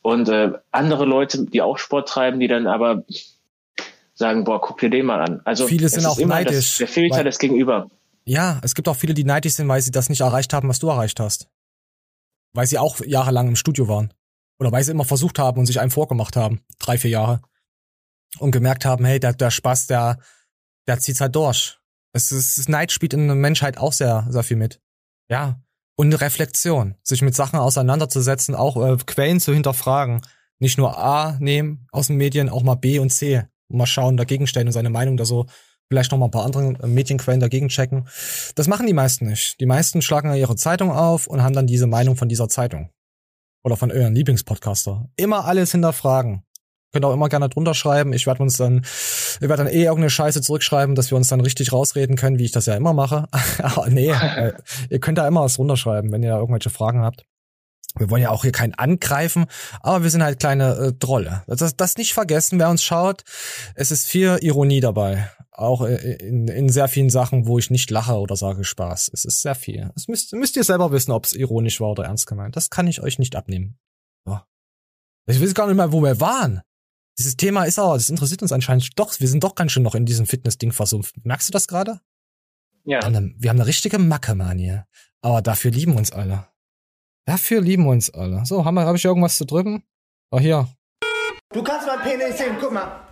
Und 0.00 0.30
äh, 0.30 0.52
andere 0.72 1.04
Leute, 1.04 1.44
die 1.44 1.60
auch 1.60 1.76
Sport 1.76 2.08
treiben, 2.08 2.40
die 2.40 2.48
dann 2.48 2.66
aber 2.66 3.04
sagen, 4.20 4.44
boah, 4.44 4.60
guck 4.60 4.78
dir 4.78 4.90
den 4.90 5.06
mal 5.06 5.20
an. 5.20 5.40
Also 5.44 5.66
Viele 5.66 5.88
sind 5.88 6.06
auch 6.06 6.18
immer 6.18 6.34
neidisch, 6.34 6.78
Das, 6.78 6.78
der 6.78 6.88
Filter 6.88 7.24
des 7.24 7.38
Gegenüber. 7.38 7.90
Ja, 8.24 8.60
es 8.62 8.74
gibt 8.74 8.86
auch 8.86 8.94
viele, 8.94 9.14
die 9.14 9.24
neidisch 9.24 9.54
sind, 9.54 9.66
weil 9.66 9.82
sie 9.82 9.90
das 9.90 10.08
nicht 10.08 10.20
erreicht 10.20 10.52
haben, 10.52 10.68
was 10.68 10.78
du 10.78 10.88
erreicht 10.88 11.18
hast. 11.18 11.48
Weil 12.52 12.66
sie 12.66 12.78
auch 12.78 13.00
jahrelang 13.00 13.48
im 13.48 13.56
Studio 13.56 13.88
waren. 13.88 14.12
Oder 14.60 14.70
weil 14.70 14.84
sie 14.84 14.92
immer 14.92 15.04
versucht 15.04 15.38
haben 15.38 15.58
und 15.58 15.66
sich 15.66 15.80
einem 15.80 15.90
vorgemacht 15.90 16.36
haben. 16.36 16.60
Drei, 16.78 16.98
vier 16.98 17.10
Jahre. 17.10 17.40
Und 18.38 18.52
gemerkt 18.52 18.84
haben, 18.84 19.04
hey, 19.04 19.18
der, 19.18 19.32
der 19.32 19.50
Spaß, 19.50 19.86
der, 19.86 20.18
der 20.86 20.98
zieht's 21.00 21.20
halt 21.20 21.34
durch. 21.34 21.78
Es 22.12 22.30
ist, 22.30 22.68
Neid 22.68 22.92
spielt 22.92 23.14
in 23.14 23.26
der 23.26 23.36
Menschheit 23.36 23.78
auch 23.78 23.92
sehr, 23.92 24.26
sehr 24.28 24.42
viel 24.42 24.56
mit. 24.56 24.80
Ja. 25.28 25.60
Und 25.96 26.12
Reflexion, 26.12 26.96
sich 27.02 27.22
mit 27.22 27.34
Sachen 27.34 27.58
auseinanderzusetzen, 27.58 28.54
auch 28.54 28.76
äh, 28.76 28.96
Quellen 29.06 29.40
zu 29.40 29.52
hinterfragen. 29.52 30.20
Nicht 30.58 30.78
nur 30.78 30.98
A 30.98 31.36
nehmen 31.40 31.86
aus 31.90 32.08
den 32.08 32.16
Medien, 32.16 32.48
auch 32.48 32.62
mal 32.62 32.74
B 32.74 32.98
und 32.98 33.10
C. 33.10 33.44
Mal 33.70 33.86
schauen, 33.86 34.16
dagegen 34.16 34.46
stellen 34.46 34.66
und 34.66 34.72
seine 34.72 34.90
Meinung 34.90 35.16
da 35.16 35.24
so 35.24 35.46
vielleicht 35.88 36.12
noch 36.12 36.18
mal 36.18 36.26
ein 36.26 36.30
paar 36.30 36.44
andere 36.44 36.74
äh, 36.82 36.86
Medienquellen 36.86 37.40
dagegen 37.40 37.68
checken. 37.68 38.08
Das 38.54 38.68
machen 38.68 38.86
die 38.86 38.92
meisten 38.92 39.26
nicht. 39.26 39.60
Die 39.60 39.66
meisten 39.66 40.02
schlagen 40.02 40.30
ja 40.30 40.36
ihre 40.36 40.56
Zeitung 40.56 40.90
auf 40.92 41.26
und 41.26 41.42
haben 41.42 41.54
dann 41.54 41.66
diese 41.66 41.86
Meinung 41.86 42.16
von 42.16 42.28
dieser 42.28 42.48
Zeitung. 42.48 42.90
Oder 43.62 43.76
von 43.76 43.90
euren 43.90 44.14
Lieblingspodcaster. 44.14 45.10
Immer 45.16 45.44
alles 45.44 45.72
hinterfragen. 45.72 46.44
Könnt 46.92 47.04
auch 47.04 47.12
immer 47.12 47.28
gerne 47.28 47.48
drunter 47.48 47.74
schreiben. 47.74 48.12
Ich 48.12 48.26
werde 48.26 48.42
uns 48.42 48.56
dann, 48.56 48.78
ich 48.78 49.48
werde 49.48 49.64
dann 49.64 49.68
eh 49.68 49.82
irgendeine 49.82 50.10
Scheiße 50.10 50.40
zurückschreiben, 50.40 50.94
dass 50.94 51.10
wir 51.10 51.16
uns 51.16 51.28
dann 51.28 51.40
richtig 51.40 51.72
rausreden 51.72 52.16
können, 52.16 52.38
wie 52.38 52.44
ich 52.44 52.52
das 52.52 52.66
ja 52.66 52.74
immer 52.74 52.94
mache. 52.94 53.28
Aber 53.62 53.88
nee, 53.88 54.10
äh, 54.36 54.52
ihr 54.88 54.98
könnt 54.98 55.18
da 55.18 55.28
immer 55.28 55.42
was 55.42 55.58
runterschreiben, 55.58 56.10
wenn 56.10 56.22
ihr 56.22 56.30
da 56.30 56.38
irgendwelche 56.38 56.70
Fragen 56.70 57.02
habt. 57.02 57.26
Wir 57.98 58.10
wollen 58.10 58.22
ja 58.22 58.30
auch 58.30 58.42
hier 58.42 58.52
keinen 58.52 58.74
angreifen, 58.74 59.46
aber 59.80 60.02
wir 60.02 60.10
sind 60.10 60.22
halt 60.22 60.38
kleine 60.38 60.74
äh, 60.76 60.92
Trolle. 60.92 61.42
Das, 61.46 61.76
das 61.76 61.96
nicht 61.96 62.14
vergessen, 62.14 62.58
wer 62.58 62.70
uns 62.70 62.82
schaut. 62.82 63.22
Es 63.74 63.90
ist 63.90 64.06
viel 64.06 64.38
Ironie 64.40 64.80
dabei. 64.80 65.30
Auch 65.52 65.82
äh, 65.82 66.16
in, 66.16 66.48
in 66.48 66.68
sehr 66.68 66.88
vielen 66.88 67.10
Sachen, 67.10 67.46
wo 67.46 67.58
ich 67.58 67.70
nicht 67.70 67.90
lache 67.90 68.18
oder 68.18 68.36
sage 68.36 68.64
Spaß. 68.64 69.10
Es 69.12 69.24
ist 69.24 69.42
sehr 69.42 69.54
viel. 69.54 69.90
Das 69.94 70.08
müsst, 70.08 70.32
müsst 70.32 70.56
ihr 70.56 70.64
selber 70.64 70.92
wissen, 70.92 71.12
ob 71.12 71.24
es 71.24 71.32
ironisch 71.32 71.80
war 71.80 71.90
oder 71.90 72.04
ernst 72.04 72.26
gemeint. 72.26 72.56
Das 72.56 72.70
kann 72.70 72.86
ich 72.86 73.02
euch 73.02 73.18
nicht 73.18 73.36
abnehmen. 73.36 73.78
Ja. 74.26 74.46
Ich 75.26 75.40
weiß 75.40 75.54
gar 75.54 75.66
nicht 75.66 75.76
mehr, 75.76 75.92
wo 75.92 76.02
wir 76.02 76.20
waren. 76.20 76.62
Dieses 77.18 77.36
Thema 77.36 77.64
ist 77.64 77.78
aber, 77.78 77.94
das 77.94 78.08
interessiert 78.08 78.40
uns 78.40 78.52
anscheinend 78.52 78.98
doch. 78.98 79.18
Wir 79.20 79.28
sind 79.28 79.44
doch 79.44 79.54
ganz 79.54 79.72
schön 79.72 79.82
noch 79.82 79.94
in 79.94 80.06
diesem 80.06 80.26
Fitness-Ding 80.26 80.72
versumpft. 80.72 81.14
Merkst 81.22 81.48
du 81.48 81.52
das 81.52 81.68
gerade? 81.68 82.00
Ja. 82.84 83.00
Wir 83.00 83.02
haben, 83.02 83.16
eine, 83.16 83.34
wir 83.36 83.50
haben 83.50 83.58
eine 83.58 83.66
richtige 83.66 83.98
Macke, 83.98 84.34
Mann, 84.34 84.58
hier. 84.58 84.86
Aber 85.20 85.42
dafür 85.42 85.70
lieben 85.70 85.96
uns 85.96 86.12
alle. 86.12 86.46
Dafür 87.26 87.60
lieben 87.60 87.86
uns 87.86 88.10
alle. 88.10 88.44
So, 88.44 88.64
haben 88.64 88.74
wir, 88.74 88.84
habe 88.86 88.96
ich 88.96 89.04
irgendwas 89.04 89.36
zu 89.36 89.44
drücken? 89.44 89.84
Oh, 90.30 90.38
hier. 90.40 90.68
Du 91.52 91.62
kannst 91.62 91.86
mein 91.86 92.00
Penis 92.00 92.38
sehen, 92.38 92.56
guck 92.60 92.72
mal. 92.72 93.06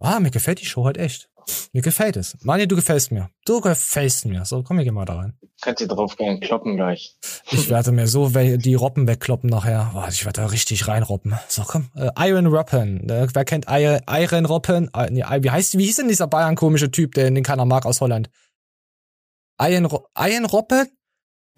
Ah, 0.00 0.20
mir 0.20 0.30
gefällt 0.30 0.60
die 0.60 0.66
Show 0.66 0.84
halt 0.84 0.96
echt. 0.96 1.28
Mir 1.72 1.80
gefällt 1.82 2.16
es. 2.16 2.36
Mani, 2.42 2.68
du 2.68 2.76
gefällst 2.76 3.10
mir. 3.10 3.30
Du 3.46 3.60
gefällst 3.60 4.26
mir. 4.26 4.44
So, 4.44 4.62
komm, 4.62 4.76
wir 4.76 4.84
gehen 4.84 4.94
mal 4.94 5.06
da 5.06 5.16
rein. 5.16 5.38
Kannst 5.62 5.80
du 5.80 5.86
drauf 5.88 6.14
gehen, 6.16 6.40
kloppen 6.40 6.76
gleich. 6.76 7.16
Ich 7.50 7.70
werde 7.70 7.90
mir 7.90 8.06
so 8.06 8.34
we- 8.34 8.58
die 8.58 8.74
Robben 8.74 9.08
wegkloppen 9.08 9.48
nachher. 9.48 9.90
Boah, 9.94 10.08
ich 10.08 10.24
werde 10.26 10.42
da 10.42 10.46
richtig 10.48 10.86
reinroppen. 10.88 11.38
So, 11.48 11.62
komm. 11.66 11.90
Äh, 11.96 12.10
Iron 12.28 12.46
Robben. 12.46 13.08
Äh, 13.08 13.28
wer 13.32 13.44
kennt 13.46 13.66
I 13.68 13.98
Iron 14.06 14.44
Robben? 14.44 14.90
Äh, 14.94 15.10
nee, 15.10 15.24
wie 15.42 15.50
heißt, 15.50 15.78
wie 15.78 15.86
hieß 15.86 15.96
denn 15.96 16.08
dieser 16.08 16.26
Bayern 16.26 16.54
komische 16.54 16.90
Typ, 16.90 17.14
der 17.14 17.30
den 17.30 17.42
keiner 17.42 17.64
mag 17.64 17.86
aus 17.86 18.00
Holland? 18.02 18.28
Iron, 19.60 19.86
Ro 19.86 20.06
Iron 20.18 20.44
Robben? 20.44 20.86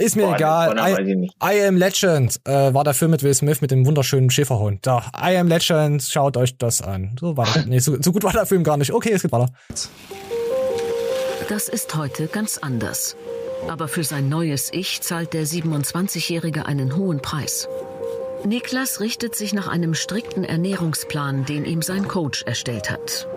Ist 0.01 0.16
mir 0.16 0.28
Boah, 0.28 0.36
egal. 0.36 0.78
I. 0.78 1.30
I 1.44 1.66
Am 1.66 1.76
Legend 1.76 2.40
äh, 2.44 2.72
war 2.72 2.84
der 2.84 2.94
Film 2.94 3.11
mit 3.11 3.22
Will 3.22 3.34
Smith 3.34 3.61
mit 3.61 3.70
dem 3.70 3.84
wunderschönen 3.84 4.30
Schäferhund. 4.30 4.86
Da, 4.86 5.11
I 5.14 5.36
Am 5.36 5.46
Legend, 5.46 6.03
schaut 6.03 6.38
euch 6.38 6.57
das 6.57 6.80
an. 6.80 7.16
So 7.20 7.36
war 7.36 7.46
das. 7.53 7.66
Nee, 7.66 7.80
so, 7.80 8.01
so 8.01 8.11
gut 8.11 8.24
war 8.24 8.32
der 8.32 8.46
Film 8.46 8.64
gar 8.64 8.78
nicht. 8.78 8.92
Okay, 8.92 9.12
es 9.12 9.22
geht 9.22 9.30
weiter. 9.30 9.53
Das 11.51 11.68
ist 11.68 11.94
heute 11.94 12.28
ganz 12.28 12.57
anders. 12.57 13.14
Aber 13.68 13.88
für 13.88 14.03
sein 14.03 14.30
neues 14.30 14.70
Ich 14.72 15.03
zahlt 15.03 15.34
der 15.34 15.44
27-Jährige 15.44 16.64
einen 16.64 16.96
hohen 16.96 17.20
Preis. 17.20 17.68
Niklas 18.46 19.01
richtet 19.01 19.34
sich 19.34 19.53
nach 19.53 19.68
einem 19.68 19.92
strikten 19.92 20.44
Ernährungsplan, 20.44 21.44
den 21.44 21.66
ihm 21.66 21.82
sein 21.82 22.09
Coach 22.09 22.44
erstellt 22.44 22.90
hat. 22.90 23.28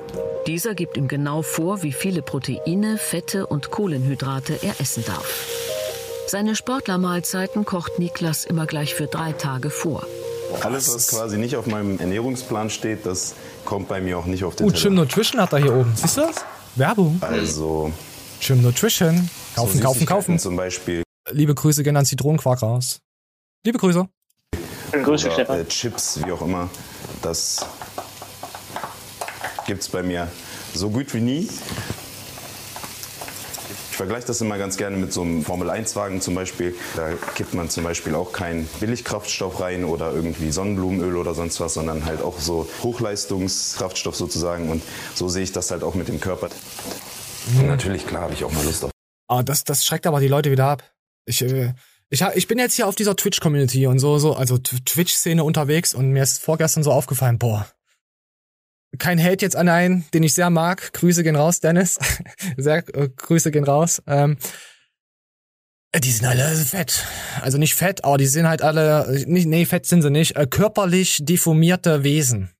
Dieser 0.48 0.76
gibt 0.76 0.96
ihm 0.96 1.10
genau 1.10 1.42
vor, 1.42 1.84
wie 1.84 1.92
viele 1.92 2.22
Proteine, 2.22 2.98
Fette 2.98 3.48
und 3.48 3.70
Kohlenhydrate 3.70 4.60
er 4.62 4.80
essen 4.80 5.04
darf. 5.06 5.50
Seine 6.28 6.56
Sportlermahlzeiten 6.56 7.66
kocht 7.66 8.00
Niklas 8.00 8.46
immer 8.46 8.66
gleich 8.66 8.96
für 8.96 9.08
drei 9.08 9.34
Tage 9.34 9.70
vor. 9.70 10.06
Alles, 10.62 10.94
was 10.94 11.08
quasi 11.08 11.38
nicht 11.38 11.56
auf 11.56 11.66
meinem 11.68 12.00
Ernährungsplan 12.00 12.70
steht, 12.70 13.06
das 13.06 13.36
kommt 13.66 13.88
bei 13.88 14.02
mir 14.02 14.18
auch 14.18 14.26
nicht 14.26 14.44
auf 14.44 14.56
den 14.56 14.68
Teller. 14.70 14.82
Gym 14.82 14.96
Nutrition 14.96 15.42
hat 15.42 15.54
er 15.54 15.60
hier 15.60 15.74
oben. 15.74 15.92
Siehst 15.96 16.18
du 16.18 16.22
das? 16.22 16.46
Werbung. 16.76 17.18
Also 17.22 17.92
Gym 18.40 18.62
Nutrition. 18.62 19.30
Kaufen, 19.56 19.78
so 19.78 19.84
kaufen, 19.84 20.06
kaufen. 20.06 20.40
Zum 20.40 20.56
Beispiel 20.56 21.04
Liebe 21.32 21.56
Grüße 21.56 21.84
gehen 21.84 21.96
an 21.98 22.06
Zitronenquark 22.06 22.62
raus. 22.62 23.00
Liebe 23.66 23.78
Grüße. 23.78 24.08
Grüße, 24.92 25.32
Stefan. 25.32 25.60
äh, 25.60 25.66
Chips, 25.66 26.20
wie 26.24 26.32
auch 26.32 26.42
immer. 26.42 26.70
Das 27.22 27.66
gibt's 29.66 29.88
bei 29.90 30.04
mir 30.04 30.28
so 30.74 30.90
gut 30.90 31.14
wie 31.14 31.22
nie. 31.22 31.50
Ich 33.94 33.98
vergleiche 33.98 34.26
das 34.26 34.42
immer 34.42 34.58
ganz 34.58 34.78
gerne 34.78 34.98
mit 34.98 35.14
so 35.14 35.22
einem 35.22 35.46
Formel-1-Wagen 35.46 36.20
zum 36.20 36.34
Beispiel. 36.34 36.76
Da 36.96 37.12
kippt 37.36 37.54
man 37.54 37.70
zum 37.70 37.84
Beispiel 37.84 38.16
auch 38.16 38.32
keinen 38.32 38.66
Billigkraftstoff 38.80 39.60
rein 39.60 39.86
oder 39.86 40.12
irgendwie 40.12 40.50
Sonnenblumenöl 40.52 41.16
oder 41.16 41.36
sonst 41.36 41.60
was, 41.60 41.76
sondern 41.76 42.04
halt 42.04 42.24
auch 42.24 42.40
so 42.40 42.68
Hochleistungskraftstoff 42.82 44.16
sozusagen. 44.16 44.72
Und 44.72 44.82
so 45.14 45.30
sehe 45.30 45.44
ich 45.44 45.52
das 45.52 45.70
halt 45.70 45.84
auch 45.84 45.94
mit 45.94 46.08
dem 46.08 46.20
Körper. 46.20 46.50
Und 47.56 47.68
natürlich, 47.68 48.08
klar, 48.08 48.24
habe 48.24 48.34
ich 48.34 48.44
auch 48.44 48.52
mal 48.52 48.66
Lust 48.66 48.84
auf 48.84 48.90
Ah, 49.28 49.44
das, 49.44 49.64
das 49.64 49.86
schreckt 49.86 50.08
aber 50.08 50.20
die 50.20 50.28
Leute 50.28 50.50
wieder 50.50 50.66
ab. 50.66 50.84
Ich, 51.26 51.44
äh, 51.44 51.76
ich, 52.10 52.24
ich 52.34 52.48
bin 52.48 52.58
jetzt 52.58 52.74
hier 52.74 52.88
auf 52.88 52.96
dieser 52.96 53.16
Twitch-Community 53.16 53.86
und 53.86 54.00
so, 54.00 54.18
so, 54.18 54.34
also 54.34 54.58
Twitch-Szene 54.58 55.44
unterwegs 55.44 55.94
und 55.94 56.10
mir 56.10 56.24
ist 56.24 56.42
vorgestern 56.42 56.82
so 56.82 56.92
aufgefallen, 56.92 57.38
boah. 57.38 57.68
Kein 59.00 59.22
Hate 59.22 59.44
jetzt 59.46 59.56
an 59.56 59.70
einen, 59.70 60.06
den 60.14 60.24
ich 60.24 60.34
sehr 60.34 60.50
mag. 60.50 60.94
Grüße 60.94 61.24
gehen 61.24 61.36
raus, 61.36 61.60
Dennis. 61.60 61.98
sehr 62.58 62.88
äh, 62.96 63.10
Grüße 63.10 63.52
gehen 63.52 63.64
raus. 63.64 64.02
Ähm, 64.08 64.38
äh, 65.92 66.00
die 66.00 66.12
sind 66.12 66.26
alle 66.28 66.48
fett. 66.56 67.04
Also 67.42 67.58
nicht 67.58 67.76
fett, 67.76 68.04
aber 68.04 68.18
die 68.18 68.28
sind 68.28 68.48
halt 68.48 68.62
alle, 68.62 69.06
äh, 69.08 69.26
nicht, 69.26 69.48
nee, 69.48 69.66
fett 69.66 69.86
sind 69.86 70.02
sie 70.04 70.12
nicht. 70.12 70.36
Äh, 70.36 70.46
körperlich 70.48 71.20
deformierte 71.24 72.04
Wesen. 72.04 72.52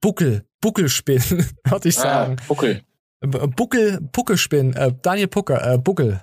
Buckel, 0.00 0.44
Buckelspinnen, 0.60 1.22
würde 1.64 1.88
ich 1.88 1.98
Ah, 1.98 2.02
sagen. 2.02 2.36
Buckel. 2.48 2.82
B- 3.20 3.46
Buckel, 3.48 4.00
Puckelspinn, 4.12 4.74
äh, 4.74 4.92
Daniel 5.02 5.28
Pucker, 5.28 5.74
äh, 5.74 5.78
Buckel. 5.78 6.22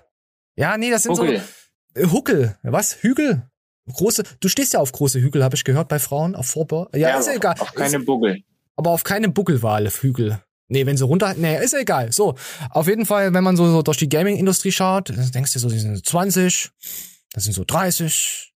Ja, 0.56 0.78
nee, 0.78 0.92
das 0.92 1.04
sind 1.04 1.16
Buckel. 1.16 1.42
so 1.96 2.02
äh, 2.02 2.08
Huckel. 2.08 2.58
Was? 2.64 3.02
Hügel? 3.02 3.48
Große, 3.92 4.24
du 4.40 4.48
stehst 4.50 4.74
ja 4.74 4.80
auf 4.80 4.92
große 4.92 5.20
Hügel, 5.20 5.44
habe 5.44 5.56
ich 5.56 5.64
gehört 5.64 5.88
bei 5.88 5.98
Frauen 5.98 6.36
auf 6.36 6.46
Vorbau. 6.48 6.88
Ja, 6.94 7.10
Ja, 7.10 7.20
ist 7.20 7.28
ja 7.28 7.34
egal. 7.34 7.56
auf 7.60 7.74
keine 7.74 8.00
Buckel. 8.00 8.44
Aber 8.76 8.92
auf 8.92 9.04
keine 9.04 9.30
Buckelwale 9.30 9.90
Hügel. 9.90 10.42
Nee, 10.72 10.86
wenn 10.86 10.96
sie 10.96 11.04
runter, 11.04 11.34
nee, 11.34 11.62
ist 11.62 11.74
egal. 11.74 12.14
So, 12.14 12.36
auf 12.70 12.88
jeden 12.88 13.06
Fall, 13.06 13.34
wenn 13.34 13.44
man 13.44 13.58
so, 13.58 13.70
so 13.70 13.82
durch 13.82 13.98
die 13.98 14.08
Gaming-Industrie 14.08 14.72
schaut, 14.72 15.10
denkst 15.10 15.52
du 15.52 15.60
so, 15.60 15.70
die 15.70 15.80
sind 15.80 16.06
20, 16.06 16.72
das 17.34 17.44
sind 17.44 17.54
so 17.54 17.66
30. 17.66 18.54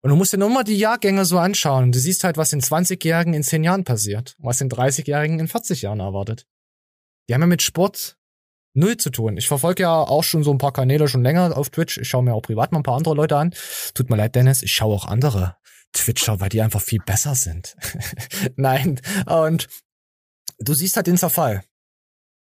Und 0.00 0.10
du 0.10 0.16
musst 0.16 0.32
dir 0.32 0.38
nur 0.38 0.50
mal 0.50 0.62
die 0.62 0.78
Jahrgänge 0.78 1.24
so 1.24 1.38
anschauen. 1.38 1.84
Und 1.84 1.94
du 1.96 1.98
siehst 1.98 2.22
halt, 2.22 2.36
was 2.36 2.50
den 2.50 2.60
20-Jährigen 2.60 3.34
in 3.34 3.42
10 3.42 3.64
Jahren 3.64 3.82
passiert. 3.82 4.36
Und 4.38 4.46
was 4.46 4.58
den 4.58 4.70
30-Jährigen 4.70 5.40
in 5.40 5.48
40 5.48 5.82
Jahren 5.82 5.98
erwartet. 5.98 6.46
Die 7.28 7.34
haben 7.34 7.40
ja 7.40 7.48
mit 7.48 7.62
Sport 7.62 8.16
null 8.74 8.96
zu 8.96 9.10
tun. 9.10 9.36
Ich 9.36 9.48
verfolge 9.48 9.82
ja 9.82 9.92
auch 9.92 10.22
schon 10.22 10.44
so 10.44 10.52
ein 10.52 10.58
paar 10.58 10.72
Kanäle 10.72 11.08
schon 11.08 11.24
länger 11.24 11.56
auf 11.56 11.70
Twitch. 11.70 11.98
Ich 11.98 12.08
schaue 12.08 12.22
mir 12.22 12.34
auch 12.34 12.42
privat 12.42 12.70
mal 12.70 12.78
ein 12.78 12.84
paar 12.84 12.96
andere 12.96 13.14
Leute 13.14 13.36
an. 13.36 13.52
Tut 13.94 14.10
mir 14.10 14.16
leid, 14.16 14.36
Dennis, 14.36 14.62
ich 14.62 14.72
schaue 14.72 14.94
auch 14.94 15.06
andere 15.06 15.56
Twitcher, 15.92 16.40
weil 16.40 16.48
die 16.48 16.62
einfach 16.62 16.82
viel 16.82 17.00
besser 17.04 17.34
sind. 17.34 17.76
Nein, 18.56 19.00
und 19.26 19.68
du 20.58 20.74
siehst 20.74 20.96
halt 20.96 21.06
den 21.06 21.18
Zerfall. 21.18 21.62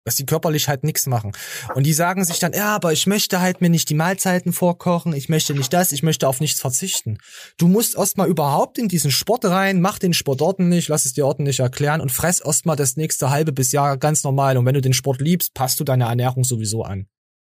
Dass 0.08 0.18
die 0.18 0.28
körperlich 0.28 0.68
halt 0.68 0.84
nichts 0.84 1.08
machen. 1.08 1.32
Und 1.74 1.84
die 1.84 1.94
sagen 1.94 2.24
sich 2.24 2.38
dann, 2.38 2.54
ja, 2.54 2.76
aber 2.76 2.94
ich 2.94 3.08
möchte 3.08 3.42
halt 3.42 3.62
mir 3.62 3.72
nicht 3.72 3.90
die 3.90 3.96
Mahlzeiten 3.96 4.54
vorkochen, 4.54 5.14
ich 5.14 5.30
möchte 5.30 5.56
nicht 5.56 5.74
das, 5.74 5.92
ich 5.92 6.04
möchte 6.04 6.28
auf 6.28 6.42
nichts 6.42 6.62
verzichten. 6.62 7.18
Du 7.58 7.68
musst 7.68 7.96
erstmal 7.96 8.28
überhaupt 8.28 8.78
in 8.78 8.88
diesen 8.88 9.10
Sport 9.10 9.46
rein, 9.46 9.82
mach 9.82 9.98
den 9.98 10.14
Sport 10.14 10.44
ordentlich, 10.44 10.90
lass 10.90 11.06
es 11.06 11.14
dir 11.14 11.26
ordentlich 11.26 11.60
erklären 11.60 12.02
und 12.02 12.12
fress 12.12 12.40
erstmal 12.40 12.76
das 12.76 12.98
nächste 12.98 13.32
halbe 13.32 13.52
bis 13.52 13.72
Jahr 13.72 13.98
ganz 13.98 14.24
normal. 14.24 14.58
Und 14.58 14.68
wenn 14.68 14.76
du 14.76 14.82
den 14.82 14.94
Sport 14.94 15.22
liebst, 15.22 15.56
passt 15.56 15.80
du 15.80 15.84
deine 15.84 16.04
Ernährung 16.04 16.44
sowieso 16.44 16.84
an. 16.84 17.08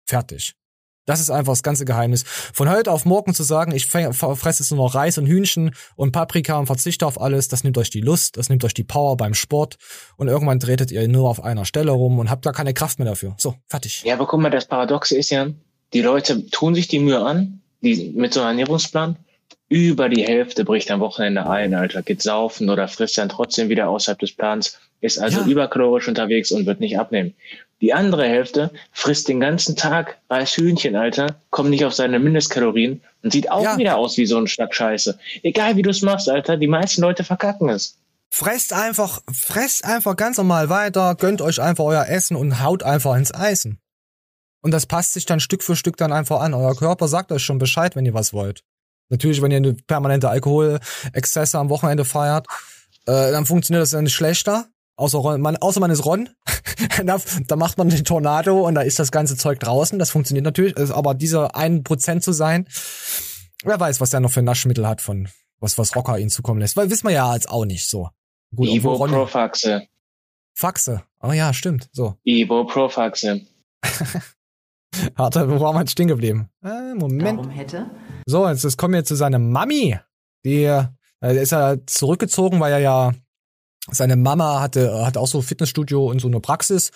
Fertig. 0.07 0.55
Das 1.09 1.21
ist 1.21 1.31
einfach 1.31 1.53
das 1.53 1.63
ganze 1.63 1.87
Geheimnis. 1.87 2.23
Von 2.23 2.69
heute 2.71 2.93
auf 2.93 3.07
morgen 3.07 3.33
zu 3.33 3.43
sagen, 3.43 3.73
ich 3.73 3.87
fresse 3.87 4.63
jetzt 4.63 4.71
nur 4.71 4.85
noch 4.85 4.95
Reis 4.95 5.17
und 5.17 5.25
Hühnchen 5.27 5.75
und 5.97 6.13
Paprika 6.13 6.59
und 6.59 6.67
verzichte 6.67 7.07
auf 7.07 7.19
alles, 7.19 7.49
das 7.49 7.65
nimmt 7.65 7.79
euch 7.79 7.89
die 7.89 8.03
Lust, 8.03 8.37
das 8.37 8.51
nimmt 8.51 8.63
euch 8.63 8.75
die 8.75 8.85
Power 8.85 9.17
beim 9.17 9.33
Sport 9.33 9.79
und 10.19 10.29
irgendwann 10.29 10.61
tretet 10.61 10.91
ihr 10.91 11.09
nur 11.09 11.31
auf 11.31 11.43
einer 11.43 11.65
Stelle 11.65 11.93
rum 11.93 12.19
und 12.19 12.29
habt 12.29 12.45
gar 12.45 12.53
keine 12.53 12.75
Kraft 12.75 12.99
mehr 12.99 13.09
dafür. 13.09 13.35
So, 13.39 13.55
fertig. 13.69 14.03
Ja, 14.05 14.15
aber 14.15 14.27
guck 14.27 14.39
mal, 14.41 14.51
das 14.51 14.67
Paradoxe 14.67 15.17
ist 15.17 15.31
ja, 15.31 15.47
die 15.95 16.03
Leute 16.03 16.47
tun 16.51 16.75
sich 16.75 16.89
die 16.89 16.99
Mühe 16.99 17.25
an, 17.25 17.63
die, 17.81 18.13
mit 18.15 18.35
so 18.35 18.41
einem 18.41 18.59
Ernährungsplan. 18.59 19.17
Über 19.71 20.11
die 20.11 20.27
Hälfte 20.27 20.65
bricht 20.67 20.91
am 20.91 21.01
Wochenende 21.01 21.49
ein, 21.49 21.73
Alter, 21.73 22.03
geht 22.03 22.21
saufen 22.23 22.69
oder 22.69 22.87
frisst 22.87 23.17
dann 23.17 23.31
trotzdem 23.31 23.71
wieder 23.71 23.89
außerhalb 23.89 24.19
des 24.19 24.33
Plans, 24.33 24.79
ist 25.01 25.19
also 25.19 25.41
Ja. 25.41 25.47
überkalorisch 25.47 26.07
unterwegs 26.07 26.51
und 26.53 26.67
wird 26.67 26.81
nicht 26.81 26.99
abnehmen. 26.99 27.35
Die 27.81 27.95
andere 27.95 28.27
Hälfte 28.27 28.73
frisst 28.93 29.29
den 29.29 29.39
ganzen 29.41 29.77
Tag 29.77 30.19
Reis 30.29 30.57
Hühnchen, 30.57 30.97
Alter, 30.97 31.37
kommt 31.51 31.71
nicht 31.71 31.85
auf 31.85 31.95
seine 31.95 32.19
Mindestkalorien 32.19 33.03
und 33.23 33.33
sieht 33.33 33.51
auch 33.51 33.63
Ja. 33.63 33.79
wieder 33.79 33.97
aus 33.97 34.17
wie 34.17 34.27
so 34.27 34.37
ein 34.39 34.49
Schnack 34.49 34.75
Scheiße. 34.75 35.19
Egal 35.43 35.77
wie 35.77 35.83
du 35.83 35.91
es 35.91 36.03
machst, 36.03 36.29
Alter, 36.29 36.57
die 36.57 36.67
meisten 36.67 37.03
Leute 37.03 37.23
verkacken 37.23 37.69
es. 37.69 37.97
Fresst 38.31 38.73
einfach, 38.73 39.21
fresst 39.33 39.85
einfach 39.85 40.17
ganz 40.17 40.37
normal 40.37 40.69
weiter, 40.69 41.15
gönnt 41.15 41.41
euch 41.41 41.61
einfach 41.61 41.85
euer 41.85 42.07
Essen 42.09 42.37
und 42.37 42.63
haut 42.63 42.83
einfach 42.83 43.17
ins 43.17 43.33
Eisen. 43.33 43.79
Und 44.61 44.73
das 44.73 44.87
passt 44.87 45.13
sich 45.15 45.25
dann 45.25 45.39
Stück 45.41 45.63
für 45.63 45.77
Stück 45.77 45.97
dann 45.97 46.13
einfach 46.13 46.41
an. 46.41 46.53
Euer 46.53 46.75
Körper 46.77 47.07
sagt 47.09 47.31
euch 47.33 47.43
schon 47.43 47.59
Bescheid, 47.59 47.95
wenn 47.97 48.05
ihr 48.05 48.13
was 48.13 48.33
wollt. 48.33 48.65
Natürlich, 49.09 49.41
wenn 49.41 49.53
ihr 49.53 49.59
eine 49.59 49.75
permanente 49.75 50.29
Alkoholexzesse 50.29 51.59
am 51.59 51.71
Wochenende 51.71 52.05
feiert, 52.05 52.47
äh, 53.07 53.31
dann 53.31 53.47
funktioniert 53.47 53.83
das 53.83 53.93
nicht 53.95 54.13
schlechter. 54.13 54.67
Außer, 54.99 55.19
Ron, 55.19 55.41
man, 55.41 55.57
außer 55.57 55.79
man 55.79 55.93
ist 55.93 56.05
Ron. 56.05 56.29
da, 57.05 57.21
da 57.47 57.57
macht 57.57 57.79
man 57.79 57.89
den 57.89 58.05
Tornado 58.05 58.67
und 58.67 58.75
da 58.75 58.81
ist 58.81 58.99
das 58.99 59.13
ganze 59.13 59.37
Zeug 59.37 59.61
draußen. 59.61 59.97
Das 60.01 60.11
funktioniert 60.11 60.45
natürlich. 60.45 60.77
Ist 60.77 60.91
Aber 60.91 61.15
dieser 61.15 61.55
ein 61.55 61.85
Prozent 61.85 62.25
zu 62.25 62.33
sein, 62.33 62.67
wer 63.63 63.79
weiß, 63.79 64.01
was 64.01 64.11
der 64.11 64.19
noch 64.19 64.33
für 64.33 64.43
Naschmittel 64.43 64.89
hat 64.89 65.01
von 65.01 65.29
was, 65.61 65.79
was 65.79 65.95
Rocker 65.95 66.19
ihn 66.19 66.31
zukommen 66.31 66.61
lässt. 66.61 66.77
Weil 66.77 66.91
wissen 66.91 67.07
wir 67.07 67.15
ja 67.15 67.29
als 67.29 67.47
auch 67.47 67.65
nicht 67.65 67.89
so. 67.89 68.09
Gut, 68.55 68.69
obwohl 68.71 68.97
Ron- 68.97 69.11
Ibuprofaxe. 69.11 69.87
Faxe. 70.55 71.03
Oh 71.23 71.31
ja, 71.31 71.53
stimmt. 71.53 71.89
So. 71.93 72.17
Ibuprofaxe. 72.25 73.43
Warte, 75.15 75.49
wo 75.51 75.61
waren 75.61 75.77
wir 75.77 75.81
jetzt 75.81 75.93
stehen 75.93 76.09
geblieben? 76.09 76.49
Äh, 76.65 76.95
Moment. 76.95 77.39
Darum 77.39 77.51
hätte. 77.51 77.89
So, 78.27 78.49
jetzt, 78.49 78.65
jetzt 78.65 78.77
kommen 78.77 78.95
wir 78.95 79.05
zu 79.05 79.15
seiner 79.15 79.39
Mami. 79.39 79.97
Die 80.45 80.65
äh, 80.65 80.87
der 81.21 81.43
ist 81.43 81.53
ja 81.53 81.77
zurückgezogen, 81.87 82.59
weil 82.59 82.73
er 82.73 82.79
ja 82.81 83.13
seine 83.91 84.17
Mama 84.17 84.61
hatte, 84.61 85.05
hat 85.05 85.17
auch 85.17 85.27
so 85.27 85.43
Fitnessstudio 85.43 86.07
und 86.07 86.21
so 86.21 86.29
eine 86.29 86.41
Praxis. 86.41 86.91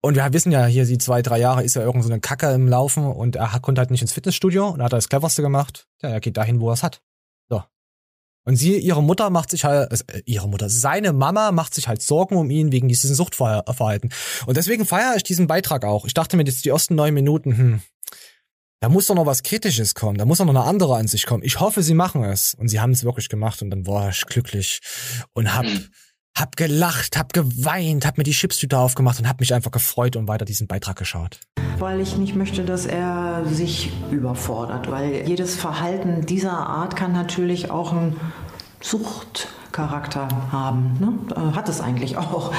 Und 0.00 0.16
wir 0.16 0.32
wissen 0.32 0.52
ja, 0.52 0.66
hier 0.66 0.84
die 0.84 0.98
zwei, 0.98 1.22
drei 1.22 1.38
Jahre 1.38 1.64
ist 1.64 1.74
ja 1.74 1.82
irgend 1.82 2.04
so 2.04 2.10
eine 2.10 2.20
Kacke 2.20 2.50
im 2.52 2.68
Laufen 2.68 3.04
und 3.04 3.36
er 3.36 3.60
konnte 3.60 3.80
halt 3.80 3.90
nicht 3.90 4.02
ins 4.02 4.12
Fitnessstudio 4.12 4.68
und 4.68 4.82
hat 4.82 4.92
das 4.92 5.08
cleverste 5.08 5.42
gemacht. 5.42 5.86
Ja, 6.02 6.10
er 6.10 6.20
geht 6.20 6.36
dahin, 6.36 6.60
wo 6.60 6.70
er 6.70 6.74
es 6.74 6.82
hat. 6.82 7.02
So. 7.48 7.62
Und 8.44 8.56
sie, 8.56 8.78
ihre 8.78 9.02
Mutter 9.02 9.30
macht 9.30 9.50
sich 9.50 9.64
halt, 9.64 9.92
äh, 10.08 10.22
ihre 10.24 10.48
Mutter, 10.48 10.68
seine 10.68 11.12
Mama 11.12 11.52
macht 11.52 11.74
sich 11.74 11.88
halt 11.88 12.02
Sorgen 12.02 12.36
um 12.36 12.50
ihn 12.50 12.72
wegen 12.72 12.88
dieses 12.88 13.16
Suchtverhalten. 13.16 14.10
Und 14.46 14.56
deswegen 14.56 14.86
feiere 14.86 15.16
ich 15.16 15.22
diesen 15.22 15.46
Beitrag 15.46 15.84
auch. 15.84 16.04
Ich 16.04 16.14
dachte 16.14 16.36
mir 16.36 16.44
jetzt 16.44 16.64
die 16.64 16.70
ersten 16.70 16.94
neun 16.94 17.14
Minuten, 17.14 17.56
hm, 17.56 17.82
da 18.80 18.88
muss 18.88 19.06
doch 19.06 19.16
noch 19.16 19.26
was 19.26 19.42
Kritisches 19.42 19.94
kommen, 19.94 20.18
da 20.18 20.24
muss 20.24 20.38
doch 20.38 20.44
noch 20.44 20.54
eine 20.54 20.64
andere 20.64 20.96
Ansicht 20.96 21.26
kommen. 21.26 21.42
Ich 21.42 21.58
hoffe, 21.58 21.82
sie 21.82 21.94
machen 21.94 22.22
es. 22.22 22.54
Und 22.54 22.68
sie 22.68 22.80
haben 22.80 22.92
es 22.92 23.04
wirklich 23.04 23.28
gemacht 23.28 23.60
und 23.60 23.70
dann 23.70 23.86
war 23.86 24.10
ich 24.10 24.24
glücklich 24.26 24.80
und 25.32 25.54
hab, 25.54 25.66
hab 26.38 26.56
gelacht, 26.56 27.16
hab 27.16 27.32
geweint, 27.32 28.06
hab 28.06 28.18
mir 28.18 28.24
die 28.24 28.32
Chipstüte 28.32 28.78
aufgemacht 28.78 29.18
und 29.18 29.28
hab 29.28 29.40
mich 29.40 29.54
einfach 29.54 29.70
gefreut 29.70 30.16
und 30.16 30.28
weiter 30.28 30.44
diesen 30.44 30.66
Beitrag 30.66 30.96
geschaut. 30.96 31.40
Weil 31.78 32.00
ich 32.00 32.16
nicht 32.16 32.34
möchte, 32.34 32.64
dass 32.64 32.86
er 32.86 33.44
sich 33.46 33.90
überfordert, 34.10 34.90
weil 34.90 35.28
jedes 35.28 35.56
Verhalten 35.56 36.26
dieser 36.26 36.52
Art 36.52 36.96
kann 36.96 37.12
natürlich 37.12 37.70
auch 37.70 37.92
einen 37.92 38.16
Suchtcharakter 38.80 40.28
haben. 40.52 40.96
Ne? 41.00 41.34
Äh, 41.34 41.56
Hat 41.56 41.68
es 41.68 41.80
eigentlich 41.80 42.16
auch. 42.16 42.52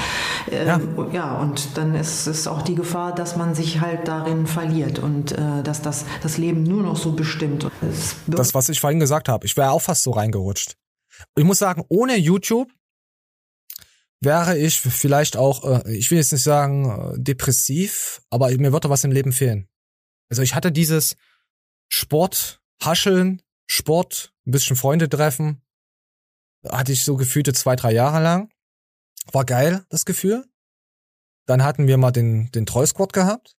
Ähm, 0.51 1.11
ja. 1.11 1.37
und 1.37 1.77
dann 1.77 1.95
ist 1.95 2.27
es 2.27 2.47
auch 2.47 2.61
die 2.61 2.75
Gefahr, 2.75 3.13
dass 3.13 3.35
man 3.35 3.55
sich 3.55 3.81
halt 3.81 4.07
darin 4.07 4.47
verliert 4.47 4.99
und 4.99 5.31
äh, 5.31 5.63
dass 5.63 5.81
das, 5.81 6.05
das 6.23 6.37
Leben 6.37 6.63
nur 6.63 6.83
noch 6.83 6.97
so 6.97 7.11
bestimmt. 7.11 7.69
Es 7.81 8.15
Das, 8.27 8.53
was 8.53 8.69
ich 8.69 8.79
vorhin 8.79 8.99
gesagt 8.99 9.29
habe, 9.29 9.45
ich 9.45 9.55
wäre 9.55 9.71
auch 9.71 9.81
fast 9.81 10.03
so 10.03 10.11
reingerutscht. 10.11 10.75
Ich 11.37 11.43
muss 11.43 11.59
sagen, 11.59 11.83
ohne 11.89 12.17
YouTube 12.17 12.69
wäre 14.21 14.57
ich 14.57 14.79
vielleicht 14.81 15.37
auch, 15.37 15.85
äh, 15.85 15.95
ich 15.95 16.11
will 16.11 16.17
jetzt 16.17 16.31
nicht 16.31 16.43
sagen 16.43 16.89
äh, 16.89 17.19
depressiv, 17.19 18.21
aber 18.29 18.49
mir 18.49 18.73
würde 18.73 18.89
was 18.89 19.03
im 19.03 19.11
Leben 19.11 19.31
fehlen. 19.31 19.67
Also 20.29 20.41
ich 20.41 20.55
hatte 20.55 20.71
dieses 20.71 21.15
Sport, 21.87 22.61
Hascheln, 22.81 23.41
Sport, 23.65 24.33
ein 24.45 24.51
bisschen 24.51 24.75
Freunde 24.75 25.09
treffen, 25.09 25.61
hatte 26.67 26.91
ich 26.91 27.03
so 27.03 27.15
gefühlte 27.15 27.53
zwei, 27.53 27.75
drei 27.75 27.91
Jahre 27.93 28.21
lang. 28.21 28.51
War 29.31 29.45
geil, 29.45 29.85
das 29.89 30.05
Gefühl. 30.05 30.45
Dann 31.45 31.63
hatten 31.63 31.87
wir 31.87 31.97
mal 31.97 32.11
den, 32.11 32.51
den 32.51 32.65
Troll 32.65 32.87
Squad 32.87 33.13
gehabt. 33.13 33.55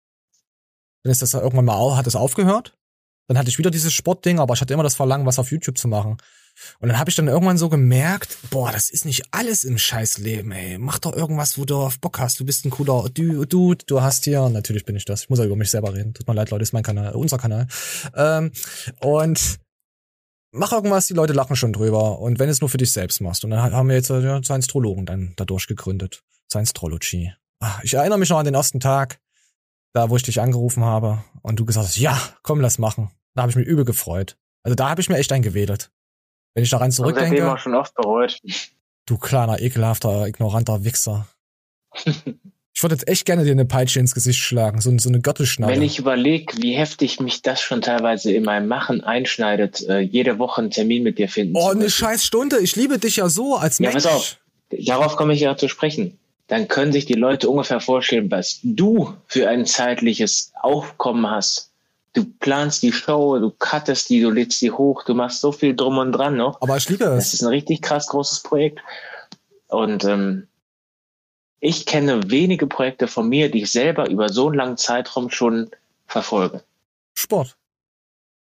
Dann 1.03 1.11
ist 1.11 1.21
das 1.21 1.33
irgendwann 1.33 1.65
mal, 1.65 1.97
hat 1.97 2.07
es 2.07 2.15
aufgehört. 2.15 2.77
Dann 3.27 3.37
hatte 3.37 3.49
ich 3.49 3.57
wieder 3.57 3.71
dieses 3.71 3.93
Sportding, 3.93 4.39
aber 4.39 4.53
ich 4.53 4.61
hatte 4.61 4.73
immer 4.73 4.83
das 4.83 4.95
Verlangen, 4.95 5.25
was 5.25 5.39
auf 5.39 5.51
YouTube 5.51 5.77
zu 5.77 5.87
machen. 5.87 6.17
Und 6.79 6.89
dann 6.89 6.99
habe 6.99 7.09
ich 7.09 7.15
dann 7.15 7.27
irgendwann 7.27 7.57
so 7.57 7.69
gemerkt, 7.69 8.37
boah, 8.49 8.71
das 8.71 8.89
ist 8.89 9.05
nicht 9.05 9.23
alles 9.31 9.63
im 9.63 9.77
Scheißleben, 9.77 10.51
ey. 10.51 10.77
Mach 10.77 10.99
doch 10.99 11.15
irgendwas, 11.15 11.57
wo 11.57 11.65
du 11.65 11.77
auf 11.77 11.99
Bock 11.99 12.19
hast. 12.19 12.39
Du 12.39 12.45
bist 12.45 12.65
ein 12.65 12.69
cooler 12.71 13.09
Du- 13.13 13.45
Dude, 13.45 13.83
du 13.85 14.01
hast 14.01 14.23
hier, 14.25 14.49
natürlich 14.49 14.85
bin 14.85 14.95
ich 14.95 15.05
das. 15.05 15.23
Ich 15.23 15.29
muss 15.29 15.39
ja 15.39 15.45
über 15.45 15.55
mich 15.55 15.71
selber 15.71 15.93
reden. 15.93 16.13
Tut 16.13 16.27
mir 16.27 16.33
leid, 16.33 16.49
Leute, 16.51 16.63
ist 16.63 16.73
mein 16.73 16.83
Kanal, 16.83 17.13
unser 17.15 17.37
Kanal. 17.37 17.67
Ähm, 18.15 18.51
und 19.01 19.59
mach 20.51 20.71
irgendwas, 20.71 21.07
die 21.07 21.13
Leute 21.13 21.33
lachen 21.33 21.55
schon 21.55 21.73
drüber. 21.73 22.19
Und 22.19 22.39
wenn 22.39 22.49
es 22.49 22.61
nur 22.61 22.69
für 22.69 22.77
dich 22.77 22.91
selbst 22.91 23.21
machst. 23.21 23.43
Und 23.43 23.51
dann 23.51 23.61
haben 23.73 23.89
wir 23.89 23.95
jetzt 23.95 24.09
äh, 24.09 24.19
ja, 24.21 24.41
Science-Trologen 24.43 25.05
dann 25.05 25.33
dadurch 25.37 25.67
gegründet. 25.67 26.23
Science-Trology. 26.51 27.33
Ah, 27.59 27.79
Ich 27.83 27.93
erinnere 27.93 28.17
mich 28.19 28.29
noch 28.29 28.39
an 28.39 28.45
den 28.45 28.55
ersten 28.55 28.79
Tag, 28.79 29.19
da 29.93 30.09
wo 30.09 30.15
ich 30.17 30.23
dich 30.23 30.41
angerufen 30.41 30.83
habe 30.83 31.23
und 31.41 31.59
du 31.59 31.65
gesagt 31.65 31.87
hast, 31.87 31.97
ja, 31.97 32.19
komm, 32.43 32.59
lass 32.61 32.77
machen. 32.79 33.11
Da 33.35 33.43
habe 33.43 33.49
ich 33.51 33.55
mich 33.55 33.67
übel 33.67 33.85
gefreut. 33.85 34.37
Also 34.63 34.75
da 34.75 34.89
habe 34.89 34.99
ich 35.01 35.09
mir 35.09 35.17
echt 35.17 35.31
eingewedelt. 35.31 35.91
Wenn 36.53 36.63
ich 36.63 36.69
daran 36.69 36.91
seitdem 36.91 37.15
zurückdenke, 37.15 37.51
auch 37.51 37.57
schon 37.57 37.75
oft 37.75 37.95
bereut. 37.95 38.39
du 39.05 39.17
kleiner, 39.17 39.59
ekelhafter, 39.61 40.27
ignoranter 40.27 40.83
Wichser. 40.83 41.27
Ich 42.73 42.83
würde 42.83 42.95
jetzt 42.95 43.07
echt 43.07 43.25
gerne 43.25 43.43
dir 43.43 43.51
eine 43.51 43.65
Peitsche 43.65 43.99
ins 43.99 44.13
Gesicht 44.13 44.39
schlagen, 44.39 44.79
so, 44.79 44.97
so 44.97 45.09
eine 45.09 45.19
Gürtelschnalle. 45.19 45.73
Wenn 45.73 45.81
ich 45.81 45.99
überlege, 45.99 46.53
wie 46.57 46.73
heftig 46.73 47.19
mich 47.19 47.41
das 47.41 47.61
schon 47.61 47.81
teilweise 47.81 48.31
in 48.31 48.43
meinem 48.43 48.67
Machen 48.67 49.03
einschneidet, 49.03 49.87
äh, 49.89 49.99
jede 49.99 50.39
Woche 50.39 50.61
einen 50.61 50.71
Termin 50.71 51.03
mit 51.03 51.17
dir 51.17 51.27
finden 51.27 51.55
oh, 51.55 51.69
eine 51.69 51.89
scheiß 51.89 52.25
Stunde. 52.25 52.59
Ich 52.59 52.75
liebe 52.75 52.97
dich 52.97 53.17
ja 53.17 53.27
so 53.27 53.55
als 53.57 53.79
Ja, 53.79 53.89
Mensch. 53.89 54.03
pass 54.03 54.05
auf. 54.05 54.37
Darauf 54.71 55.17
komme 55.17 55.33
ich 55.33 55.41
ja 55.41 55.57
zu 55.57 55.67
sprechen. 55.67 56.17
Dann 56.47 56.67
können 56.67 56.93
sich 56.93 57.05
die 57.05 57.13
Leute 57.13 57.49
ungefähr 57.49 57.81
vorstellen, 57.81 58.31
was 58.31 58.59
du 58.63 59.13
für 59.27 59.49
ein 59.49 59.65
zeitliches 59.65 60.53
Aufkommen 60.61 61.29
hast. 61.29 61.70
Du 62.13 62.25
planst 62.25 62.83
die 62.83 62.91
Show, 62.91 63.39
du 63.39 63.51
cuttest 63.51 64.09
die, 64.09 64.21
du 64.21 64.29
lädst 64.29 64.61
die 64.61 64.71
hoch, 64.71 65.03
du 65.03 65.13
machst 65.13 65.39
so 65.41 65.51
viel 65.51 65.75
drum 65.75 65.97
und 65.97 66.11
dran 66.11 66.35
noch. 66.35 66.61
Aber 66.61 66.75
ich 66.77 66.89
liebe 66.89 67.05
es. 67.05 67.25
Das 67.25 67.33
ist 67.33 67.41
ein 67.41 67.47
richtig 67.47 67.81
krass 67.81 68.07
großes 68.07 68.41
Projekt. 68.41 68.79
Und 69.67 70.03
ähm, 70.03 70.47
ich 71.61 71.85
kenne 71.85 72.29
wenige 72.29 72.67
Projekte 72.67 73.07
von 73.07 73.29
mir, 73.29 73.49
die 73.49 73.61
ich 73.61 73.71
selber 73.71 74.09
über 74.09 74.29
so 74.29 74.47
einen 74.47 74.57
langen 74.57 74.77
Zeitraum 74.77 75.29
schon 75.29 75.69
verfolge. 76.05 76.63
Sport. 77.13 77.55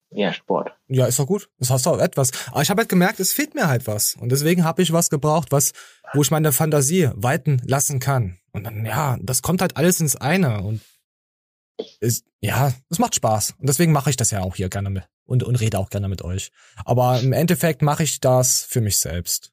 Ja, 0.10 0.32
Sport. 0.32 0.72
Ja, 0.88 1.06
ist 1.06 1.20
doch 1.20 1.28
gut. 1.28 1.50
Das 1.60 1.70
hast 1.70 1.86
du 1.86 1.90
auch 1.90 2.00
etwas. 2.00 2.32
Aber 2.52 2.62
ich 2.62 2.70
habe 2.70 2.82
halt 2.82 2.90
gemerkt, 2.90 3.20
es 3.20 3.34
fehlt 3.34 3.56
mir 3.56 3.68
halt 3.68 3.88
was. 3.88 4.16
Und 4.16 4.32
deswegen 4.32 4.64
habe 4.64 4.82
ich 4.82 4.94
was 4.94 5.10
gebraucht, 5.10 5.52
was, 5.52 5.74
wo 6.14 6.22
ich 6.22 6.32
meine 6.32 6.52
Fantasie 6.52 7.10
walten 7.14 7.62
lassen 7.66 8.00
kann. 8.00 8.38
Und 8.52 8.64
dann, 8.64 8.86
ja, 8.86 9.18
das 9.22 9.42
kommt 9.42 9.62
halt 9.62 9.76
alles 9.76 10.00
ins 10.00 10.16
eine. 10.16 10.62
Und 10.62 10.82
ist, 12.00 12.26
ja, 12.42 12.74
es 12.90 13.00
macht 13.00 13.16
Spaß. 13.16 13.56
Und 13.60 13.68
deswegen 13.68 13.92
mache 13.92 14.10
ich 14.10 14.18
das 14.18 14.32
ja 14.32 14.42
auch 14.42 14.56
hier 14.56 14.70
gerne 14.70 14.90
mit. 14.90 15.04
Und, 15.26 15.44
und 15.44 15.56
rede 15.56 15.78
auch 15.78 15.90
gerne 15.90 16.08
mit 16.08 16.22
euch. 16.22 16.52
Aber 16.86 17.20
im 17.20 17.34
Endeffekt 17.34 17.82
mache 17.82 18.04
ich 18.04 18.22
das 18.22 18.64
für 18.64 18.82
mich 18.82 18.98
selbst. 18.98 19.52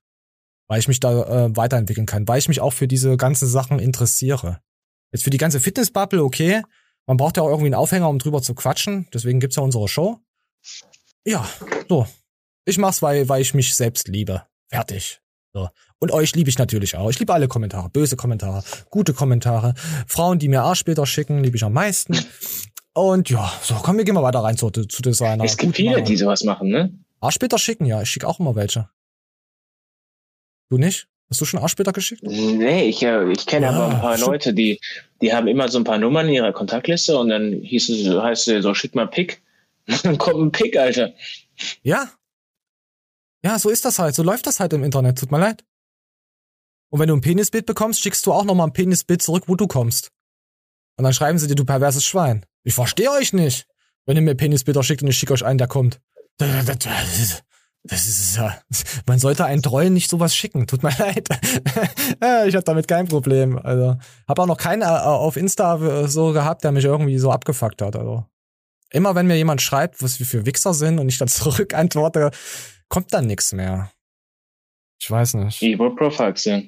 Weil 0.68 0.78
ich 0.78 0.88
mich 0.88 1.00
da 1.00 1.46
äh, 1.46 1.56
weiterentwickeln 1.56 2.06
kann. 2.06 2.28
Weil 2.28 2.38
ich 2.38 2.48
mich 2.48 2.60
auch 2.60 2.72
für 2.72 2.88
diese 2.88 3.16
ganzen 3.16 3.48
Sachen 3.48 3.78
interessiere. 3.78 4.60
Jetzt 5.12 5.24
für 5.24 5.30
die 5.30 5.38
ganze 5.38 5.60
Fitnessbubble, 5.60 6.22
okay. 6.22 6.62
Man 7.06 7.16
braucht 7.16 7.36
ja 7.36 7.42
auch 7.42 7.48
irgendwie 7.48 7.66
einen 7.66 7.74
Aufhänger, 7.74 8.08
um 8.08 8.18
drüber 8.18 8.40
zu 8.40 8.54
quatschen. 8.54 9.08
Deswegen 9.12 9.40
gibt's 9.40 9.56
ja 9.56 9.62
unsere 9.62 9.88
Show. 9.88 10.20
Ja, 11.24 11.48
so. 11.88 12.06
Ich 12.64 12.78
mach's, 12.78 13.02
weil, 13.02 13.28
weil 13.28 13.42
ich 13.42 13.52
mich 13.52 13.74
selbst 13.74 14.08
liebe. 14.08 14.46
Fertig. 14.70 15.20
So. 15.54 15.68
Und 16.00 16.10
euch 16.10 16.34
liebe 16.34 16.50
ich 16.50 16.58
natürlich 16.58 16.96
auch. 16.96 17.08
Ich 17.10 17.18
liebe 17.20 17.32
alle 17.32 17.46
Kommentare. 17.48 17.88
Böse 17.88 18.16
Kommentare, 18.16 18.62
gute 18.90 19.14
Kommentare. 19.14 19.74
Frauen, 20.06 20.38
die 20.38 20.48
mir 20.48 20.62
Arschbilder 20.62 21.06
schicken, 21.06 21.42
liebe 21.42 21.56
ich 21.56 21.64
am 21.64 21.72
meisten. 21.72 22.18
Und 22.92 23.30
ja, 23.30 23.50
so, 23.62 23.74
komm, 23.76 23.96
wir 23.96 24.04
gehen 24.04 24.14
mal 24.14 24.22
weiter 24.22 24.40
rein 24.40 24.56
zu, 24.56 24.70
zu 24.70 25.00
Designer. 25.02 25.44
Es 25.44 25.56
gibt 25.56 25.76
viele, 25.76 26.02
die 26.02 26.16
sowas 26.16 26.42
machen, 26.44 26.68
ne? 26.68 26.92
Arschbilder 27.20 27.58
schicken, 27.58 27.86
ja. 27.86 28.02
Ich 28.02 28.10
schicke 28.10 28.26
auch 28.28 28.40
immer 28.40 28.54
welche. 28.56 28.88
Du 30.70 30.76
nicht? 30.78 31.06
Hast 31.30 31.40
du 31.40 31.44
schon 31.44 31.60
Arschbilder 31.60 31.92
geschickt? 31.92 32.22
Nee, 32.24 32.88
ich, 32.88 33.02
äh, 33.02 33.30
ich 33.32 33.46
kenne 33.46 33.68
aber 33.70 33.86
ein 33.86 33.92
Ah, 33.96 33.98
paar 34.00 34.16
stimmt. 34.16 34.28
Leute, 34.28 34.54
die, 34.54 34.80
die 35.22 35.32
haben 35.32 35.46
immer 35.46 35.68
so 35.68 35.78
ein 35.78 35.84
paar 35.84 35.98
Nummern 35.98 36.28
in 36.28 36.34
ihrer 36.34 36.52
Kontaktliste 36.52 37.16
und 37.16 37.28
dann 37.30 37.52
hieß 37.52 37.88
es, 37.88 38.06
heißt 38.08 38.48
es 38.48 38.62
so, 38.62 38.74
schick 38.74 38.94
mal 38.94 39.06
Pick. 39.06 39.40
Dann 40.02 40.16
kommt 40.18 40.40
ein 40.40 40.50
Pick, 40.52 40.76
Alter. 40.78 41.12
Ja. 41.82 42.10
Ja, 43.44 43.58
so 43.58 43.68
ist 43.68 43.84
das 43.84 43.98
halt. 43.98 44.14
So 44.14 44.22
läuft 44.22 44.46
das 44.46 44.58
halt 44.58 44.72
im 44.72 44.82
Internet. 44.82 45.18
Tut 45.18 45.30
mir 45.30 45.38
leid. 45.38 45.64
Und 46.90 47.00
wenn 47.00 47.08
du 47.08 47.14
ein 47.14 47.20
Penisbild 47.20 47.66
bekommst, 47.66 48.00
schickst 48.00 48.24
du 48.26 48.32
auch 48.32 48.44
nochmal 48.44 48.68
ein 48.68 48.72
Penisbild 48.72 49.20
zurück, 49.20 49.44
wo 49.46 49.54
du 49.54 49.66
kommst. 49.66 50.10
Und 50.96 51.04
dann 51.04 51.12
schreiben 51.12 51.38
sie 51.38 51.48
dir, 51.48 51.54
du 51.54 51.64
perverses 51.64 52.04
Schwein. 52.04 52.46
Ich 52.62 52.74
verstehe 52.74 53.10
euch 53.10 53.32
nicht. 53.32 53.66
Wenn 54.06 54.16
ihr 54.16 54.22
mir 54.22 54.34
Penisbilder 54.34 54.82
schickt 54.82 55.02
und 55.02 55.08
ich 55.08 55.18
schicke 55.18 55.32
euch 55.32 55.44
einen, 55.44 55.58
der 55.58 55.66
kommt. 55.66 56.00
Das 57.86 58.06
ist 58.06 58.36
ja, 58.36 58.58
man 59.06 59.18
sollte 59.18 59.44
einen 59.44 59.62
Trollen 59.62 59.92
nicht 59.92 60.08
sowas 60.08 60.34
schicken. 60.34 60.66
Tut 60.66 60.82
mir 60.82 60.92
leid. 60.98 61.28
Ja, 62.22 62.46
ich 62.46 62.54
habe 62.54 62.64
damit 62.64 62.88
kein 62.88 63.06
Problem. 63.08 63.58
Also, 63.58 63.98
habe 64.26 64.42
auch 64.42 64.46
noch 64.46 64.56
keinen 64.56 64.82
äh, 64.82 64.86
auf 64.86 65.36
Insta 65.36 65.76
äh, 65.76 66.08
so 66.08 66.32
gehabt, 66.32 66.64
der 66.64 66.72
mich 66.72 66.84
irgendwie 66.84 67.18
so 67.18 67.30
abgefuckt 67.30 67.82
hat. 67.82 67.94
Also, 67.96 68.24
immer 68.90 69.14
wenn 69.14 69.26
mir 69.26 69.36
jemand 69.36 69.60
schreibt, 69.60 70.02
was 70.02 70.18
wir 70.18 70.24
für 70.24 70.46
Wichser 70.46 70.72
sind 70.72 70.98
und 70.98 71.10
ich 71.10 71.18
dann 71.18 71.28
zurück 71.28 71.74
antworte, 71.74 72.30
kommt 72.88 73.12
dann 73.12 73.26
nichts 73.26 73.52
mehr. 73.52 73.90
Ich 75.00 75.10
weiß 75.10 75.34
nicht. 75.34 75.60
Ibuprofax, 75.62 76.44
ja. 76.44 76.62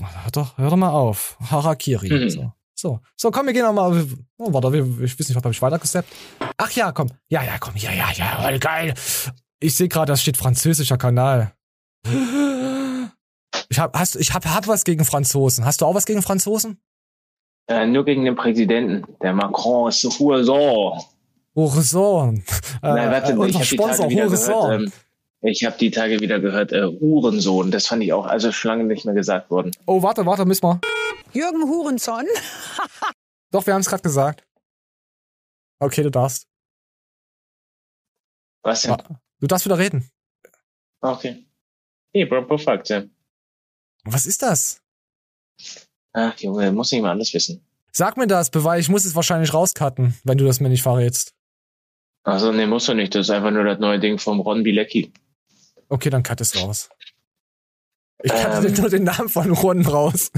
Hör 0.00 0.30
doch, 0.32 0.58
hör 0.58 0.70
doch 0.70 0.76
mal 0.76 0.90
auf. 0.90 1.36
Harakiri. 1.50 2.10
Mhm. 2.10 2.30
So. 2.30 2.52
So, 2.76 3.00
so, 3.16 3.30
komm, 3.30 3.46
wir 3.46 3.52
gehen 3.52 3.62
nochmal. 3.64 4.06
Oh, 4.36 4.52
warte, 4.52 4.72
wir- 4.72 4.84
ich 5.04 5.18
weiß 5.18 5.28
nicht, 5.28 5.36
was 5.36 5.42
habe 5.44 5.52
ich 5.52 5.62
weitergesteppt? 5.62 6.08
Ach 6.58 6.70
ja, 6.72 6.90
komm. 6.92 7.08
Ja, 7.28 7.42
ja, 7.42 7.56
komm. 7.58 7.74
Ja, 7.76 7.92
ja, 7.92 8.10
ja, 8.12 8.42
voll 8.42 8.58
geil. 8.58 8.94
Ich 9.60 9.76
sehe 9.76 9.88
gerade, 9.88 10.12
da 10.12 10.16
steht 10.16 10.36
französischer 10.36 10.98
Kanal. 10.98 11.54
Ich 13.68 13.78
hab, 13.78 13.96
hast, 13.98 14.16
ich 14.16 14.34
hab, 14.34 14.44
hab 14.46 14.66
was 14.66 14.84
gegen 14.84 15.04
Franzosen. 15.04 15.64
Hast 15.64 15.80
du 15.80 15.86
auch 15.86 15.94
was 15.94 16.04
gegen 16.04 16.22
Franzosen? 16.22 16.78
Äh, 17.68 17.86
nur 17.86 18.04
gegen 18.04 18.24
den 18.24 18.36
Präsidenten. 18.36 19.04
Der 19.22 19.32
Macron 19.32 19.88
ist 19.88 20.00
so 20.00 20.10
Hurensohn. 20.18 21.00
Horizon. 21.56 22.38
Äh, 22.82 22.88
Nein, 22.88 23.10
warte, 23.12 23.30
äh, 23.30 23.34
ich 23.34 23.38
unser 23.38 23.58
die 23.60 23.64
Sponsor 23.64 23.96
Tage 23.96 24.10
wieder 24.10 24.24
Horizon. 24.26 24.62
gehört. 24.68 24.82
Ähm, 24.82 24.92
ich 25.44 25.64
habe 25.64 25.76
die 25.78 25.90
Tage 25.90 26.20
wieder 26.20 26.40
gehört, 26.40 26.72
äh, 26.72 26.84
Hurensohn. 26.84 27.70
Das 27.70 27.86
fand 27.86 28.02
ich 28.02 28.12
auch, 28.12 28.26
also 28.26 28.50
schon 28.50 28.70
lange 28.70 28.84
nicht 28.84 29.04
mehr 29.04 29.14
gesagt 29.14 29.50
worden. 29.50 29.72
oh, 29.86 30.02
warte, 30.02 30.24
warte, 30.24 30.44
müssen 30.46 30.64
wir. 30.64 30.80
Jürgen 31.32 31.68
Hurenson. 31.68 32.24
Doch, 33.50 33.66
wir 33.66 33.74
haben 33.74 33.82
es 33.82 33.88
gerade 33.88 34.02
gesagt. 34.02 34.42
Okay, 35.80 36.02
du 36.02 36.10
darfst. 36.10 36.48
Was 38.62 38.82
denn? 38.82 38.96
Du 39.40 39.46
darfst 39.46 39.66
wieder 39.66 39.78
reden. 39.78 40.08
Okay. 41.02 41.44
Hey, 42.14 42.24
bro, 42.24 42.46
ja. 42.86 43.04
Was 44.04 44.26
ist 44.26 44.42
das? 44.42 44.80
Ach, 46.12 46.38
Junge, 46.38 46.72
muss 46.72 46.92
nicht 46.92 47.02
mal 47.02 47.10
alles 47.10 47.34
wissen. 47.34 47.62
Sag 47.92 48.16
mir 48.16 48.26
das, 48.26 48.50
Beweis, 48.50 48.80
ich 48.80 48.88
muss 48.88 49.04
es 49.04 49.14
wahrscheinlich 49.14 49.52
rauscutten, 49.52 50.14
wenn 50.24 50.38
du 50.38 50.46
das 50.46 50.60
mir 50.60 50.70
nicht 50.70 50.82
verrätst. 50.82 51.34
Also, 52.22 52.52
nee, 52.52 52.66
musst 52.66 52.88
du 52.88 52.94
nicht. 52.94 53.14
Das 53.14 53.26
ist 53.26 53.30
einfach 53.30 53.50
nur 53.50 53.64
das 53.64 53.78
neue 53.78 54.00
Ding 54.00 54.18
vom 54.18 54.40
Ron 54.40 54.62
Bilecki. 54.62 55.12
Okay, 55.88 56.10
dann 56.10 56.22
cut 56.22 56.40
es 56.40 56.56
raus. 56.56 56.88
Ich 58.22 58.32
cutte 58.32 58.66
Ähm. 58.68 58.74
nur 58.74 58.90
den 58.90 59.04
Namen 59.04 59.28
von 59.28 59.50
Ron 59.50 59.84
raus. 59.86 60.30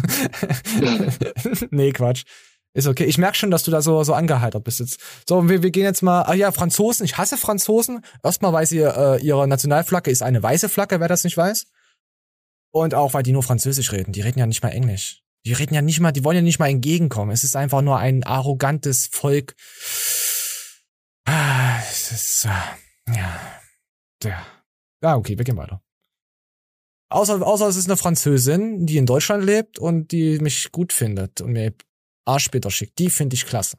nee, 1.70 1.92
Quatsch. 1.92 2.24
Ist 2.74 2.86
okay. 2.86 3.04
Ich 3.04 3.16
merke 3.16 3.36
schon, 3.38 3.50
dass 3.50 3.62
du 3.62 3.70
da 3.70 3.80
so, 3.80 4.02
so 4.04 4.12
angeheitert 4.12 4.64
bist 4.64 4.80
jetzt. 4.80 5.00
So, 5.28 5.48
wir, 5.48 5.62
wir 5.62 5.70
gehen 5.70 5.84
jetzt 5.84 6.02
mal. 6.02 6.22
Ah 6.22 6.34
ja, 6.34 6.52
Franzosen. 6.52 7.04
Ich 7.04 7.16
hasse 7.16 7.36
Franzosen. 7.38 8.04
Erstmal, 8.22 8.52
weil 8.52 8.66
sie 8.66 8.80
äh, 8.80 9.18
ihre 9.22 9.46
Nationalflagge 9.48 10.10
ist 10.10 10.22
eine 10.22 10.42
weiße 10.42 10.68
Flagge, 10.68 11.00
wer 11.00 11.08
das 11.08 11.24
nicht 11.24 11.36
weiß. 11.36 11.66
Und 12.72 12.94
auch, 12.94 13.14
weil 13.14 13.22
die 13.22 13.32
nur 13.32 13.42
Französisch 13.42 13.92
reden. 13.92 14.12
Die 14.12 14.20
reden 14.20 14.38
ja 14.38 14.46
nicht 14.46 14.62
mal 14.62 14.70
Englisch. 14.70 15.22
Die 15.46 15.52
reden 15.52 15.74
ja 15.74 15.80
nicht 15.80 16.00
mal, 16.00 16.12
die 16.12 16.24
wollen 16.24 16.36
ja 16.36 16.42
nicht 16.42 16.58
mal 16.58 16.68
entgegenkommen. 16.68 17.30
Es 17.30 17.44
ist 17.44 17.56
einfach 17.56 17.80
nur 17.80 17.98
ein 17.98 18.24
arrogantes 18.24 19.06
Volk. 19.06 19.54
Ah, 21.24 21.78
es 21.88 22.12
ist, 22.12 22.44
äh, 22.46 23.14
ja. 23.16 23.40
Ja. 24.22 24.44
Ja, 25.02 25.16
okay, 25.16 25.36
wir 25.36 25.44
gehen 25.44 25.56
weiter. 25.56 25.82
Außer, 27.08 27.46
außer 27.46 27.68
es 27.68 27.76
ist 27.76 27.86
eine 27.86 27.96
Französin, 27.96 28.86
die 28.86 28.96
in 28.96 29.06
Deutschland 29.06 29.44
lebt 29.44 29.78
und 29.78 30.10
die 30.10 30.38
mich 30.40 30.72
gut 30.72 30.92
findet 30.92 31.40
und 31.40 31.52
mir 31.52 31.72
Arschbitter 32.24 32.70
schickt. 32.70 32.98
Die 32.98 33.10
finde 33.10 33.34
ich 33.34 33.46
klasse. 33.46 33.76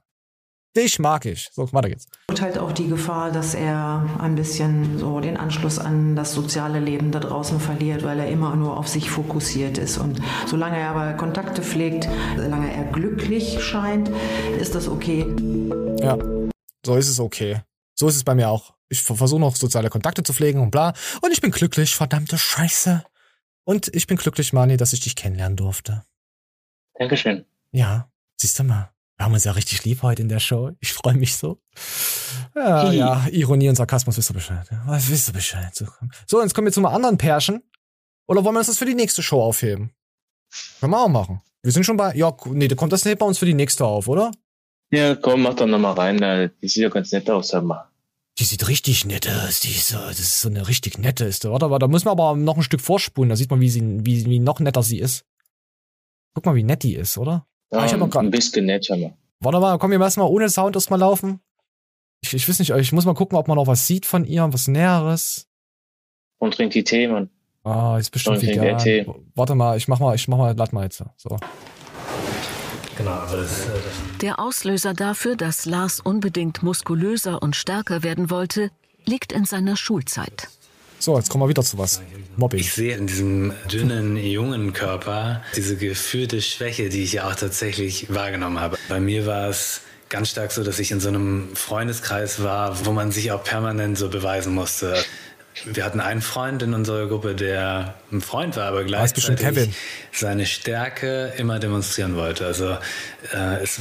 Dich 0.78 1.00
mag 1.00 1.26
ich. 1.26 1.50
So, 1.52 1.74
weiter 1.74 1.90
geht's. 1.90 2.06
Und 2.30 2.40
halt 2.40 2.58
auch 2.60 2.72
die 2.72 2.88
Gefahr, 2.88 3.32
dass 3.32 3.56
er 3.56 4.08
ein 4.20 4.36
bisschen 4.36 5.00
so 5.00 5.20
den 5.20 5.36
Anschluss 5.36 5.80
an 5.80 6.16
das 6.16 6.34
soziale 6.34 6.80
Leben 6.80 7.12
da 7.12 7.20
draußen 7.20 7.60
verliert, 7.60 8.04
weil 8.04 8.20
er 8.20 8.30
immer 8.30 8.56
nur 8.56 8.78
auf 8.78 8.88
sich 8.88 9.10
fokussiert 9.10 9.78
ist. 9.80 9.98
Und 9.98 10.22
solange 10.46 10.78
er 10.78 10.92
aber 10.92 11.14
Kontakte 11.14 11.64
pflegt, 11.64 12.08
solange 12.36 12.72
er 12.72 12.84
glücklich 12.92 13.62
scheint, 13.62 14.12
ist 14.60 14.76
das 14.76 14.88
okay. 14.88 15.26
Ja, 16.00 16.18
so 16.86 16.96
ist 16.96 17.10
es 17.10 17.20
okay. 17.20 17.62
So 17.96 18.08
ist 18.08 18.16
es 18.16 18.24
bei 18.24 18.36
mir 18.36 18.50
auch. 18.50 18.77
Ich 18.90 19.02
versuche 19.02 19.40
noch 19.40 19.56
soziale 19.56 19.90
Kontakte 19.90 20.24
zu 20.24 20.34
pflegen 20.34 20.62
und 20.62 20.72
bla. 20.72 20.94
Und 21.22 21.32
ich 21.32 21.42
bin 21.42 21.52
glücklich, 21.52 21.96
verdammte 21.96 22.38
Scheiße. 22.38 23.04
Und 23.64 23.94
ich 23.94 24.08
bin 24.08 24.18
glücklich, 24.18 24.54
Mani, 24.54 24.78
dass 24.78 24.94
ich 24.94 25.02
dich 25.02 25.16
kennenlernen 25.16 25.58
durfte. 25.58 26.04
Dankeschön. 26.98 27.46
Ja, 27.72 28.10
siehst 28.38 28.58
du 28.60 28.64
mal. 28.64 28.92
Wir 29.18 29.26
haben 29.26 29.34
uns 29.34 29.44
ja 29.44 29.52
richtig 29.52 29.84
lieb 29.84 30.04
heute 30.04 30.22
in 30.22 30.30
der 30.30 30.40
Show. 30.40 30.72
Ich 30.80 30.94
freue 30.94 31.16
mich 31.16 31.36
so. 31.36 31.60
Ja, 32.56 32.92
ja, 32.92 33.28
Ironie 33.32 33.68
und 33.68 33.76
Sarkasmus, 33.76 34.18
wisst 34.18 34.30
du 34.30 34.34
Bescheid. 34.34 34.68
Ja, 34.72 34.84
Was 34.86 35.10
wisst 35.10 35.28
du 35.28 35.34
Bescheid? 35.34 35.76
So, 36.28 36.42
jetzt 36.42 36.54
kommen 36.54 36.68
wir 36.68 36.72
zum 36.72 36.86
anderen 36.86 37.18
Pärchen. 37.18 37.64
Oder 38.28 38.44
wollen 38.44 38.56
wir 38.56 38.60
uns 38.60 38.68
das 38.68 38.78
für 38.78 38.86
die 38.86 38.96
nächste 38.96 39.24
Show 39.24 39.42
aufheben? 39.42 39.92
Können 40.80 40.92
wir 40.92 41.02
auch 41.02 41.10
machen. 41.10 41.42
Wir 41.64 41.72
sind 41.72 41.84
schon 41.84 41.98
bei, 41.98 42.14
ja, 42.16 42.36
nee, 42.46 42.68
da 42.68 42.76
kommt 42.76 42.94
das 42.94 43.06
nicht 43.06 43.18
bei 43.18 43.26
uns 43.26 43.40
für 43.40 43.46
die 43.46 43.54
nächste 43.54 43.86
auf, 43.86 44.08
oder? 44.08 44.32
Ja, 44.92 45.16
komm, 45.16 45.42
mach 45.42 45.56
doch 45.56 45.66
nochmal 45.66 45.94
rein. 45.94 46.18
Da. 46.20 46.48
Die 46.48 46.68
sieht 46.68 46.84
ja 46.84 46.90
ganz 46.90 47.12
nett 47.12 47.30
aus, 47.30 47.50
sag 47.50 47.64
mal. 47.64 47.90
Die 48.40 48.44
sieht 48.44 48.68
richtig 48.68 49.06
nett 49.06 49.28
aus. 49.30 49.62
Die 49.62 49.70
ist 49.72 49.88
so, 49.88 49.98
das 49.98 50.20
ist 50.20 50.42
so 50.42 50.50
eine 50.50 50.68
richtig 50.68 50.98
nette 51.00 51.26
ist. 51.26 51.44
Warte, 51.46 51.66
aber 51.66 51.80
da 51.80 51.88
müssen 51.88 52.06
wir 52.06 52.12
aber 52.12 52.36
noch 52.36 52.56
ein 52.58 52.64
Stück 52.64 52.82
vorspulen. 52.82 53.30
Da 53.30 53.36
sieht 53.36 53.50
man, 53.50 53.60
wie 53.62 53.70
sie, 53.70 53.82
wie, 54.06 54.26
wie 54.26 54.40
noch 54.40 54.60
netter 54.60 54.84
sie 54.84 55.00
ist. 55.00 55.26
Guck 56.36 56.46
mal, 56.46 56.54
wie 56.56 56.64
nett 56.64 56.84
die 56.84 56.94
ist, 56.96 57.18
oder? 57.18 57.48
Ja, 57.72 57.80
Ah, 57.80 57.86
ich 57.86 57.94
hab 57.94 58.10
grad- 58.12 58.24
ein 58.24 58.30
bisschen 58.32 58.66
nett, 58.68 58.88
mal. 58.90 59.18
Warte 59.40 59.60
mal, 59.60 59.78
komm, 59.80 59.92
wir 59.92 59.98
lassen 60.00 60.20
mal 60.20 60.28
ohne 60.28 60.50
Sound 60.50 60.76
erstmal 60.76 61.00
laufen. 61.00 61.40
Ich, 62.22 62.34
ich 62.34 62.48
weiß 62.48 62.60
nicht, 62.60 62.70
ich 62.72 62.92
muss 62.92 63.06
mal 63.06 63.14
gucken, 63.16 63.38
ob 63.38 63.48
man 63.48 63.56
noch 63.58 63.68
was 63.68 63.88
sieht 63.88 64.06
von 64.06 64.24
ihr, 64.26 64.48
was 64.54 64.68
Näheres. 64.68 65.48
Und 66.40 66.54
trinkt 66.54 66.76
die 66.76 66.84
Tee, 66.84 67.08
Mann. 67.08 67.30
Ah, 67.64 67.98
ist 67.98 68.12
bestimmt 68.12 68.38
Und 68.38 68.44
vegan. 68.48 68.78
Tee. 68.78 69.06
Warte 69.36 69.56
mal, 69.56 69.78
ich 69.78 69.88
mach 69.88 70.00
mal, 70.00 70.16
ich 70.16 70.28
mach 70.28 70.38
mal, 70.38 70.56
lad 70.56 70.74
mal 70.74 70.84
jetzt. 70.84 71.04
So. 71.18 71.38
Genau, 72.98 73.12
aber 73.12 73.38
das, 73.38 73.62
äh, 73.62 73.70
Der 74.22 74.40
Auslöser 74.40 74.94
dafür, 74.94 75.36
dass 75.36 75.66
Lars 75.66 76.00
unbedingt 76.00 76.64
muskulöser 76.64 77.42
und 77.42 77.56
stärker 77.56 78.04
werden 78.04 78.30
wollte, 78.30 78.72
liegt 79.06 79.32
in 79.32 79.46
seiner 79.46 79.78
Schulzeit. 79.78 80.50
So, 81.00 81.16
jetzt 81.16 81.30
kommen 81.30 81.44
wir 81.44 81.50
wieder 81.50 81.64
zu 81.64 81.78
was. 81.78 82.02
Mobbing. 82.38 82.60
Ich 82.60 82.74
sehe 82.74 82.96
in 82.96 83.06
diesem 83.08 83.54
dünnen, 83.72 84.18
jungen 84.18 84.74
Körper 84.74 85.44
diese 85.56 85.78
gefühlte 85.78 86.42
Schwäche, 86.42 86.90
die 86.90 87.04
ich 87.04 87.14
ja 87.14 87.30
auch 87.30 87.36
tatsächlich 87.36 88.14
wahrgenommen 88.14 88.60
habe. 88.60 88.78
Bei 88.90 89.00
mir 89.00 89.28
war 89.28 89.48
es 89.48 89.82
ganz 90.10 90.30
stark 90.30 90.52
so, 90.52 90.64
dass 90.64 90.80
ich 90.80 90.92
in 90.92 91.00
so 91.00 91.10
einem 91.10 91.56
Freundeskreis 91.56 92.42
war, 92.42 92.86
wo 92.86 92.94
man 92.94 93.12
sich 93.12 93.32
auch 93.32 93.44
permanent 93.44 93.98
so 93.98 94.10
beweisen 94.10 94.54
musste. 94.56 94.96
Wir 95.66 95.86
hatten 95.86 96.00
einen 96.00 96.22
Freund 96.22 96.62
in 96.62 96.74
unserer 96.74 97.08
Gruppe, 97.08 97.36
der 97.36 97.96
ein 98.12 98.22
Freund 98.22 98.56
war, 98.56 98.66
aber 98.66 98.84
gleichzeitig 98.84 99.70
seine 100.12 100.46
Stärke 100.46 101.34
immer 101.38 101.60
demonstrieren 101.60 102.16
wollte. 102.16 102.46
Also 102.46 102.78
äh, 103.34 103.64
es 103.64 103.80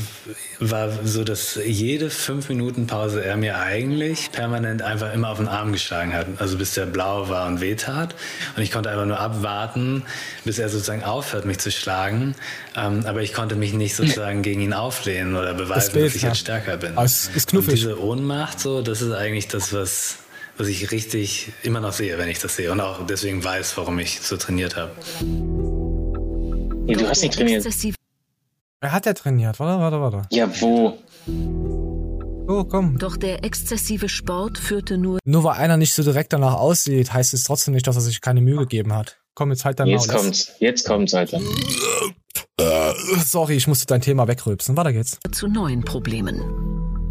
war 0.59 0.91
so, 1.05 1.23
dass 1.23 1.59
jede 1.65 2.11
fünf 2.11 2.49
Minuten 2.49 2.87
Pause 2.87 3.25
er 3.25 3.37
mir 3.37 3.59
eigentlich 3.59 4.33
permanent 4.33 4.83
einfach 4.83 5.13
immer 5.13 5.29
auf 5.29 5.39
den 5.39 5.49
Arm 5.49 5.73
geschlagen 5.73 6.15
hat. 6.15 6.27
Also 6.39 6.57
bis 6.57 6.75
der 6.75 6.87
blau 6.87 7.29
war 7.29 7.47
und 7.47 7.61
wehtat. 7.61 8.15
Und 8.57 8.63
ich 8.63 8.71
konnte 8.71 8.91
einfach 8.91 9.07
nur 9.07 9.21
abwarten, 9.21 10.03
bis 10.45 10.59
er 10.59 10.69
sozusagen 10.69 11.05
aufhört, 11.05 11.45
mich 11.45 11.59
zu 11.59 11.71
schlagen. 11.71 12.35
Ähm, 12.75 13.05
aber 13.07 13.23
ich 13.23 13.33
konnte 13.33 13.55
mich 13.55 13.73
nicht 13.73 13.97
sozusagen 13.97 14.43
gegen 14.43 14.61
ihn 14.61 14.73
auflehnen 14.73 15.37
oder 15.37 15.55
beweisen, 15.55 15.93
Bild, 15.93 16.07
dass 16.07 16.15
ich 16.17 16.23
jetzt 16.23 16.39
stärker 16.39 16.77
bin. 16.79 16.93
Aber 16.93 17.05
es 17.05 17.31
ist 17.35 17.53
und 17.53 17.61
knuffig. 17.61 17.75
diese 17.75 18.01
Ohnmacht, 18.01 18.61
so, 18.61 18.83
das 18.83 19.03
ist 19.03 19.13
eigentlich 19.13 19.49
das, 19.49 19.73
was 19.73 20.17
was 20.59 20.69
ich 20.69 20.91
richtig 20.91 21.53
immer 21.63 21.81
noch 21.81 21.93
sehe, 21.93 22.17
wenn 22.19 22.29
ich 22.29 22.39
das 22.39 22.57
sehe. 22.57 22.73
Und 22.73 22.81
auch 22.81 23.05
deswegen 23.07 23.43
weiß, 23.43 23.77
warum 23.77 23.99
ich 23.99 24.21
so 24.21 24.37
trainiert 24.37 24.77
habe. 24.77 24.93
Nee, 25.23 26.95
du 26.95 27.09
hast 27.09 27.23
nicht 27.23 27.35
trainiert. 27.35 27.67
Wer 28.81 28.93
hat 28.93 29.07
der 29.07 29.15
trainiert? 29.15 29.59
Warte, 29.59 29.81
warte, 29.81 30.01
warte. 30.01 30.29
Ja, 30.35 30.49
wo? 30.61 30.99
Oh, 32.49 32.65
komm. 32.65 32.99
Doch 32.99 33.17
der 33.17 33.45
exzessive 33.45 34.09
Sport 34.09 34.57
führte 34.59 34.97
nur 34.99 35.19
Nur 35.25 35.43
weil 35.45 35.57
einer 35.59 35.77
nicht 35.77 35.95
so 35.95 36.03
direkt 36.05 36.33
danach 36.33 36.55
aussieht, 36.55 37.13
heißt 37.13 37.35
es 37.35 37.43
trotzdem 37.45 37.75
nicht, 37.75 37.87
dass 37.87 37.97
er 37.97 38.03
sich 38.03 38.21
keine 38.21 38.41
Mühe 38.41 38.59
gegeben 38.59 38.93
hat. 38.95 39.19
Komm, 39.35 39.51
jetzt 39.51 39.65
halt 39.65 39.81
dein 39.81 39.89
Jetzt 39.89 40.07
Maul. 40.09 40.17
kommt's. 40.23 40.53
Jetzt 40.61 40.87
kommt's, 40.87 41.13
Alter. 41.13 41.41
Sorry, 43.25 43.55
ich 43.57 43.67
musste 43.67 43.87
dein 43.87 44.01
Thema 44.01 44.29
wegrülpsen. 44.29 44.77
Weiter 44.77 44.93
geht's. 44.93 45.19
zu 45.33 45.49
neuen 45.49 45.83
Problemen. 45.85 46.41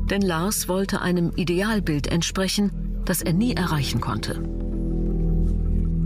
Denn 0.10 0.22
Lars 0.22 0.68
wollte 0.68 1.02
einem 1.02 1.32
Idealbild 1.36 2.08
entsprechen, 2.08 2.95
das 3.06 3.22
er 3.22 3.34
nie 3.34 3.56
erreichen 3.56 4.02
konnte. 4.02 4.41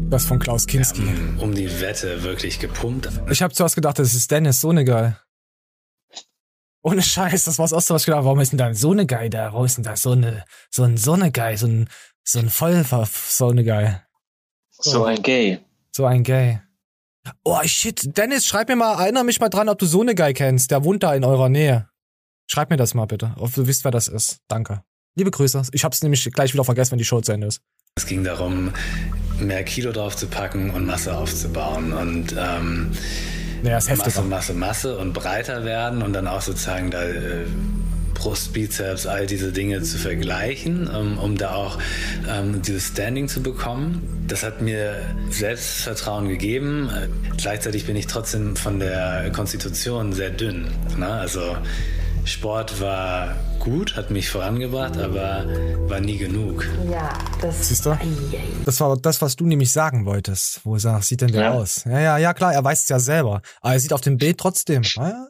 Das 0.10 0.26
von 0.26 0.40
Klaus 0.40 0.66
Kinski. 0.66 1.04
Um 1.38 1.54
die 1.54 1.82
Wette 1.82 2.24
wirklich 2.24 2.60
gepumpt. 2.60 3.10
Ich 3.30 3.42
habe 3.42 3.54
zuerst 3.54 3.76
gedacht, 3.76 4.00
das 4.00 4.16
ist 4.16 4.32
Dennis 4.32 4.60
Sonegeil. 4.60 5.18
Ohne 6.82 7.02
Scheiß, 7.02 7.46
das 7.46 7.60
war 7.60 7.66
das 7.66 7.74
erste, 7.74 7.94
was 7.94 8.02
ich 8.04 8.06
gedacht. 8.08 8.24
Warum 8.24 8.40
ist 8.40 8.52
denn 8.52 8.58
da 8.58 8.74
so 8.74 8.92
eine 8.92 9.06
Guy 9.06 9.30
da? 9.30 9.54
Warum 9.54 9.66
ist 9.66 9.78
denn 9.78 9.84
da 9.84 9.96
so 9.96 10.12
eine, 10.12 10.46
so 10.72 10.84
ein 10.84 10.98
Sonnegeil, 10.98 11.58
so 11.58 11.68
ein, 11.68 11.90
so 12.24 12.40
ein 12.40 12.50
Vollver 12.50 13.06
Sonnegeil? 13.06 14.02
So 14.72 15.04
ein 15.04 15.22
Gay. 15.22 15.60
So 15.92 16.06
ein 16.06 16.24
Gay. 16.24 16.62
Oh 17.44 17.62
shit, 17.64 18.18
Dennis, 18.18 18.46
schreib 18.46 18.70
mir 18.70 18.78
mal, 18.78 19.00
erinnere 19.00 19.26
mich 19.26 19.40
mal 19.40 19.50
dran, 19.50 19.70
ob 19.70 19.78
du 19.78 19.86
so 19.86 20.02
eine 20.02 20.16
Guy 20.16 20.34
kennst. 20.34 20.72
Der 20.72 20.84
wohnt 20.84 21.04
da 21.04 21.14
in 21.14 21.26
eurer 21.26 21.50
Nähe. 21.50 21.90
Schreib 22.48 22.70
mir 22.72 22.78
das 22.78 22.94
mal 22.94 23.06
bitte, 23.06 23.36
ob 23.38 23.54
du 23.54 23.68
wisst, 23.68 23.84
wer 23.84 23.92
das 23.92 24.08
ist. 24.08 24.40
Danke. 24.48 24.82
Liebe 25.16 25.32
Grüße. 25.32 25.64
Ich 25.72 25.84
hab's 25.84 26.02
nämlich 26.02 26.24
gleich 26.32 26.54
wieder 26.54 26.64
vergessen, 26.64 26.92
wenn 26.92 27.00
die 27.00 27.06
Show 27.06 27.22
zu 27.22 27.32
Ende 27.32 27.48
ist. 27.48 27.62
Es 27.96 28.06
ging 28.06 28.24
darum, 28.24 28.72
mehr 29.40 29.64
Kilo 29.64 29.92
drauf 29.92 30.16
zu 30.16 30.28
packen 30.28 30.70
und 30.72 30.86
Masse 30.86 31.16
aufzubauen. 31.16 31.92
Und 31.92 32.36
ähm, 32.38 32.92
Naja, 33.64 33.78
ist 33.78 33.90
heftiger. 33.90 34.22
Masse, 34.22 34.54
Masse, 34.54 34.54
Masse 34.54 34.98
und 34.98 35.14
breiter 35.14 35.66
werden 35.66 36.02
und 36.02 36.14
dann 36.14 36.28
auch 36.28 36.42
sozusagen 36.42 36.92
da 36.92 37.04
äh, 37.04 37.46
Brust, 38.14 38.52
Bizeps, 38.54 39.06
all 39.08 39.26
diese 39.28 39.52
Dinge 39.54 39.82
zu 39.82 39.98
vergleichen, 39.98 40.90
ähm, 40.94 41.18
um 41.18 41.38
da 41.38 41.52
auch 41.56 41.78
ähm, 42.30 42.62
dieses 42.62 42.88
Standing 42.88 43.28
zu 43.28 43.42
bekommen. 43.42 44.26
Das 44.28 44.44
hat 44.44 44.62
mir 44.62 44.96
Selbstvertrauen 45.30 46.28
gegeben. 46.28 46.90
Gleichzeitig 47.38 47.86
bin 47.86 47.96
ich 47.96 48.08
trotzdem 48.08 48.56
von 48.56 48.80
der 48.80 49.32
Konstitution 49.32 50.14
sehr 50.14 50.30
dünn. 50.30 50.68
Ne? 50.98 51.08
Also 51.08 51.58
Sport 52.26 52.80
war 52.80 53.36
gut, 53.60 53.96
hat 53.96 54.12
mich 54.12 54.30
vorangebracht, 54.30 54.98
aber 54.98 55.46
war 55.90 56.00
nie 56.00 56.18
genug. 56.18 56.68
Ja, 56.92 57.10
das. 57.42 57.70
Siehst 57.70 57.86
du? 57.86 57.98
Das 58.66 58.80
war 58.82 58.96
das, 58.98 59.22
was 59.22 59.36
du 59.36 59.46
nämlich 59.46 59.72
sagen 59.72 60.06
wolltest. 60.06 60.62
Wo 60.64 60.76
er 60.76 60.80
sagt, 60.80 61.04
sieht 61.06 61.22
denn 61.22 61.32
der 61.32 61.42
Ja. 61.42 61.52
aus? 61.54 61.84
Ja, 61.86 62.00
ja, 62.00 62.18
ja, 62.18 62.34
klar, 62.34 62.54
er 62.54 62.64
weiß 62.64 62.84
es 62.84 62.90
ja 62.90 63.00
selber. 63.00 63.42
Aber 63.62 63.74
er 63.74 63.80
sieht 63.80 63.94
auf 63.94 64.02
dem 64.02 64.18
Bild 64.18 64.38
trotzdem. 64.38 64.84
Ja, 64.84 65.28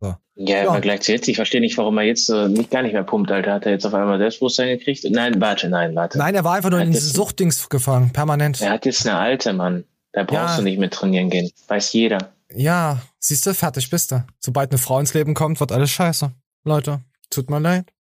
so. 0.00 0.14
Ja, 0.34 0.62
im 0.62 0.72
Vergleich 0.72 1.02
zu 1.02 1.12
jetzt. 1.12 1.28
Ich 1.28 1.36
verstehe 1.36 1.60
nicht, 1.60 1.78
warum 1.78 1.96
er 1.98 2.04
jetzt 2.04 2.28
äh, 2.28 2.48
nicht 2.48 2.70
gar 2.70 2.82
nicht 2.82 2.92
mehr 2.92 3.04
pumpt, 3.04 3.30
Alter. 3.30 3.54
Hat 3.54 3.66
er 3.66 3.72
jetzt 3.72 3.86
auf 3.86 3.94
einmal 3.94 4.18
Selbstbewusstsein 4.18 4.68
gekriegt? 4.78 5.04
Nein, 5.08 5.40
warte, 5.40 5.68
nein, 5.68 5.94
warte. 5.94 6.18
Nein, 6.18 6.34
er 6.34 6.44
war 6.44 6.54
einfach 6.54 6.70
nur 6.70 6.80
in 6.80 6.90
diese 6.92 7.08
Suchtdings 7.10 7.68
gefangen, 7.68 8.12
permanent. 8.12 8.60
Er 8.60 8.70
hat 8.70 8.84
jetzt 8.84 9.06
eine 9.06 9.16
alte, 9.18 9.52
Mann. 9.52 9.84
Da 10.12 10.24
brauchst 10.24 10.54
Ja. 10.54 10.56
du 10.56 10.62
nicht 10.62 10.78
mit 10.78 10.92
trainieren 10.92 11.30
gehen. 11.30 11.50
Weiß 11.68 11.92
jeder. 11.92 12.32
Ja, 12.52 13.02
siehst 13.18 13.46
du, 13.46 13.54
fertig 13.54 13.90
bist 13.90 14.12
du. 14.12 14.24
Sobald 14.38 14.70
eine 14.70 14.78
Frau 14.78 14.98
ins 15.00 15.14
Leben 15.14 15.34
kommt, 15.34 15.60
wird 15.60 15.72
alles 15.72 15.90
scheiße. 15.90 16.32
Leute, 16.64 17.04
tut 17.30 17.50
mir 17.50 17.58
leid. 17.58 17.92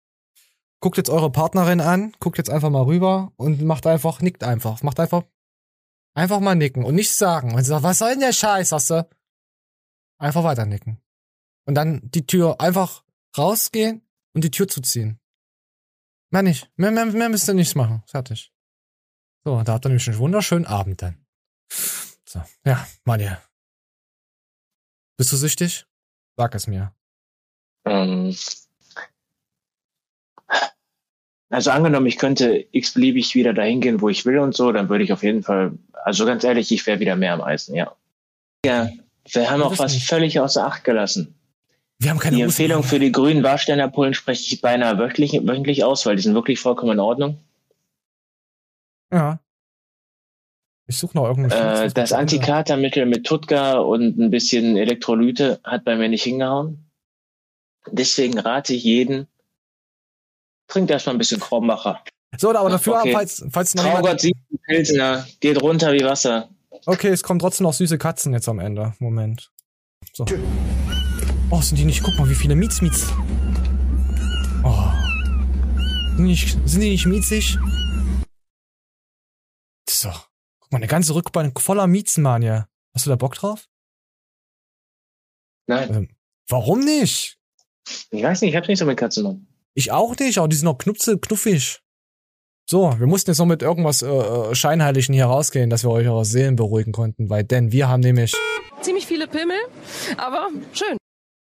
Guckt 0.80 0.98
jetzt 0.98 1.08
eure 1.08 1.30
Partnerin 1.32 1.80
an, 1.80 2.14
guckt 2.20 2.36
jetzt 2.36 2.50
einfach 2.50 2.68
mal 2.68 2.82
rüber 2.82 3.32
und 3.36 3.62
macht 3.62 3.86
einfach, 3.86 4.20
nickt 4.20 4.44
einfach. 4.44 4.82
Macht 4.82 5.00
einfach, 5.00 5.22
einfach 6.14 6.40
mal 6.40 6.54
nicken 6.54 6.84
und 6.84 6.94
nichts 6.94 7.16
sagen. 7.16 7.54
Und 7.54 7.62
sie 7.62 7.68
sagt, 7.68 7.82
was 7.82 7.98
soll 7.98 8.10
denn 8.10 8.20
der 8.20 8.32
Scheiß, 8.32 8.72
hast 8.72 8.90
du? 8.90 9.08
Einfach 10.18 10.44
weiter 10.44 10.66
nicken. 10.66 11.00
Und 11.64 11.74
dann 11.74 12.02
die 12.04 12.26
Tür 12.26 12.60
einfach 12.60 13.02
rausgehen 13.36 14.02
und 14.34 14.44
die 14.44 14.50
Tür 14.50 14.68
zuziehen. 14.68 15.18
Mehr 16.30 16.42
nicht. 16.42 16.70
Mehr, 16.76 16.90
mehr, 16.90 17.06
mehr 17.06 17.28
müsst 17.28 17.48
ihr 17.48 17.54
nichts 17.54 17.74
machen. 17.74 18.02
Fertig. 18.06 18.52
So, 19.44 19.62
da 19.62 19.74
habt 19.74 19.86
ihr 19.86 19.90
nämlich 19.90 20.08
einen 20.08 20.18
wunderschönen 20.18 20.66
Abend 20.66 21.00
dann. 21.00 21.24
So, 22.26 22.42
ja, 22.64 22.86
Manja. 23.04 23.40
Bist 25.16 25.32
du 25.32 25.36
süchtig? 25.36 25.86
Sag 26.36 26.54
es 26.54 26.66
mir. 26.66 26.92
Ähm, 27.84 28.34
also 31.50 31.70
angenommen, 31.70 32.06
ich 32.06 32.18
könnte 32.18 32.66
x-beliebig 32.72 33.34
wieder 33.34 33.52
dahin 33.54 33.80
gehen, 33.80 34.00
wo 34.00 34.08
ich 34.08 34.26
will 34.26 34.38
und 34.38 34.54
so, 34.56 34.72
dann 34.72 34.88
würde 34.88 35.04
ich 35.04 35.12
auf 35.12 35.22
jeden 35.22 35.42
Fall, 35.42 35.72
also 36.04 36.26
ganz 36.26 36.42
ehrlich, 36.42 36.72
ich 36.72 36.84
wäre 36.86 36.98
wieder 37.00 37.14
mehr 37.14 37.34
am 37.34 37.42
Eisen, 37.42 37.74
ja. 37.74 37.94
Ja, 38.66 38.88
wir 39.30 39.50
haben 39.50 39.62
auch 39.62 39.78
was 39.78 39.92
nicht. 39.94 40.08
völlig 40.08 40.40
außer 40.40 40.66
Acht 40.66 40.82
gelassen. 40.84 41.34
Wir 42.00 42.10
haben 42.10 42.18
keine 42.18 42.36
Die 42.36 42.42
Empfehlung 42.42 42.80
mehr. 42.80 42.88
für 42.88 42.98
die 42.98 43.12
grünen 43.12 43.42
Warsteiner-Pullen 43.44 44.14
spreche 44.14 44.52
ich 44.52 44.60
beinahe 44.60 44.98
wöchentlich, 44.98 45.32
wöchentlich 45.46 45.84
aus, 45.84 46.04
weil 46.06 46.16
die 46.16 46.22
sind 46.22 46.34
wirklich 46.34 46.58
vollkommen 46.58 46.92
in 46.92 47.00
Ordnung. 47.00 47.38
Ja. 49.12 49.38
Ich 50.86 50.98
suche 50.98 51.16
noch 51.16 51.26
irgendeinen 51.26 51.86
Äh, 51.86 51.90
das 51.92 52.12
Antikatermittel 52.12 53.06
mit 53.06 53.24
Tutka 53.24 53.78
und 53.78 54.18
ein 54.18 54.30
bisschen 54.30 54.76
Elektrolyte 54.76 55.60
hat 55.64 55.84
bei 55.84 55.96
mir 55.96 56.08
nicht 56.08 56.24
hingehauen. 56.24 56.90
Deswegen 57.90 58.38
rate 58.38 58.74
ich 58.74 58.84
jeden, 58.84 59.26
trinkt 60.68 60.90
erstmal 60.90 61.14
ein 61.14 61.18
bisschen 61.18 61.40
Krombacher. 61.40 62.02
So, 62.38 62.50
aber 62.54 62.68
dafür, 62.68 62.98
Okay. 63.00 63.12
falls, 63.12 63.44
falls 63.50 63.74
noch 63.74 63.84
Traugott 63.84 64.20
7 64.20 64.34
Pilsner, 64.66 65.26
geht 65.40 65.60
runter 65.62 65.92
wie 65.92 66.04
Wasser. 66.04 66.48
Okay, 66.86 67.08
es 67.08 67.22
kommen 67.22 67.38
trotzdem 67.38 67.64
noch 67.64 67.72
süße 67.72 67.96
Katzen 67.96 68.32
jetzt 68.32 68.48
am 68.48 68.58
Ende. 68.58 68.94
Moment. 68.98 69.50
So. 70.12 70.26
Oh, 71.50 71.60
sind 71.60 71.78
die 71.78 71.84
nicht, 71.84 72.02
guck 72.02 72.18
mal, 72.18 72.28
wie 72.28 72.34
viele 72.34 72.54
Miets, 72.56 72.82
Miets. 72.82 73.06
Oh. 74.64 74.90
Sind 76.16 76.18
die 76.18 76.22
nicht, 76.24 76.58
sind 76.68 76.80
die 76.80 76.90
nicht 76.90 77.06
miezig? 77.06 77.58
So. 79.88 80.10
Mal, 80.74 80.78
eine 80.78 80.88
ganze 80.88 81.14
Rückbank 81.14 81.60
voller 81.60 81.86
Miezen, 81.86 82.22
Mann, 82.22 82.42
ja. 82.42 82.66
Hast 82.94 83.06
du 83.06 83.10
da 83.10 83.16
Bock 83.16 83.36
drauf? 83.36 83.68
Nein. 85.68 85.94
Ähm, 85.94 86.08
warum 86.48 86.80
nicht? 86.80 87.38
Ich 88.10 88.22
weiß 88.24 88.40
nicht, 88.40 88.50
ich 88.50 88.56
hab's 88.56 88.66
nicht 88.66 88.80
so 88.80 88.84
mit 88.84 88.98
Katzen. 88.98 89.22
Mann. 89.22 89.46
Ich 89.74 89.92
auch 89.92 90.16
nicht, 90.18 90.36
aber 90.36 90.48
die 90.48 90.56
sind 90.56 90.64
noch 90.64 90.78
knupse, 90.78 91.16
knuffig. 91.18 91.80
So, 92.68 92.98
wir 92.98 93.06
mussten 93.06 93.30
jetzt 93.30 93.38
noch 93.38 93.46
mit 93.46 93.62
irgendwas 93.62 94.02
äh, 94.02 94.08
äh, 94.08 94.54
Scheinheiligen 94.54 95.14
hier 95.14 95.26
rausgehen, 95.26 95.70
dass 95.70 95.84
wir 95.84 95.90
euch 95.90 96.08
eure 96.08 96.24
Seelen 96.24 96.56
beruhigen 96.56 96.92
konnten, 96.92 97.30
weil 97.30 97.44
denn 97.44 97.70
wir 97.70 97.88
haben 97.88 98.00
nämlich, 98.00 98.34
Ziemlich 98.80 99.06
viele 99.06 99.28
Pimmel, 99.28 99.58
aber 100.16 100.50
schön. 100.72 100.96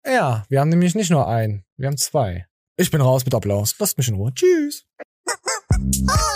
ja, 0.07 0.45
wir 0.51 0.61
haben 0.61 0.69
nämlich 0.69 0.95
nicht 0.95 1.11
nur 1.11 1.27
einen, 1.27 1.65
wir 1.79 1.87
haben 1.87 1.97
zwei. 1.97 2.47
Ich 2.77 2.91
bin 2.91 3.01
raus 3.01 3.25
mit 3.25 3.35
Applaus. 3.35 3.75
Lasst 3.79 3.97
mich 3.97 4.09
in 4.09 4.17
Ruhe. 4.17 4.35
Tschüss. 4.35 4.85
Oh! 5.89 6.27